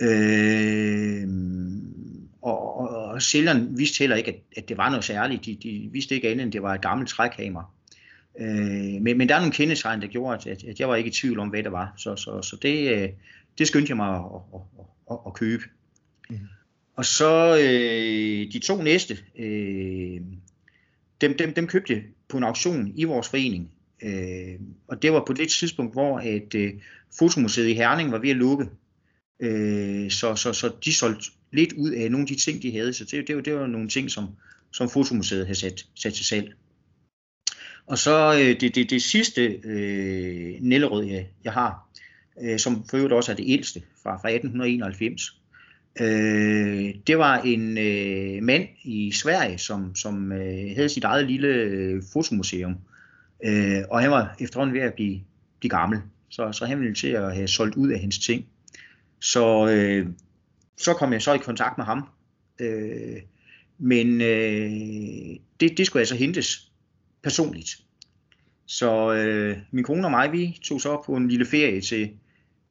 Øh, 0.01 1.27
og, 2.41 2.79
og, 2.79 2.89
og 2.89 3.21
sælgeren 3.21 3.77
vidste 3.77 3.99
heller 3.99 4.15
ikke, 4.15 4.31
at, 4.31 4.39
at 4.57 4.69
det 4.69 4.77
var 4.77 4.89
noget 4.89 5.03
særligt. 5.03 5.45
De, 5.45 5.57
de 5.63 5.89
vidste 5.91 6.15
ikke 6.15 6.29
andet, 6.29 6.43
end 6.43 6.51
det 6.51 6.61
var 6.61 6.73
et 6.73 6.81
gammelt 6.81 7.09
trækhammer. 7.09 7.73
Øh, 8.39 9.01
men, 9.01 9.17
men 9.17 9.29
der 9.29 9.35
er 9.35 9.39
nogle 9.39 9.53
kendetegn, 9.53 10.01
der 10.01 10.07
gjorde, 10.07 10.51
at, 10.51 10.63
at 10.63 10.79
jeg 10.79 10.89
var 10.89 10.95
ikke 10.95 11.07
i 11.07 11.13
tvivl 11.13 11.39
om, 11.39 11.49
hvad 11.49 11.63
det 11.63 11.71
var. 11.71 11.93
Så, 11.97 12.15
så, 12.15 12.41
så 12.41 12.57
det, 12.61 13.03
øh, 13.03 13.09
det 13.57 13.67
skyndte 13.67 13.89
jeg 13.89 13.97
mig 13.97 14.15
at, 14.15 14.23
at, 14.53 14.61
at, 15.11 15.17
at 15.27 15.33
købe. 15.33 15.63
Og 16.95 17.05
så 17.05 17.57
øh, 17.57 18.53
de 18.53 18.59
to 18.59 18.81
næste, 18.81 19.17
øh, 19.39 20.21
dem, 21.21 21.37
dem, 21.37 21.53
dem 21.53 21.67
købte 21.67 21.93
jeg 21.93 22.03
på 22.27 22.37
en 22.37 22.43
auktion 22.43 22.93
i 22.95 23.03
vores 23.03 23.29
forening. 23.29 23.71
Øh, 24.03 24.59
og 24.87 25.01
det 25.01 25.13
var 25.13 25.23
på 25.27 25.33
det 25.33 25.49
tidspunkt, 25.49 25.93
hvor 25.93 26.19
at, 26.19 26.55
øh, 26.55 26.73
fotomuseet 27.17 27.67
i 27.67 27.73
Herning 27.73 28.11
var 28.11 28.17
ved 28.17 28.29
at 28.29 28.35
lukke. 28.35 28.65
Øh, 29.39 30.11
så, 30.11 30.35
så, 30.35 30.53
så 30.53 30.71
de 30.85 30.93
solgte 30.93 31.25
lidt 31.51 31.73
ud 31.73 31.91
af 31.91 32.11
nogle 32.11 32.23
af 32.23 32.27
de 32.27 32.35
ting, 32.35 32.61
de 32.61 32.71
havde. 32.71 32.93
Så 32.93 33.05
det, 33.11 33.27
det, 33.27 33.35
var, 33.35 33.41
det 33.41 33.55
var 33.55 33.67
nogle 33.67 33.89
ting, 33.89 34.11
som, 34.11 34.27
som 34.73 34.89
fotomuseet 34.89 35.45
havde 35.45 35.59
sat, 35.59 35.85
sat 35.95 36.13
til 36.13 36.25
salg. 36.25 36.53
Og 37.87 37.97
så 37.97 38.33
øh, 38.33 38.61
det, 38.61 38.75
det, 38.75 38.89
det 38.89 39.03
sidste 39.03 39.41
øh, 39.63 40.55
Nellerød, 40.61 41.05
jeg, 41.05 41.27
jeg 41.43 41.53
har, 41.53 41.89
øh, 42.41 42.59
som 42.59 42.85
for 42.89 42.97
øvrigt 42.97 43.13
også 43.13 43.31
er 43.31 43.35
det 43.35 43.45
ældste 43.47 43.81
fra, 44.03 44.17
fra 44.17 44.29
1891. 44.29 45.42
Øh, 46.01 46.93
det 47.07 47.17
var 47.17 47.37
en 47.37 47.77
øh, 47.77 48.43
mand 48.43 48.67
i 48.83 49.11
Sverige, 49.11 49.57
som, 49.57 49.95
som 49.95 50.31
øh, 50.31 50.75
havde 50.75 50.89
sit 50.89 51.03
eget 51.03 51.27
lille 51.27 51.47
øh, 51.47 52.03
fotomuseum. 52.13 52.75
Øh, 53.43 53.81
og 53.89 54.01
han 54.01 54.11
var 54.11 54.35
efterhånden 54.39 54.73
ved 54.75 54.81
at 54.81 54.93
blive, 54.93 55.21
blive 55.59 55.69
gammel. 55.69 55.99
Så, 56.29 56.51
så 56.51 56.65
han 56.65 56.79
ville 56.79 56.95
til 56.95 57.07
at 57.07 57.35
have 57.35 57.47
solgt 57.47 57.75
ud 57.75 57.89
af 57.89 57.99
hendes 57.99 58.19
ting. 58.19 58.45
Så, 59.19 59.67
øh, 59.69 60.07
så 60.77 60.93
kom 60.93 61.13
jeg 61.13 61.21
så 61.21 61.33
i 61.33 61.37
kontakt 61.37 61.77
med 61.77 61.85
ham. 61.85 62.09
Øh, 62.59 63.21
men 63.77 64.21
øh, 64.21 64.71
det, 65.59 65.77
det 65.77 65.85
skulle 65.85 66.01
altså 66.01 66.15
hentes 66.15 66.71
personligt. 67.23 67.69
Så 68.65 69.13
øh, 69.13 69.57
min 69.71 69.83
kone 69.83 70.07
og 70.07 70.11
mig, 70.11 70.31
vi 70.31 70.59
tog 70.63 70.81
så 70.81 71.03
på 71.05 71.15
en 71.15 71.27
lille 71.27 71.45
ferie 71.45 71.81
til, 71.81 72.11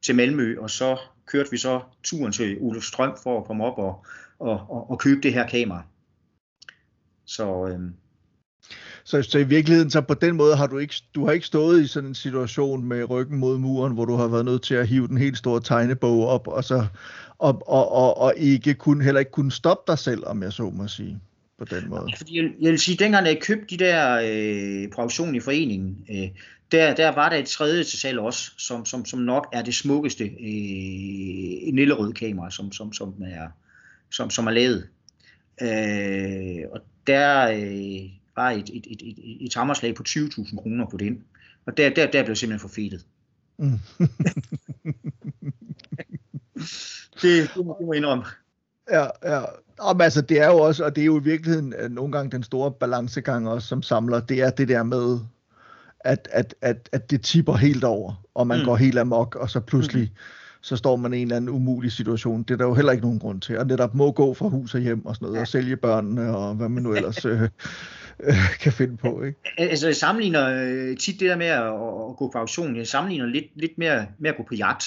til 0.02 0.14
Malmø, 0.14 0.56
og 0.60 0.70
så 0.70 0.98
kørte 1.32 1.50
vi 1.50 1.56
så 1.56 1.80
turen 2.04 2.32
til 2.32 2.58
Strøm 2.80 3.16
for 3.22 3.40
at 3.40 3.46
komme 3.46 3.64
op 3.64 3.78
og, 3.78 4.06
og, 4.38 4.70
og, 4.70 4.90
og 4.90 4.98
købe 4.98 5.20
det 5.20 5.34
her 5.34 5.48
kamera. 5.48 5.82
Så, 7.26 7.68
øh, 7.68 7.80
så, 9.04 9.22
så 9.22 9.38
i 9.38 9.44
virkeligheden, 9.44 9.90
så 9.90 10.00
på 10.00 10.14
den 10.14 10.36
måde 10.36 10.56
har 10.56 10.66
du 10.66 10.78
ikke, 10.78 10.94
du 11.14 11.24
har 11.24 11.32
ikke 11.32 11.46
stået 11.46 11.82
i 11.82 11.86
sådan 11.86 12.08
en 12.08 12.14
situation 12.14 12.84
med 12.84 13.10
ryggen 13.10 13.38
mod 13.38 13.58
muren, 13.58 13.92
hvor 13.92 14.04
du 14.04 14.16
har 14.16 14.28
været 14.28 14.44
nødt 14.44 14.62
til 14.62 14.74
at 14.74 14.88
hive 14.88 15.08
den 15.08 15.18
helt 15.18 15.38
store 15.38 15.60
tegnebog 15.60 16.26
op, 16.26 16.48
og 16.48 16.64
så 16.64 16.86
og, 17.38 17.62
og, 17.66 17.92
og, 17.92 18.18
og 18.18 18.34
ikke 18.36 18.74
kun, 18.74 19.00
heller 19.00 19.18
ikke 19.18 19.30
kunne 19.30 19.52
stoppe 19.52 19.92
dig 19.92 19.98
selv, 19.98 20.26
om 20.26 20.42
jeg 20.42 20.52
så 20.52 20.70
må 20.70 20.88
sige 20.88 21.20
på 21.58 21.64
den 21.64 21.88
måde. 21.88 22.06
Fordi 22.16 22.36
jeg, 22.36 22.50
jeg 22.60 22.70
vil 22.70 22.78
sige, 22.78 22.96
dengang 22.96 23.26
jeg 23.26 23.38
købte 23.42 23.66
de 23.70 23.84
der 23.84 24.20
øh, 24.24 24.90
på 24.90 25.00
auktion 25.00 25.34
i 25.34 25.40
foreningen, 25.40 26.04
øh, 26.10 26.28
der, 26.72 26.94
der 26.94 27.08
var 27.08 27.28
der 27.28 27.36
et 27.36 27.46
tredje 27.46 27.84
til 27.84 27.98
salg 27.98 28.18
også, 28.18 28.50
som, 28.58 28.84
som, 28.84 29.04
som 29.04 29.18
nok 29.18 29.48
er 29.52 29.62
det 29.62 29.74
smukkeste 29.74 30.24
øh, 30.24 31.74
Nillerød 31.74 32.12
kamera, 32.12 32.50
som, 32.50 32.72
som, 32.72 32.92
som, 32.92 33.14
er, 33.24 33.48
som, 34.10 34.30
som 34.30 34.46
er 34.46 34.50
lavet. 34.50 34.88
Øh, 35.62 36.70
og 36.72 36.80
der 37.06 37.50
øh, 37.50 38.10
var 38.36 38.50
et, 38.50 38.70
et, 38.74 38.86
et, 38.90 39.02
et, 39.02 39.46
et 39.46 39.54
hammerslag 39.54 39.94
på 39.94 40.04
20.000 40.08 40.56
kroner 40.56 40.86
på 40.90 40.96
den. 40.96 41.24
Og 41.66 41.76
der, 41.76 41.90
der, 41.90 42.06
der 42.06 42.24
blev 42.24 42.36
simpelthen 42.36 42.68
for 42.68 42.74
fedt. 42.74 43.06
Mm. 43.58 43.70
det, 47.22 47.50
det, 47.54 47.66
må, 47.66 47.76
det 47.78 47.86
må 47.86 47.92
indrømme. 47.92 48.24
Ja, 48.90 49.06
ja. 49.24 49.42
Og, 49.78 50.02
altså, 50.02 50.22
det 50.22 50.40
er 50.40 50.46
jo 50.46 50.58
også, 50.58 50.84
og 50.84 50.96
det 50.96 51.02
er 51.02 51.06
jo 51.06 51.20
i 51.20 51.22
virkeligheden 51.22 51.74
øh, 51.78 51.90
nogle 51.90 52.12
gange 52.12 52.30
den 52.30 52.42
store 52.42 52.72
balancegang 52.72 53.48
også 53.48 53.68
som 53.68 53.82
samler, 53.82 54.20
det 54.20 54.40
er 54.40 54.50
det 54.50 54.68
der 54.68 54.82
med, 54.82 55.20
at, 56.04 56.28
at, 56.30 56.54
at, 56.60 56.88
at 56.92 57.10
det 57.10 57.22
tipper 57.22 57.54
helt 57.54 57.84
over, 57.84 58.22
og 58.34 58.46
man 58.46 58.58
mm. 58.58 58.64
går 58.64 58.76
helt 58.76 58.98
amok, 58.98 59.34
og 59.34 59.50
så 59.50 59.60
pludselig, 59.60 60.02
mm. 60.02 60.18
så 60.60 60.76
står 60.76 60.96
man 60.96 61.14
i 61.14 61.16
en 61.16 61.22
eller 61.22 61.36
anden 61.36 61.50
umulig 61.50 61.92
situation. 61.92 62.42
Det 62.42 62.50
er 62.50 62.58
der 62.58 62.64
jo 62.64 62.74
heller 62.74 62.92
ikke 62.92 63.04
nogen 63.04 63.18
grund 63.18 63.40
til. 63.40 63.58
Og 63.58 63.66
netop 63.66 63.94
må 63.94 64.12
gå 64.12 64.34
fra 64.34 64.48
hus 64.48 64.74
og 64.74 64.80
hjem 64.80 65.06
og 65.06 65.14
sådan 65.14 65.26
noget, 65.26 65.36
ja. 65.36 65.40
og 65.40 65.48
sælge 65.48 65.76
børnene, 65.76 66.36
og 66.36 66.54
hvad 66.54 66.68
man 66.68 66.82
nu 66.82 66.94
ellers 66.94 67.24
øh, 67.32 67.42
øh, 68.20 68.58
kan 68.60 68.72
finde 68.72 68.96
på. 68.96 69.22
Ikke? 69.22 69.38
Altså 69.58 69.86
jeg 69.86 69.96
sammenligner 69.96 70.48
øh, 70.48 70.96
tit 70.96 71.20
det 71.20 71.30
der 71.30 71.36
med 71.36 71.46
at, 71.46 71.66
at 71.66 72.16
gå 72.16 72.30
på 72.32 72.38
auktion, 72.38 72.76
jeg 72.76 72.86
sammenligner 72.86 73.26
lidt, 73.26 73.46
lidt 73.56 73.78
mere 73.78 74.06
med 74.18 74.30
at 74.30 74.36
gå 74.36 74.42
på 74.48 74.54
jagt. 74.54 74.84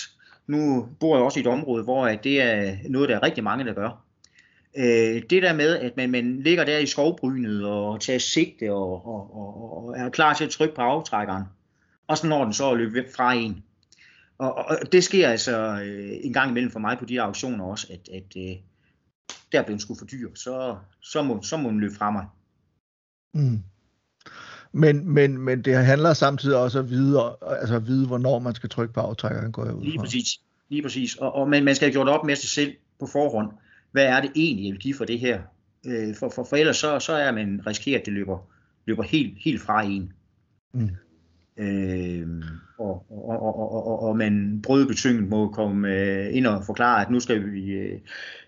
Nu 0.48 0.88
bor 1.00 1.16
jeg 1.16 1.26
også 1.26 1.40
i 1.40 1.42
et 1.42 1.48
område, 1.48 1.84
hvor 1.84 2.08
det 2.08 2.42
er 2.42 2.76
noget, 2.90 3.10
der 3.10 3.16
er 3.16 3.24
rigtig 3.24 3.44
mange, 3.44 3.66
der 3.66 3.74
gør. 3.74 4.05
Øh, 4.78 5.24
det 5.30 5.44
der 5.44 5.54
med, 5.54 5.78
at 5.78 5.98
man, 5.98 6.12
man 6.12 6.42
ligger 6.42 6.66
der 6.66 6.78
i 6.78 6.86
skovbrynet 6.86 7.66
og 7.66 8.02
tager 8.02 8.20
sigte 8.20 8.74
og, 8.74 9.08
og, 9.08 9.36
og, 9.36 9.78
og 9.78 9.98
er 9.98 10.10
klar 10.10 10.34
til 10.34 10.44
at 10.44 10.50
trykke 10.50 10.76
på 10.76 10.82
aftrækkeren, 10.82 11.44
og 12.08 12.18
så 12.18 12.28
når 12.28 12.44
den 12.44 12.54
så 12.54 12.72
at 12.72 12.78
løbe 12.78 13.06
fra 13.16 13.34
en. 13.34 13.64
Og, 14.38 14.56
og 14.56 14.78
det 14.92 15.04
sker 15.04 15.30
altså 15.30 15.82
øh, 15.86 16.12
en 16.22 16.34
gang 16.34 16.50
imellem 16.50 16.72
for 16.72 16.80
mig 16.80 16.98
på 17.00 17.06
de 17.06 17.22
auktioner 17.22 17.66
også, 17.66 17.88
at, 17.94 18.10
at, 18.16 18.38
øh, 18.38 18.56
der 19.52 19.64
blev 19.64 19.74
den 19.74 19.80
sgu 19.80 19.96
for 19.96 20.06
dyr, 20.06 20.30
så, 20.36 20.76
så, 21.02 21.24
må, 21.24 21.42
så 21.42 21.58
må 21.58 21.70
den 21.70 21.80
løbe 21.80 21.96
fra 21.96 22.12
mig. 22.12 22.26
Mm. 23.34 23.60
Men, 24.72 25.10
men, 25.10 25.38
men 25.38 25.62
det 25.62 25.76
handler 25.76 26.14
samtidig 26.14 26.58
også 26.58 26.80
at 26.80 26.90
vide, 26.90 27.38
altså 27.42 27.76
at 27.76 27.88
vide, 27.88 28.08
hvornår 28.08 28.40
man 28.40 28.56
skal 28.56 28.70
trykke 28.70 28.94
på 28.94 29.00
aftrækkeren, 29.00 29.52
går 29.52 29.66
jeg 29.66 29.74
ud 29.74 29.82
fra. 29.82 29.86
Lige 29.86 30.00
præcis. 30.00 30.28
Lige 30.70 30.82
præcis. 30.82 31.16
Og, 31.16 31.36
og, 31.36 31.50
men 31.50 31.64
man 31.64 31.76
skal 31.76 31.86
have 31.86 31.94
gjort 31.94 32.08
op 32.08 32.26
med 32.26 32.36
sig 32.36 32.50
selv 32.50 32.74
på 33.00 33.08
forhånd. 33.08 33.52
Hvad 33.96 34.06
er 34.06 34.22
det 34.22 34.32
egentlig, 34.36 34.66
jeg 34.66 34.72
vil 34.72 34.82
give 34.82 34.94
for 34.94 35.06
det 35.06 35.20
her? 35.20 35.42
Øh, 35.86 36.16
for, 36.16 36.30
for, 36.30 36.44
for 36.44 36.56
ellers 36.56 36.78
så, 36.78 37.00
så 37.00 37.14
er 37.14 37.32
man 37.32 37.62
risikeret, 37.68 38.00
at 38.00 38.06
det 38.06 38.14
løber, 38.14 38.50
løber 38.86 39.04
helt, 39.04 39.38
helt 39.44 39.62
fra 39.62 39.84
en. 39.84 40.14
Mm. 40.74 40.90
Øh, 41.58 42.28
og, 42.80 43.06
og, 43.10 43.42
og, 43.42 43.86
og, 43.88 44.04
og, 44.04 44.18
man 44.18 44.62
brødbetynget 44.64 45.30
må 45.30 45.52
komme 45.52 45.94
øh, 45.94 46.36
ind 46.36 46.48
og 46.48 46.66
forklare, 46.66 47.02
at 47.02 47.10
nu 47.10 47.20
skal 47.20 47.52
vi 47.52 47.72
øh, 47.72 48.00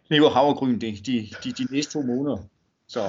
leve 0.09 0.29
havregryn 0.29 0.79
de, 0.79 0.97
de, 1.05 1.27
de, 1.43 1.51
de 1.51 1.67
næste 1.71 1.93
to 1.93 2.01
måneder. 2.01 2.37
Så, 2.87 2.99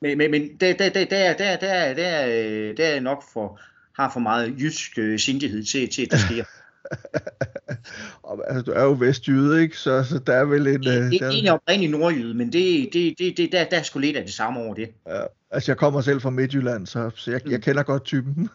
men 0.00 0.18
men, 0.18 0.30
men 0.30 0.42
der, 0.60 0.72
der, 0.72 0.88
der, 0.88 1.04
der, 1.04 1.32
der, 1.36 1.56
der, 1.56 1.94
der, 1.94 2.74
der 2.74 2.86
er 2.86 3.00
nok 3.00 3.22
for, 3.32 3.60
har 3.96 4.10
for 4.12 4.20
meget 4.20 4.54
jysk 4.60 4.98
øh, 4.98 5.18
sindighed 5.18 5.64
til, 5.64 5.88
til, 5.88 6.02
at 6.02 6.10
det 6.10 6.20
sker. 6.20 6.44
altså, 8.48 8.62
du 8.62 8.70
er 8.70 8.82
jo 8.82 8.96
vestjyde, 8.98 9.62
ikke? 9.62 9.78
Så, 9.78 10.04
så 10.04 10.18
der 10.18 10.32
er 10.32 10.44
vel 10.44 10.66
en... 10.66 10.74
Det, 10.74 10.84
det 10.84 10.94
er 10.94 11.26
øh, 11.26 11.32
egentlig 11.32 11.52
oprindelig 11.52 11.90
nordjyde, 11.90 12.34
men 12.34 12.52
det, 12.52 12.88
det, 12.92 13.14
det, 13.18 13.36
det, 13.36 13.52
der, 13.52 13.64
der 13.64 13.78
er 13.78 13.82
sgu 13.82 13.98
lidt 13.98 14.16
af 14.16 14.24
det 14.24 14.34
samme 14.34 14.60
over 14.60 14.74
det. 14.74 14.90
Ja, 15.06 15.22
altså, 15.50 15.72
jeg 15.72 15.76
kommer 15.76 16.00
selv 16.00 16.20
fra 16.20 16.30
Midtjylland, 16.30 16.86
så, 16.86 17.10
så 17.14 17.30
jeg, 17.30 17.40
jeg 17.50 17.56
mm. 17.56 17.62
kender 17.62 17.82
godt 17.82 18.04
typen. 18.04 18.34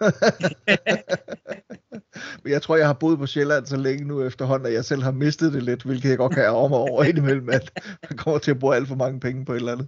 men 2.43 2.54
jeg 2.54 2.62
tror, 2.62 2.76
jeg 2.76 2.88
har 2.88 2.93
boet 2.93 3.18
på 3.18 3.26
Sjælland 3.26 3.66
så 3.66 3.78
længe 3.78 4.06
nu 4.06 4.24
efterhånden, 4.24 4.68
at 4.68 4.74
jeg 4.74 4.86
selv 4.86 5.04
har 5.04 5.12
mistet 5.12 5.54
det 5.54 5.64
lidt, 5.64 5.84
hvilket 5.84 6.10
jeg 6.10 6.18
godt 6.18 6.34
kan 6.34 6.43
ærge 6.43 6.70
mig 6.70 6.78
over 6.78 7.04
indimellem, 7.10 7.50
at 7.50 7.72
man 8.10 8.18
kommer 8.18 8.39
til 8.39 8.52
at 8.52 8.60
bruge 8.60 8.76
alt 8.76 8.88
for 8.88 8.96
mange 8.96 9.20
penge 9.20 9.46
på 9.46 9.54
et 9.54 9.58
eller 9.58 9.72
andet. 9.72 9.88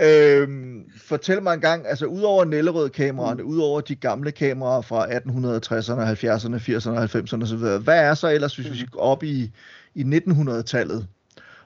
Øhm, 0.00 0.82
fortæl 0.96 1.42
mig 1.42 1.54
en 1.54 1.60
gang, 1.60 1.86
altså 1.86 2.06
udover 2.06 2.44
Nellerød-kameraerne, 2.44 3.42
mm. 3.42 3.48
udover 3.48 3.80
de 3.80 3.94
gamle 3.94 4.32
kameraer 4.32 4.82
fra 4.82 5.06
1860'erne, 5.06 6.02
70'erne, 6.02 6.56
80'erne, 6.56 6.98
90'erne 7.16 7.42
osv., 7.42 7.82
hvad 7.84 7.98
er 7.98 8.14
så 8.14 8.28
ellers, 8.28 8.56
hvis 8.56 8.70
vi 8.70 8.76
skal 8.76 8.98
op 8.98 9.22
i, 9.22 9.52
i 9.94 10.02
1900-tallet, 10.02 11.06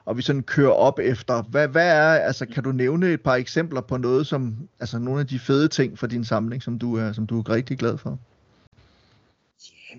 og 0.05 0.17
vi 0.17 0.21
sådan 0.21 0.43
kører 0.43 0.71
op 0.71 0.99
efter, 0.99 1.41
hvad, 1.41 1.67
hvad 1.67 1.87
er, 1.87 2.25
altså 2.25 2.45
kan 2.45 2.63
du 2.63 2.71
nævne 2.71 3.07
et 3.07 3.21
par 3.21 3.35
eksempler 3.35 3.81
på 3.81 3.97
noget, 3.97 4.27
som, 4.27 4.55
altså 4.79 4.99
nogle 4.99 5.19
af 5.19 5.27
de 5.27 5.39
fede 5.39 5.67
ting 5.67 5.99
fra 5.99 6.07
din 6.07 6.25
samling, 6.25 6.63
som 6.63 6.79
du 6.79 6.97
er, 6.97 7.11
som 7.11 7.27
du 7.27 7.39
er 7.39 7.49
rigtig 7.49 7.77
glad 7.77 7.97
for? 7.97 8.19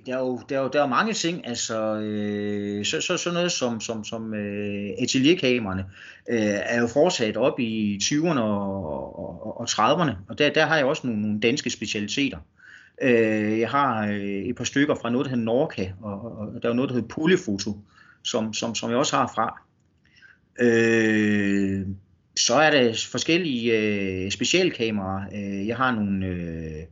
der 0.06 0.14
er 0.14 0.18
jo, 0.18 0.40
der 0.48 0.58
er 0.58 0.62
jo, 0.62 0.68
der 0.72 0.82
er 0.82 0.86
mange 0.86 1.12
ting, 1.12 1.46
altså 1.46 1.94
øh, 1.96 2.84
så, 2.84 3.00
så, 3.00 3.16
sådan 3.16 3.34
noget 3.34 3.52
som, 3.52 3.80
som, 3.80 4.04
som 4.04 4.34
øh, 4.34 4.90
atelierkamerne 4.98 5.84
øh, 6.28 6.38
er 6.42 6.80
jo 6.80 6.86
fortsat 6.86 7.36
op 7.36 7.60
i 7.60 7.98
20'erne 8.02 8.40
og, 8.40 9.18
og, 9.18 9.60
og 9.60 9.66
30'erne, 9.70 10.12
og 10.28 10.38
der, 10.38 10.50
der 10.50 10.66
har 10.66 10.76
jeg 10.76 10.84
også 10.84 11.06
nogle, 11.06 11.22
nogle 11.22 11.40
danske 11.40 11.70
specialiteter. 11.70 12.38
Øh, 13.02 13.60
jeg 13.60 13.70
har 13.70 14.06
øh, 14.06 14.20
et 14.20 14.56
par 14.56 14.64
stykker 14.64 14.94
fra 14.94 15.10
noget, 15.10 15.24
der 15.24 15.30
hedder 15.30 15.44
Norca, 15.44 15.92
og, 16.02 16.38
og 16.38 16.62
der 16.62 16.68
er 16.68 16.72
noget, 16.72 16.88
der 16.88 16.94
hedder 16.94 17.08
Polyfoto, 17.08 17.78
som, 18.22 18.54
som, 18.54 18.74
som 18.74 18.90
jeg 18.90 18.98
også 18.98 19.16
har 19.16 19.32
fra. 19.34 19.60
Øh, 20.60 21.86
så 22.36 22.54
er 22.54 22.70
der 22.70 23.06
forskellige 23.10 23.78
øh, 23.78 24.30
specialkameraer. 24.30 25.26
Øh, 25.34 25.66
jeg 25.66 25.76
har 25.76 25.94
nogle... 25.94 26.26
Øh, 26.26 26.82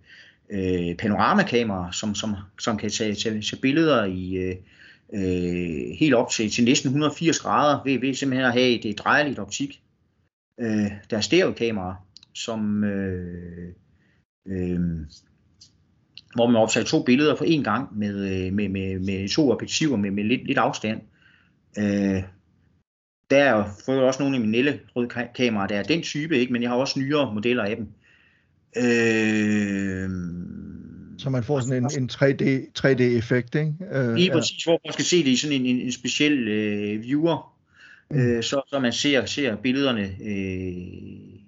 øh, 0.52 0.96
panoramakameraer, 0.96 1.90
som, 1.90 2.14
som, 2.14 2.34
som 2.60 2.76
kan 2.76 2.90
tage, 2.90 3.14
tage, 3.14 3.42
tage 3.42 3.60
billeder 3.60 4.04
i 4.04 4.34
øh, 4.34 4.56
øh 5.14 5.96
helt 5.98 6.14
op 6.14 6.30
til, 6.30 6.50
til 6.50 6.64
næsten 6.64 6.88
180 6.88 7.38
grader, 7.38 7.82
ved, 7.84 8.00
ved 8.00 8.14
simpelthen 8.14 8.46
at 8.46 8.52
have 8.52 8.84
et 8.84 8.98
drejeligt 8.98 9.38
optik. 9.38 9.82
Øh, 10.60 10.90
der 11.10 11.16
er 11.16 11.20
stereokameraer, 11.20 12.06
som, 12.34 12.84
øh, 12.84 13.72
øh, 14.48 14.80
hvor 16.34 16.46
man 16.46 16.62
optager 16.62 16.84
to 16.84 17.02
billeder 17.02 17.36
på 17.36 17.44
én 17.44 17.62
gang 17.62 17.98
med, 17.98 18.46
øh, 18.46 18.52
med, 18.52 18.68
med, 18.68 18.98
med 18.98 19.28
to 19.28 19.50
objektiver 19.50 19.96
med, 19.96 20.10
med 20.10 20.24
lidt, 20.24 20.46
lidt 20.46 20.58
afstand. 20.58 21.00
Øh, 21.78 22.22
der 23.32 23.42
er 23.44 23.94
jo 23.94 24.06
også 24.06 24.22
nogle 24.22 24.36
i 24.36 24.40
mine 24.40 24.78
røde 24.96 25.08
kameraer, 25.34 25.66
der 25.66 25.76
er 25.76 25.82
den 25.82 26.02
type, 26.02 26.38
ikke? 26.38 26.52
men 26.52 26.62
jeg 26.62 26.70
har 26.70 26.76
også 26.76 26.98
nyere 27.00 27.34
modeller 27.34 27.64
af 27.64 27.76
dem. 27.76 27.86
Øh, 28.76 30.10
så 31.18 31.30
man 31.30 31.44
får 31.44 31.60
sådan 31.60 31.84
en, 31.84 32.02
en 32.02 32.10
3D, 32.12 32.42
3D-effekt, 32.78 33.54
ikke? 33.54 33.74
Øh, 33.92 34.14
lige 34.14 34.30
præcis, 34.30 34.66
ja. 34.66 34.70
hvor 34.70 34.80
man 34.84 34.92
skal 34.92 35.04
se 35.04 35.24
det 35.24 35.30
i 35.30 35.36
sådan 35.36 35.60
en, 35.60 35.66
en, 35.66 35.80
en 35.80 35.92
speciel 35.92 36.48
øh, 36.48 37.02
viewer, 37.02 37.54
mm. 38.10 38.16
øh, 38.16 38.42
så, 38.42 38.62
så 38.66 38.78
man 38.78 38.92
ser, 38.92 39.24
ser 39.24 39.56
billederne 39.56 40.02
øh, 40.02 40.72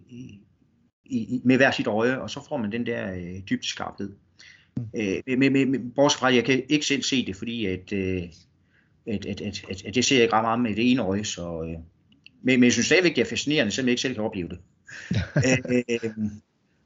i, 0.09 0.41
i, 1.05 1.41
med 1.45 1.57
hver 1.57 1.71
sit 1.71 1.87
øje, 1.87 2.19
og 2.19 2.31
så 2.31 2.41
får 2.49 2.57
man 2.57 2.73
den 2.73 2.87
der 2.87 3.13
øh, 3.15 3.41
dybdeskarphed. 3.51 4.13
Mm. 4.77 4.83
Øh, 4.97 5.39
med, 5.39 5.51
med, 5.51 5.67
med, 5.67 5.79
bortset 5.95 6.21
fra, 6.21 6.29
at 6.29 6.35
jeg 6.35 6.45
kan 6.45 6.63
ikke 6.69 6.87
selv 6.87 7.03
se 7.03 7.27
det, 7.27 7.37
fordi 7.37 7.67
at, 7.67 7.93
øh, 7.93 8.23
at, 9.07 9.27
at, 9.27 9.41
at, 9.41 9.65
at, 9.71 9.87
at 9.87 9.95
det 9.95 10.05
ser 10.05 10.17
jeg 10.17 10.23
ikke 10.23 10.35
ret 10.35 10.45
meget 10.45 10.61
med 10.61 10.77
det 10.77 10.91
ene 10.91 11.03
øje, 11.03 11.25
så, 11.25 11.63
øh, 11.63 11.79
men, 12.43 12.61
men 12.61 12.65
jeg 12.65 12.73
synes 12.73 12.87
stadigvæk, 12.87 13.17
det 13.17 13.23
er 13.23 13.29
fascinerende, 13.29 13.73
selvom 13.73 13.87
jeg 13.87 13.93
ikke 13.93 14.03
selv 14.03 14.15
kan 14.15 14.25
opleve 14.25 14.49
det. 14.49 14.59
øh, 15.47 15.83
øh, 15.89 16.11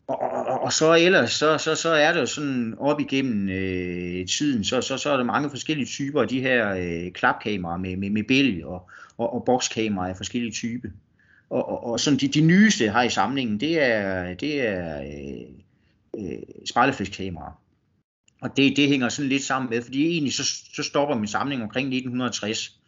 og, 0.09 0.21
og, 0.23 0.61
og 0.61 0.73
så 0.73 0.95
ellers, 0.95 1.33
så, 1.33 1.59
så, 1.59 1.75
så 1.75 1.89
er 1.89 2.13
det 2.13 2.21
jo 2.21 2.27
sådan 2.27 2.75
op 2.79 3.01
igennem 3.01 3.49
øh, 3.49 4.27
tiden, 4.27 4.65
så, 4.65 4.81
så, 4.81 4.99
så 4.99 5.11
er 5.11 5.17
der 5.17 5.25
mange 5.25 5.51
forskellige 5.51 5.87
typer 5.87 6.23
af 6.23 6.29
de 6.29 6.41
her 6.41 6.75
øh, 6.75 7.13
klapkameraer 7.13 7.77
med, 7.77 7.97
med, 7.97 8.11
med 8.11 8.23
bælg 8.29 8.65
og, 8.65 8.91
og, 9.19 9.35
og 9.35 9.45
bokskameraer 9.45 10.11
af 10.11 10.17
forskellige 10.17 10.53
typer. 10.53 10.89
Og, 11.51 11.69
og, 11.69 11.87
og 11.87 12.01
sådan 12.01 12.19
de, 12.19 12.29
de 12.29 12.41
nyeste 12.41 12.91
her 12.93 13.03
i 13.03 13.11
samlingen, 13.11 13.61
det 13.61 13.83
er, 13.83 14.35
det 14.35 14.69
er 14.69 15.01
øh, 15.01 15.47
øh, 16.19 16.43
spejleflexkameraer. 16.71 17.61
Og 18.41 18.57
det, 18.57 18.77
det 18.77 18.89
hænger 18.89 19.09
sådan 19.09 19.29
lidt 19.29 19.43
sammen 19.43 19.71
med, 19.71 19.83
fordi 19.83 20.07
egentlig 20.07 20.33
så, 20.33 20.45
så 20.75 20.83
stopper 20.83 21.17
min 21.17 21.27
samling 21.27 21.63
omkring 21.63 21.87
1960. 21.87 22.81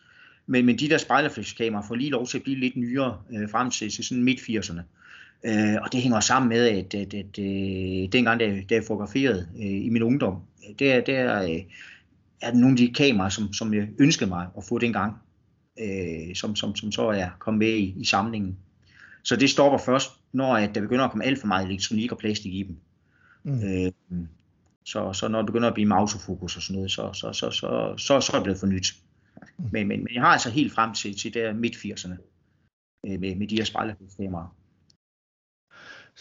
Men, 0.46 0.66
men 0.66 0.78
de 0.78 0.88
der 0.88 0.98
spejleflexkameraer 0.98 1.86
får 1.86 1.94
lige 1.94 2.10
lov 2.10 2.26
til 2.26 2.38
at 2.38 2.42
blive 2.42 2.58
lidt 2.58 2.76
nyere 2.76 3.18
øh, 3.32 3.50
frem 3.50 3.70
til, 3.70 3.90
til 3.90 4.04
sådan 4.04 4.24
midt-80'erne. 4.24 4.80
Øh, 5.44 5.76
og 5.82 5.92
det 5.92 6.02
hænger 6.02 6.20
sammen 6.20 6.48
med, 6.48 6.68
at, 6.68 6.94
at, 6.94 7.14
at, 7.14 7.14
at 7.14 7.38
øh, 7.38 8.12
dengang, 8.12 8.40
da, 8.40 8.62
da 8.70 8.74
jeg 8.74 8.84
fotograferede 8.86 9.48
øh, 9.56 9.84
i 9.86 9.88
min 9.88 10.02
ungdom, 10.02 10.36
der, 10.78 11.00
der 11.00 11.42
øh, 11.42 11.60
er 12.40 12.52
nogle 12.52 12.70
af 12.70 12.76
de 12.76 12.92
kameraer, 12.94 13.28
som, 13.28 13.52
som 13.52 13.74
jeg 13.74 13.88
ønskede 13.98 14.28
mig 14.28 14.46
at 14.56 14.64
få 14.68 14.78
dengang, 14.78 15.14
øh, 15.80 16.34
som, 16.34 16.56
som, 16.56 16.76
som 16.76 16.92
så 16.92 17.02
er 17.08 17.28
kommet 17.38 17.58
med 17.58 17.68
i, 17.68 17.94
i 17.96 18.04
samlingen. 18.04 18.56
Så 19.22 19.36
det 19.36 19.50
stopper 19.50 19.78
først, 19.78 20.10
når 20.32 20.56
at 20.56 20.74
der 20.74 20.80
begynder 20.80 21.04
at 21.04 21.10
komme 21.10 21.24
alt 21.24 21.40
for 21.40 21.46
meget 21.46 21.68
elektronik 21.68 22.12
og 22.12 22.18
plastik 22.18 22.54
i 22.54 22.62
dem. 22.62 22.76
Mm. 23.42 23.62
Øh, 23.64 23.92
så, 24.90 25.12
så 25.12 25.28
når 25.28 25.38
det 25.38 25.46
begynder 25.46 25.68
at 25.68 25.74
blive 25.74 25.88
med 25.88 25.96
autofokus 25.96 26.56
og 26.56 26.62
sådan 26.62 26.76
noget, 26.76 26.90
så, 26.90 27.12
så, 27.12 27.32
så, 27.32 27.50
så, 27.50 27.94
så, 27.96 28.20
så 28.20 28.32
er 28.32 28.36
det 28.36 28.42
blevet 28.42 28.60
for 28.60 28.66
nyt. 28.66 28.94
Mm. 29.58 29.64
Men, 29.72 29.88
men, 29.88 29.98
men 30.04 30.14
jeg 30.14 30.22
har 30.22 30.28
altså 30.28 30.50
helt 30.50 30.72
frem 30.72 30.94
til, 30.94 31.18
til 31.18 31.34
der 31.34 31.52
midt 31.52 31.76
80'erne 31.76 32.16
øh, 33.06 33.20
med, 33.20 33.36
med 33.36 33.48
de 33.48 33.56
her 33.56 33.64
spejlerkameraer. 33.64 34.56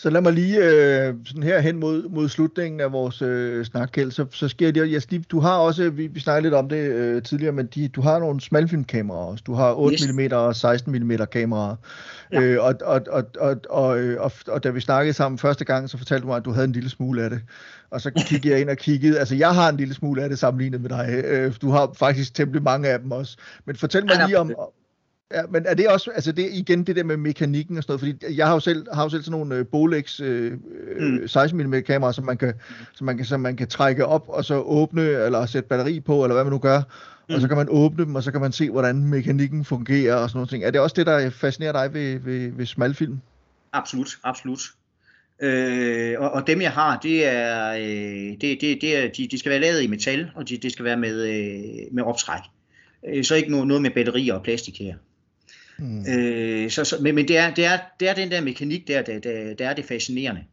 Så 0.01 0.09
lad 0.09 0.21
mig 0.21 0.33
lige 0.33 0.57
øh, 0.57 1.13
sådan 1.25 1.43
her 1.43 1.59
hen 1.59 1.79
mod, 1.79 2.09
mod 2.09 2.29
slutningen 2.29 2.81
af 2.81 2.91
vores 2.91 3.21
øh, 3.21 3.65
snak, 3.65 3.89
Kjeld, 3.93 4.11
så, 4.11 4.25
så 4.31 4.47
sker 4.47 4.71
det, 4.71 4.89
yes, 4.91 5.07
du 5.31 5.39
har 5.39 5.57
også, 5.57 5.89
vi, 5.89 6.07
vi 6.07 6.19
snakkede 6.19 6.43
lidt 6.43 6.53
om 6.53 6.69
det 6.69 6.77
øh, 6.77 7.23
tidligere, 7.23 7.51
men 7.51 7.65
de, 7.65 7.87
du 7.87 8.01
har 8.01 8.19
nogle 8.19 8.41
smalfilmkameraer 8.41 9.25
også. 9.25 9.43
Du 9.47 9.53
har 9.53 9.73
8 9.73 9.93
yes. 9.93 10.13
mm 10.13 10.19
og 10.31 10.55
16 10.55 10.93
mm 10.93 11.11
kameraer. 11.31 11.75
Ja. 12.31 12.41
Øh, 12.41 12.63
og, 12.63 12.75
og, 12.85 13.01
og, 13.09 13.23
og, 13.39 13.55
og, 13.69 13.99
øh, 13.99 14.21
og, 14.21 14.31
og 14.47 14.63
da 14.63 14.69
vi 14.69 14.79
snakkede 14.79 15.13
sammen 15.13 15.37
første 15.37 15.65
gang, 15.65 15.89
så 15.89 15.97
fortalte 15.97 16.21
du 16.21 16.27
mig, 16.27 16.37
at 16.37 16.45
du 16.45 16.51
havde 16.51 16.65
en 16.65 16.71
lille 16.73 16.89
smule 16.89 17.23
af 17.23 17.29
det. 17.29 17.41
Og 17.91 18.01
så 18.01 18.11
kiggede 18.27 18.53
jeg 18.53 18.61
ind 18.61 18.69
og 18.69 18.77
kiggede, 18.77 19.19
altså 19.19 19.35
jeg 19.35 19.55
har 19.55 19.69
en 19.69 19.77
lille 19.77 19.93
smule 19.93 20.23
af 20.23 20.29
det 20.29 20.39
sammenlignet 20.39 20.81
med 20.81 20.89
dig. 20.89 21.23
Øh, 21.25 21.53
du 21.61 21.69
har 21.69 21.91
faktisk 21.97 22.33
temmelig 22.33 22.63
mange 22.63 22.89
af 22.89 22.99
dem 22.99 23.11
også. 23.11 23.37
Men 23.65 23.75
fortæl 23.75 24.05
mig 24.05 24.27
lige 24.27 24.39
om, 24.39 24.51
Ja, 25.34 25.41
men 25.49 25.65
er 25.65 25.73
det 25.73 25.88
også, 25.88 26.11
altså 26.11 26.32
det 26.32 26.49
igen 26.51 26.84
det 26.84 26.95
der 26.95 27.03
med 27.03 27.17
mekanikken 27.17 27.77
og 27.77 27.84
sådan 27.84 27.91
noget, 27.91 28.17
fordi 28.19 28.38
jeg 28.38 28.47
har 28.47 28.53
jo 28.53 28.59
selv, 28.59 28.86
har 28.93 29.03
jo 29.03 29.09
selv 29.09 29.23
sådan 29.23 29.39
nogle 29.39 29.59
uh, 29.59 29.65
Bolex 29.65 30.19
uh, 30.19 30.51
mm. 30.99 31.27
16 31.27 31.67
mm 31.67 31.84
kameraer, 31.84 32.11
som 32.11 32.25
man, 32.25 32.38
kan, 32.38 32.53
som, 32.93 33.05
man 33.05 33.17
kan, 33.17 33.25
som 33.25 33.39
man 33.39 33.55
kan 33.55 33.67
trække 33.67 34.05
op 34.05 34.25
og 34.27 34.45
så 34.45 34.55
åbne, 34.55 35.01
eller 35.01 35.45
sætte 35.45 35.69
batteri 35.69 35.99
på, 35.99 36.23
eller 36.23 36.34
hvad 36.34 36.43
man 36.43 36.53
nu 36.53 36.59
gør, 36.59 36.80
mm. 36.80 37.36
og 37.36 37.41
så 37.41 37.47
mm. 37.47 37.47
kan 37.47 37.57
man 37.57 37.67
åbne 37.69 38.05
dem, 38.05 38.15
og 38.15 38.23
så 38.23 38.32
kan 38.32 38.41
man 38.41 38.51
se, 38.51 38.69
hvordan 38.69 39.03
mekanikken 39.03 39.65
fungerer 39.65 40.15
og 40.15 40.30
sådan 40.30 40.38
noget 40.38 40.49
ting. 40.49 40.63
Er 40.63 40.71
det 40.71 40.82
også 40.82 40.93
det, 40.93 41.05
der 41.05 41.30
fascinerer 41.30 41.71
dig 41.71 41.93
ved, 41.93 42.19
ved, 42.19 42.51
ved 42.51 42.65
smalfilm? 42.65 43.19
Absolut, 43.73 44.09
absolut. 44.23 44.61
Øh, 45.41 46.15
og, 46.19 46.32
og 46.32 46.47
dem 46.47 46.61
jeg 46.61 46.71
har, 46.71 46.99
det 47.03 47.27
er, 47.27 47.71
øh, 47.71 48.38
det, 48.41 48.61
det, 48.61 48.82
det 48.82 48.97
er 48.97 49.09
de, 49.17 49.27
de 49.32 49.39
skal 49.39 49.49
være 49.49 49.59
lavet 49.59 49.82
i 49.82 49.88
metal, 49.88 50.32
og 50.36 50.49
de, 50.49 50.57
det 50.57 50.71
skal 50.71 50.86
være 50.86 50.97
med, 50.97 51.21
øh, 51.21 51.93
med 51.95 52.03
optræk. 52.03 52.41
Øh, 53.07 53.23
så 53.23 53.36
ikke 53.36 53.51
noget, 53.51 53.67
noget 53.67 53.82
med 53.82 53.91
batterier 53.91 54.34
og 54.34 54.43
plastik 54.43 54.80
her. 54.80 54.95
Mm. 55.80 56.05
Øh, 56.13 56.69
så, 56.69 56.84
så, 56.84 56.95
men 57.01 57.15
men 57.15 57.27
det, 57.27 57.38
er, 57.38 57.53
det, 57.53 57.65
er, 57.65 57.77
det 57.99 58.09
er 58.09 58.13
den 58.13 58.32
der 58.32 58.41
mekanik 58.41 58.88
der, 58.88 59.01
der, 59.01 59.19
der, 59.19 59.53
der 59.53 59.69
er 59.69 59.73
det 59.73 59.86
fascinerende. 59.86 60.43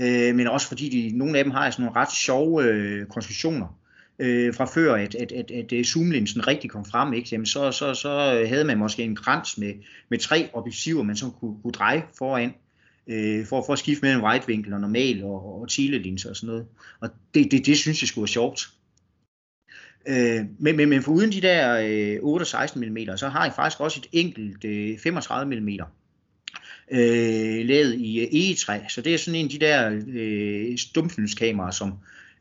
Øh, 0.00 0.34
men 0.34 0.46
også 0.46 0.68
fordi 0.68 0.88
de, 0.88 1.18
nogle 1.18 1.38
af 1.38 1.44
dem 1.44 1.50
har 1.50 1.70
sådan 1.70 1.84
nogle 1.84 2.00
ret 2.00 2.12
sjove 2.12 2.64
øh, 2.64 3.06
konstruktioner. 3.06 3.80
øh, 4.20 4.54
fra 4.54 4.64
før, 4.64 4.94
at, 4.94 5.14
at, 5.14 5.32
at, 5.32 5.50
at 5.50 5.72
øh, 5.72 5.84
zoomlinsen 5.84 6.46
rigtig 6.46 6.70
kom 6.70 6.84
frem, 6.84 7.12
ikke? 7.12 7.28
Jamen, 7.32 7.46
så, 7.46 7.72
så, 7.72 7.94
så 7.94 8.44
havde 8.48 8.64
man 8.64 8.78
måske 8.78 9.02
en 9.02 9.16
krans 9.16 9.58
med, 9.58 9.72
med 10.08 10.18
tre 10.18 10.48
objektiver, 10.52 11.02
man 11.02 11.16
så 11.16 11.30
kunne, 11.40 11.54
kunne 11.62 11.72
dreje 11.72 12.02
foran, 12.18 12.54
øh, 13.06 13.46
for, 13.46 13.62
for 13.66 13.72
at 13.72 13.78
skifte 13.78 14.02
mellem 14.02 14.24
wide-vinkel 14.24 14.72
og 14.72 14.80
normal 14.80 15.24
og, 15.24 15.60
og 15.60 15.68
telelinser 15.68 16.30
og 16.30 16.36
sådan 16.36 16.46
noget. 16.46 16.66
Og 17.00 17.08
det, 17.34 17.50
det, 17.50 17.66
det 17.66 17.78
synes 17.78 18.02
jeg 18.02 18.08
skulle 18.08 18.22
være 18.22 18.28
sjovt. 18.28 18.68
Øh, 20.08 20.44
men, 20.58 20.76
men, 20.76 20.88
men 20.88 21.02
for 21.02 21.12
uden 21.12 21.32
de 21.32 21.40
der 21.40 21.80
øh, 22.14 22.18
8 22.22 22.42
og 22.42 22.46
16 22.46 22.80
mm, 22.90 23.16
så 23.16 23.28
har 23.28 23.44
jeg 23.44 23.52
faktisk 23.56 23.80
også 23.80 24.00
et 24.00 24.08
enkelt 24.12 24.64
øh, 24.64 24.98
35 24.98 25.60
mm 25.60 25.68
øh, 26.90 27.66
lavet 27.66 27.94
i 27.94 28.20
øh, 28.20 28.28
egetræ. 28.32 28.78
Så 28.88 29.00
det 29.02 29.14
er 29.14 29.18
sådan 29.18 29.40
en 29.40 29.46
af 29.46 29.50
de 29.50 29.58
der 29.58 30.00
øh, 30.06 30.78
stumfilmskameraer, 30.78 31.70
som 31.70 31.92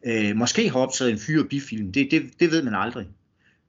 øh, 0.05 0.36
måske 0.36 0.70
har 0.70 0.80
optaget 0.80 1.12
en 1.12 1.20
fyr- 1.20 1.43
og 1.43 1.49
bifilm. 1.49 1.91
Det, 1.91 2.12
det, 2.12 2.39
det 2.39 2.51
ved 2.51 2.64
man 2.64 2.76
aldrig. 2.76 3.07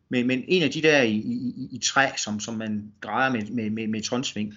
Men, 0.08 0.26
men 0.26 0.44
en 0.48 0.62
af 0.62 0.70
de 0.70 0.82
der 0.82 1.02
i, 1.02 1.14
i, 1.14 1.68
i 1.72 1.78
træ, 1.78 2.08
som, 2.16 2.40
som 2.40 2.54
man 2.54 2.92
drejer 3.02 3.32
med, 3.32 3.42
med, 3.50 3.70
med, 3.70 3.86
med 3.86 4.02
tonsving. 4.02 4.54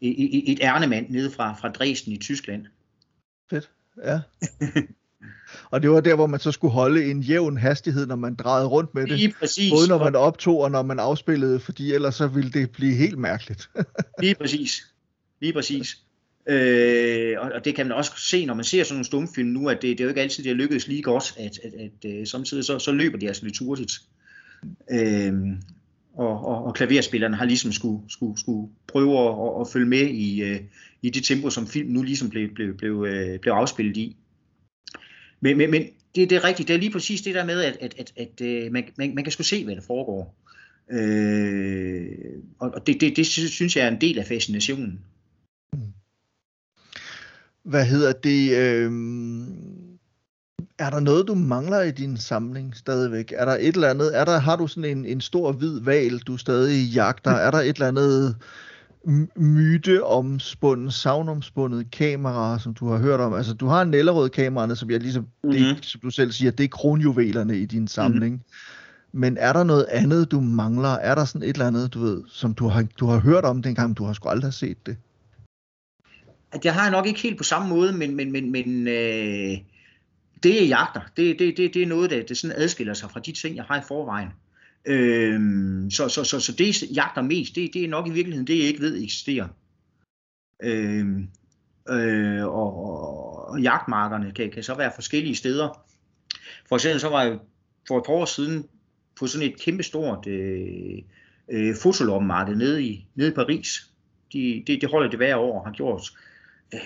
Et, 0.00 0.52
et 0.52 0.58
ærnemand 0.62 1.10
nede 1.10 1.30
fra, 1.30 1.56
fra 1.60 1.68
Dresden 1.68 2.12
i 2.12 2.16
Tyskland. 2.16 2.66
Fedt, 3.50 3.70
ja. 4.04 4.20
Og 5.72 5.82
det 5.82 5.90
var 5.90 6.00
der, 6.00 6.14
hvor 6.14 6.26
man 6.26 6.40
så 6.40 6.52
skulle 6.52 6.72
holde 6.72 7.10
en 7.10 7.20
jævn 7.20 7.56
hastighed, 7.56 8.06
når 8.06 8.16
man 8.16 8.34
drejede 8.34 8.66
rundt 8.66 8.94
med 8.94 9.02
det. 9.02 9.18
Lige 9.18 9.34
præcis. 9.40 9.72
Både 9.72 9.88
når 9.88 9.98
man 9.98 10.16
optog 10.16 10.60
og 10.60 10.70
når 10.70 10.82
man 10.82 10.98
afspillede, 10.98 11.60
fordi 11.60 11.92
ellers 11.92 12.14
så 12.14 12.26
ville 12.26 12.50
det 12.50 12.70
blive 12.70 12.94
helt 12.94 13.18
mærkeligt. 13.18 13.70
Lige 14.22 14.34
præcis. 14.34 14.92
Lige 15.40 15.52
præcis. 15.52 15.98
Øh, 16.48 17.36
og, 17.38 17.50
og 17.54 17.64
det 17.64 17.74
kan 17.74 17.86
man 17.86 17.96
også 17.96 18.12
se, 18.16 18.46
når 18.46 18.54
man 18.54 18.64
ser 18.64 18.84
sådan 18.84 18.94
nogle 18.94 19.04
stumfilm 19.04 19.48
nu, 19.48 19.68
at 19.68 19.82
det, 19.82 19.98
det 19.98 20.00
er 20.00 20.04
jo 20.04 20.08
ikke 20.08 20.20
altid, 20.20 20.44
det 20.44 20.50
er 20.50 20.54
lykkedes 20.54 20.88
lige 20.88 21.02
godt, 21.02 21.34
at, 21.38 21.58
at, 21.64 21.72
at, 22.04 22.10
at 22.10 22.28
samtidig 22.28 22.64
så, 22.64 22.78
så 22.78 22.92
løber 22.92 23.18
de 23.18 23.28
altså 23.28 23.44
lidt 23.44 23.58
hurtigt. 23.58 23.92
Øh, 24.90 25.32
og, 26.14 26.44
og, 26.44 26.64
og 26.64 26.74
klaverspillerne 26.74 27.36
har 27.36 27.44
ligesom 27.44 27.72
skulle, 27.72 28.02
skulle, 28.08 28.40
skulle 28.40 28.68
prøve 28.86 29.18
at, 29.18 29.60
at 29.60 29.68
følge 29.72 29.86
med 29.86 30.08
i, 30.08 30.52
uh, 30.52 30.60
i 31.02 31.10
det 31.10 31.24
tempo, 31.24 31.50
som 31.50 31.66
film 31.66 31.90
nu 31.90 32.02
ligesom 32.02 32.30
blev, 32.30 32.54
blev, 32.54 32.76
blev, 32.76 32.94
uh, 32.94 33.40
blev 33.40 33.52
afspillet 33.52 33.96
i. 33.96 34.16
Men, 35.42 35.58
men, 35.58 35.70
men 35.70 35.82
det, 36.14 36.30
det 36.30 36.36
er 36.36 36.44
rigtigt, 36.44 36.68
det 36.68 36.74
er 36.74 36.80
lige 36.80 36.92
præcis 36.92 37.22
det 37.22 37.34
der 37.34 37.44
med, 37.44 37.60
at, 37.62 37.76
at, 37.80 37.94
at, 37.98 38.12
at 38.16 38.40
øh, 38.40 38.72
man, 38.72 38.84
man, 38.98 39.14
man 39.14 39.24
kan 39.24 39.32
sgu 39.32 39.42
se, 39.42 39.64
hvad 39.64 39.76
der 39.76 39.82
foregår. 39.82 40.34
Øh, 40.90 42.08
og 42.58 42.86
det, 42.86 43.00
det, 43.00 43.16
det 43.16 43.26
synes 43.26 43.76
jeg 43.76 43.84
er 43.84 43.90
en 43.90 44.00
del 44.00 44.18
af 44.18 44.26
fascinationen. 44.26 45.00
Hvad 47.64 47.86
hedder 47.86 48.12
det? 48.12 48.56
Øh, 48.56 48.92
er 50.78 50.90
der 50.90 51.00
noget, 51.00 51.28
du 51.28 51.34
mangler 51.34 51.82
i 51.82 51.90
din 51.90 52.16
samling 52.16 52.76
stadigvæk? 52.76 53.32
Er 53.36 53.44
der 53.44 53.52
et 53.52 53.74
eller 53.74 53.90
andet? 53.90 54.18
Er 54.18 54.24
der, 54.24 54.38
har 54.38 54.56
du 54.56 54.66
sådan 54.66 54.98
en, 54.98 55.06
en 55.06 55.20
stor 55.20 55.52
hvid 55.52 55.80
val, 55.80 56.18
du 56.18 56.36
stadig 56.36 56.88
jagter? 56.88 57.30
Er 57.30 57.50
der 57.50 57.58
et 57.58 57.76
eller 57.76 57.88
andet 57.88 58.36
myte 59.36 60.04
omspundet, 60.04 60.94
savnomspundet 60.94 61.90
kamera, 61.90 62.58
som 62.58 62.74
du 62.74 62.88
har 62.88 62.98
hørt 62.98 63.20
om? 63.20 63.34
Altså, 63.34 63.54
du 63.54 63.66
har 63.66 63.82
en 63.82 63.90
Nellerød 63.90 64.28
kameraerne, 64.28 64.76
som 64.76 64.90
jeg 64.90 65.00
ligesom, 65.00 65.22
mm-hmm. 65.22 65.58
det, 65.58 65.74
mhm. 65.74 65.82
som 65.82 66.00
du 66.00 66.10
selv 66.10 66.32
siger, 66.32 66.50
det 66.50 66.64
er 66.64 66.68
kronjuvelerne 66.68 67.58
i 67.58 67.64
din 67.64 67.88
samling. 67.88 68.34
Mm-hmm. 68.34 69.20
Men 69.20 69.36
er 69.36 69.52
der 69.52 69.64
noget 69.64 69.86
andet, 69.90 70.30
du 70.30 70.40
mangler? 70.40 70.88
Er 70.88 71.14
der 71.14 71.24
sådan 71.24 71.42
et 71.42 71.52
eller 71.52 71.66
andet, 71.66 71.94
du 71.94 72.00
ved, 72.00 72.22
som 72.28 72.54
du 72.54 72.68
har, 72.68 72.86
du 73.00 73.06
har 73.06 73.18
hørt 73.18 73.44
om 73.44 73.62
dengang, 73.62 73.96
du 73.96 74.04
har 74.04 74.12
sgu 74.12 74.28
aldrig 74.28 74.54
set 74.54 74.86
det? 74.86 74.96
Har 76.64 76.82
jeg 76.82 76.90
nok 76.90 77.06
ikke 77.06 77.20
helt 77.20 77.38
på 77.38 77.44
samme 77.44 77.68
måde, 77.68 77.92
men, 77.92 78.16
men, 78.16 78.32
men, 78.32 78.52
men 78.52 78.88
øh, 78.88 79.58
det 80.42 80.54
jeg 80.54 80.68
jagter, 80.68 81.00
det, 81.16 81.38
det, 81.38 81.56
det, 81.56 81.74
det 81.74 81.82
er 81.82 81.86
noget, 81.86 82.10
der 82.10 82.22
det 82.22 82.38
sådan 82.38 82.56
adskiller 82.56 82.94
sig 82.94 83.10
fra 83.10 83.20
de 83.20 83.32
ting, 83.32 83.56
jeg 83.56 83.64
har 83.64 83.78
i 83.78 83.82
forvejen. 83.88 84.28
Øh, 84.84 85.40
så, 85.90 86.08
så, 86.08 86.24
så, 86.24 86.40
så 86.40 86.52
det, 86.52 86.82
jeg 86.82 86.90
jagter 86.90 87.22
mest, 87.22 87.54
det, 87.54 87.70
det 87.74 87.84
er 87.84 87.88
nok 87.88 88.06
i 88.06 88.10
virkeligheden 88.10 88.46
det, 88.46 88.58
jeg 88.58 88.66
ikke 88.66 88.80
ved 88.80 89.02
eksisterer. 89.02 89.48
Øhm, 90.62 91.28
øh, 91.88 92.38
øh, 92.38 92.44
og, 92.44 92.84
og, 92.84 93.48
og 93.48 93.60
jagtmarkerne 93.60 94.32
kan, 94.32 94.50
kan 94.50 94.62
så 94.62 94.74
være 94.74 94.92
forskellige 94.94 95.34
steder. 95.34 95.86
For 96.68 96.76
eksempel 96.76 97.00
så 97.00 97.08
var 97.08 97.22
jeg 97.22 97.38
for 97.88 97.98
et 97.98 98.04
par 98.06 98.12
år 98.12 98.24
siden 98.24 98.68
på 99.18 99.26
sådan 99.26 99.48
et 99.48 99.60
kæmpestort 99.60 100.26
øh, 100.26 100.98
øh, 101.48 101.74
fotolommarked 101.82 102.56
nede 102.56 102.84
i, 102.84 103.06
nede 103.14 103.30
i 103.30 103.34
Paris. 103.34 103.90
De, 104.32 104.64
det, 104.66 104.80
det 104.80 104.90
holder 104.90 105.10
det 105.10 105.18
hver 105.18 105.36
år 105.36 105.58
og 105.58 105.66
har 105.66 105.72
gjort 105.72 106.02
øh, 106.74 106.80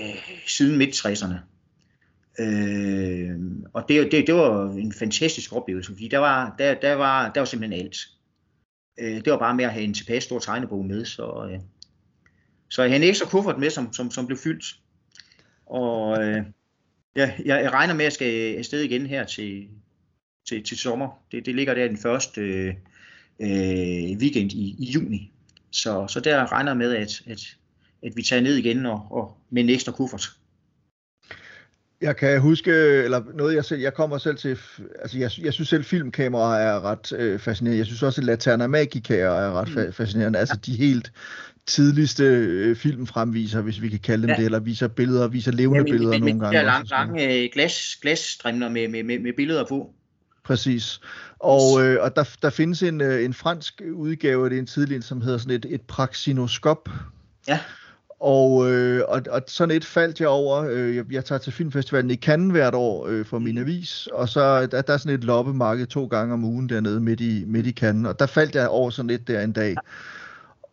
siden 0.46 0.78
midt-60'erne. 0.78 1.55
Øh, 2.38 3.40
og 3.72 3.84
det, 3.88 4.12
det, 4.12 4.26
det 4.26 4.34
var 4.34 4.70
en 4.70 4.92
fantastisk 4.92 5.52
oplevelse, 5.52 5.92
fordi 5.92 6.08
der 6.08 6.18
var, 6.18 6.54
der, 6.58 6.74
der 6.74 6.94
var, 6.94 7.32
der 7.32 7.40
var 7.40 7.44
simpelthen 7.44 7.80
alt. 7.80 7.96
Øh, 8.98 9.24
det 9.24 9.32
var 9.32 9.38
bare 9.38 9.54
med 9.54 9.64
at 9.64 9.72
have 9.72 9.84
en 9.84 9.94
tilpas 9.94 10.24
stor 10.24 10.38
tegnebog 10.38 10.84
med, 10.84 11.04
så, 11.04 11.48
øh, 11.50 11.60
så 12.68 12.82
jeg 12.82 12.90
havde 12.90 13.02
en 13.02 13.08
ekstra 13.08 13.26
kuffert 13.28 13.58
med, 13.58 13.70
som, 13.70 13.92
som, 13.92 14.10
som 14.10 14.26
blev 14.26 14.38
fyldt. 14.38 14.64
Og 15.66 16.24
øh, 16.24 16.44
jeg, 17.16 17.34
jeg 17.44 17.72
regner 17.72 17.94
med, 17.94 18.00
at 18.00 18.04
jeg 18.04 18.12
skal 18.12 18.56
afsted 18.56 18.80
igen 18.80 19.06
her 19.06 19.24
til, 19.24 19.68
til, 20.48 20.64
til 20.64 20.78
sommer. 20.78 21.08
Det, 21.32 21.46
det 21.46 21.54
ligger 21.54 21.74
der 21.74 21.88
den 21.88 21.96
første 21.96 22.40
øh, 22.40 22.74
øh, 23.40 24.18
weekend 24.18 24.52
i, 24.52 24.76
i 24.78 24.90
juni. 24.94 25.32
Så, 25.70 26.06
så 26.08 26.20
der 26.20 26.52
regner 26.52 26.70
jeg 26.70 26.76
med, 26.76 26.94
at, 26.94 27.22
at, 27.26 27.40
at 28.02 28.16
vi 28.16 28.22
tager 28.22 28.42
ned 28.42 28.56
igen 28.56 28.86
og, 28.86 29.06
og 29.10 29.36
med 29.50 29.62
en 29.62 29.70
ekstra 29.70 29.92
kuffert. 29.92 30.30
Jeg 32.00 32.16
kan 32.16 32.40
huske, 32.40 32.70
eller 32.72 33.22
noget 33.34 33.54
jeg 33.54 33.64
selv, 33.64 33.80
jeg 33.80 33.94
kommer 33.94 34.18
selv 34.18 34.36
til, 34.36 34.58
altså 35.02 35.18
jeg, 35.18 35.30
jeg 35.38 35.52
synes 35.52 35.68
selv 35.68 35.84
filmkameraer 35.84 36.74
er 36.74 36.84
ret 36.84 37.12
øh, 37.12 37.38
fascinerende. 37.38 37.78
Jeg 37.78 37.86
synes 37.86 38.02
også, 38.02 38.20
at 38.20 38.24
Laterna 38.24 38.66
Magica 38.66 39.16
er 39.16 39.52
ret 39.52 39.86
mm. 39.86 39.92
fascinerende. 39.92 40.38
Altså 40.38 40.56
de 40.56 40.76
helt 40.76 41.12
tidligste 41.66 42.24
øh, 42.24 42.76
film 42.76 43.06
fremviser, 43.06 43.60
hvis 43.60 43.82
vi 43.82 43.88
kan 43.88 43.98
kalde 43.98 44.22
dem 44.22 44.30
ja. 44.30 44.36
det, 44.36 44.44
eller 44.44 44.58
viser 44.58 44.88
billeder, 44.88 45.28
viser 45.28 45.52
levende 45.52 45.84
ja, 45.86 45.92
billeder 45.92 46.18
men, 46.18 46.20
nogle 46.20 46.40
gange. 46.40 46.58
Ja, 46.58 46.64
lange, 46.64 46.88
lange 46.88 47.42
øh, 47.44 47.48
glas, 47.52 47.96
glasstrimler 48.02 48.68
med, 48.68 48.88
med, 48.88 49.02
med, 49.02 49.18
med 49.18 49.32
billeder 49.36 49.64
på. 49.68 49.94
Præcis. 50.44 51.00
Og, 51.38 51.84
øh, 51.84 52.02
og 52.02 52.16
der, 52.16 52.24
der 52.42 52.50
findes 52.50 52.82
en, 52.82 53.00
øh, 53.00 53.24
en 53.24 53.34
fransk 53.34 53.82
udgave 53.94 54.44
af 54.44 54.50
det 54.50 54.58
en 54.58 54.66
tidligere, 54.66 55.02
som 55.02 55.20
hedder 55.20 55.38
sådan 55.38 55.56
et, 55.56 55.66
et 55.70 55.80
praxinoskop. 55.80 56.88
Ja. 57.48 57.60
Og, 58.20 58.72
øh, 58.72 59.02
og, 59.08 59.22
og 59.30 59.42
sådan 59.46 59.76
et 59.76 59.84
faldt 59.84 60.20
jeg 60.20 60.28
over. 60.28 60.64
Øh, 60.70 60.96
jeg, 60.96 61.04
jeg 61.10 61.24
tager 61.24 61.38
til 61.38 61.52
filmfestivalen 61.52 62.10
i 62.10 62.16
Cannes 62.16 62.52
hvert 62.52 62.74
år 62.74 63.06
øh, 63.06 63.24
for 63.24 63.38
min 63.38 63.58
avis, 63.58 64.08
og 64.12 64.28
så 64.28 64.66
der, 64.66 64.82
der 64.82 64.92
er 64.92 64.96
sådan 64.96 65.18
et 65.18 65.24
loppemarked 65.24 65.86
to 65.86 66.06
gange 66.06 66.34
om 66.34 66.44
ugen 66.44 66.68
dernede 66.68 67.00
midt 67.00 67.20
i, 67.20 67.44
midt 67.46 67.66
i 67.66 67.72
Cannes, 67.72 68.08
og 68.08 68.18
der 68.18 68.26
faldt 68.26 68.54
jeg 68.54 68.68
over 68.68 68.90
sådan 68.90 69.10
et 69.10 69.28
der 69.28 69.40
en 69.40 69.52
dag. 69.52 69.74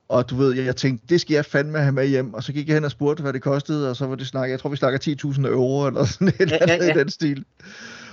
Og 0.09 0.29
du 0.29 0.35
ved, 0.35 0.55
jeg, 0.55 0.65
jeg 0.65 0.75
tænkte, 0.75 1.05
det 1.09 1.21
skal 1.21 1.33
jeg 1.33 1.45
fandme 1.45 1.79
have 1.79 1.91
med 1.91 2.07
hjem, 2.07 2.33
og 2.33 2.43
så 2.43 2.53
gik 2.53 2.67
jeg 2.67 2.73
hen 2.73 2.85
og 2.85 2.91
spurgte, 2.91 3.21
hvad 3.21 3.33
det 3.33 3.41
kostede, 3.41 3.89
og 3.89 3.95
så 3.95 4.05
var 4.05 4.15
det 4.15 4.27
snak, 4.27 4.49
jeg 4.49 4.59
tror 4.59 4.69
vi 4.69 4.75
snakker 4.75 4.99
10.000 5.25 5.47
euro, 5.47 5.87
eller 5.87 6.05
sådan 6.05 6.27
et 6.27 6.39
ja, 6.39 6.43
eller 6.43 6.57
andet 6.61 6.85
ja, 6.85 6.85
ja. 6.85 6.95
i 6.95 6.99
den 6.99 7.09
stil 7.09 7.45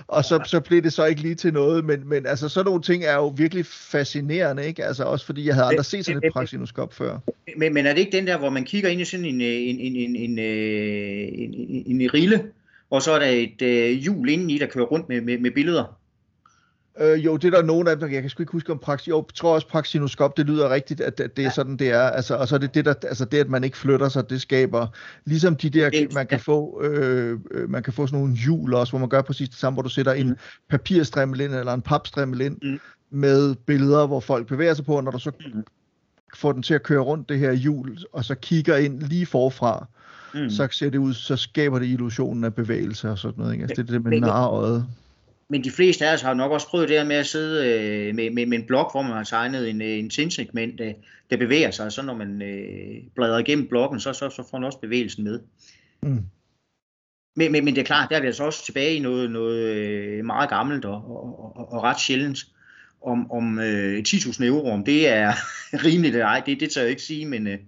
og 0.08 0.24
så, 0.24 0.40
så 0.44 0.60
blev 0.60 0.82
det 0.82 0.92
så 0.92 1.04
ikke 1.04 1.20
lige 1.20 1.34
til 1.34 1.52
noget, 1.52 1.84
men, 1.84 2.08
men 2.08 2.26
altså 2.26 2.48
sådan 2.48 2.64
nogle 2.64 2.82
ting 2.82 3.04
er 3.04 3.14
jo 3.14 3.26
virkelig 3.26 3.66
fascinerende, 3.66 4.66
ikke? 4.66 4.84
Altså 4.84 5.04
også 5.04 5.26
fordi 5.26 5.46
jeg 5.46 5.54
havde 5.54 5.66
aldrig 5.66 5.84
set 5.84 6.04
sådan 6.04 6.22
et 6.24 6.32
praxinoskop 6.32 6.94
før. 6.94 7.18
Men, 7.56 7.74
men 7.74 7.86
er 7.86 7.92
det 7.92 8.00
ikke 8.00 8.16
den 8.16 8.26
der, 8.26 8.38
hvor 8.38 8.50
man 8.50 8.64
kigger 8.64 8.88
ind 8.88 9.00
i 9.00 9.04
sådan 9.04 9.26
en, 9.26 9.40
øh, 9.40 9.46
en, 9.46 9.80
en, 9.80 10.16
en, 10.16 10.38
øh, 10.38 11.28
en, 11.32 11.54
en, 11.54 11.82
en, 11.86 12.00
en 12.00 12.14
rille, 12.14 12.44
og 12.90 13.02
så 13.02 13.12
er 13.12 13.18
der 13.18 13.26
et 13.26 13.62
øh, 13.62 13.90
hjul 13.90 14.28
indeni, 14.28 14.58
der 14.58 14.66
kører 14.66 14.86
rundt 14.86 15.08
med, 15.08 15.20
med, 15.20 15.38
med 15.38 15.50
billeder? 15.50 15.99
Øh, 17.00 17.24
jo, 17.24 17.36
det 17.36 17.54
er 17.54 17.56
der 17.58 17.66
nogen 17.66 17.88
af 17.88 17.98
dem, 17.98 18.12
jeg 18.12 18.20
kan 18.20 18.30
sgu 18.30 18.42
ikke 18.42 18.52
huske 18.52 18.72
om 18.72 18.78
praxi. 18.78 19.10
Jo, 19.10 19.16
jeg 19.16 19.34
tror 19.34 19.54
også 19.54 19.68
praxinoskop, 19.68 20.36
det 20.36 20.46
lyder 20.46 20.70
rigtigt, 20.70 21.00
at 21.00 21.18
det, 21.18 21.36
det 21.36 21.42
er 21.42 21.46
ja. 21.46 21.52
sådan, 21.52 21.76
det 21.76 21.90
er. 21.90 22.02
Altså, 22.02 22.36
og 22.36 22.48
så 22.48 22.54
er 22.54 22.58
det 22.58 22.74
det, 22.74 22.84
der, 22.84 22.94
altså 23.02 23.24
det, 23.24 23.38
at 23.38 23.48
man 23.48 23.64
ikke 23.64 23.76
flytter 23.76 24.08
sig, 24.08 24.30
det 24.30 24.40
skaber, 24.40 24.86
ligesom 25.24 25.56
de 25.56 25.70
der, 25.70 26.14
man 26.14 26.26
kan 26.26 26.40
få, 26.40 26.82
øh, 26.82 27.38
øh, 27.50 27.70
man 27.70 27.82
kan 27.82 27.92
få 27.92 28.06
sådan 28.06 28.18
nogle 28.18 28.36
hjul 28.36 28.74
også, 28.74 28.92
hvor 28.92 28.98
man 28.98 29.08
gør 29.08 29.22
præcis 29.22 29.48
det 29.48 29.58
samme, 29.58 29.74
hvor 29.74 29.82
du 29.82 29.88
sætter 29.88 30.12
en 30.12 30.28
mm. 30.28 30.36
papirstrimmel 30.70 31.40
ind, 31.40 31.54
eller 31.54 31.74
en 31.74 31.82
papstrimmel 31.82 32.40
ind, 32.40 32.58
mm. 32.62 32.80
med 33.10 33.54
billeder, 33.54 34.06
hvor 34.06 34.20
folk 34.20 34.46
bevæger 34.46 34.74
sig 34.74 34.84
på, 34.84 34.96
og 34.96 35.04
når 35.04 35.10
du 35.10 35.18
så 35.18 35.30
mm. 35.54 35.64
får 36.34 36.52
den 36.52 36.62
til 36.62 36.74
at 36.74 36.82
køre 36.82 37.00
rundt 37.00 37.28
det 37.28 37.38
her 37.38 37.52
hjul, 37.52 37.98
og 38.12 38.24
så 38.24 38.34
kigger 38.34 38.76
ind 38.76 39.02
lige 39.02 39.26
forfra, 39.26 39.86
mm. 40.34 40.50
så 40.50 40.68
ser 40.70 40.90
det 40.90 40.98
ud, 40.98 41.14
så 41.14 41.36
skaber 41.36 41.78
det 41.78 41.86
illusionen 41.86 42.44
af 42.44 42.54
bevægelse 42.54 43.10
og 43.10 43.18
sådan 43.18 43.38
noget. 43.38 43.52
Ikke? 43.52 43.62
Altså, 43.62 43.82
det 43.82 43.88
er 43.88 43.92
det 43.92 44.04
med 44.04 44.20
narøjet 44.20 44.86
men 45.50 45.64
de 45.64 45.70
fleste 45.70 46.06
af 46.06 46.14
os 46.14 46.20
har 46.20 46.34
nok 46.34 46.52
også 46.52 46.68
prøvet 46.68 46.88
det 46.88 46.96
her 46.96 47.04
med 47.04 47.16
at 47.16 47.26
sidde 47.26 47.66
øh, 47.66 48.14
med, 48.14 48.30
med, 48.30 48.46
med 48.46 48.58
en 48.58 48.66
blok, 48.66 48.92
hvor 48.92 49.02
man 49.02 49.12
har 49.12 49.24
tegnet 49.24 49.70
en, 49.70 49.82
øh, 49.82 49.98
en 49.98 50.10
tindsegment, 50.10 50.78
der, 50.78 50.92
der 51.30 51.36
bevæger 51.36 51.70
sig, 51.70 51.86
og 51.86 51.92
så 51.92 52.02
når 52.02 52.14
man 52.14 52.42
øh, 52.42 53.02
bladrer 53.14 53.38
igennem 53.38 53.68
blokken, 53.68 54.00
så, 54.00 54.12
så, 54.12 54.30
så 54.30 54.48
får 54.50 54.58
man 54.58 54.66
også 54.66 54.78
bevægelsen 54.78 55.24
med. 55.24 55.40
Mm. 56.02 56.24
Men, 57.36 57.52
men, 57.52 57.64
men 57.64 57.74
det 57.74 57.80
er 57.80 57.84
klart, 57.84 58.10
der 58.10 58.16
er 58.16 58.20
vi 58.20 58.26
altså 58.26 58.44
også 58.44 58.64
tilbage 58.64 58.94
i 58.94 58.98
noget, 58.98 59.30
noget 59.30 59.58
øh, 59.66 60.24
meget 60.24 60.48
gammelt 60.50 60.84
og, 60.84 60.94
og, 60.94 61.56
og, 61.56 61.72
og 61.72 61.82
ret 61.82 62.00
sjældent. 62.00 62.38
Om, 63.02 63.30
om 63.30 63.58
øh, 63.58 63.98
10.000 64.08 64.44
euro, 64.44 64.70
om 64.70 64.84
det 64.84 65.08
er 65.08 65.32
rimeligt 65.84 66.14
eller 66.14 66.26
ej, 66.26 66.42
det, 66.46 66.60
det 66.60 66.70
tør 66.70 66.80
jeg 66.80 66.90
ikke 66.90 67.02
sige, 67.02 67.26
men, 67.26 67.46
øh, 67.46 67.58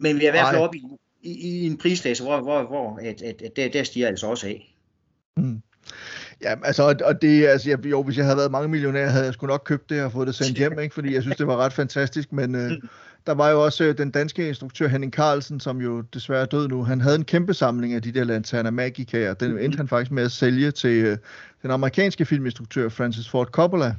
men 0.00 0.20
vi 0.20 0.24
er 0.24 0.28
i 0.28 0.30
hvert 0.30 0.46
fald 0.46 0.62
oppe 0.62 0.78
i, 0.78 0.82
i, 1.22 1.32
i 1.32 1.66
en 1.66 1.78
prisklasse, 1.78 2.24
hvor, 2.24 2.40
hvor, 2.40 2.62
hvor 2.62 2.96
at, 2.96 3.22
at, 3.22 3.42
at 3.42 3.56
der, 3.56 3.68
der 3.68 3.82
stiger 3.82 4.08
altså 4.08 4.26
også 4.26 4.46
af. 4.46 4.74
Mm. 5.36 5.62
Ja, 6.42 6.54
altså, 6.64 6.82
og, 6.82 6.94
og 7.04 7.22
det, 7.22 7.46
altså, 7.46 7.70
jeg, 7.70 7.86
jo, 7.86 8.02
hvis 8.02 8.16
jeg 8.16 8.24
havde 8.24 8.36
været 8.36 8.50
mange 8.50 8.68
millionærer, 8.68 9.08
havde 9.08 9.24
jeg 9.24 9.34
sgu 9.34 9.46
nok 9.46 9.62
købt 9.64 9.90
det 9.90 10.02
og 10.02 10.12
fået 10.12 10.26
det 10.26 10.34
sendt 10.34 10.58
hjem, 10.58 10.78
ikke? 10.78 10.94
fordi 10.94 11.14
jeg 11.14 11.22
synes, 11.22 11.36
det 11.36 11.46
var 11.46 11.56
ret 11.56 11.72
fantastisk, 11.72 12.32
men 12.32 12.54
øh, 12.54 12.72
der 13.26 13.34
var 13.34 13.50
jo 13.50 13.64
også 13.64 13.84
øh, 13.84 13.98
den 13.98 14.10
danske 14.10 14.48
instruktør 14.48 14.88
Henning 14.88 15.12
Carlsen, 15.12 15.60
som 15.60 15.80
jo 15.80 16.00
desværre 16.00 16.40
er 16.40 16.46
død 16.46 16.68
nu. 16.68 16.84
Han 16.84 17.00
havde 17.00 17.14
en 17.14 17.24
kæmpe 17.24 17.54
samling 17.54 17.94
af 17.94 18.02
de 18.02 18.12
der 18.12 18.24
Lantana 18.24 18.70
Magica, 18.70 19.30
og 19.30 19.40
den 19.40 19.58
endte 19.58 19.76
han 19.76 19.88
faktisk 19.88 20.10
med 20.10 20.22
at 20.22 20.32
sælge 20.32 20.70
til 20.70 21.04
øh, 21.04 21.18
den 21.62 21.70
amerikanske 21.70 22.24
filminstruktør 22.24 22.88
Francis 22.88 23.28
Ford 23.28 23.46
Coppola. 23.46 23.94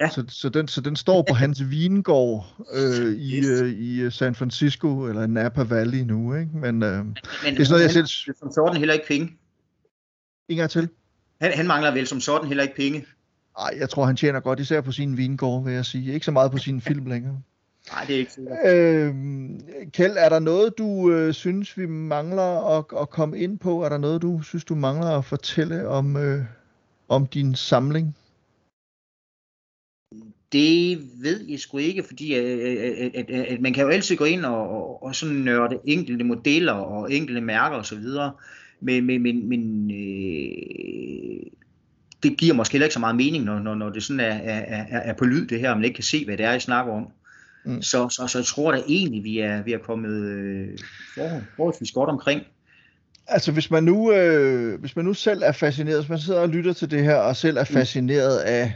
Ja. 0.00 0.08
Så, 0.08 0.24
så, 0.28 0.48
den, 0.48 0.68
så 0.68 0.80
den 0.80 0.96
står 0.96 1.24
på 1.28 1.34
hans 1.34 1.62
vingård 1.70 2.46
øh, 2.74 3.12
i, 3.12 3.38
yes. 3.38 3.60
øh, 3.60 3.70
i 3.70 4.00
øh, 4.00 4.12
San 4.12 4.34
Francisco, 4.34 5.08
eller 5.08 5.26
Napa 5.26 5.62
Valley 5.62 6.00
nu, 6.00 6.34
ikke? 6.34 6.50
Men, 6.54 6.82
øh, 6.82 7.04
Men 7.04 7.14
det 7.44 7.60
er 7.60 7.64
sådan 7.64 7.68
noget, 7.68 7.82
jeg 7.82 7.90
selv... 7.90 8.34
Som 8.38 8.52
sådan 8.52 8.76
heller 8.76 8.94
ikke 8.94 9.06
penge. 9.08 9.38
En 10.48 10.56
gang 10.56 10.70
til. 10.70 10.88
Han, 11.40 11.52
han 11.52 11.66
mangler 11.66 11.90
vel 11.90 12.06
som 12.06 12.20
sådan 12.20 12.48
heller 12.48 12.62
ikke 12.62 12.76
penge. 12.76 13.06
Nej, 13.58 13.74
jeg 13.78 13.90
tror, 13.90 14.04
han 14.04 14.16
tjener 14.16 14.40
godt, 14.40 14.60
især 14.60 14.80
på 14.80 14.92
sin 14.92 15.16
vingård, 15.16 15.64
vil 15.64 15.72
jeg 15.72 15.84
sige. 15.84 16.14
Ikke 16.14 16.26
så 16.26 16.32
meget 16.32 16.52
på 16.52 16.58
sin 16.58 16.80
film 16.88 17.06
længere. 17.06 17.42
Nej, 17.92 18.04
det 18.04 18.14
er 18.14 18.18
ikke 18.18 18.32
sikkert. 18.32 18.58
Øh, 18.66 19.14
Kjeld, 19.90 20.16
er 20.18 20.28
der 20.28 20.38
noget, 20.38 20.78
du 20.78 21.12
øh, 21.12 21.34
synes, 21.34 21.78
vi 21.78 21.86
mangler 21.86 22.78
at, 22.78 22.84
at 23.00 23.10
komme 23.10 23.38
ind 23.38 23.58
på? 23.58 23.82
Er 23.82 23.88
der 23.88 23.98
noget, 23.98 24.22
du 24.22 24.42
synes, 24.42 24.64
du 24.64 24.74
mangler 24.74 25.10
at 25.18 25.24
fortælle 25.24 25.88
om, 25.88 26.16
øh, 26.16 26.44
om 27.08 27.26
din 27.26 27.54
samling? 27.54 28.16
Det 30.52 30.98
ved 31.22 31.44
jeg 31.48 31.58
sgu 31.58 31.78
ikke, 31.78 32.02
fordi 32.02 32.34
at, 32.34 32.44
at, 32.44 33.14
at, 33.14 33.30
at 33.30 33.60
man 33.60 33.72
kan 33.72 33.84
jo 33.84 33.90
altid 33.90 34.16
gå 34.16 34.24
ind 34.24 34.44
og, 34.44 34.70
og, 34.70 35.02
og 35.02 35.14
sådan 35.14 35.34
nørde 35.34 35.78
enkelte 35.84 36.24
modeller 36.24 36.72
og 36.72 37.12
enkelte 37.12 37.40
mærker 37.40 37.76
osv., 37.76 38.04
men, 38.84 39.06
men, 39.06 39.22
men, 39.22 39.48
men 39.48 39.90
øh, 39.90 41.50
det 42.22 42.36
giver 42.38 42.54
måske 42.54 42.72
heller 42.72 42.86
ikke 42.86 42.94
så 42.94 43.00
meget 43.00 43.16
mening, 43.16 43.44
når, 43.44 43.58
når, 43.58 43.74
når 43.74 43.90
det 43.90 44.02
sådan 44.02 44.20
er, 44.20 44.34
er, 44.34 44.84
er, 44.90 44.98
er 44.98 45.12
på 45.12 45.24
lyd 45.24 45.46
det 45.46 45.60
her, 45.60 45.70
og 45.70 45.76
man 45.76 45.84
ikke 45.84 45.94
kan 45.94 46.04
se, 46.04 46.24
hvad 46.24 46.36
det 46.36 46.46
er, 46.46 46.54
I 46.54 46.60
snakker 46.60 46.92
om. 46.92 47.06
Mm. 47.64 47.82
Så, 47.82 48.08
så, 48.08 48.26
så 48.26 48.38
jeg 48.38 48.46
tror 48.46 48.72
da 48.72 48.82
egentlig, 48.88 49.24
vi 49.24 49.38
er, 49.38 49.62
vi 49.62 49.72
er 49.72 49.78
kommet 49.78 50.14
øh, 50.14 50.78
forholdsvis 51.56 51.92
godt 51.92 52.10
omkring. 52.10 52.42
Altså 53.26 53.52
hvis 53.52 53.70
man, 53.70 53.84
nu, 53.84 54.12
øh, 54.12 54.80
hvis 54.80 54.96
man 54.96 55.04
nu 55.04 55.14
selv 55.14 55.42
er 55.44 55.52
fascineret, 55.52 55.98
hvis 55.98 56.08
man 56.08 56.18
sidder 56.18 56.40
og 56.40 56.48
lytter 56.48 56.72
til 56.72 56.90
det 56.90 57.04
her, 57.04 57.16
og 57.16 57.36
selv 57.36 57.56
er 57.56 57.66
mm. 57.70 57.74
fascineret 57.74 58.38
af 58.38 58.72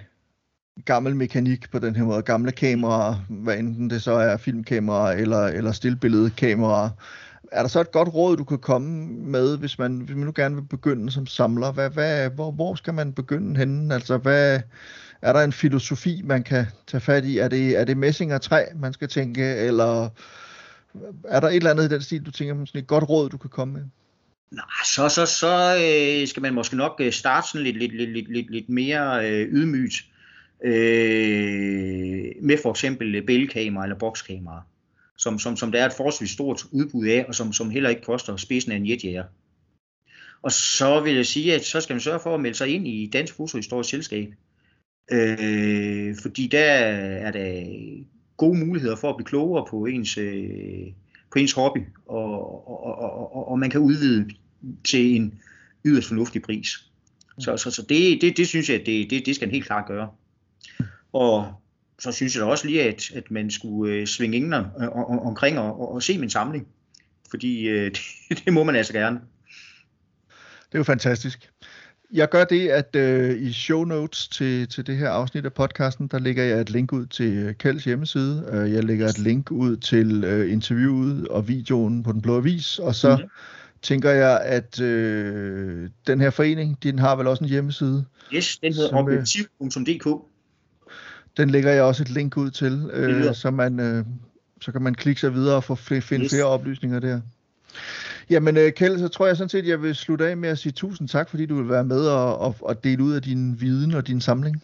gammel 0.85 1.17
mekanik 1.17 1.71
på 1.71 1.79
den 1.79 1.97
her 1.97 2.05
måde, 2.05 2.23
gamle 2.23 2.53
kameraer, 2.53 3.15
hvad 3.29 3.59
enten 3.59 3.91
det 3.91 4.03
så 4.03 4.13
er 4.13 4.37
filmkameraer 4.37 5.17
eller, 5.17 5.47
eller 5.47 5.73
stillbilledkameraer, 5.73 6.91
er 7.53 7.63
der 7.63 7.69
så 7.69 7.81
et 7.81 7.93
godt 7.93 8.15
råd, 8.15 8.37
du 8.37 8.45
kan 8.45 8.59
komme 8.59 9.07
med, 9.07 9.59
hvis 9.59 9.79
man, 9.79 10.01
hvis 10.01 10.17
man 10.17 10.27
nu 10.27 10.33
gerne 10.35 10.55
vil 10.55 10.63
begynde 10.63 11.13
som 11.13 11.27
samler? 11.27 11.73
Hvad, 11.73 11.91
hvad, 11.91 12.31
hvor, 12.31 12.51
hvor 12.51 12.75
skal 12.75 12.95
man 12.95 13.13
begynde 13.13 13.59
henne? 13.59 13.95
Altså, 13.95 14.17
hvad, 14.17 14.61
er 15.23 15.33
der 15.33 15.41
en 15.41 15.53
filosofi, 15.53 16.23
man 16.25 16.43
kan 16.43 16.67
tage 16.87 17.01
fat 17.01 17.25
i? 17.25 17.39
Er 17.39 17.49
det, 17.49 17.81
er 17.81 17.85
det 17.85 17.97
messing 17.97 18.35
og 18.35 18.43
træ, 18.43 18.65
man 18.77 18.93
skal 18.93 19.09
tænke? 19.09 19.55
Eller 19.57 20.09
er 21.25 21.41
der 21.41 21.49
et 21.49 21.57
eller 21.57 21.71
andet 21.71 21.85
i 21.85 21.95
den 21.95 22.03
stil, 22.03 22.27
du 22.27 22.31
tænker, 22.31 22.55
hmm, 22.55 22.67
sådan 22.67 22.81
et 22.81 22.87
godt 22.87 23.09
råd, 23.09 23.29
du 23.29 23.39
kan 23.39 23.51
komme 23.51 23.75
med? 23.75 23.83
Nej, 24.51 24.85
så, 24.85 25.09
så, 25.09 25.27
så 25.27 25.77
øh, 25.77 26.29
skal 26.29 26.43
man 26.43 26.55
måske 26.55 26.77
nok 26.77 26.97
øh, 27.01 27.13
starte 27.13 27.49
sådan 27.49 27.65
lidt, 27.65 27.77
lidt, 27.77 27.97
lidt, 27.97 28.11
lidt, 28.11 28.33
lidt, 28.33 28.51
lidt 28.51 28.69
mere 28.69 29.31
øh, 29.31 29.49
ydmygt 29.49 29.95
øh, 30.65 32.33
med 32.43 32.63
for 32.63 32.71
eksempel 32.71 33.15
øh, 33.15 33.27
billedkamera 33.27 33.85
eller 33.85 33.99
bokskamera 33.99 34.63
som, 35.19 35.39
som, 35.39 35.57
som 35.57 35.73
der 35.73 35.83
er 35.83 35.87
et 35.87 35.93
forholdsvis 35.93 36.31
stort 36.31 36.65
udbud 36.73 37.07
af, 37.07 37.25
og 37.29 37.35
som, 37.35 37.53
som 37.53 37.71
heller 37.71 37.91
ikke 37.91 38.03
koster 38.03 38.37
spidsen 38.37 38.73
af 38.73 38.77
en 38.77 38.89
jetjæger. 38.89 39.25
Og 40.43 40.53
så 40.53 41.01
vil 41.01 41.15
jeg 41.15 41.27
sige, 41.27 41.55
at 41.55 41.65
så 41.65 41.81
skal 41.81 41.95
man 41.95 42.01
sørge 42.01 42.21
for 42.21 42.35
at 42.35 42.41
melde 42.41 42.57
sig 42.57 42.69
ind 42.69 42.89
i 42.89 43.11
Dansk 43.13 43.35
Fotohistorisk 43.35 43.91
Selskab. 43.91 44.35
Øh, 45.13 46.17
fordi 46.23 46.47
der 46.47 46.61
er 46.61 47.31
der 47.31 47.65
gode 48.37 48.59
muligheder 48.59 48.97
for 48.97 49.11
at 49.11 49.17
blive 49.17 49.27
klogere 49.27 49.67
på 49.71 49.87
ens, 49.87 50.19
øh, 50.19 50.87
på 51.33 51.39
ens 51.39 51.53
hobby, 51.53 51.81
og, 52.07 52.69
og, 52.69 52.81
og, 52.85 53.33
og, 53.33 53.49
og 53.49 53.59
man 53.59 53.71
kan 53.71 53.81
udvide 53.81 54.31
til 54.85 55.17
en 55.17 55.41
yderst 55.85 56.09
fornuftig 56.09 56.43
pris. 56.43 56.69
Så, 57.39 57.57
så, 57.57 57.71
så 57.71 57.83
det, 57.83 58.21
det, 58.21 58.37
det 58.37 58.49
synes 58.49 58.71
jeg, 58.71 58.87
det, 58.87 59.11
det, 59.11 59.27
det 59.27 59.35
skal 59.35 59.49
man 59.49 59.55
helt 59.55 59.67
klart 59.67 59.87
gøre. 59.87 60.09
Og 61.13 61.53
så 61.99 62.13
synes 62.13 62.35
jeg 62.35 62.41
da 62.41 62.47
også 62.47 62.67
lige, 62.67 62.83
at, 62.83 63.11
at 63.15 63.31
man 63.31 63.51
skulle 63.51 63.95
øh, 63.95 64.07
svinge 64.07 64.37
ingen 64.37 64.53
øh, 64.53 64.63
omkring 65.27 65.59
og, 65.59 65.81
og, 65.81 65.95
og 65.95 66.03
se 66.03 66.19
min 66.19 66.31
samling. 66.31 66.67
Fordi 67.31 67.69
øh, 67.69 67.91
det, 68.29 68.43
det 68.45 68.53
må 68.53 68.65
man 68.65 68.77
altså 68.77 68.93
gerne. 68.93 69.21
Det 70.67 70.75
er 70.75 70.79
jo 70.79 70.85
fantastisk. 70.85 71.51
Jeg 72.13 72.29
gør 72.29 72.45
det, 72.45 72.69
at 72.69 72.97
øh, 72.97 73.43
i 73.43 73.53
show 73.53 73.85
notes 73.85 74.29
til, 74.29 74.69
til 74.69 74.87
det 74.87 74.97
her 74.97 75.11
afsnit 75.11 75.45
af 75.45 75.53
podcasten, 75.53 76.09
der 76.09 76.19
lægger 76.19 76.45
jeg 76.45 76.61
et 76.61 76.71
link 76.71 76.93
ud 76.93 77.07
til 77.07 77.37
øh, 77.37 77.55
Kjelds 77.55 77.85
hjemmeside. 77.85 78.49
Øh, 78.53 78.73
jeg 78.73 78.85
lægger 78.85 79.09
et 79.09 79.19
link 79.19 79.51
ud 79.51 79.77
til 79.77 80.25
øh, 80.25 80.53
interviewet 80.53 81.29
og 81.29 81.49
videoen 81.49 82.03
på 82.03 82.13
Den 82.13 82.23
Blå 82.23 82.37
Avis, 82.37 82.79
og 82.79 82.95
så 82.95 83.17
mm-hmm. 83.17 83.31
tænker 83.83 84.11
jeg, 84.11 84.41
at 84.45 84.81
øh, 84.81 85.89
den 86.07 86.21
her 86.21 86.31
forening, 86.31 86.83
den 86.83 86.99
har 86.99 87.17
vel 87.17 87.27
også 87.27 87.45
en 87.45 87.51
hjemmeside? 87.51 88.05
Yes, 88.35 88.59
den 88.59 88.75
hedder 88.75 88.97
objektiv.dk. 88.97 90.07
Den 91.39 91.51
lægger 91.51 91.73
jeg 91.73 91.83
også 91.83 92.03
et 92.03 92.11
link 92.11 92.37
ud 92.37 92.51
til, 92.51 92.91
øh, 92.93 93.35
så, 93.35 93.51
man, 93.51 93.81
øh, 93.81 94.05
så 94.61 94.73
kan 94.73 94.83
man 94.83 94.95
klikke 94.95 95.21
sig 95.21 95.35
videre 95.35 95.57
og 95.57 95.65
få 95.65 95.75
flere, 95.75 96.01
finde 96.01 96.25
yes. 96.25 96.33
flere 96.33 96.45
oplysninger 96.45 97.01
der. 97.01 97.21
Jamen 98.31 98.57
øh, 98.57 98.73
Kjeld, 98.73 98.99
så 98.99 99.09
tror 99.09 99.27
jeg 99.27 99.37
sådan 99.37 99.49
set, 99.49 99.59
at 99.59 99.69
jeg 99.69 99.83
vil 99.83 99.95
slutte 99.95 100.29
af 100.29 100.37
med 100.37 100.49
at 100.49 100.59
sige 100.59 100.73
tusind 100.73 101.09
tak, 101.09 101.31
fordi 101.31 101.47
du 101.47 101.57
vil 101.57 101.69
være 101.69 101.85
med 101.85 102.07
og, 102.07 102.39
og, 102.39 102.57
og 102.61 102.85
dele 102.85 103.03
ud 103.03 103.13
af 103.13 103.23
din 103.23 103.61
viden 103.61 103.95
og 103.95 104.07
din 104.07 104.21
samling. 104.21 104.63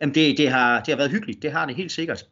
Jamen 0.00 0.14
det, 0.14 0.38
det, 0.38 0.50
har, 0.50 0.80
det 0.80 0.88
har 0.88 0.96
været 0.96 1.10
hyggeligt, 1.10 1.42
det 1.42 1.52
har 1.52 1.66
det 1.66 1.76
helt 1.76 1.92
sikkert. 1.92 2.26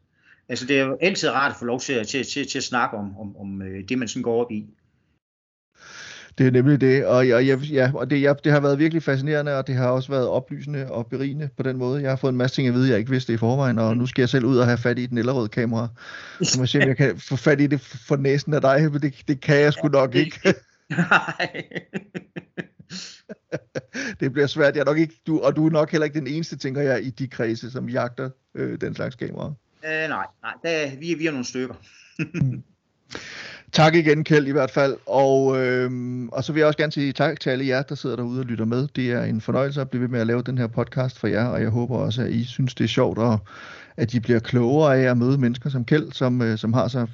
Altså 0.49 0.67
det 0.67 0.79
er 0.79 0.85
jo 0.85 0.99
altid 1.01 1.31
rart 1.31 1.51
at 1.51 1.57
få 1.59 1.65
lov 1.65 1.81
til, 1.81 2.07
til, 2.07 2.25
til, 2.25 2.49
til 2.49 2.59
at 2.59 2.65
snakke 2.65 2.97
om, 2.97 3.19
om, 3.19 3.37
om 3.37 3.63
øh, 3.63 3.89
det, 3.89 3.99
man 3.99 4.09
sådan 4.09 4.23
går 4.23 4.45
op 4.45 4.51
i. 4.51 4.67
Det 6.39 6.47
er 6.47 6.51
nemlig 6.51 6.81
det, 6.81 7.07
og, 7.07 7.17
og, 7.17 7.47
jeg, 7.47 7.59
ja, 7.59 7.91
og 7.95 8.11
det, 8.11 8.23
ja, 8.23 8.33
det 8.45 8.53
har 8.53 8.61
været 8.61 8.79
virkelig 8.79 9.03
fascinerende, 9.03 9.59
og 9.59 9.67
det 9.67 9.75
har 9.75 9.89
også 9.89 10.13
været 10.13 10.29
oplysende 10.29 10.93
og 10.93 11.07
berigende 11.07 11.49
på 11.57 11.63
den 11.63 11.77
måde. 11.77 12.03
Jeg 12.03 12.11
har 12.11 12.17
fået 12.17 12.33
en 12.33 12.39
masse 12.39 12.57
ting 12.57 12.69
at 12.69 12.75
vide, 12.75 12.91
jeg 12.91 12.99
ikke 12.99 13.11
vidste 13.11 13.33
i 13.33 13.37
forvejen, 13.37 13.79
og 13.79 13.97
nu 13.97 14.07
skal 14.07 14.23
jeg 14.23 14.29
selv 14.29 14.45
ud 14.45 14.59
og 14.59 14.67
have 14.67 14.79
fat 14.79 14.99
i 14.99 15.07
den 15.07 15.19
ellerøde 15.19 15.49
kamera. 15.49 15.89
Så 16.43 16.59
må 16.59 16.63
jeg 16.63 16.69
se, 16.69 16.79
om 16.83 16.89
jeg 16.89 16.97
kan 16.97 17.21
få 17.21 17.37
fat 17.37 17.61
i 17.61 17.67
det 17.67 17.81
for 17.81 18.17
næsen 18.17 18.55
af 18.55 18.61
dig, 18.61 18.93
men 18.93 19.03
det, 19.03 19.15
det 19.29 19.41
kan 19.41 19.57
jeg 19.57 19.73
sgu 19.73 19.89
nok 19.89 20.15
ikke. 20.15 20.55
Nej. 20.91 21.63
det 24.21 24.33
bliver 24.33 24.47
svært. 24.47 24.75
Jeg 24.75 24.81
er 24.81 24.85
nok 24.85 24.99
ikke, 24.99 25.15
du, 25.27 25.41
og 25.41 25.57
du 25.57 25.67
er 25.67 25.71
nok 25.71 25.91
heller 25.91 26.05
ikke 26.05 26.19
den 26.19 26.27
eneste, 26.27 26.57
tænker 26.57 26.83
jeg, 26.83 27.05
i 27.05 27.11
de 27.11 27.29
kredse, 27.29 27.71
som 27.71 27.89
jagter 27.89 28.31
øh, 28.55 28.81
den 28.81 28.95
slags 28.95 29.15
kamera. 29.15 29.53
Øh, 29.85 30.09
nej, 30.09 30.27
nej 30.43 30.53
der, 30.63 30.97
vi, 30.99 31.15
vi 31.15 31.27
er 31.27 31.31
nogle 31.31 31.47
stykker. 31.47 31.75
Tak 33.73 33.95
igen, 33.95 34.25
Kjeld, 34.25 34.47
i 34.47 34.53
hvert 34.53 34.71
fald. 34.71 34.97
Og, 35.07 35.67
øh, 35.67 35.91
og 36.33 36.45
så 36.45 36.53
vil 36.53 36.61
jeg 36.61 36.67
også 36.67 36.79
gerne 36.79 36.93
sige 36.93 37.13
tak 37.13 37.41
til 37.41 37.51
alle 37.51 37.67
jer, 37.67 37.83
der 37.83 37.95
sidder 37.95 38.17
derude 38.17 38.41
og 38.41 38.45
lytter 38.45 38.65
med. 38.65 38.89
Det 38.97 39.13
er 39.13 39.23
en 39.23 39.41
fornøjelse 39.41 39.81
at 39.81 39.91
blive 39.91 40.03
ved 40.03 40.09
med 40.09 40.21
at 40.21 40.27
lave 40.27 40.43
den 40.43 40.59
her 40.59 40.67
podcast 40.67 41.19
for 41.19 41.27
jer, 41.27 41.45
og 41.45 41.61
jeg 41.61 41.71
håber 41.71 41.97
også, 41.97 42.23
at 42.23 42.31
I 42.31 42.45
synes, 42.45 42.75
det 42.75 42.85
er 42.85 42.89
sjovt, 42.89 43.19
og 43.19 43.39
at 43.97 44.15
I 44.15 44.21
bliver 44.21 44.39
klogere 44.39 44.99
af 44.99 45.11
at 45.11 45.19
møde 45.19 45.39
mennesker 45.39 45.71
som 45.71 45.85
Kjeld, 45.85 46.13
som, 46.13 46.43
øh, 46.43 46.59
som 46.59 46.73
har 46.73 46.89
så 46.89 47.07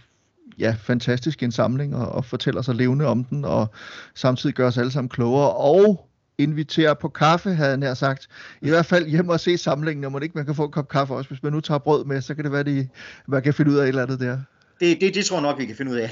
ja, 0.59 0.77
fantastisk 0.79 1.43
en 1.43 1.53
samling, 1.53 1.97
og, 1.97 2.09
og 2.09 2.25
fortæller 2.25 2.63
sig 2.63 2.75
levende 2.75 3.07
om 3.07 3.25
den, 3.25 3.45
og 3.45 3.67
samtidig 4.15 4.55
gør 4.55 4.67
os 4.67 4.79
alle 4.79 4.93
sammen 4.93 5.09
klogere, 5.09 5.51
og 5.51 6.09
inviterer 6.39 6.95
på 6.95 7.09
kaffe, 7.09 7.51
havde 7.51 7.71
jeg 7.71 7.79
nær 7.79 7.95
sagt. 7.95 8.29
I 8.63 8.69
hvert 8.69 8.87
fald 8.87 9.07
hjem 9.07 9.29
og 9.29 9.41
se 9.41 9.59
samlingen, 9.59 10.05
og 10.05 10.13
man 10.13 10.23
ikke 10.23 10.35
man 10.35 10.47
kan 10.47 10.55
få 10.55 10.65
en 10.65 10.71
kop 10.71 10.89
kaffe 10.89 11.15
også. 11.15 11.31
Hvis 11.31 11.43
man 11.43 11.53
nu 11.53 11.61
tager 11.61 11.79
brød 11.79 12.05
med, 12.05 12.21
så 12.21 12.35
kan 12.35 12.45
det 12.45 12.53
være, 12.53 12.61
at 12.61 12.87
man 13.27 13.43
kan 13.43 13.55
finde 13.55 13.71
ud 13.71 13.77
af 13.77 13.83
et 13.83 13.89
eller 13.89 14.03
andet 14.03 14.21
der. 14.21 14.39
Det, 14.81 15.01
det, 15.01 15.15
det 15.15 15.25
tror 15.25 15.37
jeg 15.37 15.43
nok, 15.43 15.59
vi 15.59 15.67
kan 15.67 15.77
finde 15.77 15.93
ud 15.93 15.97
af. 15.97 16.11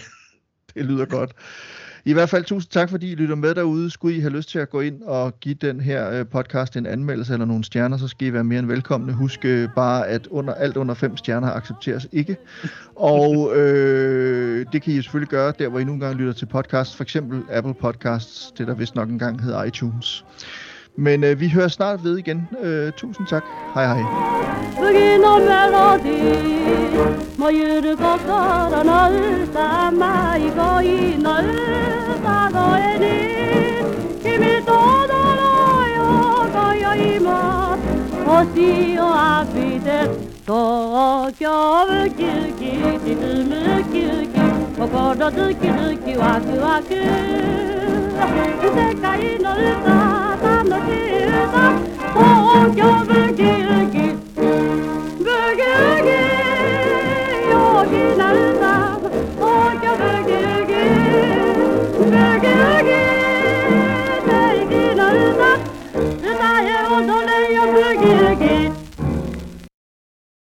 det 0.76 0.84
lyder 0.84 1.04
godt. 1.04 1.32
I 2.04 2.12
hvert 2.12 2.28
fald 2.28 2.44
tusind 2.44 2.70
tak, 2.70 2.90
fordi 2.90 3.12
I 3.12 3.14
lytter 3.14 3.34
med 3.34 3.54
derude. 3.54 3.90
Skulle 3.90 4.16
I 4.16 4.20
have 4.20 4.32
lyst 4.32 4.48
til 4.48 4.58
at 4.58 4.70
gå 4.70 4.80
ind 4.80 5.02
og 5.02 5.40
give 5.40 5.54
den 5.54 5.80
her 5.80 6.10
øh, 6.10 6.26
podcast 6.26 6.76
en 6.76 6.86
anmeldelse 6.86 7.32
eller 7.32 7.46
nogle 7.46 7.64
stjerner, 7.64 7.96
så 7.96 8.08
skal 8.08 8.28
I 8.28 8.32
være 8.32 8.44
mere 8.44 8.58
end 8.58 8.66
velkomne. 8.66 9.12
Husk 9.12 9.44
øh, 9.44 9.68
bare, 9.76 10.08
at 10.08 10.26
under, 10.26 10.54
alt 10.54 10.76
under 10.76 10.94
fem 10.94 11.16
stjerner 11.16 11.52
accepteres 11.52 12.08
ikke. 12.12 12.36
Og 12.96 13.56
øh, 13.56 14.66
det 14.72 14.82
kan 14.82 14.92
I 14.92 15.02
selvfølgelig 15.02 15.28
gøre, 15.28 15.52
der 15.58 15.68
hvor 15.68 15.78
I 15.78 15.84
nogle 15.84 16.00
gange 16.00 16.18
lytter 16.18 16.32
til 16.32 16.46
podcast. 16.46 16.96
For 16.96 17.02
eksempel 17.02 17.42
Apple 17.50 17.74
Podcasts, 17.74 18.52
det 18.58 18.66
der 18.66 18.74
vist 18.74 18.94
nok 18.94 19.08
engang 19.08 19.42
hedder 19.42 19.64
iTunes. 19.64 20.24
Men 20.96 21.24
øh, 21.24 21.40
vi 21.40 21.48
hører 21.48 21.68
snart 21.68 22.04
ved 22.04 22.18
igen. 22.18 22.48
Øh, 22.62 22.92
tusind 22.92 23.26
tak. 23.26 23.42
Hej 23.74 23.86
hej. 23.86 24.02
Begynder 24.80 25.38
melodi, 25.50 26.20
må 27.38 27.48
jøde 27.48 27.96
gå 27.96 28.12
godt 28.28 28.74
og 28.74 28.86
noget, 28.86 29.50
der 29.54 29.86
er 29.86 29.90
mig 29.90 30.40
i 30.40 30.50
går 30.58 30.80
i 30.80 31.16
noget, 31.22 31.60
der 32.24 32.50
går 32.52 32.76
jeg 32.76 32.98
ned. 32.98 34.32
I 34.32 34.38
mit 34.38 34.68
ånder, 34.68 35.28
og 35.98 36.52
går 36.52 36.72
jeg 36.84 37.14
i 37.14 37.18
mig, 37.18 37.78
og 38.26 38.46
siger 38.54 39.02
arbejdet, 39.02 40.32
Doğru 40.48 41.30
kâvı 41.40 42.08
kirki, 42.18 42.72
didimi 43.06 43.84
kirki, 43.92 44.42
Kokoda 44.78 45.30
dıki 45.36 45.70
dıki 45.78 46.18
vakı 46.18 46.56
vakı, 46.62 47.02
Sekayın 48.74 49.44
olsa 49.44 50.36
da, 50.42 50.51
Gammelhuset 50.62 51.80
och 52.14 52.78
jag 52.78 53.04
vill 53.04 53.38
gilgit, 53.38 54.16
vill 55.18 56.31